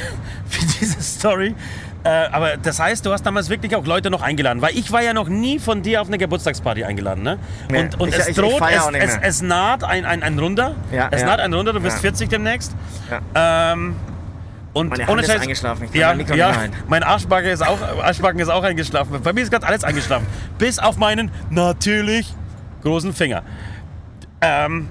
für 0.46 0.66
diese 0.78 1.00
Story. 1.02 1.54
Äh, 2.02 2.08
aber 2.32 2.56
das 2.56 2.80
heißt, 2.80 3.04
du 3.04 3.12
hast 3.12 3.26
damals 3.26 3.50
wirklich 3.50 3.76
auch 3.76 3.84
Leute 3.84 4.08
noch 4.10 4.22
eingeladen, 4.22 4.62
weil 4.62 4.74
ich 4.76 4.90
war 4.90 5.02
ja 5.02 5.12
noch 5.12 5.28
nie 5.28 5.58
von 5.58 5.82
dir 5.82 6.00
auf 6.00 6.08
eine 6.08 6.16
Geburtstagsparty 6.16 6.84
eingeladen, 6.84 7.22
ne? 7.22 7.38
Nee, 7.70 7.80
und 7.80 8.00
und 8.00 8.08
ich- 8.08 8.14
es 8.16 8.22
ich- 8.22 8.30
ich 8.30 8.36
droht, 8.36 8.58
feier 8.58 8.88
es, 8.94 9.16
es, 9.16 9.18
es 9.22 9.42
naht 9.42 9.84
ein, 9.84 10.06
ein, 10.06 10.22
ein 10.22 10.38
Runder. 10.38 10.74
Ja, 10.92 11.08
es 11.10 11.20
ja. 11.20 11.26
naht 11.26 11.40
ein 11.40 11.52
Runder, 11.52 11.74
du 11.74 11.80
bist 11.80 11.96
Ja. 11.96 12.00
40 12.02 12.30
demnächst. 12.30 12.74
Ja. 13.10 13.72
Ähm, 13.72 13.96
und 14.72 14.90
Meine 14.90 15.02
ohne 15.02 15.10
Hand 15.12 15.20
ist 15.22 15.30
Scheiß- 15.30 15.40
eingeschlafen, 15.42 15.84
ich 15.92 15.94
ja, 15.94 16.14
ja, 16.14 16.56
halten. 16.56 16.74
mein 16.88 17.02
Arschbacken 17.02 17.50
ist, 17.50 17.60
auch, 17.66 17.78
Arschbacken 18.02 18.38
ist 18.40 18.48
auch 18.48 18.62
eingeschlafen. 18.62 19.20
Bei 19.22 19.32
mir 19.32 19.42
ist 19.42 19.50
gerade 19.50 19.66
alles 19.66 19.84
eingeschlafen. 19.84 20.26
Bis 20.58 20.78
auf 20.78 20.96
meinen 20.96 21.30
natürlich 21.50 22.32
großen 22.82 23.12
Finger. 23.12 23.42
Ähm, 24.40 24.88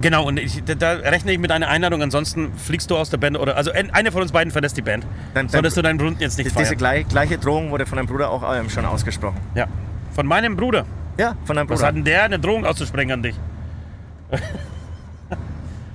genau, 0.00 0.24
und 0.26 0.38
ich, 0.38 0.62
da, 0.64 0.92
rechne 0.92 1.32
ich 1.32 1.38
mit 1.38 1.50
einer 1.52 1.68
Einladung. 1.68 2.02
Ansonsten 2.02 2.52
fliegst 2.56 2.90
du 2.90 2.96
aus 2.96 3.10
der 3.10 3.18
Band 3.18 3.38
oder 3.38 3.56
also 3.56 3.70
ein- 3.72 3.90
einer 3.90 4.12
von 4.12 4.22
uns 4.22 4.32
beiden 4.32 4.50
verlässt 4.52 4.76
die 4.76 4.82
Band. 4.82 5.04
Dann- 5.04 5.46
dann- 5.46 5.48
Solltest 5.48 5.76
du 5.76 5.82
deinen 5.82 6.00
Runden 6.00 6.20
jetzt 6.20 6.38
nicht 6.38 6.50
Diese 6.50 6.64
feiern. 6.64 6.76
gleich, 6.78 7.08
gleiche 7.08 7.38
Drohung 7.38 7.70
wurde 7.70 7.86
von 7.86 7.96
deinem 7.96 8.06
Bruder 8.06 8.30
auch 8.30 8.42
ähm, 8.54 8.68
schon 8.70 8.84
ausgesprochen. 8.84 9.36
Ja. 9.54 9.66
Von 10.14 10.26
meinem 10.26 10.56
Bruder. 10.56 10.84
Ja, 11.18 11.34
von 11.44 11.56
deinem 11.56 11.68
Was 11.68 11.78
Bruder. 11.78 11.88
hat 11.88 11.94
denn 11.96 12.04
der 12.04 12.24
eine 12.24 12.38
Drohung 12.38 12.64
auszusprechen 12.66 13.12
an 13.12 13.22
dich? 13.22 13.34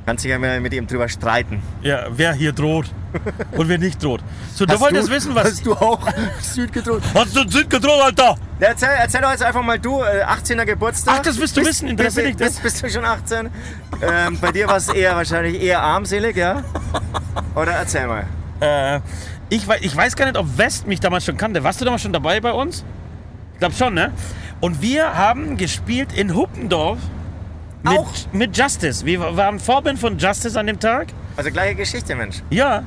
Kannst 0.06 0.24
dich 0.24 0.32
ja 0.32 0.40
mal 0.40 0.60
mit 0.60 0.74
ihm 0.74 0.88
drüber 0.88 1.08
streiten. 1.08 1.62
Ja, 1.84 2.06
wer 2.10 2.34
hier 2.34 2.54
droht 2.54 2.88
und 3.52 3.70
wer 3.70 3.78
nicht 3.78 4.04
droht. 4.04 4.22
So, 4.56 4.66
du 4.66 4.80
wolltest 4.80 5.12
wissen, 5.12 5.36
was. 5.36 5.46
Hast 5.46 5.66
du 5.66 5.74
auch 5.74 6.00
Süd 6.42 6.74
gedroht? 6.74 7.04
Hast 7.14 7.36
du 7.36 7.48
Süd 7.48 7.70
gedroht, 7.70 8.02
Alter? 8.04 8.36
Ja, 8.60 8.70
erzähl, 8.70 8.90
erzähl 8.98 9.22
doch 9.22 9.30
jetzt 9.32 9.44
einfach 9.44 9.62
mal 9.62 9.78
du, 9.80 10.02
äh, 10.02 10.24
18er 10.24 10.66
Geburtstag. 10.66 11.18
Ach, 11.20 11.22
das 11.22 11.38
willst 11.40 11.56
du 11.56 11.62
wissen, 11.64 11.88
interessiert 11.88 12.26
dich 12.28 12.36
das? 12.36 12.54
bist, 12.60 12.64
bist 12.64 12.84
du 12.84 12.90
schon 12.90 13.06
18? 13.06 13.50
Ähm, 14.02 14.40
bei 14.42 14.52
dir 14.52 14.68
war 14.68 14.78
es 14.78 14.90
eher 14.90 15.16
wahrscheinlich 15.16 15.62
eher 15.62 15.82
armselig, 15.82 16.36
ja? 16.36 16.64
Oder 17.56 17.74
erzähl 17.74 18.08
mal. 18.08 18.26
Äh, 18.60 19.02
ich, 19.50 19.68
wei- 19.68 19.80
ich 19.82 19.96
weiß 19.96 20.16
gar 20.16 20.26
nicht, 20.26 20.38
ob 20.38 20.58
West 20.58 20.88
mich 20.88 21.00
damals 21.00 21.26
schon 21.26 21.38
kannte. 21.38 21.64
Warst 21.64 21.80
du 21.80 21.86
damals 21.86 22.02
schon 22.02 22.14
dabei 22.14 22.40
bei 22.42 22.52
uns? 22.54 22.84
Ich 23.54 23.60
glaube 23.60 23.76
schon, 23.76 23.94
ne? 23.94 24.12
Und 24.62 24.82
wir 24.82 25.16
haben 25.16 25.58
gespielt 25.58 26.12
in 26.14 26.34
Huppendorf 26.36 26.98
mit, 27.84 27.98
Auch? 27.98 28.12
mit 28.32 28.58
Justice. 28.58 29.06
Wir 29.06 29.20
waren 29.36 29.60
Vorband 29.60 30.00
von 30.00 30.18
Justice 30.18 30.60
an 30.60 30.68
dem 30.68 30.80
Tag. 30.80 31.08
Also 31.36 31.52
gleiche 31.52 31.76
Geschichte, 31.76 32.16
Mensch. 32.16 32.42
Ja, 32.50 32.84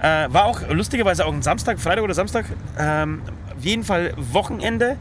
äh, 0.00 0.26
war 0.32 0.44
auch 0.44 0.60
lustigerweise 0.70 1.24
auch 1.24 1.32
ein 1.32 1.42
Samstag, 1.42 1.78
Freitag 1.80 2.04
oder 2.04 2.14
Samstag. 2.14 2.44
Ähm, 2.78 3.22
auf 3.56 3.64
jeden 3.64 3.82
Fall 3.84 4.12
Wochenende. 4.16 4.96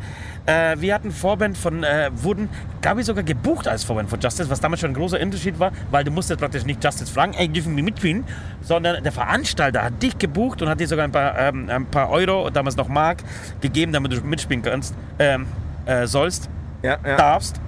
Äh, 0.45 0.79
wir 0.79 0.93
hatten 0.93 1.11
Vorband 1.11 1.57
von, 1.57 1.83
äh, 1.83 2.11
wurden, 2.13 2.49
glaube 2.79 3.01
ich, 3.01 3.07
sogar 3.07 3.23
gebucht 3.23 3.67
als 3.67 3.83
Vorband 3.83 4.09
von 4.09 4.19
Justice, 4.19 4.47
was 4.49 4.59
damals 4.61 4.79
schon 4.79 4.91
ein 4.91 4.93
großer 4.93 5.19
Unterschied 5.19 5.59
war, 5.59 5.71
weil 5.89 6.03
du 6.03 6.11
musstest 6.11 6.39
praktisch 6.39 6.63
nicht 6.65 6.83
Justice 6.83 7.11
fragen, 7.11 7.33
ey, 7.33 7.47
dürfen 7.49 7.75
wir 7.75 7.83
mitspielen, 7.83 8.23
sondern 8.61 9.03
der 9.03 9.11
Veranstalter 9.11 9.83
hat 9.83 10.01
dich 10.03 10.17
gebucht 10.19 10.61
und 10.61 10.69
hat 10.69 10.79
dir 10.79 10.87
sogar 10.87 11.05
ein 11.05 11.11
paar, 11.11 11.37
ähm, 11.39 11.67
ein 11.69 11.85
paar 11.87 12.09
Euro, 12.11 12.49
damals 12.51 12.77
noch 12.77 12.87
Mark, 12.87 13.23
gegeben, 13.59 13.91
damit 13.91 14.13
du 14.13 14.21
mitspielen 14.21 14.61
kannst, 14.61 14.93
ähm, 15.17 15.47
äh, 15.87 16.05
sollst, 16.05 16.47
Ja, 16.83 16.97
ja. 17.03 17.17
darfst. 17.17 17.59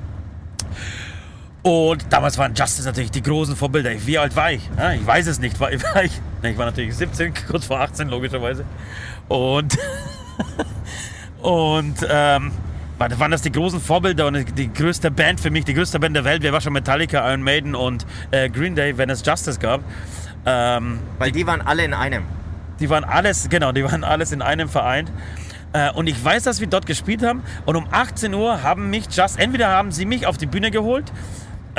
Und 1.68 2.05
damals 2.13 2.38
waren 2.38 2.53
Justice 2.55 2.88
natürlich 2.88 3.11
die 3.11 3.22
großen 3.22 3.53
Vorbilder. 3.57 3.91
Wie 4.05 4.18
alt 4.18 4.34
war 4.38 4.53
ich? 4.53 4.61
Ja, 4.78 4.93
ich 4.93 5.05
weiß 5.05 5.28
es 5.28 5.38
nicht. 5.39 5.59
War, 5.59 5.70
war 5.93 6.03
ich, 6.03 6.13
ich 6.41 6.57
war 6.57 6.65
natürlich 6.65 6.95
17, 6.95 7.34
kurz 7.49 7.65
vor 7.65 7.82
18 7.82 8.07
logischerweise. 8.07 8.63
Und, 9.28 9.78
und 11.41 11.95
ähm, 12.09 12.51
war- 12.97 13.20
waren 13.20 13.32
das 13.32 13.41
die 13.41 13.51
großen 13.51 13.82
Vorbilder 13.82 14.28
und 14.28 14.57
die 14.57 14.72
größte 14.72 15.11
Band 15.11 15.41
für 15.41 15.49
mich, 15.51 15.65
die 15.65 15.74
größte 15.74 15.99
Band 15.99 16.15
der 16.15 16.24
Welt. 16.24 16.41
Wir 16.41 16.53
waren 16.53 16.61
schon 16.61 16.72
Metallica, 16.72 17.28
Iron 17.30 17.41
Maiden 17.43 17.76
und 17.76 18.05
äh, 18.32 18.49
Green 18.49 18.76
Day, 18.76 18.97
wenn 18.97 19.09
es 19.09 19.26
Justice 19.26 19.59
gab. 19.59 19.82
Ähm, 20.45 20.99
Weil 21.20 21.34
die 21.34 21.45
waren 21.45 21.59
alle 21.61 21.84
in 21.84 21.93
einem. 21.93 22.24
die 22.80 22.89
waren 22.89 23.03
alles, 23.03 23.49
genau, 23.49 23.74
die 23.74 23.84
waren 23.84 24.05
alles 24.05 24.32
in 24.32 24.41
einem 24.41 24.70
vereint. 24.70 25.11
Äh, 25.74 25.91
und 25.91 26.07
ich 26.07 26.24
weiß, 26.24 26.43
dass 26.43 26.61
wir 26.61 26.68
dort 26.68 26.86
gespielt 26.86 27.24
haben. 27.24 27.43
Und 27.65 27.76
um 27.76 27.88
18 27.91 28.34
Uhr 28.34 28.63
haben 28.63 28.89
mich 28.89 29.07
Just, 29.13 29.38
entweder 29.38 29.68
haben 29.68 29.91
sie 29.91 30.05
mich 30.05 30.26
auf 30.26 30.38
die 30.38 30.45
Bühne 30.45 30.72
geholt, 30.72 31.11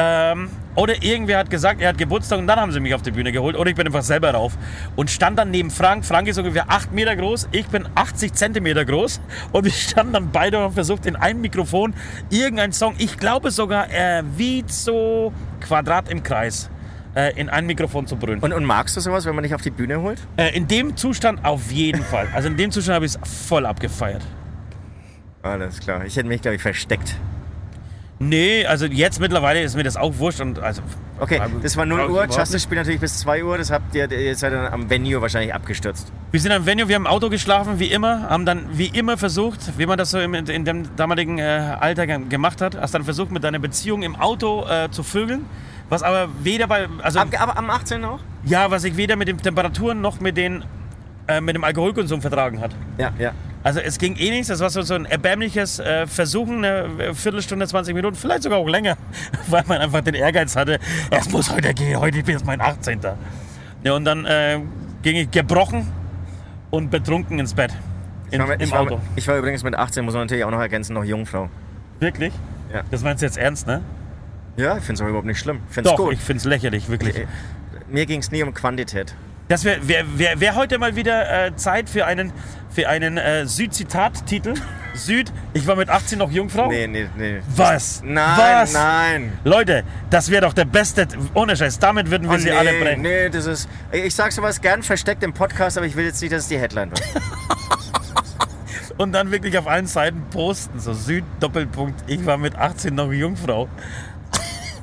ähm, 0.01 0.49
oder 0.76 1.03
irgendwer 1.03 1.38
hat 1.38 1.51
gesagt, 1.51 1.80
er 1.80 1.88
hat 1.88 1.99
Geburtstag 1.99 2.38
und 2.38 2.46
dann 2.46 2.61
haben 2.61 2.70
sie 2.70 2.78
mich 2.78 2.94
auf 2.94 3.03
die 3.03 3.11
Bühne 3.11 3.32
geholt. 3.32 3.57
Oder 3.57 3.70
ich 3.70 3.76
bin 3.76 3.84
einfach 3.84 4.03
selber 4.03 4.30
rauf. 4.30 4.57
Und 4.94 5.11
stand 5.11 5.36
dann 5.36 5.51
neben 5.51 5.70
Frank. 5.70 6.05
Frank 6.05 6.28
ist 6.28 6.38
ungefähr 6.38 6.70
8 6.70 6.92
Meter 6.92 7.16
groß, 7.16 7.49
ich 7.51 7.66
bin 7.66 7.84
80 7.96 8.32
Zentimeter 8.32 8.84
groß. 8.84 9.20
Und 9.51 9.64
wir 9.64 9.72
standen 9.72 10.12
dann 10.12 10.30
beide 10.30 10.59
und 10.59 10.62
haben 10.62 10.74
versucht, 10.74 11.05
in 11.05 11.16
einem 11.16 11.40
Mikrofon 11.40 11.94
irgendeinen 12.30 12.72
Song, 12.72 12.94
ich 12.99 13.18
glaube 13.18 13.51
sogar 13.51 13.90
äh, 13.90 14.22
Vizo 14.36 15.32
Quadrat 15.61 16.11
im 16.11 16.22
Kreis, 16.22 16.70
äh, 17.16 17.36
in 17.36 17.49
ein 17.49 17.66
Mikrofon 17.66 18.07
zu 18.07 18.14
brüllen. 18.14 18.38
Und, 18.38 18.53
und 18.53 18.64
magst 18.64 18.96
du 18.96 19.01
sowas, 19.01 19.26
wenn 19.26 19.34
man 19.34 19.42
dich 19.42 19.57
auf 19.57 19.62
die 19.62 19.70
Bühne 19.70 20.01
holt? 20.01 20.20
Äh, 20.36 20.57
in 20.57 20.68
dem 20.68 20.96
Zustand 20.96 21.44
auf 21.44 21.72
jeden 21.72 22.05
Fall. 22.05 22.28
Also 22.32 22.46
in 22.46 22.57
dem 22.57 22.70
Zustand 22.70 22.94
habe 22.94 23.07
ich 23.07 23.16
es 23.16 23.46
voll 23.49 23.66
abgefeiert. 23.66 24.22
Alles 25.42 25.80
klar. 25.80 26.05
Ich 26.05 26.16
hätte 26.16 26.28
mich, 26.28 26.40
glaube 26.40 26.55
ich, 26.55 26.62
versteckt. 26.62 27.16
Nee, 28.20 28.66
also 28.66 28.86
jetzt 28.86 29.20
mittlerweile 29.20 29.62
ist 29.62 29.76
mir 29.76 29.84
das 29.84 29.96
auch 29.96 30.18
wurscht 30.18 30.40
und 30.40 30.58
also. 30.58 30.82
Okay, 31.20 31.40
das 31.62 31.76
war 31.76 31.86
0 31.86 31.98
Glaub 31.98 32.08
ich 32.10 32.30
Uhr. 32.30 32.38
Justice 32.38 32.60
spielt 32.60 32.78
natürlich 32.80 33.00
bis 33.00 33.18
2 33.20 33.44
Uhr. 33.44 33.58
Das 33.58 33.70
habt 33.70 33.94
ihr, 33.94 34.10
ihr 34.10 34.34
seid 34.34 34.52
dann 34.52 34.72
am 34.72 34.90
Venue 34.90 35.20
wahrscheinlich 35.22 35.54
abgestürzt. 35.54 36.10
Wir 36.32 36.40
sind 36.40 36.50
am 36.52 36.66
Venue, 36.66 36.88
wir 36.88 36.96
haben 36.96 37.02
im 37.02 37.06
Auto 37.06 37.28
geschlafen, 37.30 37.78
wie 37.78 37.86
immer, 37.86 38.28
haben 38.28 38.44
dann 38.44 38.66
wie 38.72 38.86
immer 38.86 39.16
versucht, 39.18 39.78
wie 39.78 39.86
man 39.86 39.98
das 39.98 40.10
so 40.10 40.18
im, 40.20 40.34
in 40.34 40.64
dem 40.64 40.96
damaligen 40.96 41.38
äh, 41.38 41.76
Alter 41.78 42.06
ge- 42.08 42.24
gemacht 42.28 42.60
hat, 42.60 42.76
hast 42.80 42.92
dann 42.94 43.04
versucht, 43.04 43.30
mit 43.30 43.44
deiner 43.44 43.58
Beziehung 43.60 44.02
im 44.02 44.16
Auto 44.16 44.66
äh, 44.68 44.90
zu 44.90 45.02
vögeln, 45.04 45.44
was 45.88 46.02
aber 46.02 46.28
weder 46.42 46.66
bei, 46.66 46.88
also 47.02 47.20
Ab, 47.20 47.28
aber 47.38 47.56
am 47.56 47.70
18. 47.70 48.04
auch? 48.04 48.20
ja, 48.44 48.70
was 48.70 48.82
sich 48.82 48.96
weder 48.96 49.14
mit 49.16 49.28
den 49.28 49.38
Temperaturen 49.38 50.00
noch 50.00 50.20
mit 50.20 50.36
den 50.36 50.64
äh, 51.28 51.40
mit 51.40 51.54
dem 51.54 51.62
Alkoholkonsum 51.64 52.20
vertragen 52.20 52.60
hat. 52.60 52.72
Ja, 52.96 53.12
ja. 53.18 53.32
Also 53.64 53.80
es 53.80 53.98
ging 53.98 54.16
eh 54.16 54.30
nichts, 54.30 54.48
das 54.48 54.61
war 54.61 54.70
so, 54.70 54.82
so 54.82 54.94
ein 54.94 55.04
erbärmliches 55.04 55.80
äh, 55.80 56.06
Versuchen, 56.06 56.64
eine 56.64 57.14
Viertelstunde, 57.14 57.66
20 57.66 57.94
Minuten, 57.94 58.16
vielleicht 58.16 58.44
sogar 58.44 58.59
auch 58.59 58.68
länger, 58.68 58.96
weil 59.48 59.64
man 59.66 59.78
einfach 59.78 60.00
den 60.00 60.14
Ehrgeiz 60.14 60.54
hatte, 60.56 60.78
es 61.11 61.28
muss 61.30 61.50
heute 61.50 61.74
gehen, 61.74 61.98
heute 61.98 62.18
ist 62.20 62.46
mein 62.46 62.61
18. 62.61 63.00
Ja, 63.82 63.92
und 63.94 64.04
dann 64.04 64.24
äh, 64.24 64.61
ging 65.02 65.16
ich 65.16 65.30
gebrochen 65.30 65.86
und 66.70 66.90
betrunken 66.90 67.38
ins 67.38 67.54
Bett. 67.54 67.72
In, 68.30 68.40
Ich 68.40 68.46
war, 68.48 68.54
Im 68.54 68.61
ich, 68.61 68.70
war, 68.72 68.80
Auto. 68.80 69.00
ich 69.16 69.26
war 69.26 69.36
übrigens 69.38 69.64
mit 69.64 69.74
18, 69.74 70.04
muss 70.04 70.14
man 70.14 70.24
natürlich 70.24 70.44
auch 70.44 70.50
noch 70.50 70.61
ergänzen, 70.61 70.94
noch 70.94 71.04
Jungfrau. 71.04 71.48
Wirklich? 72.00 72.32
Ja. 72.72 72.82
Das 72.90 73.02
meinst 73.02 73.22
du 73.22 73.26
jetzt 73.26 73.38
ernst, 73.38 73.66
ne? 73.66 73.82
Ja, 74.56 74.76
ich 74.76 74.84
finde 74.84 75.02
es 75.02 75.09
überhaupt 75.09 75.26
nicht 75.26 75.38
schlimm. 75.38 75.61
Ich 75.68 75.74
finde 75.74 75.90
es 75.90 75.96
Doch, 75.96 76.04
gut. 76.04 76.12
ich 76.14 76.20
find's 76.20 76.44
lächerlich, 76.44 76.88
wirklich. 76.88 77.16
Äh, 77.16 77.26
Mir 77.88 78.06
ging 78.06 78.20
es 78.20 78.30
nie 78.30 78.42
um 78.42 78.52
Quantität. 78.54 79.14
Das 79.49 79.64
wäre 79.64 79.86
wär, 79.88 80.05
wär, 80.18 80.40
wär 80.40 80.55
heute 80.55 80.78
mal 80.78 80.94
wieder 80.96 81.46
äh, 81.46 81.57
Zeit 81.57 81.88
für 81.88 82.05
einen, 82.07 82.32
für 82.70 82.88
einen 82.88 83.16
äh, 83.16 83.46
Süd-Zitat-Titel. 83.46 84.55
Süd, 84.94 85.32
ich 85.55 85.66
war 85.66 85.76
mit 85.76 85.88
18 85.88 86.18
noch 86.18 86.30
Jungfrau. 86.30 86.68
Nee, 86.68 86.86
nee, 86.86 87.09
nee. 87.16 87.40
Was? 87.57 88.03
Nein, 88.05 88.36
Was? 88.36 88.72
nein. 88.72 89.32
Leute, 89.44 89.84
das 90.11 90.30
wäre 90.30 90.42
doch 90.42 90.53
der 90.53 90.64
beste. 90.64 91.07
Ohne 91.34 91.57
Scheiß, 91.57 91.78
damit 91.78 92.11
würden 92.11 92.28
wir 92.28 92.34
Oh, 92.34 92.38
sie 92.38 92.51
nee, 92.51 92.57
alle 92.57 92.72
brechen. 92.80 93.03
nee, 93.03 93.28
das 93.30 93.46
ist. 93.46 93.68
Ich 93.92 94.14
sag 94.14 94.32
sowas 94.32 94.61
gern 94.61 94.82
versteckt 94.82 95.22
im 95.22 95.32
Podcast, 95.32 95.76
aber 95.78 95.86
ich 95.86 95.94
will 95.96 96.05
jetzt 96.05 96.20
nicht, 96.20 96.32
dass 96.32 96.42
es 96.42 96.49
die 96.49 96.59
Headline 96.59 96.90
wird. 96.90 97.03
Und 98.99 99.12
dann 99.12 99.30
wirklich 99.30 99.57
auf 99.57 99.68
allen 99.68 99.86
Seiten 99.86 100.24
posten. 100.30 100.80
So 100.80 100.92
Süd, 100.92 101.24
Doppelpunkt, 101.38 102.03
ich 102.09 102.26
war 102.26 102.36
mit 102.36 102.57
18 102.57 102.94
noch 102.94 103.12
Jungfrau. 103.12 103.68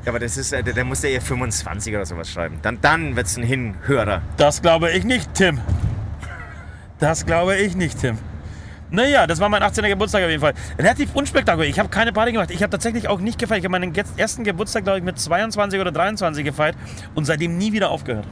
Ja, 0.05 0.11
aber 0.11 0.19
das 0.19 0.37
ist, 0.37 0.53
äh, 0.53 0.61
der 0.61 0.85
muss 0.85 1.01
ja 1.01 1.09
eher 1.09 1.21
25 1.21 1.95
oder 1.95 2.05
sowas 2.05 2.29
schreiben. 2.29 2.59
Dann, 2.61 2.79
dann 2.79 3.15
wird 3.15 3.25
es 3.25 3.37
ein 3.37 3.43
Hinhörer. 3.43 4.21
Das 4.37 4.61
glaube 4.61 4.91
ich 4.91 5.03
nicht, 5.03 5.33
Tim. 5.33 5.59
Das 6.99 7.25
glaube 7.25 7.55
ich 7.55 7.75
nicht, 7.75 7.99
Tim. 7.99 8.19
Naja, 8.91 9.25
das 9.25 9.39
war 9.39 9.49
mein 9.49 9.63
18. 9.63 9.83
Geburtstag 9.85 10.23
auf 10.23 10.29
jeden 10.29 10.41
Fall. 10.41 10.53
Relativ 10.77 11.15
unspektakulär. 11.15 11.67
Ich 11.67 11.79
habe 11.79 11.89
keine 11.89 12.13
Party 12.13 12.33
gemacht. 12.33 12.51
Ich 12.51 12.61
habe 12.61 12.69
tatsächlich 12.69 13.07
auch 13.07 13.19
nicht 13.19 13.39
gefeiert. 13.39 13.59
Ich 13.59 13.65
habe 13.65 13.71
meinen 13.71 13.93
ersten 14.15 14.43
Geburtstag, 14.43 14.83
glaube 14.83 14.99
ich, 14.99 15.03
mit 15.03 15.19
22 15.19 15.81
oder 15.81 15.91
23 15.91 16.45
gefeiert 16.45 16.75
und 17.15 17.25
seitdem 17.25 17.57
nie 17.57 17.73
wieder 17.73 17.89
aufgehört. 17.89 18.27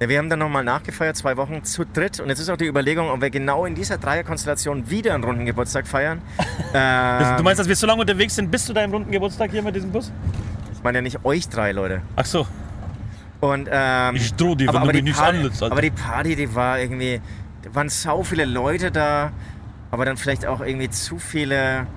Ja, 0.00 0.08
wir 0.08 0.18
haben 0.18 0.30
dann 0.30 0.38
nochmal 0.38 0.64
nachgefeiert, 0.64 1.16
zwei 1.16 1.36
Wochen 1.36 1.62
zu 1.62 1.84
dritt. 1.84 2.20
Und 2.20 2.30
jetzt 2.30 2.38
ist 2.38 2.48
auch 2.48 2.56
die 2.56 2.66
Überlegung, 2.66 3.10
ob 3.10 3.20
wir 3.20 3.30
genau 3.30 3.66
in 3.66 3.74
dieser 3.74 3.98
Dreierkonstellation 3.98 4.90
wieder 4.90 5.14
einen 5.14 5.24
runden 5.24 5.44
Geburtstag 5.44 5.86
feiern. 5.86 6.22
Das, 6.72 7.32
äh, 7.32 7.36
du 7.36 7.42
meinst, 7.42 7.60
dass 7.60 7.68
wir 7.68 7.76
so 7.76 7.86
lange 7.86 8.00
unterwegs 8.02 8.34
sind 8.34 8.50
bis 8.50 8.66
zu 8.66 8.74
deinem 8.74 8.92
runden 8.92 9.10
Geburtstag 9.10 9.50
hier 9.50 9.62
mit 9.62 9.74
diesem 9.74 9.90
Bus? 9.90 10.12
Meine 10.86 10.98
ja 10.98 11.02
nicht 11.02 11.24
euch 11.24 11.48
drei, 11.48 11.72
Leute. 11.72 12.00
Ach 12.14 12.24
so. 12.24 12.46
Und, 13.40 13.68
ähm, 13.70 14.14
Ich 14.14 14.32
droh 14.34 14.54
dir, 14.54 14.72
wenn 14.72 14.82
du 14.82 14.92
die 14.92 14.92
mich 14.94 15.02
nicht 15.04 15.16
Party, 15.18 15.38
anlässt, 15.38 15.62
Alter. 15.62 15.72
Aber 15.72 15.82
die 15.82 15.90
Party, 15.90 16.36
die 16.36 16.54
war 16.54 16.78
irgendwie, 16.78 17.20
da 17.62 17.74
waren 17.74 17.88
sau 17.88 18.22
viele 18.22 18.44
Leute 18.44 18.92
da, 18.92 19.32
aber 19.90 20.04
dann 20.04 20.16
vielleicht 20.16 20.46
auch 20.46 20.60
irgendwie 20.60 20.88
zu 20.88 21.18
viele. 21.18 21.88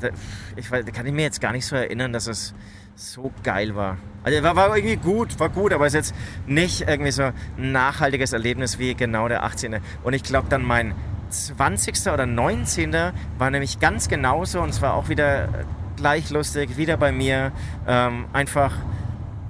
Da, 0.00 0.08
ich 0.56 0.70
weiß, 0.70 0.84
da 0.84 0.90
kann 0.92 1.06
ich 1.06 1.14
mir 1.14 1.22
jetzt 1.22 1.40
gar 1.40 1.52
nicht 1.52 1.64
so 1.64 1.74
erinnern, 1.74 2.12
dass 2.12 2.26
es 2.26 2.54
so 2.96 3.32
geil 3.42 3.74
war. 3.74 3.96
Also 4.24 4.42
war, 4.42 4.56
war 4.56 4.76
irgendwie 4.76 4.96
gut, 4.96 5.40
war 5.40 5.48
gut, 5.48 5.72
aber 5.72 5.86
es 5.86 5.94
ist 5.94 6.10
jetzt 6.10 6.14
nicht 6.46 6.82
irgendwie 6.82 7.12
so 7.12 7.22
ein 7.22 7.72
nachhaltiges 7.72 8.34
Erlebnis 8.34 8.78
wie 8.78 8.94
genau 8.94 9.26
der 9.26 9.42
18. 9.42 9.76
Und 10.02 10.12
ich 10.12 10.22
glaube 10.22 10.48
dann 10.50 10.62
mein 10.62 10.94
20. 11.30 12.12
oder 12.12 12.26
19. 12.26 12.94
war 13.38 13.50
nämlich 13.50 13.80
ganz 13.80 14.08
genauso 14.08 14.60
und 14.60 14.74
zwar 14.74 14.94
auch 14.94 15.08
wieder 15.08 15.48
gleich 15.96 16.30
lustig, 16.30 16.76
wieder 16.76 16.96
bei 16.96 17.12
mir. 17.12 17.52
Ähm, 17.86 18.26
einfach 18.32 18.72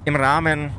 im 0.05 0.15
Rahmen, 0.15 0.71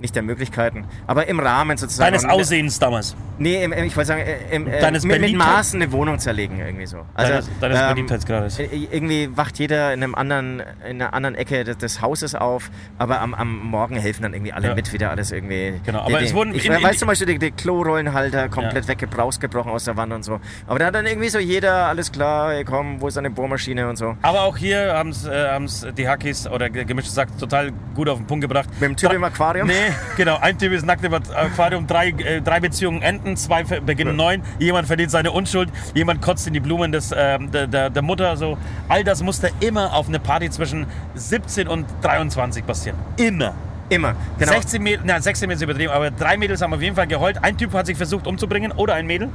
nicht 0.00 0.14
der 0.14 0.22
Möglichkeiten, 0.22 0.86
aber 1.06 1.26
im 1.28 1.40
Rahmen 1.40 1.76
sozusagen. 1.76 2.12
Deines 2.12 2.24
Aussehens 2.24 2.78
damals. 2.78 3.16
Nee, 3.38 3.64
im, 3.64 3.72
im, 3.72 3.84
ich 3.84 3.96
wollte 3.96 4.08
sagen, 4.08 4.20
äh, 4.22 4.54
im, 4.54 4.68
äh, 4.68 4.80
Deines 4.80 5.04
mit, 5.04 5.20
mit 5.20 5.34
Maßen 5.34 5.80
eine 5.82 5.90
Wohnung 5.92 6.18
zerlegen 6.18 6.58
irgendwie 6.60 6.86
so. 6.86 6.98
Also, 7.14 7.32
Deines- 7.32 7.50
deines 7.60 7.80
Beliebtheitsgrades. 7.94 8.58
äh, 8.60 8.66
Irgendwie 8.92 9.36
wacht 9.36 9.58
jeder 9.58 9.92
in, 9.92 10.02
einem 10.02 10.14
anderen, 10.14 10.62
in 10.88 11.00
einer 11.02 11.14
anderen 11.14 11.34
Ecke 11.34 11.64
des, 11.64 11.78
des 11.78 12.00
Hauses 12.00 12.34
auf, 12.34 12.70
aber 12.98 13.20
am, 13.20 13.34
am 13.34 13.58
Morgen 13.58 13.96
helfen 13.96 14.22
dann 14.22 14.34
irgendwie 14.34 14.52
alle 14.52 14.68
Ja. 14.68 14.74
mit, 14.74 14.92
wieder 14.92 15.10
alles 15.10 15.32
irgendwie. 15.32 15.80
Genau, 15.84 16.00
aber 16.00 16.18
die, 16.18 16.26
es 16.26 16.34
wurden 16.34 16.54
Ich 16.54 16.66
in- 16.66 16.72
in- 16.72 16.82
weiß 16.82 16.98
zum 16.98 17.08
Beispiel, 17.08 17.26
die, 17.26 17.38
die 17.38 17.50
Klorollenhalter 17.50 18.48
komplett 18.48 18.86
weggebraust, 18.88 19.40
gebrochen 19.40 19.70
aus 19.72 19.84
der 19.84 19.96
Wand 19.96 20.12
und 20.12 20.22
so. 20.22 20.38
Aber 20.66 20.78
da 20.78 20.86
hat 20.86 20.94
dann 20.94 21.06
irgendwie 21.06 21.28
so 21.28 21.38
jeder, 21.38 21.86
alles 21.86 22.12
klar, 22.12 22.52
ey, 22.54 22.64
komm, 22.64 23.00
wo 23.00 23.08
ist 23.08 23.16
deine 23.16 23.30
Bohrmaschine 23.30 23.88
und 23.88 23.96
so. 23.96 24.16
Aber 24.22 24.42
auch 24.42 24.56
hier 24.56 24.92
haben 24.94 25.10
es 25.10 25.24
äh, 25.24 25.92
die 25.96 26.08
Hackies 26.08 26.46
oder 26.46 26.70
ge- 26.70 26.84
gemischte 26.84 27.10
Sack 27.12 27.36
total 27.38 27.72
gut 27.94 28.08
auf 28.08 28.18
den 28.18 28.26
Punkt 28.26 28.42
gebracht. 28.42 28.68
Mit 28.80 28.82
dem 28.90 28.96
Typ 28.96 29.12
im 29.12 29.24
Aquarium? 29.24 29.66
Nee, 29.66 29.83
genau. 30.16 30.38
Ein 30.38 30.58
Typ 30.58 30.72
ist 30.72 30.84
nackt 30.84 31.04
im 31.04 31.14
Aquarium, 31.14 31.86
drei, 31.86 32.08
äh, 32.08 32.40
drei 32.40 32.60
Beziehungen 32.60 33.02
enden, 33.02 33.36
zwei 33.36 33.62
beginnen 33.64 34.16
neun. 34.16 34.42
Jemand 34.58 34.86
verdient 34.86 35.10
seine 35.10 35.32
Unschuld, 35.32 35.70
jemand 35.94 36.22
kotzt 36.22 36.46
in 36.46 36.52
die 36.52 36.60
Blumen 36.60 36.92
des, 36.92 37.12
ähm, 37.16 37.50
der, 37.50 37.66
der, 37.66 37.90
der 37.90 38.02
Mutter. 38.02 38.36
So. 38.36 38.58
All 38.88 39.04
das 39.04 39.22
musste 39.22 39.50
immer 39.60 39.94
auf 39.94 40.08
eine 40.08 40.18
Party 40.18 40.50
zwischen 40.50 40.86
17 41.14 41.68
und 41.68 41.86
23 42.02 42.66
passieren. 42.66 42.98
Immer. 43.16 43.54
Immer. 43.88 44.14
Genau. 44.38 44.52
16 44.52 44.82
Mädels, 44.82 45.02
na 45.04 45.20
16 45.20 45.46
Mädels 45.46 45.62
übertrieben, 45.62 45.92
aber 45.92 46.10
drei 46.10 46.36
Mädels 46.36 46.62
haben 46.62 46.72
auf 46.72 46.80
jeden 46.80 46.96
Fall 46.96 47.06
geheult. 47.06 47.42
Ein 47.42 47.56
Typ 47.58 47.72
hat 47.74 47.86
sich 47.86 47.96
versucht 47.96 48.26
umzubringen 48.26 48.72
oder 48.72 48.94
ein 48.94 49.06
Mädel. 49.06 49.28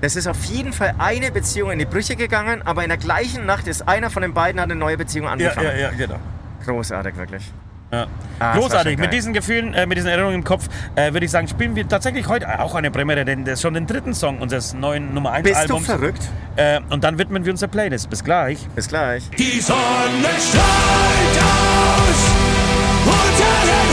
Es 0.00 0.14
ist 0.14 0.26
auf 0.26 0.44
jeden 0.44 0.72
Fall 0.72 0.94
eine 0.98 1.32
Beziehung 1.32 1.70
in 1.70 1.78
die 1.78 1.86
Brüche 1.86 2.16
gegangen, 2.16 2.62
aber 2.64 2.82
in 2.82 2.90
der 2.90 2.98
gleichen 2.98 3.46
Nacht 3.46 3.66
ist 3.66 3.88
einer 3.88 4.10
von 4.10 4.22
den 4.22 4.34
beiden 4.34 4.60
hat 4.60 4.70
eine 4.70 4.78
neue 4.78 4.96
Beziehung 4.96 5.26
angefangen. 5.26 5.70
ja, 5.78 5.90
genau. 5.90 6.18
Großartig, 6.64 7.16
wirklich. 7.16 7.50
Ja. 7.92 8.06
Ah, 8.40 8.56
Großartig. 8.56 8.98
Mit 8.98 9.12
diesen 9.12 9.32
Gefühlen, 9.32 9.72
äh, 9.74 9.86
mit 9.86 9.96
diesen 9.96 10.08
Erinnerungen 10.08 10.36
im 10.40 10.44
Kopf, 10.44 10.68
äh, 10.96 11.12
würde 11.12 11.24
ich 11.24 11.30
sagen, 11.30 11.46
spielen 11.48 11.76
wir 11.76 11.88
tatsächlich 11.88 12.28
heute 12.28 12.60
auch 12.60 12.74
eine 12.74 12.90
Premiere, 12.90 13.24
denn 13.24 13.44
das 13.44 13.54
ist 13.54 13.62
schon 13.62 13.74
den 13.74 13.86
dritten 13.86 14.12
Song 14.12 14.38
unseres 14.40 14.74
neuen 14.74 15.14
Nummer 15.14 15.32
1 15.32 15.44
Bist 15.44 15.56
Albums. 15.56 15.86
du 15.86 15.92
verrückt? 15.92 16.22
Äh, 16.56 16.80
und 16.90 17.04
dann 17.04 17.18
widmen 17.18 17.44
wir 17.44 17.52
uns 17.52 17.60
der 17.60 17.68
Playlist. 17.68 18.10
Bis 18.10 18.24
gleich. 18.24 18.66
Bis 18.74 18.88
gleich. 18.88 19.22
Die 19.38 19.60
Sonne 19.60 19.78
strahlt 20.38 21.38
aus 21.42 22.32
unter 23.06 23.66
den 23.66 23.85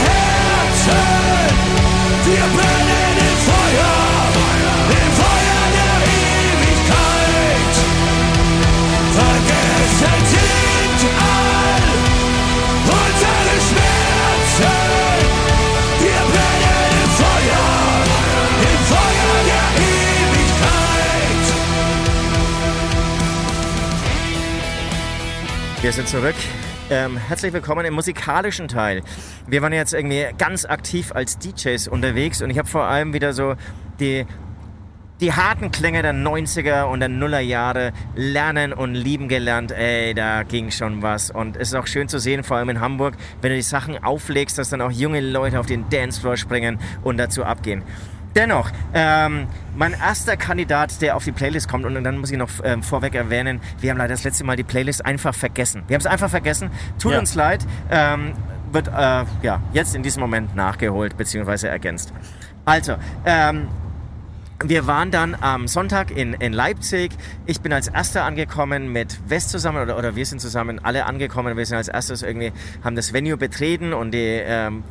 sind 25.94 26.08
zurück. 26.08 26.34
Ähm, 26.90 27.16
herzlich 27.16 27.52
willkommen 27.52 27.86
im 27.86 27.94
musikalischen 27.94 28.66
Teil. 28.66 29.02
Wir 29.46 29.62
waren 29.62 29.72
jetzt 29.72 29.94
irgendwie 29.94 30.26
ganz 30.36 30.64
aktiv 30.64 31.12
als 31.14 31.38
DJs 31.38 31.86
unterwegs 31.86 32.42
und 32.42 32.50
ich 32.50 32.58
habe 32.58 32.66
vor 32.66 32.82
allem 32.82 33.12
wieder 33.12 33.32
so 33.32 33.54
die, 34.00 34.26
die 35.20 35.32
harten 35.32 35.70
Klänge 35.70 36.02
der 36.02 36.12
90er 36.12 36.86
und 36.86 36.98
der 36.98 37.08
Nullerjahre 37.08 37.92
lernen 38.16 38.72
und 38.72 38.96
lieben 38.96 39.28
gelernt. 39.28 39.70
Ey, 39.70 40.14
da 40.14 40.42
ging 40.42 40.72
schon 40.72 41.00
was. 41.00 41.30
Und 41.30 41.54
es 41.54 41.68
ist 41.68 41.74
auch 41.74 41.86
schön 41.86 42.08
zu 42.08 42.18
sehen, 42.18 42.42
vor 42.42 42.56
allem 42.56 42.70
in 42.70 42.80
Hamburg, 42.80 43.14
wenn 43.40 43.50
du 43.50 43.56
die 43.56 43.62
Sachen 43.62 44.02
auflegst, 44.02 44.58
dass 44.58 44.70
dann 44.70 44.80
auch 44.80 44.90
junge 44.90 45.20
Leute 45.20 45.60
auf 45.60 45.66
den 45.66 45.88
Dancefloor 45.90 46.36
springen 46.36 46.80
und 47.04 47.18
dazu 47.18 47.44
abgehen. 47.44 47.84
Dennoch, 48.34 48.70
ähm, 48.92 49.46
mein 49.76 49.92
erster 49.92 50.36
Kandidat, 50.36 51.00
der 51.00 51.16
auf 51.16 51.24
die 51.24 51.32
Playlist 51.32 51.68
kommt, 51.68 51.84
und 51.84 52.02
dann 52.02 52.18
muss 52.18 52.30
ich 52.30 52.38
noch 52.38 52.48
ähm, 52.64 52.82
vorweg 52.82 53.14
erwähnen, 53.14 53.60
wir 53.80 53.90
haben 53.90 53.98
leider 53.98 54.14
das 54.14 54.24
letzte 54.24 54.44
Mal 54.44 54.56
die 54.56 54.64
Playlist 54.64 55.04
einfach 55.06 55.34
vergessen. 55.34 55.82
Wir 55.86 55.94
haben 55.94 56.00
es 56.00 56.06
einfach 56.06 56.30
vergessen. 56.30 56.70
Tut 56.98 57.12
Ja. 57.12 57.18
uns 57.18 57.34
leid. 57.34 57.64
Ähm, 57.90 58.32
wird 58.72 58.88
äh, 58.88 59.24
ja, 59.42 59.62
jetzt 59.72 59.94
in 59.94 60.02
diesem 60.02 60.20
Moment 60.20 60.56
nachgeholt 60.56 61.16
bzw. 61.16 61.68
ergänzt. 61.68 62.12
Also, 62.64 62.96
ähm, 63.24 63.68
wir 64.64 64.86
waren 64.86 65.10
dann 65.10 65.36
am 65.40 65.68
Sonntag 65.68 66.10
in, 66.10 66.32
in 66.34 66.52
Leipzig. 66.52 67.12
Ich 67.46 67.60
bin 67.60 67.72
als 67.72 67.88
Erster 67.88 68.24
angekommen 68.24 68.90
mit 68.92 69.18
West 69.28 69.50
zusammen 69.50 69.82
oder, 69.82 69.98
oder 69.98 70.16
wir 70.16 70.24
sind 70.26 70.40
zusammen 70.40 70.80
alle 70.84 71.06
angekommen. 71.06 71.56
Wir 71.56 71.66
sind 71.66 71.76
als 71.76 71.88
erstes 71.88 72.22
irgendwie, 72.22 72.52
haben 72.82 72.96
das 72.96 73.12
Venue 73.12 73.36
betreten 73.36 73.92
und 73.92 74.12
die 74.12 74.40
ähm, 74.44 74.82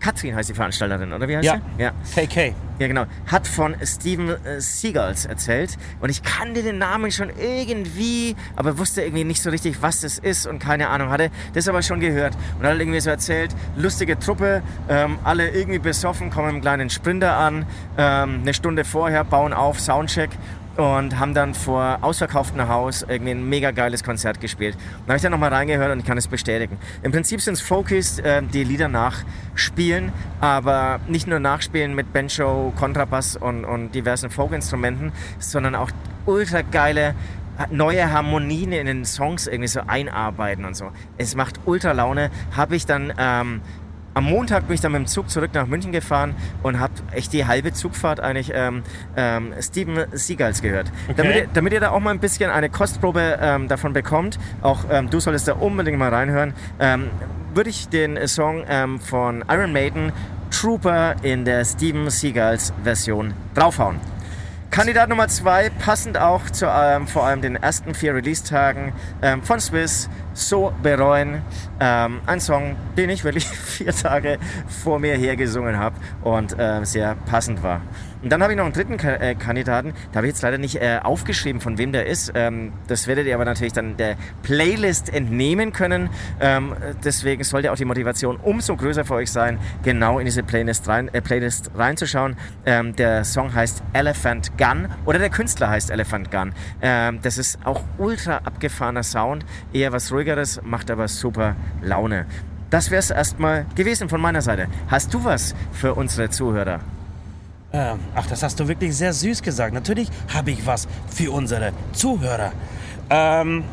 Katrin 0.00 0.34
heißt 0.36 0.48
die 0.48 0.54
Veranstalterin, 0.54 1.12
oder 1.12 1.28
wie 1.28 1.36
heißt 1.36 1.44
Ja. 1.46 1.60
sie? 1.76 1.82
Ja. 1.82 1.92
KK. 2.14 2.54
Ja, 2.78 2.86
genau. 2.86 3.06
Hat 3.26 3.48
von 3.48 3.74
Steven 3.84 4.28
äh, 4.44 4.60
Seagulls 4.60 5.26
erzählt. 5.26 5.76
Und 6.00 6.10
ich 6.10 6.22
kannte 6.22 6.62
den 6.62 6.78
Namen 6.78 7.10
schon 7.10 7.30
irgendwie, 7.36 8.36
aber 8.54 8.78
wusste 8.78 9.02
irgendwie 9.02 9.24
nicht 9.24 9.42
so 9.42 9.50
richtig, 9.50 9.82
was 9.82 10.02
das 10.02 10.18
ist 10.18 10.46
und 10.46 10.60
keine 10.60 10.88
Ahnung 10.88 11.10
hatte. 11.10 11.30
Das 11.54 11.66
aber 11.68 11.82
schon 11.82 11.98
gehört. 11.98 12.36
Und 12.60 12.66
hat 12.66 12.78
irgendwie 12.78 13.00
so 13.00 13.10
erzählt, 13.10 13.50
lustige 13.76 14.16
Truppe, 14.18 14.62
ähm, 14.88 15.18
alle 15.24 15.50
irgendwie 15.50 15.80
besoffen, 15.80 16.30
kommen 16.30 16.46
mit 16.46 16.54
einem 16.54 16.60
kleinen 16.62 16.90
Sprinter 16.90 17.36
an, 17.36 17.66
ähm, 17.96 18.38
eine 18.42 18.54
Stunde 18.54 18.84
vorher, 18.84 19.24
bauen 19.24 19.52
auf, 19.52 19.80
Soundcheck 19.80 20.30
und 20.78 21.18
haben 21.18 21.34
dann 21.34 21.54
vor 21.54 21.98
ausverkauftem 22.02 22.68
Haus 22.68 23.04
irgendwie 23.06 23.32
ein 23.32 23.48
mega 23.48 23.72
geiles 23.72 24.04
Konzert 24.04 24.40
gespielt. 24.40 24.76
Da 24.78 25.08
habe 25.08 25.16
ich 25.16 25.22
dann 25.22 25.32
nochmal 25.32 25.52
reingehört 25.52 25.90
und 25.90 25.98
ich 25.98 26.04
kann 26.04 26.16
es 26.16 26.28
bestätigen. 26.28 26.78
Im 27.02 27.10
Prinzip 27.10 27.40
sind 27.40 27.54
es 27.54 27.60
Folkies, 27.60 28.20
äh, 28.20 28.42
die 28.44 28.62
Lieder 28.62 28.86
nachspielen, 28.86 30.12
aber 30.40 31.00
nicht 31.08 31.26
nur 31.26 31.40
nachspielen 31.40 31.96
mit 31.96 32.12
Banjo, 32.12 32.72
Kontrabass 32.76 33.36
und, 33.36 33.64
und 33.64 33.92
diversen 33.92 34.30
Folkinstrumenten, 34.30 35.10
sondern 35.40 35.74
auch 35.74 35.90
ultra 36.26 36.62
geile 36.62 37.16
neue 37.70 38.12
Harmonien 38.12 38.72
in 38.72 38.86
den 38.86 39.04
Songs 39.04 39.48
irgendwie 39.48 39.68
so 39.68 39.80
einarbeiten 39.86 40.64
und 40.64 40.76
so. 40.76 40.92
Es 41.16 41.34
macht 41.34 41.58
ultra 41.64 41.90
Laune. 41.92 42.30
Habe 42.56 42.76
ich 42.76 42.86
dann 42.86 43.12
ähm, 43.18 43.62
am 44.18 44.24
Montag 44.24 44.66
bin 44.66 44.74
ich 44.74 44.80
dann 44.80 44.90
mit 44.90 44.98
dem 44.98 45.06
Zug 45.06 45.30
zurück 45.30 45.50
nach 45.54 45.68
München 45.68 45.92
gefahren 45.92 46.34
und 46.64 46.80
habe 46.80 46.92
echt 47.12 47.32
die 47.32 47.46
halbe 47.46 47.72
Zugfahrt 47.72 48.18
eigentlich 48.18 48.50
ähm, 48.52 48.82
ähm, 49.16 49.54
Steven 49.60 50.06
Seagulls 50.10 50.60
gehört. 50.60 50.90
Damit, 51.16 51.36
ihr, 51.36 51.46
damit 51.54 51.72
ihr 51.72 51.78
da 51.78 51.90
auch 51.90 52.00
mal 52.00 52.10
ein 52.10 52.18
bisschen 52.18 52.50
eine 52.50 52.68
Kostprobe 52.68 53.38
ähm, 53.40 53.68
davon 53.68 53.92
bekommt, 53.92 54.40
auch 54.60 54.80
ähm, 54.90 55.08
du 55.08 55.20
solltest 55.20 55.46
da 55.46 55.52
unbedingt 55.52 55.98
mal 55.98 56.12
reinhören, 56.12 56.52
ähm, 56.80 57.10
würde 57.54 57.70
ich 57.70 57.88
den 57.90 58.26
Song 58.26 58.64
ähm, 58.68 58.98
von 58.98 59.44
Iron 59.48 59.72
Maiden 59.72 60.12
Trooper 60.50 61.14
in 61.22 61.44
der 61.44 61.64
Steven 61.64 62.10
Seagulls 62.10 62.72
Version 62.82 63.34
draufhauen. 63.54 64.00
Kandidat 64.70 65.08
Nummer 65.08 65.28
zwei, 65.28 65.70
passend 65.70 66.18
auch 66.18 66.50
zu 66.50 66.66
ähm, 66.66 67.06
vor 67.06 67.24
allem 67.24 67.40
den 67.40 67.56
ersten 67.56 67.94
vier 67.94 68.14
Release-Tagen 68.14 68.92
ähm, 69.22 69.42
von 69.42 69.60
Swiss, 69.60 70.10
So 70.34 70.72
bereuen. 70.82 71.42
Ähm, 71.80 72.20
ein 72.26 72.38
Song, 72.38 72.76
den 72.96 73.10
ich 73.10 73.24
wirklich 73.24 73.46
vier 73.48 73.92
Tage 73.92 74.38
vor 74.82 74.98
mir 74.98 75.16
hergesungen 75.16 75.78
habe 75.78 75.96
und 76.22 76.54
ähm, 76.58 76.84
sehr 76.84 77.14
passend 77.14 77.62
war. 77.62 77.80
Und 78.22 78.30
dann 78.30 78.42
habe 78.42 78.52
ich 78.52 78.56
noch 78.56 78.64
einen 78.64 78.72
dritten 78.72 78.98
äh, 78.98 79.34
Kandidaten, 79.34 79.94
da 80.12 80.16
habe 80.16 80.26
ich 80.26 80.32
jetzt 80.32 80.42
leider 80.42 80.58
nicht 80.58 80.76
äh, 80.76 80.98
aufgeschrieben, 81.02 81.60
von 81.60 81.78
wem 81.78 81.92
der 81.92 82.06
ist. 82.06 82.32
Ähm, 82.34 82.72
das 82.88 83.06
werdet 83.06 83.26
ihr 83.26 83.34
aber 83.34 83.44
natürlich 83.44 83.72
dann 83.72 83.96
der 83.96 84.16
Playlist 84.42 85.12
entnehmen 85.12 85.72
können. 85.72 86.10
Ähm, 86.40 86.74
deswegen 87.04 87.44
sollte 87.44 87.70
auch 87.70 87.76
die 87.76 87.84
Motivation 87.84 88.36
umso 88.36 88.76
größer 88.76 89.04
für 89.04 89.14
euch 89.14 89.30
sein, 89.30 89.58
genau 89.82 90.18
in 90.18 90.24
diese 90.24 90.42
Playlist, 90.42 90.88
rein, 90.88 91.08
äh, 91.14 91.22
Playlist 91.22 91.70
reinzuschauen. 91.76 92.36
Ähm, 92.66 92.96
der 92.96 93.24
Song 93.24 93.54
heißt 93.54 93.82
Elephant 93.92 94.58
Gun 94.58 94.88
oder 95.04 95.18
der 95.18 95.30
Künstler 95.30 95.70
heißt 95.70 95.90
Elephant 95.90 96.30
Gun. 96.30 96.52
Ähm, 96.82 97.20
das 97.22 97.38
ist 97.38 97.58
auch 97.64 97.82
ultra 97.98 98.38
abgefahrener 98.38 99.04
Sound, 99.04 99.44
eher 99.72 99.92
was 99.92 100.10
ruhigeres, 100.12 100.60
macht 100.64 100.90
aber 100.90 101.06
super 101.06 101.54
Laune. 101.82 102.26
Das 102.70 102.90
wäre 102.90 102.98
es 102.98 103.10
erstmal 103.10 103.64
gewesen 103.76 104.08
von 104.08 104.20
meiner 104.20 104.42
Seite. 104.42 104.66
Hast 104.88 105.14
du 105.14 105.24
was 105.24 105.54
für 105.72 105.94
unsere 105.94 106.28
Zuhörer? 106.28 106.80
Ähm, 107.72 107.98
ach, 108.14 108.26
das 108.26 108.42
hast 108.42 108.58
du 108.60 108.68
wirklich 108.68 108.96
sehr 108.96 109.12
süß 109.12 109.42
gesagt. 109.42 109.74
Natürlich 109.74 110.08
habe 110.32 110.50
ich 110.50 110.66
was 110.66 110.88
für 111.08 111.32
unsere 111.32 111.72
Zuhörer. 111.92 112.52
Ähm, 113.10 113.64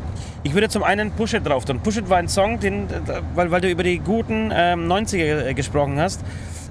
ich 0.42 0.54
würde 0.54 0.68
zum 0.68 0.82
einen 0.82 1.10
Push 1.12 1.34
It 1.34 1.46
drauf 1.46 1.64
tun. 1.64 1.80
Push 1.80 1.96
It 1.96 2.10
war 2.10 2.18
ein 2.18 2.28
Song, 2.28 2.60
den, 2.60 2.88
weil, 3.34 3.50
weil 3.50 3.60
du 3.60 3.70
über 3.70 3.82
die 3.82 3.98
guten 3.98 4.52
ähm, 4.54 4.86
90er 4.86 5.46
äh, 5.46 5.54
gesprochen 5.54 5.98
hast. 5.98 6.20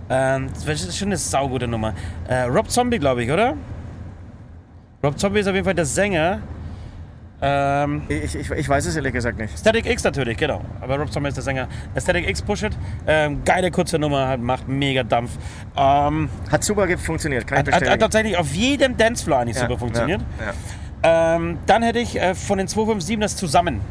Ähm, 0.10 0.50
das 0.66 0.84
ist 0.84 0.98
schon 0.98 1.10
eine 1.10 1.18
saugute 1.18 1.68
Nummer. 1.68 1.94
Äh, 2.28 2.44
Rob 2.44 2.70
Zombie, 2.70 3.00
glaube 3.00 3.24
ich, 3.24 3.32
oder? 3.32 3.56
Rob 5.04 5.20
Zombie 5.20 5.40
ist 5.40 5.48
auf 5.48 5.56
jeden 5.56 5.66
Fall 5.66 5.76
der 5.76 5.86
Sänger. 5.86 6.42
Ähm, 7.42 8.04
Ich, 8.08 8.34
ich, 8.36 8.50
ich 8.50 8.70
weiß 8.70 8.86
es 8.86 8.96
ehrlich 8.96 9.14
gesagt 9.14 9.38
nicht. 9.38 9.58
Static 9.60 9.86
X 9.86 10.04
natürlich, 10.04 10.38
genau. 10.38 10.62
Aber 10.82 10.98
Rob 10.98 11.12
Zombie 11.12 11.28
ist 11.30 11.36
der 11.36 11.44
Sänger. 11.44 11.68
Static 12.00 12.28
X 12.30 12.42
Push 12.42 12.64
It. 12.64 12.74
Ähm, 13.08 13.44
geile 13.44 13.72
kurze 13.72 14.00
Nummer, 14.00 14.28
hat- 14.30 14.40
macht 14.40 14.68
mega 14.68 15.04
Dampf. 15.04 15.32
Ähm, 15.76 16.30
Hat 16.52 16.64
super 16.64 16.88
funktioniert, 16.98 17.46
kann 17.46 17.58
ich 17.58 17.60
hat, 17.60 17.68
hat, 17.68 17.74
hat 17.74 17.80
bestätigen. 17.82 18.00
tatsächlich 18.00 18.38
auf 18.38 18.54
jedem 18.54 18.96
Dancefloor 18.98 19.40
eigentlich 19.40 19.58
super 19.58 19.78
funktioniert. 19.78 20.22
Ja, 20.40 20.46
ja. 21.04 21.36
Ähm, 21.36 21.58
dann 21.66 21.84
hätte 21.84 22.00
ich 22.00 22.20
äh, 22.20 22.34
von 22.36 22.58
den 22.58 22.68
257 22.68 23.20
das 23.20 23.36
zusammen. 23.36 23.82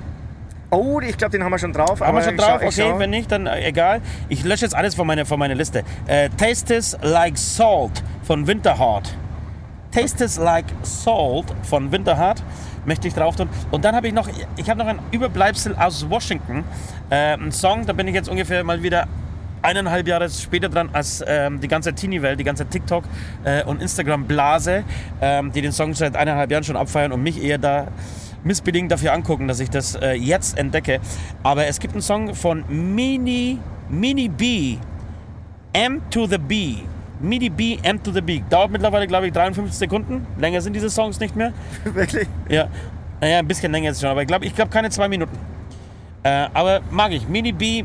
Oh, 0.70 0.98
ich 1.00 1.16
glaube, 1.16 1.30
den 1.32 1.44
haben 1.44 1.52
wir 1.52 1.58
schon 1.58 1.72
drauf. 1.72 2.00
Haben 2.00 2.16
wir 2.16 2.22
schon 2.22 2.36
schau- 2.40 2.46
drauf? 2.46 2.62
ich 2.62 2.68
Okay, 2.80 2.88
schau. 2.90 2.98
wenn 2.98 3.10
nicht, 3.10 3.30
dann 3.30 3.46
äh, 3.46 3.68
egal. 3.68 4.00
Ich 4.28 4.42
lösche 4.42 4.64
jetzt 4.64 4.74
alles 4.74 4.94
von 4.96 5.06
meiner, 5.06 5.24
von 5.26 5.38
meiner 5.38 5.54
Liste. 5.54 5.84
Äh, 6.06 6.30
Taste 6.30 6.74
is 6.74 6.96
Like 7.02 7.36
Salt 7.38 8.02
von 8.24 8.46
Winterheart. 8.46 9.14
Taste 9.92 10.24
is 10.24 10.38
Like 10.38 10.64
Salt 10.82 11.54
von 11.62 11.92
Winterheart 11.92 12.42
möchte 12.86 13.08
ich 13.08 13.14
drauf 13.14 13.36
tun. 13.36 13.48
Und 13.70 13.84
dann 13.84 13.94
habe 13.94 14.08
ich 14.08 14.14
noch, 14.14 14.28
ich 14.56 14.68
habe 14.70 14.78
noch 14.78 14.86
ein 14.86 14.98
Überbleibsel 15.10 15.74
aus 15.76 16.08
Washington. 16.08 16.64
Äh, 17.10 17.34
ein 17.34 17.52
Song, 17.52 17.86
da 17.86 17.92
bin 17.92 18.08
ich 18.08 18.14
jetzt 18.14 18.28
ungefähr 18.28 18.64
mal 18.64 18.82
wieder 18.82 19.06
eineinhalb 19.62 20.06
Jahre 20.06 20.28
später 20.28 20.68
dran 20.68 20.90
als 20.92 21.24
ähm, 21.26 21.60
die 21.60 21.68
ganze 21.68 21.94
Teenie-Welt, 21.94 22.38
die 22.38 22.44
ganze 22.44 22.66
TikTok- 22.66 23.04
äh, 23.44 23.64
und 23.64 23.80
Instagram-Blase, 23.80 24.84
ähm, 25.22 25.52
die 25.52 25.62
den 25.62 25.72
Song 25.72 25.94
seit 25.94 26.16
eineinhalb 26.16 26.50
Jahren 26.50 26.64
schon 26.64 26.76
abfeiern 26.76 27.12
und 27.12 27.22
mich 27.22 27.42
eher 27.42 27.58
da 27.58 27.88
missbedingt 28.44 28.92
dafür 28.92 29.14
angucken, 29.14 29.48
dass 29.48 29.60
ich 29.60 29.70
das 29.70 29.94
äh, 29.94 30.12
jetzt 30.12 30.58
entdecke. 30.58 31.00
Aber 31.42 31.66
es 31.66 31.80
gibt 31.80 31.94
einen 31.94 32.02
Song 32.02 32.34
von 32.34 32.64
Mini, 32.68 33.58
Mini 33.88 34.28
B, 34.28 34.76
M 35.72 36.02
to 36.10 36.26
the 36.26 36.38
B. 36.38 36.76
Mini 37.24 37.48
B, 37.48 37.78
M 37.82 38.02
to 38.02 38.12
the 38.12 38.20
B. 38.20 38.42
Dauert 38.50 38.70
mittlerweile, 38.70 39.06
glaube 39.06 39.26
ich, 39.26 39.32
53 39.32 39.74
Sekunden. 39.74 40.26
Länger 40.38 40.60
sind 40.60 40.74
diese 40.74 40.90
Songs 40.90 41.18
nicht 41.18 41.34
mehr. 41.34 41.52
Wirklich? 41.84 42.28
Ja, 42.48 42.68
naja, 43.20 43.38
ein 43.38 43.48
bisschen 43.48 43.72
länger 43.72 43.90
ist 43.90 43.96
es 43.96 44.02
schon, 44.02 44.10
aber 44.10 44.22
ich 44.22 44.28
glaube 44.28 44.44
ich 44.44 44.54
glaub 44.54 44.70
keine 44.70 44.90
zwei 44.90 45.08
Minuten. 45.08 45.36
Äh, 46.22 46.48
aber 46.52 46.80
mag 46.90 47.12
ich. 47.12 47.26
Mini 47.28 47.52
B, 47.52 47.84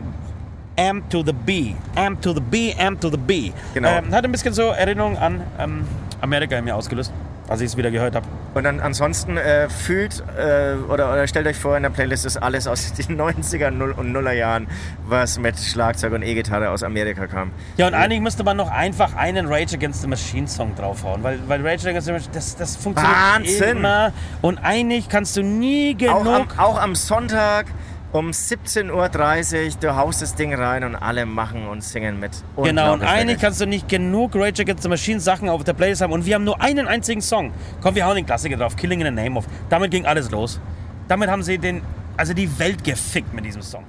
M 0.76 1.04
to 1.10 1.24
the 1.26 1.34
B. 1.34 1.74
M 1.96 2.20
to 2.22 2.34
the 2.34 2.42
B, 2.42 2.74
M 2.78 3.00
to 3.00 3.10
the 3.10 3.18
B. 3.18 3.52
Genau. 3.74 3.90
Ähm, 3.90 4.12
hat 4.14 4.24
ein 4.24 4.32
bisschen 4.32 4.54
so 4.54 4.64
Erinnerung 4.64 5.18
an 5.18 5.42
ähm, 5.60 5.86
Amerika 6.22 6.58
in 6.58 6.66
mir 6.66 6.76
ausgelöst, 6.76 7.14
als 7.50 7.62
ich 7.62 7.68
es 7.68 7.78
wieder 7.78 7.90
gehört 7.90 8.16
habe. 8.16 8.28
Und 8.54 8.64
dann 8.64 8.80
ansonsten 8.80 9.38
äh, 9.38 9.70
fühlt 9.70 10.24
äh, 10.38 10.76
oder, 10.88 11.12
oder 11.12 11.28
stellt 11.28 11.48
euch 11.48 11.58
vor, 11.58 11.76
in 11.76 11.84
der 11.84 11.90
Playlist 11.90 12.26
ist 12.26 12.38
alles 12.38 12.68
aus 12.68 12.94
den 12.94 13.20
90er 13.20 13.72
Null 13.72 13.92
und 13.92 14.12
Nuller 14.12 14.34
Jahren, 14.34 14.68
was 15.08 15.40
mit 15.40 15.60
Schlagzeug 15.60 16.14
und 16.14 16.22
E-Gitarre 16.22 16.70
aus 16.70 16.84
Amerika 16.84 17.28
kam. 17.28 17.52
Ja, 17.78 17.88
und 17.88 17.96
eigentlich 17.96 18.22
müsste 18.22 18.44
man 18.44 18.56
noch 18.58 18.70
einfach 18.70 19.16
einen 19.16 19.48
Rage 19.48 19.76
Against 19.76 20.02
the 20.02 20.08
Machine 20.08 20.48
Song 20.48 20.76
draufhauen, 20.76 21.24
weil, 21.24 21.40
weil 21.48 21.66
Rage 21.66 21.90
Against 21.90 22.08
the 22.08 22.14
Machine, 22.14 22.32
das, 22.34 22.56
das 22.56 22.76
funktioniert 22.76 23.18
Wahnsinn! 23.18 23.78
immer. 23.78 24.14
Und 24.42 24.60
eigentlich 24.60 25.10
kannst 25.10 25.36
du 25.36 25.42
nie 25.42 25.98
Auch 26.08 26.20
am, 26.20 26.24
genug... 26.26 26.48
auch 26.58 26.80
am 26.80 26.96
Sonntag 26.96 27.66
um 28.12 28.32
17.30 28.32 28.92
Uhr, 28.92 29.80
du 29.80 29.96
haust 29.96 30.22
das 30.22 30.36
Ding 30.36 30.54
rein 30.54 30.84
und 30.84 30.96
alle 30.96 31.26
machen 31.26 31.68
und 31.68 31.84
singen 31.84 32.20
mit. 32.20 32.32
Genau, 32.58 32.94
und 32.94 33.04
eigentlich 33.04 33.40
kannst 33.40 33.62
du 33.62 33.68
nicht 33.68 33.88
genug 33.88 34.36
Rage 34.36 34.64
Against 34.64 34.84
the 34.84 34.90
Machine 34.90 35.20
Sachen 35.20 35.48
auf 35.48 35.64
der 35.64 35.74
Playlist 35.74 36.02
haben 36.02 36.14
und 36.14 36.26
wir 36.26 36.36
haben 36.36 36.44
nur 36.44 36.60
einen 36.60 36.88
einzigen 36.88 37.22
Song. 37.22 37.52
Komm, 37.82 37.96
wir 37.96 38.06
hauen 38.06 38.16
den 38.16 38.26
Klassiker 38.26 38.58
drauf, 38.58 38.76
Killing 38.76 39.02
in 39.02 39.06
the 39.06 39.24
Name 39.24 39.38
of. 39.38 39.46
Damit 39.70 39.92
ging 39.92 40.06
alles 40.06 40.32
los. 40.32 40.60
Damit 41.08 41.30
haben 41.30 41.44
sie 41.44 41.58
den, 41.58 41.82
also 42.18 42.34
die 42.34 42.60
Welt 42.60 42.84
gefickt 42.84 43.34
mit 43.34 43.46
diesem 43.46 43.62
Song. 43.62 43.84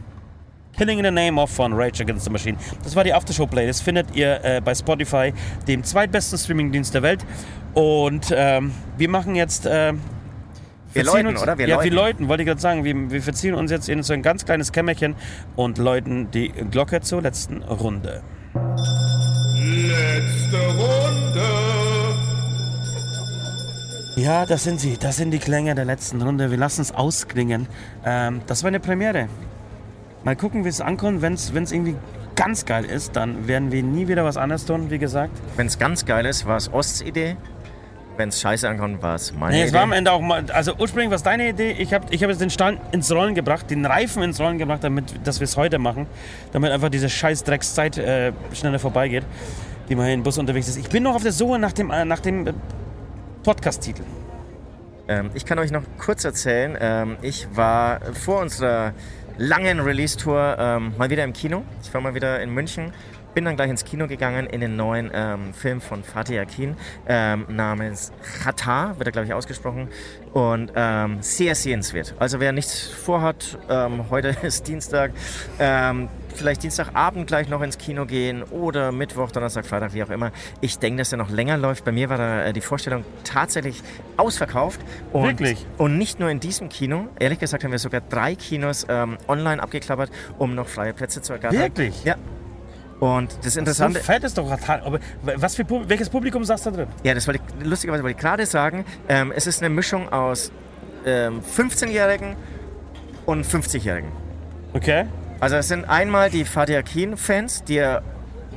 Killing 0.76 0.98
in 0.98 1.04
the 1.04 1.10
Name 1.10 1.40
of 1.40 1.50
von 1.50 1.72
Rage 1.72 2.02
Against 2.02 2.24
the 2.24 2.30
Machine. 2.30 2.58
Das 2.84 2.94
war 2.94 3.04
die 3.04 3.12
Aftershow-Playlist. 3.12 3.82
Findet 3.82 4.14
ihr 4.14 4.42
äh, 4.44 4.60
bei 4.62 4.74
Spotify, 4.74 5.32
dem 5.66 5.82
zweitbesten 5.82 6.38
Streamingdienst 6.38 6.94
der 6.94 7.02
Welt. 7.02 7.24
Und 7.74 8.32
ähm, 8.34 8.72
wir 8.96 9.08
machen 9.08 9.34
jetzt. 9.34 9.66
Äh, 9.66 9.94
Wir 10.92 11.04
läuten, 11.04 11.26
uns, 11.28 11.42
oder? 11.42 11.56
Wir 11.56 11.68
ja, 11.68 11.82
wir 11.82 11.90
läuten. 11.90 11.94
läuten, 11.94 12.28
wollte 12.28 12.42
ich 12.42 12.48
gerade 12.48 12.60
sagen. 12.60 12.84
Wir, 12.84 13.10
wir 13.10 13.22
verziehen 13.22 13.54
uns 13.54 13.70
jetzt 13.70 13.88
in 13.88 14.02
so 14.02 14.12
ein 14.12 14.22
ganz 14.22 14.44
kleines 14.44 14.72
Kämmerchen 14.72 15.14
und 15.56 15.78
läuten 15.78 16.30
die 16.30 16.48
Glocke 16.48 17.00
zur 17.00 17.22
letzten 17.22 17.62
Runde. 17.62 18.22
Letzte 18.54 20.66
Runde. 20.66 21.40
Ja, 24.16 24.44
das 24.44 24.64
sind 24.64 24.80
sie. 24.80 24.98
Das 24.98 25.16
sind 25.16 25.30
die 25.30 25.38
Klänge 25.38 25.74
der 25.74 25.84
letzten 25.84 26.20
Runde. 26.20 26.50
Wir 26.50 26.58
lassen 26.58 26.82
es 26.82 26.92
ausklingen. 26.92 27.68
Ähm, 28.04 28.42
das 28.46 28.64
war 28.64 28.68
eine 28.68 28.80
Premiere. 28.80 29.28
Mal 30.24 30.36
gucken, 30.36 30.64
wie 30.64 30.68
es 30.68 30.80
ankommt. 30.80 31.22
Wenn 31.22 31.34
es 31.34 31.72
irgendwie 31.72 31.94
ganz 32.34 32.66
geil 32.66 32.84
ist, 32.84 33.16
dann 33.16 33.48
werden 33.48 33.70
wir 33.70 33.82
nie 33.82 34.08
wieder 34.08 34.24
was 34.24 34.36
anderes 34.36 34.66
tun, 34.66 34.90
wie 34.90 34.98
gesagt. 34.98 35.32
Wenn 35.56 35.68
es 35.68 35.78
ganz 35.78 36.04
geil 36.04 36.26
ist, 36.26 36.46
war 36.46 36.56
es 36.56 36.72
Osts 36.72 37.02
Idee. 37.02 37.36
Wenn 38.20 38.28
es 38.28 38.38
scheiße 38.42 38.68
ankommt, 38.68 39.00
war 39.00 39.14
es 39.14 39.32
meine 39.32 39.52
Nee, 39.54 39.60
Idee. 39.60 39.68
es 39.68 39.72
war 39.72 39.80
am 39.80 39.92
Ende 39.92 40.12
auch 40.12 40.20
mal, 40.20 40.44
also 40.50 40.74
ursprünglich 40.78 41.08
war 41.08 41.16
es 41.16 41.22
deine 41.22 41.48
Idee. 41.48 41.70
Ich 41.70 41.94
habe 41.94 42.04
ich 42.10 42.22
hab 42.22 42.28
jetzt 42.28 42.42
den 42.42 42.50
Stein 42.50 42.78
ins 42.92 43.10
Rollen 43.10 43.34
gebracht, 43.34 43.70
den 43.70 43.86
Reifen 43.86 44.22
ins 44.22 44.38
Rollen 44.38 44.58
gebracht, 44.58 44.84
damit, 44.84 45.26
dass 45.26 45.40
wir 45.40 45.46
es 45.46 45.56
heute 45.56 45.78
machen. 45.78 46.06
Damit 46.52 46.70
einfach 46.70 46.90
diese 46.90 47.08
scheiß 47.08 47.44
Dreckszeit 47.44 47.96
äh, 47.96 48.32
schneller 48.52 48.78
vorbeigeht, 48.78 49.24
die 49.88 49.94
man 49.94 50.04
hier 50.04 50.12
im 50.12 50.22
Bus 50.22 50.36
unterwegs 50.36 50.68
ist. 50.68 50.76
Ich 50.76 50.90
bin 50.90 51.02
noch 51.02 51.14
auf 51.14 51.22
der 51.22 51.32
Suche 51.32 51.58
nach 51.58 51.72
dem, 51.72 51.90
äh, 51.90 52.04
nach 52.04 52.20
dem 52.20 52.46
äh, 52.46 52.52
Podcast-Titel. 53.42 54.02
Ähm, 55.08 55.30
ich 55.32 55.46
kann 55.46 55.58
euch 55.58 55.70
noch 55.70 55.84
kurz 55.96 56.22
erzählen, 56.24 56.76
ähm, 56.78 57.16
ich 57.22 57.48
war 57.54 58.00
vor 58.12 58.42
unserer 58.42 58.92
langen 59.38 59.80
Release-Tour 59.80 60.56
ähm, 60.58 60.92
mal 60.98 61.08
wieder 61.08 61.24
im 61.24 61.32
Kino. 61.32 61.62
Ich 61.82 61.94
war 61.94 62.02
mal 62.02 62.14
wieder 62.14 62.42
in 62.42 62.52
München 62.52 62.92
bin 63.34 63.44
dann 63.44 63.56
gleich 63.56 63.70
ins 63.70 63.84
Kino 63.84 64.06
gegangen 64.06 64.46
in 64.46 64.60
den 64.60 64.76
neuen 64.76 65.10
ähm, 65.12 65.54
Film 65.54 65.80
von 65.80 66.02
Fatih 66.02 66.38
Akin 66.38 66.76
ähm, 67.08 67.46
namens 67.48 68.12
Qatar, 68.42 68.98
wird 68.98 69.08
er 69.08 69.12
glaube 69.12 69.26
ich 69.26 69.34
ausgesprochen. 69.34 69.88
Und 70.32 70.72
ähm, 70.76 71.18
sehr 71.20 71.54
sehenswert. 71.54 72.14
Also 72.18 72.38
wer 72.38 72.52
nichts 72.52 72.86
vorhat, 72.86 73.58
ähm, 73.68 74.10
heute 74.10 74.28
ist 74.42 74.68
Dienstag, 74.68 75.12
ähm, 75.58 76.08
vielleicht 76.34 76.62
Dienstagabend 76.62 77.26
gleich 77.26 77.48
noch 77.48 77.62
ins 77.62 77.78
Kino 77.78 78.06
gehen 78.06 78.42
oder 78.44 78.92
Mittwoch, 78.92 79.30
Donnerstag, 79.30 79.66
Freitag, 79.66 79.94
wie 79.94 80.02
auch 80.02 80.10
immer. 80.10 80.30
Ich 80.60 80.78
denke, 80.78 80.98
dass 80.98 81.12
er 81.12 81.18
noch 81.18 81.30
länger 81.30 81.58
läuft. 81.58 81.84
Bei 81.84 81.92
mir 81.92 82.08
war 82.08 82.18
da 82.18 82.44
äh, 82.44 82.52
die 82.52 82.60
Vorstellung 82.60 83.04
tatsächlich 83.24 83.82
ausverkauft. 84.16 84.80
Und, 85.12 85.24
Wirklich? 85.24 85.66
Und 85.78 85.98
nicht 85.98 86.20
nur 86.20 86.30
in 86.30 86.40
diesem 86.40 86.68
Kino. 86.68 87.08
Ehrlich 87.18 87.38
gesagt 87.38 87.64
haben 87.64 87.72
wir 87.72 87.78
sogar 87.78 88.00
drei 88.00 88.34
Kinos 88.34 88.86
ähm, 88.88 89.18
online 89.28 89.62
abgeklappert, 89.62 90.10
um 90.38 90.54
noch 90.54 90.68
freie 90.68 90.92
Plätze 90.92 91.22
zu 91.22 91.32
ergattern. 91.32 91.60
Wirklich? 91.60 92.04
Ja. 92.04 92.16
Und 93.00 93.34
das 93.42 93.54
So 93.54 93.60
Interessante... 93.60 94.00
fett 94.00 94.24
ist 94.24 94.36
doch 94.36 94.48
Qatar. 94.48 94.82
Aber 94.84 95.00
was 95.22 95.56
für, 95.56 95.64
welches 95.88 96.10
Publikum 96.10 96.44
saß 96.44 96.62
da 96.62 96.70
drin? 96.70 96.86
Ja, 97.02 97.14
das 97.14 97.26
wollte 97.26 97.40
ich, 97.58 97.66
lustigerweise 97.66 98.02
wollte 98.02 98.16
ich 98.16 98.22
gerade 98.22 98.46
sagen. 98.46 98.84
Ähm, 99.08 99.32
es 99.34 99.46
ist 99.46 99.62
eine 99.62 99.70
Mischung 99.70 100.12
aus 100.12 100.52
ähm, 101.06 101.40
15-Jährigen 101.40 102.36
und 103.24 103.46
50-Jährigen. 103.46 104.12
Okay. 104.74 105.06
Also 105.40 105.56
es 105.56 105.68
sind 105.68 105.86
einmal 105.86 106.28
die 106.28 106.44
Fatih 106.44 106.76
Akin-Fans, 106.76 107.64
die 107.64 107.78
er 107.78 108.02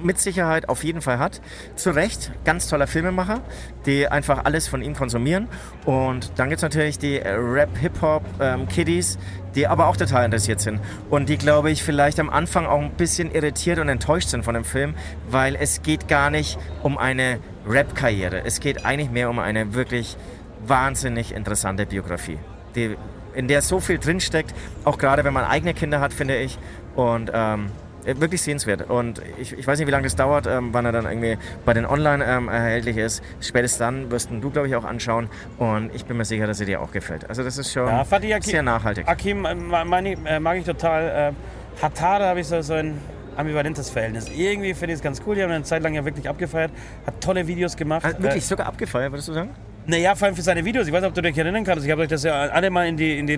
mit 0.04 0.20
Sicherheit 0.20 0.70
auf 0.70 0.84
jeden 0.84 1.02
Fall 1.02 1.20
hat. 1.20 1.42
Zu 1.76 1.92
Recht, 1.92 2.32
ganz 2.46 2.68
toller 2.68 2.88
Filmemacher, 2.88 3.42
die 3.86 4.08
einfach 4.08 4.46
alles 4.46 4.68
von 4.68 4.82
ihm 4.82 4.96
konsumieren. 4.96 5.48
Und 5.86 6.32
dann 6.38 6.50
gibt 6.50 6.58
es 6.58 6.64
natürlich 6.64 7.00
die 7.00 7.20
äh, 7.20 7.30
Rap-Hip-Hop-Kiddies, 7.30 9.18
die 9.56 9.68
aber 9.68 9.88
auch 9.88 9.98
total 9.98 10.26
interessiert 10.26 10.60
sind. 10.60 10.80
Und 11.10 11.30
die, 11.30 11.38
glaube 11.38 11.72
ich, 11.72 11.84
vielleicht 11.84 12.20
am 12.20 12.30
Anfang 12.30 12.66
auch 12.66 12.82
ein 12.82 12.92
bisschen 12.92 13.32
irritiert 13.32 13.80
und 13.80 13.90
enttäuscht 13.90 14.30
sind 14.30 14.44
von 14.44 14.54
dem 14.54 14.66
Film, 14.66 14.96
weil 15.30 15.56
es 15.56 15.82
geht 15.82 16.08
gar 16.08 16.30
nicht 16.30 16.58
um 16.82 16.98
eine 16.98 17.40
Rap-Karriere. 17.68 18.44
Es 18.46 18.60
geht 18.60 18.86
eigentlich 18.86 19.10
mehr 19.10 19.30
um 19.30 19.40
eine 19.40 19.74
wirklich 19.74 20.18
wahnsinnig 20.66 21.34
interessante 21.34 21.86
Biografie, 21.86 22.40
die, 22.76 22.96
in 23.34 23.48
der 23.48 23.62
so 23.62 23.80
viel 23.80 24.00
drinsteckt, 24.00 24.54
auch 24.86 24.98
gerade 24.98 25.24
wenn 25.24 25.34
man 25.34 25.46
eigene 25.46 25.74
Kinder 25.74 26.00
hat, 26.00 26.14
finde 26.14 26.38
ich. 26.38 26.58
Und 26.96 27.32
ähm, 27.34 27.72
wirklich 28.06 28.42
sehenswert. 28.42 28.90
Und 28.90 29.22
ich, 29.40 29.58
ich 29.58 29.66
weiß 29.66 29.80
nicht, 29.80 29.88
wie 29.88 29.92
lange 29.92 30.04
das 30.04 30.16
dauert, 30.16 30.48
ähm, 30.48 30.70
wann 30.72 30.86
er 30.86 30.92
dann 30.92 31.06
irgendwie 31.06 31.38
bei 31.66 31.74
den 31.74 31.86
Online 31.86 32.24
ähm, 32.26 32.48
erhältlich 32.50 32.98
ist. 32.98 33.24
Spätestens 33.42 33.80
dann 33.80 34.12
wirst 34.12 34.30
du, 34.32 34.50
glaube 34.50 34.68
ich, 34.68 34.76
auch 34.76 34.84
anschauen. 34.86 35.30
Und 35.58 35.94
ich 35.94 36.06
bin 36.06 36.18
mir 36.18 36.26
sicher, 36.26 36.48
dass 36.48 36.60
er 36.60 36.66
dir 36.66 36.82
auch 36.82 36.92
gefällt. 36.92 37.30
Also 37.30 37.44
das 37.44 37.58
ist 37.58 37.72
schon 37.74 37.88
Ja, 37.88 38.04
Fatih 38.04 38.34
Akin- 38.34 38.44
sehr 38.52 38.64
nachhaltig. 38.64 39.08
Akim 39.08 39.46
äh, 39.46 39.56
meine 39.86 40.12
äh, 40.26 40.40
mag 40.40 40.58
ich 40.58 40.66
total. 40.66 41.34
Äh, 41.34 41.82
Hatare 41.82 42.26
habe 42.26 42.40
ich 42.40 42.48
so, 42.48 42.62
so 42.62 42.74
ein 42.74 43.00
ambivalentes 43.36 43.90
Verhältnis. 43.90 44.30
Irgendwie 44.30 44.74
finde 44.74 44.94
ich 44.94 45.00
es 45.00 45.04
ganz 45.04 45.22
cool. 45.26 45.36
Die 45.36 45.44
haben 45.44 45.52
eine 45.52 45.64
Zeit 45.64 45.82
lang 45.82 45.94
ja 45.96 46.06
wirklich 46.06 46.30
abgefeiert. 46.30 46.72
Hat 47.08 47.20
tolle 47.20 47.48
Videos 47.48 47.76
gemacht. 47.76 48.06
Also 48.06 48.22
wirklich 48.22 48.46
sogar 48.46 48.68
abgefeuert, 48.68 49.12
würdest 49.12 49.28
du 49.30 49.34
sagen? 49.34 49.50
Naja, 49.86 50.16
vor 50.16 50.28
allem 50.28 50.36
für 50.36 50.42
seine 50.42 50.64
Videos. 50.64 50.88
Ich 50.88 50.94
weiß 50.94 51.02
nicht, 51.02 51.10
ob 51.10 51.14
du 51.16 51.22
dich 51.22 51.38
erinnern 51.38 51.64
kannst. 51.66 51.86
Ich 51.86 51.92
habe 51.92 52.04
euch 52.04 52.08
das 52.08 52.24
ja 52.24 52.34
alle 52.34 52.70
mal 52.70 52.88
in 52.88 52.96
die, 52.98 53.18
in 53.20 53.28
die 53.28 53.38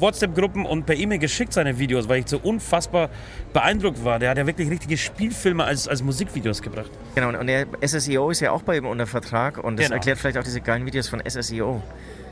WhatsApp-Gruppen 0.00 0.64
und 0.64 0.86
per 0.86 0.94
E-Mail 0.96 1.18
geschickt, 1.18 1.52
seine 1.52 1.78
Videos, 1.78 2.08
weil 2.08 2.20
ich 2.20 2.28
so 2.28 2.38
unfassbar 2.38 3.10
beeindruckt 3.52 4.02
war. 4.04 4.18
Der 4.18 4.30
hat 4.30 4.38
ja 4.38 4.46
wirklich 4.46 4.70
richtige 4.70 4.96
Spielfilme 4.96 5.64
als, 5.64 5.86
als 5.88 6.02
Musikvideos 6.02 6.62
gebracht. 6.62 6.90
Genau, 7.14 7.36
und 7.38 7.46
der 7.46 7.66
SSEO 7.84 8.30
ist 8.30 8.40
ja 8.40 8.52
auch 8.52 8.62
bei 8.62 8.76
ihm 8.78 8.86
unter 8.86 9.06
Vertrag. 9.06 9.58
Und 9.62 9.76
das 9.78 9.86
Genau. 9.86 9.96
erklärt 9.96 10.18
vielleicht 10.18 10.38
auch 10.38 10.44
diese 10.44 10.60
geilen 10.60 10.86
Videos 10.86 11.08
von 11.08 11.20
SSEO. 11.28 11.82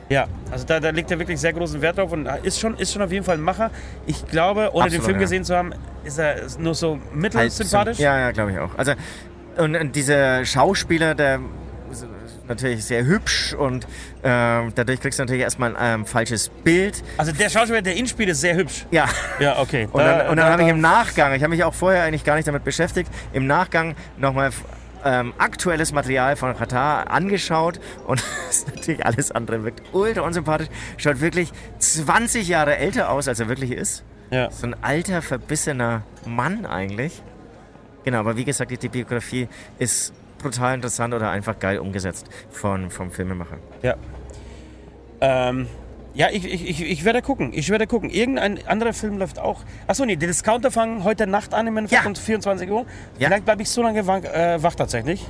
Ja, 0.09 0.25
also 0.49 0.65
da, 0.65 0.79
da 0.79 0.89
legt 0.91 1.11
er 1.11 1.19
wirklich 1.19 1.37
sehr 1.39 1.51
großen 1.51 1.81
Wert 1.81 1.97
drauf 1.97 2.13
und 2.13 2.27
ist 2.43 2.59
schon, 2.61 2.77
ist 2.77 2.93
schon 2.93 3.01
auf 3.01 3.11
jeden 3.11 3.25
Fall 3.25 3.35
ein 3.35 3.41
Macher. 3.41 3.69
Ich 4.05 4.25
glaube, 4.27 4.69
ohne 4.71 4.85
den 4.85 4.99
Absolut, 4.99 5.03
Film 5.05 5.15
ja. 5.17 5.21
gesehen 5.21 5.43
zu 5.43 5.53
haben, 5.55 5.73
ist 6.05 6.17
er 6.17 6.37
nur 6.59 6.73
so 6.75 6.97
Halt 7.35 7.51
sympathisch. 7.51 7.97
zum- 7.97 8.03
Ja, 8.05 8.17
ja, 8.17 8.31
glaube 8.31 8.53
ich 8.53 8.57
auch. 8.59 8.69
Also, 8.77 8.93
und, 9.57 9.75
und 9.75 9.95
dieser 9.97 10.45
Schauspieler, 10.45 11.13
der 11.13 11.41
natürlich 12.49 12.83
sehr 12.85 13.05
hübsch 13.05 13.53
und 13.53 13.87
ähm, 14.23 14.71
dadurch 14.75 14.99
kriegst 14.99 15.19
du 15.19 15.23
natürlich 15.23 15.41
erstmal 15.43 15.75
ein 15.75 15.99
ähm, 16.01 16.05
falsches 16.05 16.49
Bild. 16.49 17.03
Also 17.17 17.31
der 17.31 17.49
Schauspieler, 17.49 17.81
der 17.81 17.95
ihn 17.95 18.07
spielt, 18.07 18.29
ist 18.29 18.41
sehr 18.41 18.55
hübsch. 18.55 18.85
Ja. 18.91 19.05
Ja, 19.39 19.59
okay. 19.59 19.87
Und 19.91 20.01
dann, 20.03 20.19
dann 20.27 20.37
da- 20.37 20.49
habe 20.51 20.63
ich 20.63 20.69
im 20.69 20.81
Nachgang, 20.81 21.33
ich 21.33 21.41
habe 21.43 21.49
mich 21.51 21.63
auch 21.63 21.73
vorher 21.73 22.03
eigentlich 22.03 22.23
gar 22.23 22.35
nicht 22.35 22.47
damit 22.47 22.63
beschäftigt, 22.63 23.09
im 23.33 23.47
Nachgang 23.47 23.95
nochmal 24.17 24.51
ähm, 25.05 25.33
aktuelles 25.37 25.91
Material 25.93 26.35
von 26.35 26.57
Qatar 26.57 27.09
angeschaut 27.11 27.79
und 28.07 28.21
ist 28.49 28.67
natürlich 28.75 29.05
alles 29.05 29.31
andere 29.31 29.63
wirkt 29.63 29.81
ultra 29.93 30.21
unsympathisch. 30.21 30.67
Schaut 30.97 31.21
wirklich 31.21 31.51
20 31.79 32.47
Jahre 32.47 32.77
älter 32.77 33.09
aus, 33.11 33.27
als 33.27 33.39
er 33.39 33.47
wirklich 33.47 33.71
ist. 33.71 34.03
Ja. 34.31 34.49
So 34.51 34.67
ein 34.67 34.75
alter, 34.83 35.21
verbissener 35.21 36.03
Mann 36.25 36.65
eigentlich. 36.65 37.21
Genau, 38.03 38.19
aber 38.19 38.35
wie 38.37 38.43
gesagt, 38.45 38.71
die, 38.71 38.77
die 38.77 38.89
Biografie 38.89 39.47
ist 39.79 40.13
brutal 40.37 40.75
interessant 40.75 41.13
oder 41.13 41.29
einfach 41.29 41.59
geil 41.59 41.79
umgesetzt 41.79 42.27
von, 42.49 42.89
vom 42.89 43.11
Filmemacher. 43.11 43.57
Ja. 43.81 43.95
Ähm, 45.21 45.67
ja, 46.13 46.29
ich, 46.31 46.45
ich, 46.45 46.81
ich, 46.81 47.05
werde 47.05 47.21
gucken. 47.21 47.51
Ich 47.53 47.69
werde 47.69 47.85
gucken. 47.85 48.09
Irgendein 48.09 48.65
anderer 48.67 48.93
Film 48.93 49.19
läuft 49.19 49.37
auch. 49.37 49.61
Achso, 49.85 50.03
nee, 50.03 50.15
die 50.15 50.25
Discounter 50.25 50.71
fangen 50.71 51.03
heute 51.03 51.27
Nacht 51.27 51.53
an 51.53 51.67
im 51.67 51.77
Endeffekt 51.77 52.03
Ja. 52.03 52.09
um 52.09 52.15
24 52.15 52.69
Uhr. 52.71 52.85
Ja. 53.19 53.27
Vielleicht 53.27 53.45
bleibe 53.45 53.61
ich 53.61 53.69
so 53.69 53.83
lange 53.83 54.07
wach, 54.07 54.23
äh, 54.23 54.61
wach 54.61 54.73
tatsächlich. 54.73 55.25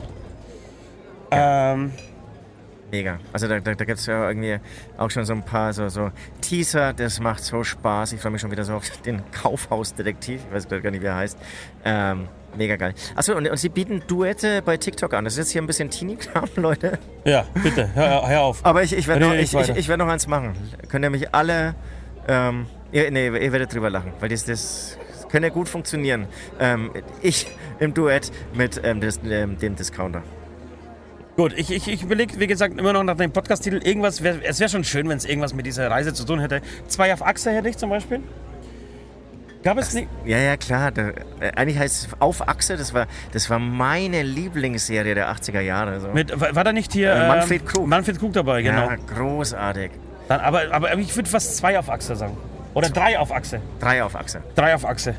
Ähm, 1.31 1.91
Mega. 2.91 3.19
Also 3.33 3.47
da, 3.47 3.59
da, 3.59 3.75
da 3.75 3.85
gibt 3.85 3.99
es 3.99 4.05
ja 4.05 4.29
irgendwie 4.29 4.59
auch 4.97 5.09
schon 5.11 5.25
so 5.25 5.33
ein 5.33 5.43
paar 5.43 5.73
so, 5.73 5.89
so 5.89 6.11
Teaser, 6.39 6.93
das 6.93 7.19
macht 7.19 7.43
so 7.43 7.63
Spaß. 7.63 8.13
Ich 8.13 8.21
freue 8.21 8.31
mich 8.31 8.41
schon 8.41 8.51
wieder 8.51 8.63
so 8.63 8.75
auf 8.75 8.89
den 9.05 9.21
Kaufhausdetektiv. 9.31 10.41
Ich 10.47 10.53
weiß 10.53 10.69
gar 10.69 10.91
nicht, 10.91 11.01
wie 11.01 11.07
er 11.07 11.15
heißt. 11.15 11.38
Ähm, 11.83 12.29
mega 12.55 12.77
geil. 12.77 12.93
Achso, 13.15 13.35
und, 13.35 13.47
und 13.47 13.57
sie 13.57 13.69
bieten 13.69 14.03
Duette 14.07 14.61
bei 14.61 14.77
TikTok 14.77 15.13
an. 15.13 15.25
Das 15.25 15.33
ist 15.33 15.39
jetzt 15.39 15.51
hier 15.51 15.61
ein 15.61 15.67
bisschen 15.67 15.89
Teenie-Kram, 15.89 16.47
Leute. 16.55 16.97
ja, 17.25 17.45
bitte, 17.61 17.93
hör, 17.93 18.27
hör 18.27 18.41
auf. 18.41 18.65
Aber 18.65 18.83
ich, 18.83 18.93
ich 18.93 19.07
werde 19.07 19.25
noch, 19.25 19.33
ich, 19.33 19.53
ich, 19.53 19.69
ich 19.69 19.88
werd 19.89 19.99
noch 19.99 20.07
eins 20.07 20.27
machen. 20.27 20.53
Könnt 20.89 21.03
ihr 21.03 21.09
mich 21.09 21.33
alle... 21.33 21.75
Ähm, 22.29 22.67
ihr, 22.91 23.11
nee, 23.11 23.27
ihr 23.27 23.51
werdet 23.51 23.73
drüber 23.73 23.89
lachen, 23.89 24.13
weil 24.19 24.29
das, 24.29 24.45
das 24.45 24.97
könnte 25.29 25.51
gut 25.51 25.69
funktionieren. 25.69 26.27
Ähm, 26.59 26.91
ich 27.21 27.47
im 27.79 27.93
Duett 27.93 28.31
mit 28.53 28.81
ähm, 28.83 29.01
des, 29.01 29.19
ähm, 29.25 29.57
dem 29.57 29.75
Discounter. 29.75 30.23
Gut, 31.38 31.53
ich, 31.55 31.69
ich, 31.69 31.88
ich 31.88 32.01
überlege, 32.01 32.39
wie 32.39 32.47
gesagt, 32.47 32.79
immer 32.79 32.93
noch 32.93 33.03
nach 33.03 33.15
dem 33.15 33.31
Podcast-Titel 33.31 33.79
irgendwas. 33.83 34.23
Wär, 34.23 34.38
es 34.43 34.59
wäre 34.59 34.71
schon 34.71 34.83
schön, 34.83 35.07
wenn 35.07 35.17
es 35.17 35.25
irgendwas 35.25 35.53
mit 35.53 35.67
dieser 35.67 35.89
Reise 35.89 36.11
zu 36.11 36.25
tun 36.25 36.39
hätte. 36.39 36.61
Zwei 36.88 37.13
auf 37.13 37.23
Achse 37.23 37.51
hätte 37.51 37.69
ich 37.69 37.77
zum 37.77 37.91
Beispiel. 37.91 38.21
Gab 39.63 39.77
es 39.77 39.93
nicht? 39.93 40.07
Ja, 40.25 40.39
ja, 40.39 40.57
klar. 40.57 40.91
Da, 40.91 41.09
äh, 41.39 41.51
eigentlich 41.55 41.77
heißt 41.77 42.07
es 42.07 42.09
Auf 42.19 42.47
Achse, 42.47 42.75
das 42.75 42.91
war, 42.95 43.05
das 43.33 43.51
war 43.51 43.59
meine 43.59 44.23
Lieblingsserie 44.23 45.13
der 45.13 45.29
80er 45.31 45.59
Jahre. 45.59 45.99
So. 45.99 46.07
Mit, 46.07 46.39
war, 46.39 46.55
war 46.55 46.63
da 46.63 46.73
nicht 46.73 46.91
hier 46.91 47.11
Äh, 47.11 47.27
Manfred 47.27 47.61
ähm, 47.61 47.67
Krug. 47.67 47.88
Manfred 47.88 48.17
Krug 48.17 48.33
dabei, 48.33 48.63
genau. 48.63 48.89
Ja, 48.89 48.95
großartig. 48.95 49.91
Dann, 50.29 50.39
aber, 50.39 50.61
aber 50.71 50.97
ich 50.97 51.15
würde 51.15 51.29
fast 51.29 51.55
zwei 51.55 51.77
auf 51.77 51.88
Achse 51.91 52.15
sagen. 52.15 52.35
Oder 52.73 52.89
drei 52.89 53.19
auf 53.19 53.31
Achse. 53.31 53.61
Drei 53.79 54.03
auf 54.03 54.15
Achse. 54.15 54.41
Drei 54.55 54.73
auf 54.73 54.85
Achse. 54.85 55.13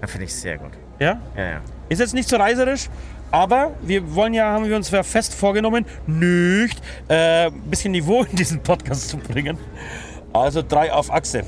Da 0.00 0.06
finde 0.06 0.24
ich 0.24 0.34
sehr 0.34 0.56
gut. 0.56 0.72
Ja? 0.98 1.20
Ja, 1.36 1.44
ja. 1.44 1.60
Ist 1.90 1.98
jetzt 1.98 2.14
nicht 2.14 2.30
so 2.30 2.36
reiserisch, 2.36 2.88
aber 3.30 3.72
wir 3.82 4.14
wollen 4.14 4.34
ja, 4.34 4.52
haben 4.52 4.68
wir 4.68 4.76
uns 4.76 4.90
ja 4.90 5.02
fest 5.02 5.34
vorgenommen, 5.34 5.86
nicht 6.06 6.80
äh, 7.08 7.46
ein 7.46 7.62
bisschen 7.62 7.92
Niveau 7.92 8.22
in 8.24 8.36
diesen 8.36 8.62
Podcast 8.62 9.08
zu 9.08 9.16
bringen. 9.16 9.58
Also 10.32 10.62
drei 10.66 10.92
auf 10.92 11.12
Achse. 11.12 11.44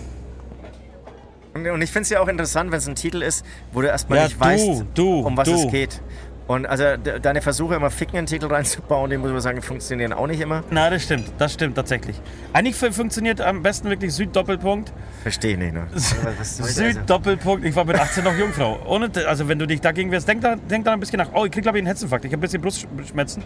Und, 1.54 1.82
ich 1.82 1.90
finde 1.90 2.04
es 2.04 2.08
ja 2.10 2.20
auch 2.20 2.28
interessant, 2.28 2.70
wenn 2.72 2.78
es 2.78 2.88
ein 2.88 2.94
Titel 2.94 3.22
ist, 3.22 3.44
wo 3.72 3.82
du 3.82 3.88
erstmal 3.88 4.18
Ja, 4.18 4.24
nicht 4.24 4.36
du, 4.36 4.40
weißt, 4.40 4.84
du, 4.94 5.20
um 5.20 5.36
was 5.36 5.48
du. 5.48 5.54
es 5.54 5.70
geht. 5.70 6.00
Und 6.52 6.66
also 6.66 6.96
de- 6.98 7.18
deine 7.18 7.40
Versuche, 7.40 7.76
immer 7.76 7.90
Ficken 7.90 8.18
in 8.18 8.24
den 8.26 8.28
Titel 8.28 8.46
reinzubauen, 8.52 9.08
die 9.10 9.16
muss 9.16 9.30
man 9.30 9.40
sagen, 9.40 9.62
funktionieren 9.62 10.12
auch 10.12 10.26
nicht 10.26 10.40
immer. 10.40 10.62
Na, 10.70 10.90
das 10.90 11.04
stimmt, 11.04 11.32
das 11.38 11.54
stimmt 11.54 11.76
tatsächlich. 11.76 12.20
Eigentlich 12.52 12.76
fu- 12.76 12.92
funktioniert 12.92 13.40
am 13.40 13.62
besten 13.62 13.88
wirklich 13.88 14.12
Süd-Doppelpunkt. 14.12 14.92
Verstehe 15.22 15.52
ich 15.52 15.58
nicht. 15.58 15.72
Ne? 15.72 15.86
Süd-Doppelpunkt, 16.42 17.64
ich 17.64 17.74
war 17.74 17.84
mit 17.84 17.98
18 17.98 18.24
noch 18.24 18.36
Jungfrau. 18.36 18.78
Ohne, 18.86 19.10
also 19.26 19.48
wenn 19.48 19.58
du 19.58 19.66
dich 19.66 19.80
dagegen 19.80 20.10
wirst, 20.10 20.28
denk 20.28 20.42
da, 20.42 20.56
denk 20.56 20.84
da 20.84 20.92
ein 20.92 21.00
bisschen 21.00 21.18
nach. 21.18 21.28
Oh, 21.32 21.44
ich 21.44 21.50
krieg 21.52 21.62
glaube 21.62 21.78
ich 21.78 21.80
einen 21.82 21.86
Herzinfarkt. 21.86 22.24
Ich 22.24 22.32
habe 22.32 22.40
ein 22.40 22.42
bisschen 22.42 22.60
Brustschmerzen. 22.60 23.42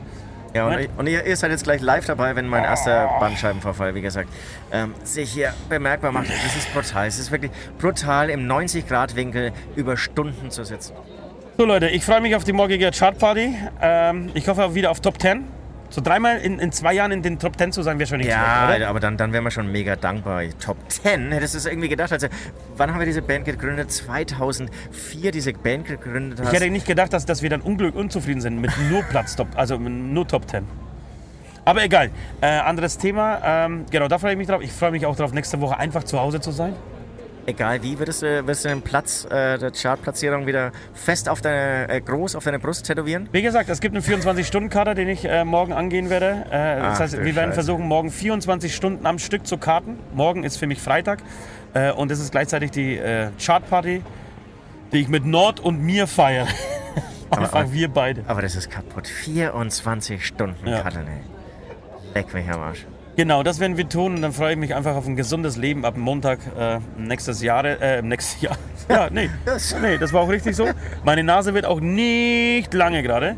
Ja, 0.55 0.67
und, 0.67 0.89
und 0.97 1.07
ihr, 1.07 1.25
ihr 1.27 1.37
seid 1.37 1.51
jetzt 1.51 1.65
gleich 1.65 1.83
live 1.83 2.07
dabei, 2.07 2.35
wenn 2.35 2.49
mein 2.49 2.65
erster 2.65 3.09
Bandscheibenvorfall, 3.21 3.95
wie 3.95 4.01
gesagt, 4.01 4.31
ähm, 4.73 4.95
sich 5.05 5.31
hier 5.31 5.53
bemerkbar 5.69 6.13
macht. 6.13 6.29
Das 6.31 6.57
ist 6.57 6.73
brutal. 6.73 7.07
Es 7.07 7.19
ist 7.19 7.31
wirklich 7.31 7.53
brutal, 7.79 8.31
im 8.31 8.49
90-Grad-Winkel 8.51 9.53
über 9.77 9.97
Stunden 9.99 10.51
zu 10.51 10.65
sitzen. 10.65 10.95
So 11.59 11.65
Leute, 11.65 11.89
ich 11.89 12.05
freue 12.05 12.21
mich 12.21 12.35
auf 12.37 12.45
die 12.45 12.53
morgige 12.53 12.91
Chartparty. 12.91 13.57
Ähm, 13.81 14.31
ich 14.35 14.47
hoffe 14.49 14.63
auch 14.65 14.75
wieder 14.75 14.91
auf 14.91 15.01
Top 15.01 15.21
10. 15.21 15.45
So 15.89 16.03
dreimal 16.03 16.39
in, 16.39 16.59
in 16.59 16.71
zwei 16.73 16.93
Jahren 16.93 17.13
in 17.13 17.23
den 17.23 17.39
Top 17.39 17.57
10 17.57 17.73
zu 17.73 17.83
sein, 17.83 17.99
wäre 17.99 18.07
schon 18.09 18.19
nicht 18.19 18.29
Ja, 18.29 18.65
schlecht, 18.67 18.81
oder? 18.81 18.89
aber 18.91 19.01
dann, 19.01 19.17
dann 19.17 19.33
wären 19.33 19.45
wir 19.45 19.51
schon 19.51 19.71
mega 19.73 19.97
dankbar. 19.97 20.43
Top 20.63 20.77
10, 20.89 21.33
hättest 21.33 21.55
du 21.55 21.59
es 21.59 21.67
irgendwie 21.67 21.89
gedacht? 21.89 22.13
Also, 22.13 22.27
wann 22.77 22.91
haben 22.91 22.99
wir 22.99 23.07
diese 23.07 23.23
Band 23.23 23.45
gegründet? 23.47 23.91
2004 23.91 25.31
diese 25.31 25.53
Band 25.55 25.87
gegründet 25.87 26.41
hast. 26.41 26.49
Ich 26.53 26.61
hätte 26.61 26.71
nicht 26.71 26.87
gedacht, 26.87 27.13
dass, 27.13 27.25
dass 27.25 27.41
wir 27.41 27.49
dann 27.49 27.61
unglück 27.63 27.95
unzufrieden 27.95 28.41
sind 28.43 28.61
mit 28.61 28.73
nur 28.91 29.03
Platz 29.05 29.37
Top, 29.37 29.49
also 29.55 29.79
nur 29.79 30.27
Top 30.29 30.51
10. 30.51 30.65
Aber 31.65 31.83
egal, 31.83 32.11
äh, 32.43 32.47
anderes 32.49 32.99
Thema. 32.99 33.41
Ähm, 33.45 33.87
genau, 33.91 34.09
da 34.09 34.19
freue 34.19 34.33
ich 34.33 34.39
mich 34.39 34.49
drauf. 34.49 34.61
Ich 34.63 34.73
freue 34.73 34.91
mich 34.91 35.07
auch 35.07 35.17
darauf, 35.17 35.33
nächste 35.33 35.61
Woche 35.61 35.79
einfach 35.79 36.05
zu 36.05 36.21
Hause 36.21 36.41
zu 36.41 36.51
sein. 36.51 36.75
Egal 37.47 37.83
wie, 37.83 37.99
würdest 37.99 38.23
du, 38.23 38.27
würdest 38.47 38.65
du 38.65 38.69
den 38.69 38.83
Platz 38.83 39.25
äh, 39.27 39.59
der 39.59 39.71
Chartplatzierung 39.71 40.47
wieder 40.47 40.73
fest 40.95 41.29
auf 41.29 41.41
deine, 41.41 41.89
äh, 41.89 42.01
groß 42.01 42.35
auf 42.37 42.45
deine 42.45 42.59
Brust 42.59 42.87
tätowieren? 42.87 43.29
Wie 43.33 43.43
gesagt, 43.43 43.69
es 43.69 43.81
gibt 43.81 43.95
einen 43.95 44.05
24-Stunden-Kader, 44.05 44.95
den 44.95 45.09
ich 45.09 45.25
äh, 45.25 45.45
morgen 45.45 45.73
angehen 45.73 46.11
werde. 46.11 46.45
Äh, 46.51 46.79
Ach 46.83 46.91
das 46.91 47.01
heißt, 47.01 47.15
du 47.15 47.19
wir 47.25 47.35
werden 47.37 47.51
Scheiße. 47.51 47.55
versuchen, 47.55 47.87
morgen 47.87 48.11
24 48.11 48.75
Stunden 48.75 49.07
am 49.07 49.19
Stück 49.19 49.47
zu 49.47 49.59
karten. 49.59 49.99
Morgen 50.15 50.45
ist 50.45 50.57
für 50.57 50.67
mich 50.67 50.81
Freitag. 50.81 51.21
Äh, 51.75 51.93
und 51.93 52.11
es 52.11 52.21
ist 52.21 52.33
gleichzeitig 52.33 52.71
die 52.71 52.97
äh, 52.97 53.29
Chartparty, 53.45 54.03
die 54.93 54.99
ich 54.99 55.09
mit 55.09 55.25
Nord 55.25 55.61
und 55.61 55.81
mir 55.83 56.07
feiere. 56.07 56.47
Einfach 57.31 57.53
aber- 57.61 57.73
wir 57.73 57.89
beide. 57.89 58.23
Aber 58.29 58.43
das 58.43 58.55
ist 58.55 58.71
kaputt. 58.71 59.07
24 59.09 60.25
Stunden 60.25 60.67
Ja. 60.69 60.81
Katteln, 60.83 61.07
ey. 61.09 61.21
Leck 62.15 62.33
mich 62.33 62.49
am 62.49 62.61
Arsch. 62.61 62.87
Genau, 63.17 63.43
das 63.43 63.61
werden 63.61 63.79
wir 63.79 63.89
tun 63.89 64.17
und 64.17 64.23
dann 64.23 64.35
freue 64.35 64.53
ich 64.53 64.59
mich 64.59 64.75
einfach 64.75 64.95
auf 64.95 65.07
ein 65.07 65.17
gesundes 65.17 65.57
Leben 65.57 65.87
ab 65.87 65.97
Montag 65.97 66.39
äh, 66.59 66.81
nächstes 66.99 67.43
Jahr. 67.43 67.65
Äh, 67.65 68.03
nächstes 68.03 68.41
Jahr. 68.43 68.59
Ja, 68.91 69.09
nee. 69.11 69.31
Nee, 69.81 69.97
das 69.97 70.13
war 70.13 70.21
auch 70.21 70.29
richtig 70.29 70.55
so. 70.55 70.69
Meine 71.03 71.25
Nase 71.25 71.55
wird 71.55 71.65
auch 71.65 71.81
nicht 71.81 72.75
lange 72.75 73.03
gerade. 73.03 73.37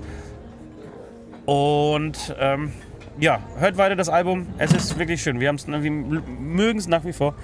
Und 1.46 2.34
ähm, 2.40 2.72
ja, 3.20 3.38
hört 3.58 3.76
weiter 3.76 3.94
das 3.94 4.08
Album. 4.08 4.48
Es 4.58 4.72
ist 4.72 4.98
wirklich 4.98 5.22
schön. 5.22 5.38
Wir, 5.38 5.54
wir 5.54 5.90
mögen 5.90 6.78
es 6.80 6.88
nach 6.88 7.04
wie 7.04 7.12
vor 7.12 7.34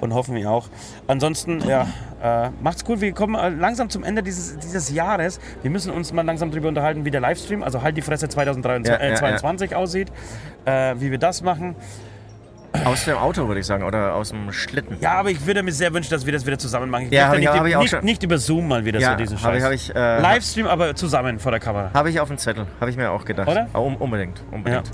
und 0.00 0.14
hoffen 0.14 0.34
wir 0.34 0.50
auch. 0.50 0.68
Ansonsten, 1.06 1.62
ja, 1.68 1.86
äh, 2.22 2.50
macht's 2.62 2.84
gut. 2.84 3.00
Wir 3.00 3.12
kommen 3.12 3.34
äh, 3.34 3.48
langsam 3.50 3.88
zum 3.90 4.02
Ende 4.04 4.22
dieses, 4.22 4.58
dieses 4.58 4.90
Jahres. 4.90 5.40
Wir 5.62 5.70
müssen 5.70 5.92
uns 5.92 6.12
mal 6.12 6.24
langsam 6.24 6.50
darüber 6.50 6.68
unterhalten, 6.68 7.04
wie 7.04 7.10
der 7.10 7.20
Livestream, 7.20 7.62
also 7.62 7.82
halt 7.82 7.96
die 7.96 8.02
Fresse 8.02 8.28
2023 8.28 8.92
Ja, 8.92 8.98
ja, 8.98 9.06
äh, 9.06 9.10
ja. 9.10 9.16
22 9.16 9.74
aussieht, 9.76 10.08
äh, 10.64 10.94
wie 10.98 11.10
wir 11.10 11.18
das 11.18 11.42
machen. 11.42 11.76
Aus 12.84 13.04
dem 13.04 13.16
Auto, 13.16 13.48
würde 13.48 13.58
ich 13.60 13.66
sagen, 13.66 13.82
oder 13.82 14.14
aus 14.14 14.28
dem 14.30 14.52
Schlitten. 14.52 14.96
Ja, 15.00 15.14
aber 15.14 15.30
ich 15.30 15.44
würde 15.44 15.60
mir 15.64 15.72
sehr 15.72 15.92
wünschen, 15.92 16.10
dass 16.10 16.24
wir 16.24 16.32
das 16.32 16.46
wieder 16.46 16.56
zusammen 16.56 16.88
machen. 16.88 17.06
Ich 17.06 17.10
Ja, 17.12 17.26
hab 17.26 17.34
ich- 17.34 17.40
nicht, 17.40 17.48
hab 17.52 17.66
ich 17.66 17.74
auch 17.74 17.80
nicht, 17.80 17.90
schon. 17.90 18.04
nicht 18.04 18.22
über 18.22 18.38
Zoom 18.38 18.68
mal 18.68 18.84
wieder 18.84 19.00
Ja, 19.00 19.10
so 19.12 19.16
diesen 19.16 19.38
Scheiß. 19.38 19.64
ich, 19.72 19.90
ich, 19.90 19.96
äh, 19.96 20.20
Livestream, 20.20 20.68
aber 20.68 20.94
zusammen 20.94 21.40
vor 21.40 21.50
der 21.50 21.58
Kamera. 21.60 21.90
Habe 21.92 22.10
ich 22.10 22.20
auf 22.20 22.28
dem 22.28 22.38
Zettel, 22.38 22.66
habe 22.80 22.88
ich 22.88 22.96
mir 22.96 23.10
auch 23.10 23.24
gedacht. 23.24 23.48
Oder? 23.48 23.66
Oh, 23.74 23.90
unbedingt, 23.98 24.40
unbedingt. 24.52 24.86
Ja. 24.86 24.92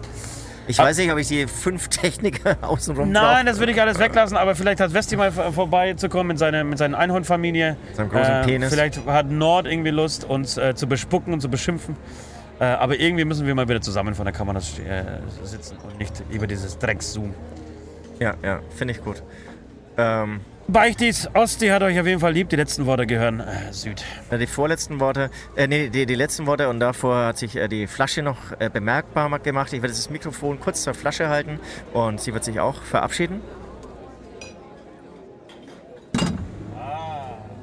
Ich 0.68 0.78
weiß 0.78 0.96
nicht, 0.98 1.10
ob 1.12 1.18
ich 1.18 1.28
die 1.28 1.46
fünf 1.46 1.88
Techniker 1.90 2.56
außenrum 2.62 3.12
Nein, 3.12 3.22
brauche. 3.36 3.44
das 3.44 3.58
würde 3.58 3.72
ich 3.72 3.80
alles 3.80 3.98
weglassen, 3.98 4.36
aber 4.36 4.54
vielleicht 4.54 4.80
hat 4.80 4.92
Westi 4.92 5.16
mal 5.16 5.30
vor- 5.32 5.52
vorbeizukommen 5.52 6.28
mit 6.28 6.38
seiner, 6.38 6.64
mit 6.64 6.78
seiner 6.78 6.98
Einhornfamilie. 6.98 7.76
Seinem 7.94 8.08
großen 8.08 8.42
Penis. 8.44 8.72
Vielleicht 8.72 9.06
hat 9.06 9.30
Nord 9.30 9.66
irgendwie 9.66 9.90
Lust, 9.90 10.24
uns 10.24 10.56
äh, 10.56 10.74
zu 10.74 10.86
bespucken 10.88 11.32
und 11.32 11.40
zu 11.40 11.48
beschimpfen. 11.48 11.96
Äh, 12.58 12.64
aber 12.64 12.98
irgendwie 12.98 13.24
müssen 13.24 13.46
wir 13.46 13.54
mal 13.54 13.68
wieder 13.68 13.80
zusammen 13.80 14.14
vor 14.14 14.24
der 14.24 14.32
Kamera 14.32 14.58
äh, 14.58 14.62
sitzen 15.44 15.76
und 15.84 15.98
nicht 15.98 16.22
über 16.30 16.46
dieses 16.46 16.78
Drecks-Zoom. 16.78 17.34
Ja, 18.18 18.34
ja, 18.42 18.60
finde 18.74 18.94
ich 18.94 19.04
gut. 19.04 19.22
Ähm, 19.98 20.40
Beichtis, 20.68 21.28
Osti 21.32 21.68
hat 21.68 21.82
euch 21.82 21.98
auf 22.00 22.06
jeden 22.06 22.18
Fall 22.18 22.32
lieb. 22.32 22.48
Die 22.48 22.56
letzten 22.56 22.86
Worte 22.86 23.06
gehören 23.06 23.38
äh, 23.38 23.72
Süd. 23.72 24.04
die 24.32 24.46
vorletzten 24.46 24.98
Worte, 24.98 25.30
äh, 25.54 25.68
nee, 25.68 25.88
die, 25.90 26.06
die 26.06 26.14
letzten 26.16 26.46
Worte 26.46 26.68
und 26.68 26.80
davor 26.80 27.26
hat 27.26 27.38
sich 27.38 27.54
äh, 27.54 27.68
die 27.68 27.86
Flasche 27.86 28.22
noch 28.22 28.36
äh, 28.58 28.68
bemerkbar 28.68 29.38
gemacht. 29.38 29.72
Ich 29.72 29.80
werde 29.80 29.94
das 29.94 30.10
Mikrofon 30.10 30.58
kurz 30.58 30.82
zur 30.82 30.94
Flasche 30.94 31.28
halten 31.28 31.60
und 31.92 32.20
sie 32.20 32.34
wird 32.34 32.42
sich 32.42 32.58
auch 32.58 32.82
verabschieden. 32.82 33.42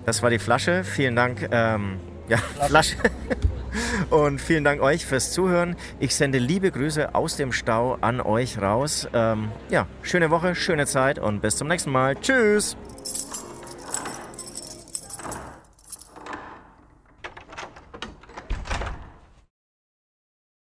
Das 0.05 0.23
war 0.23 0.29
die 0.29 0.39
Flasche. 0.39 0.85
Vielen 0.85 1.15
Dank. 1.15 1.47
Ähm, 1.51 1.99
ja, 2.29 2.37
Flasche. 2.37 2.95
Und 4.09 4.39
vielen 4.39 4.63
Dank 4.63 4.81
euch 4.81 5.05
fürs 5.05 5.31
Zuhören. 5.31 5.75
Ich 5.99 6.13
sende 6.13 6.37
liebe 6.37 6.69
Grüße 6.69 7.15
aus 7.15 7.37
dem 7.37 7.51
Stau 7.51 7.97
an 8.01 8.21
euch 8.21 8.61
raus. 8.61 9.07
Ähm, 9.13 9.49
ja, 9.69 9.87
schöne 10.03 10.29
Woche, 10.29 10.53
schöne 10.53 10.85
Zeit 10.85 11.17
und 11.17 11.41
bis 11.41 11.55
zum 11.55 11.67
nächsten 11.69 11.91
Mal. 11.91 12.15
Tschüss. 12.15 12.77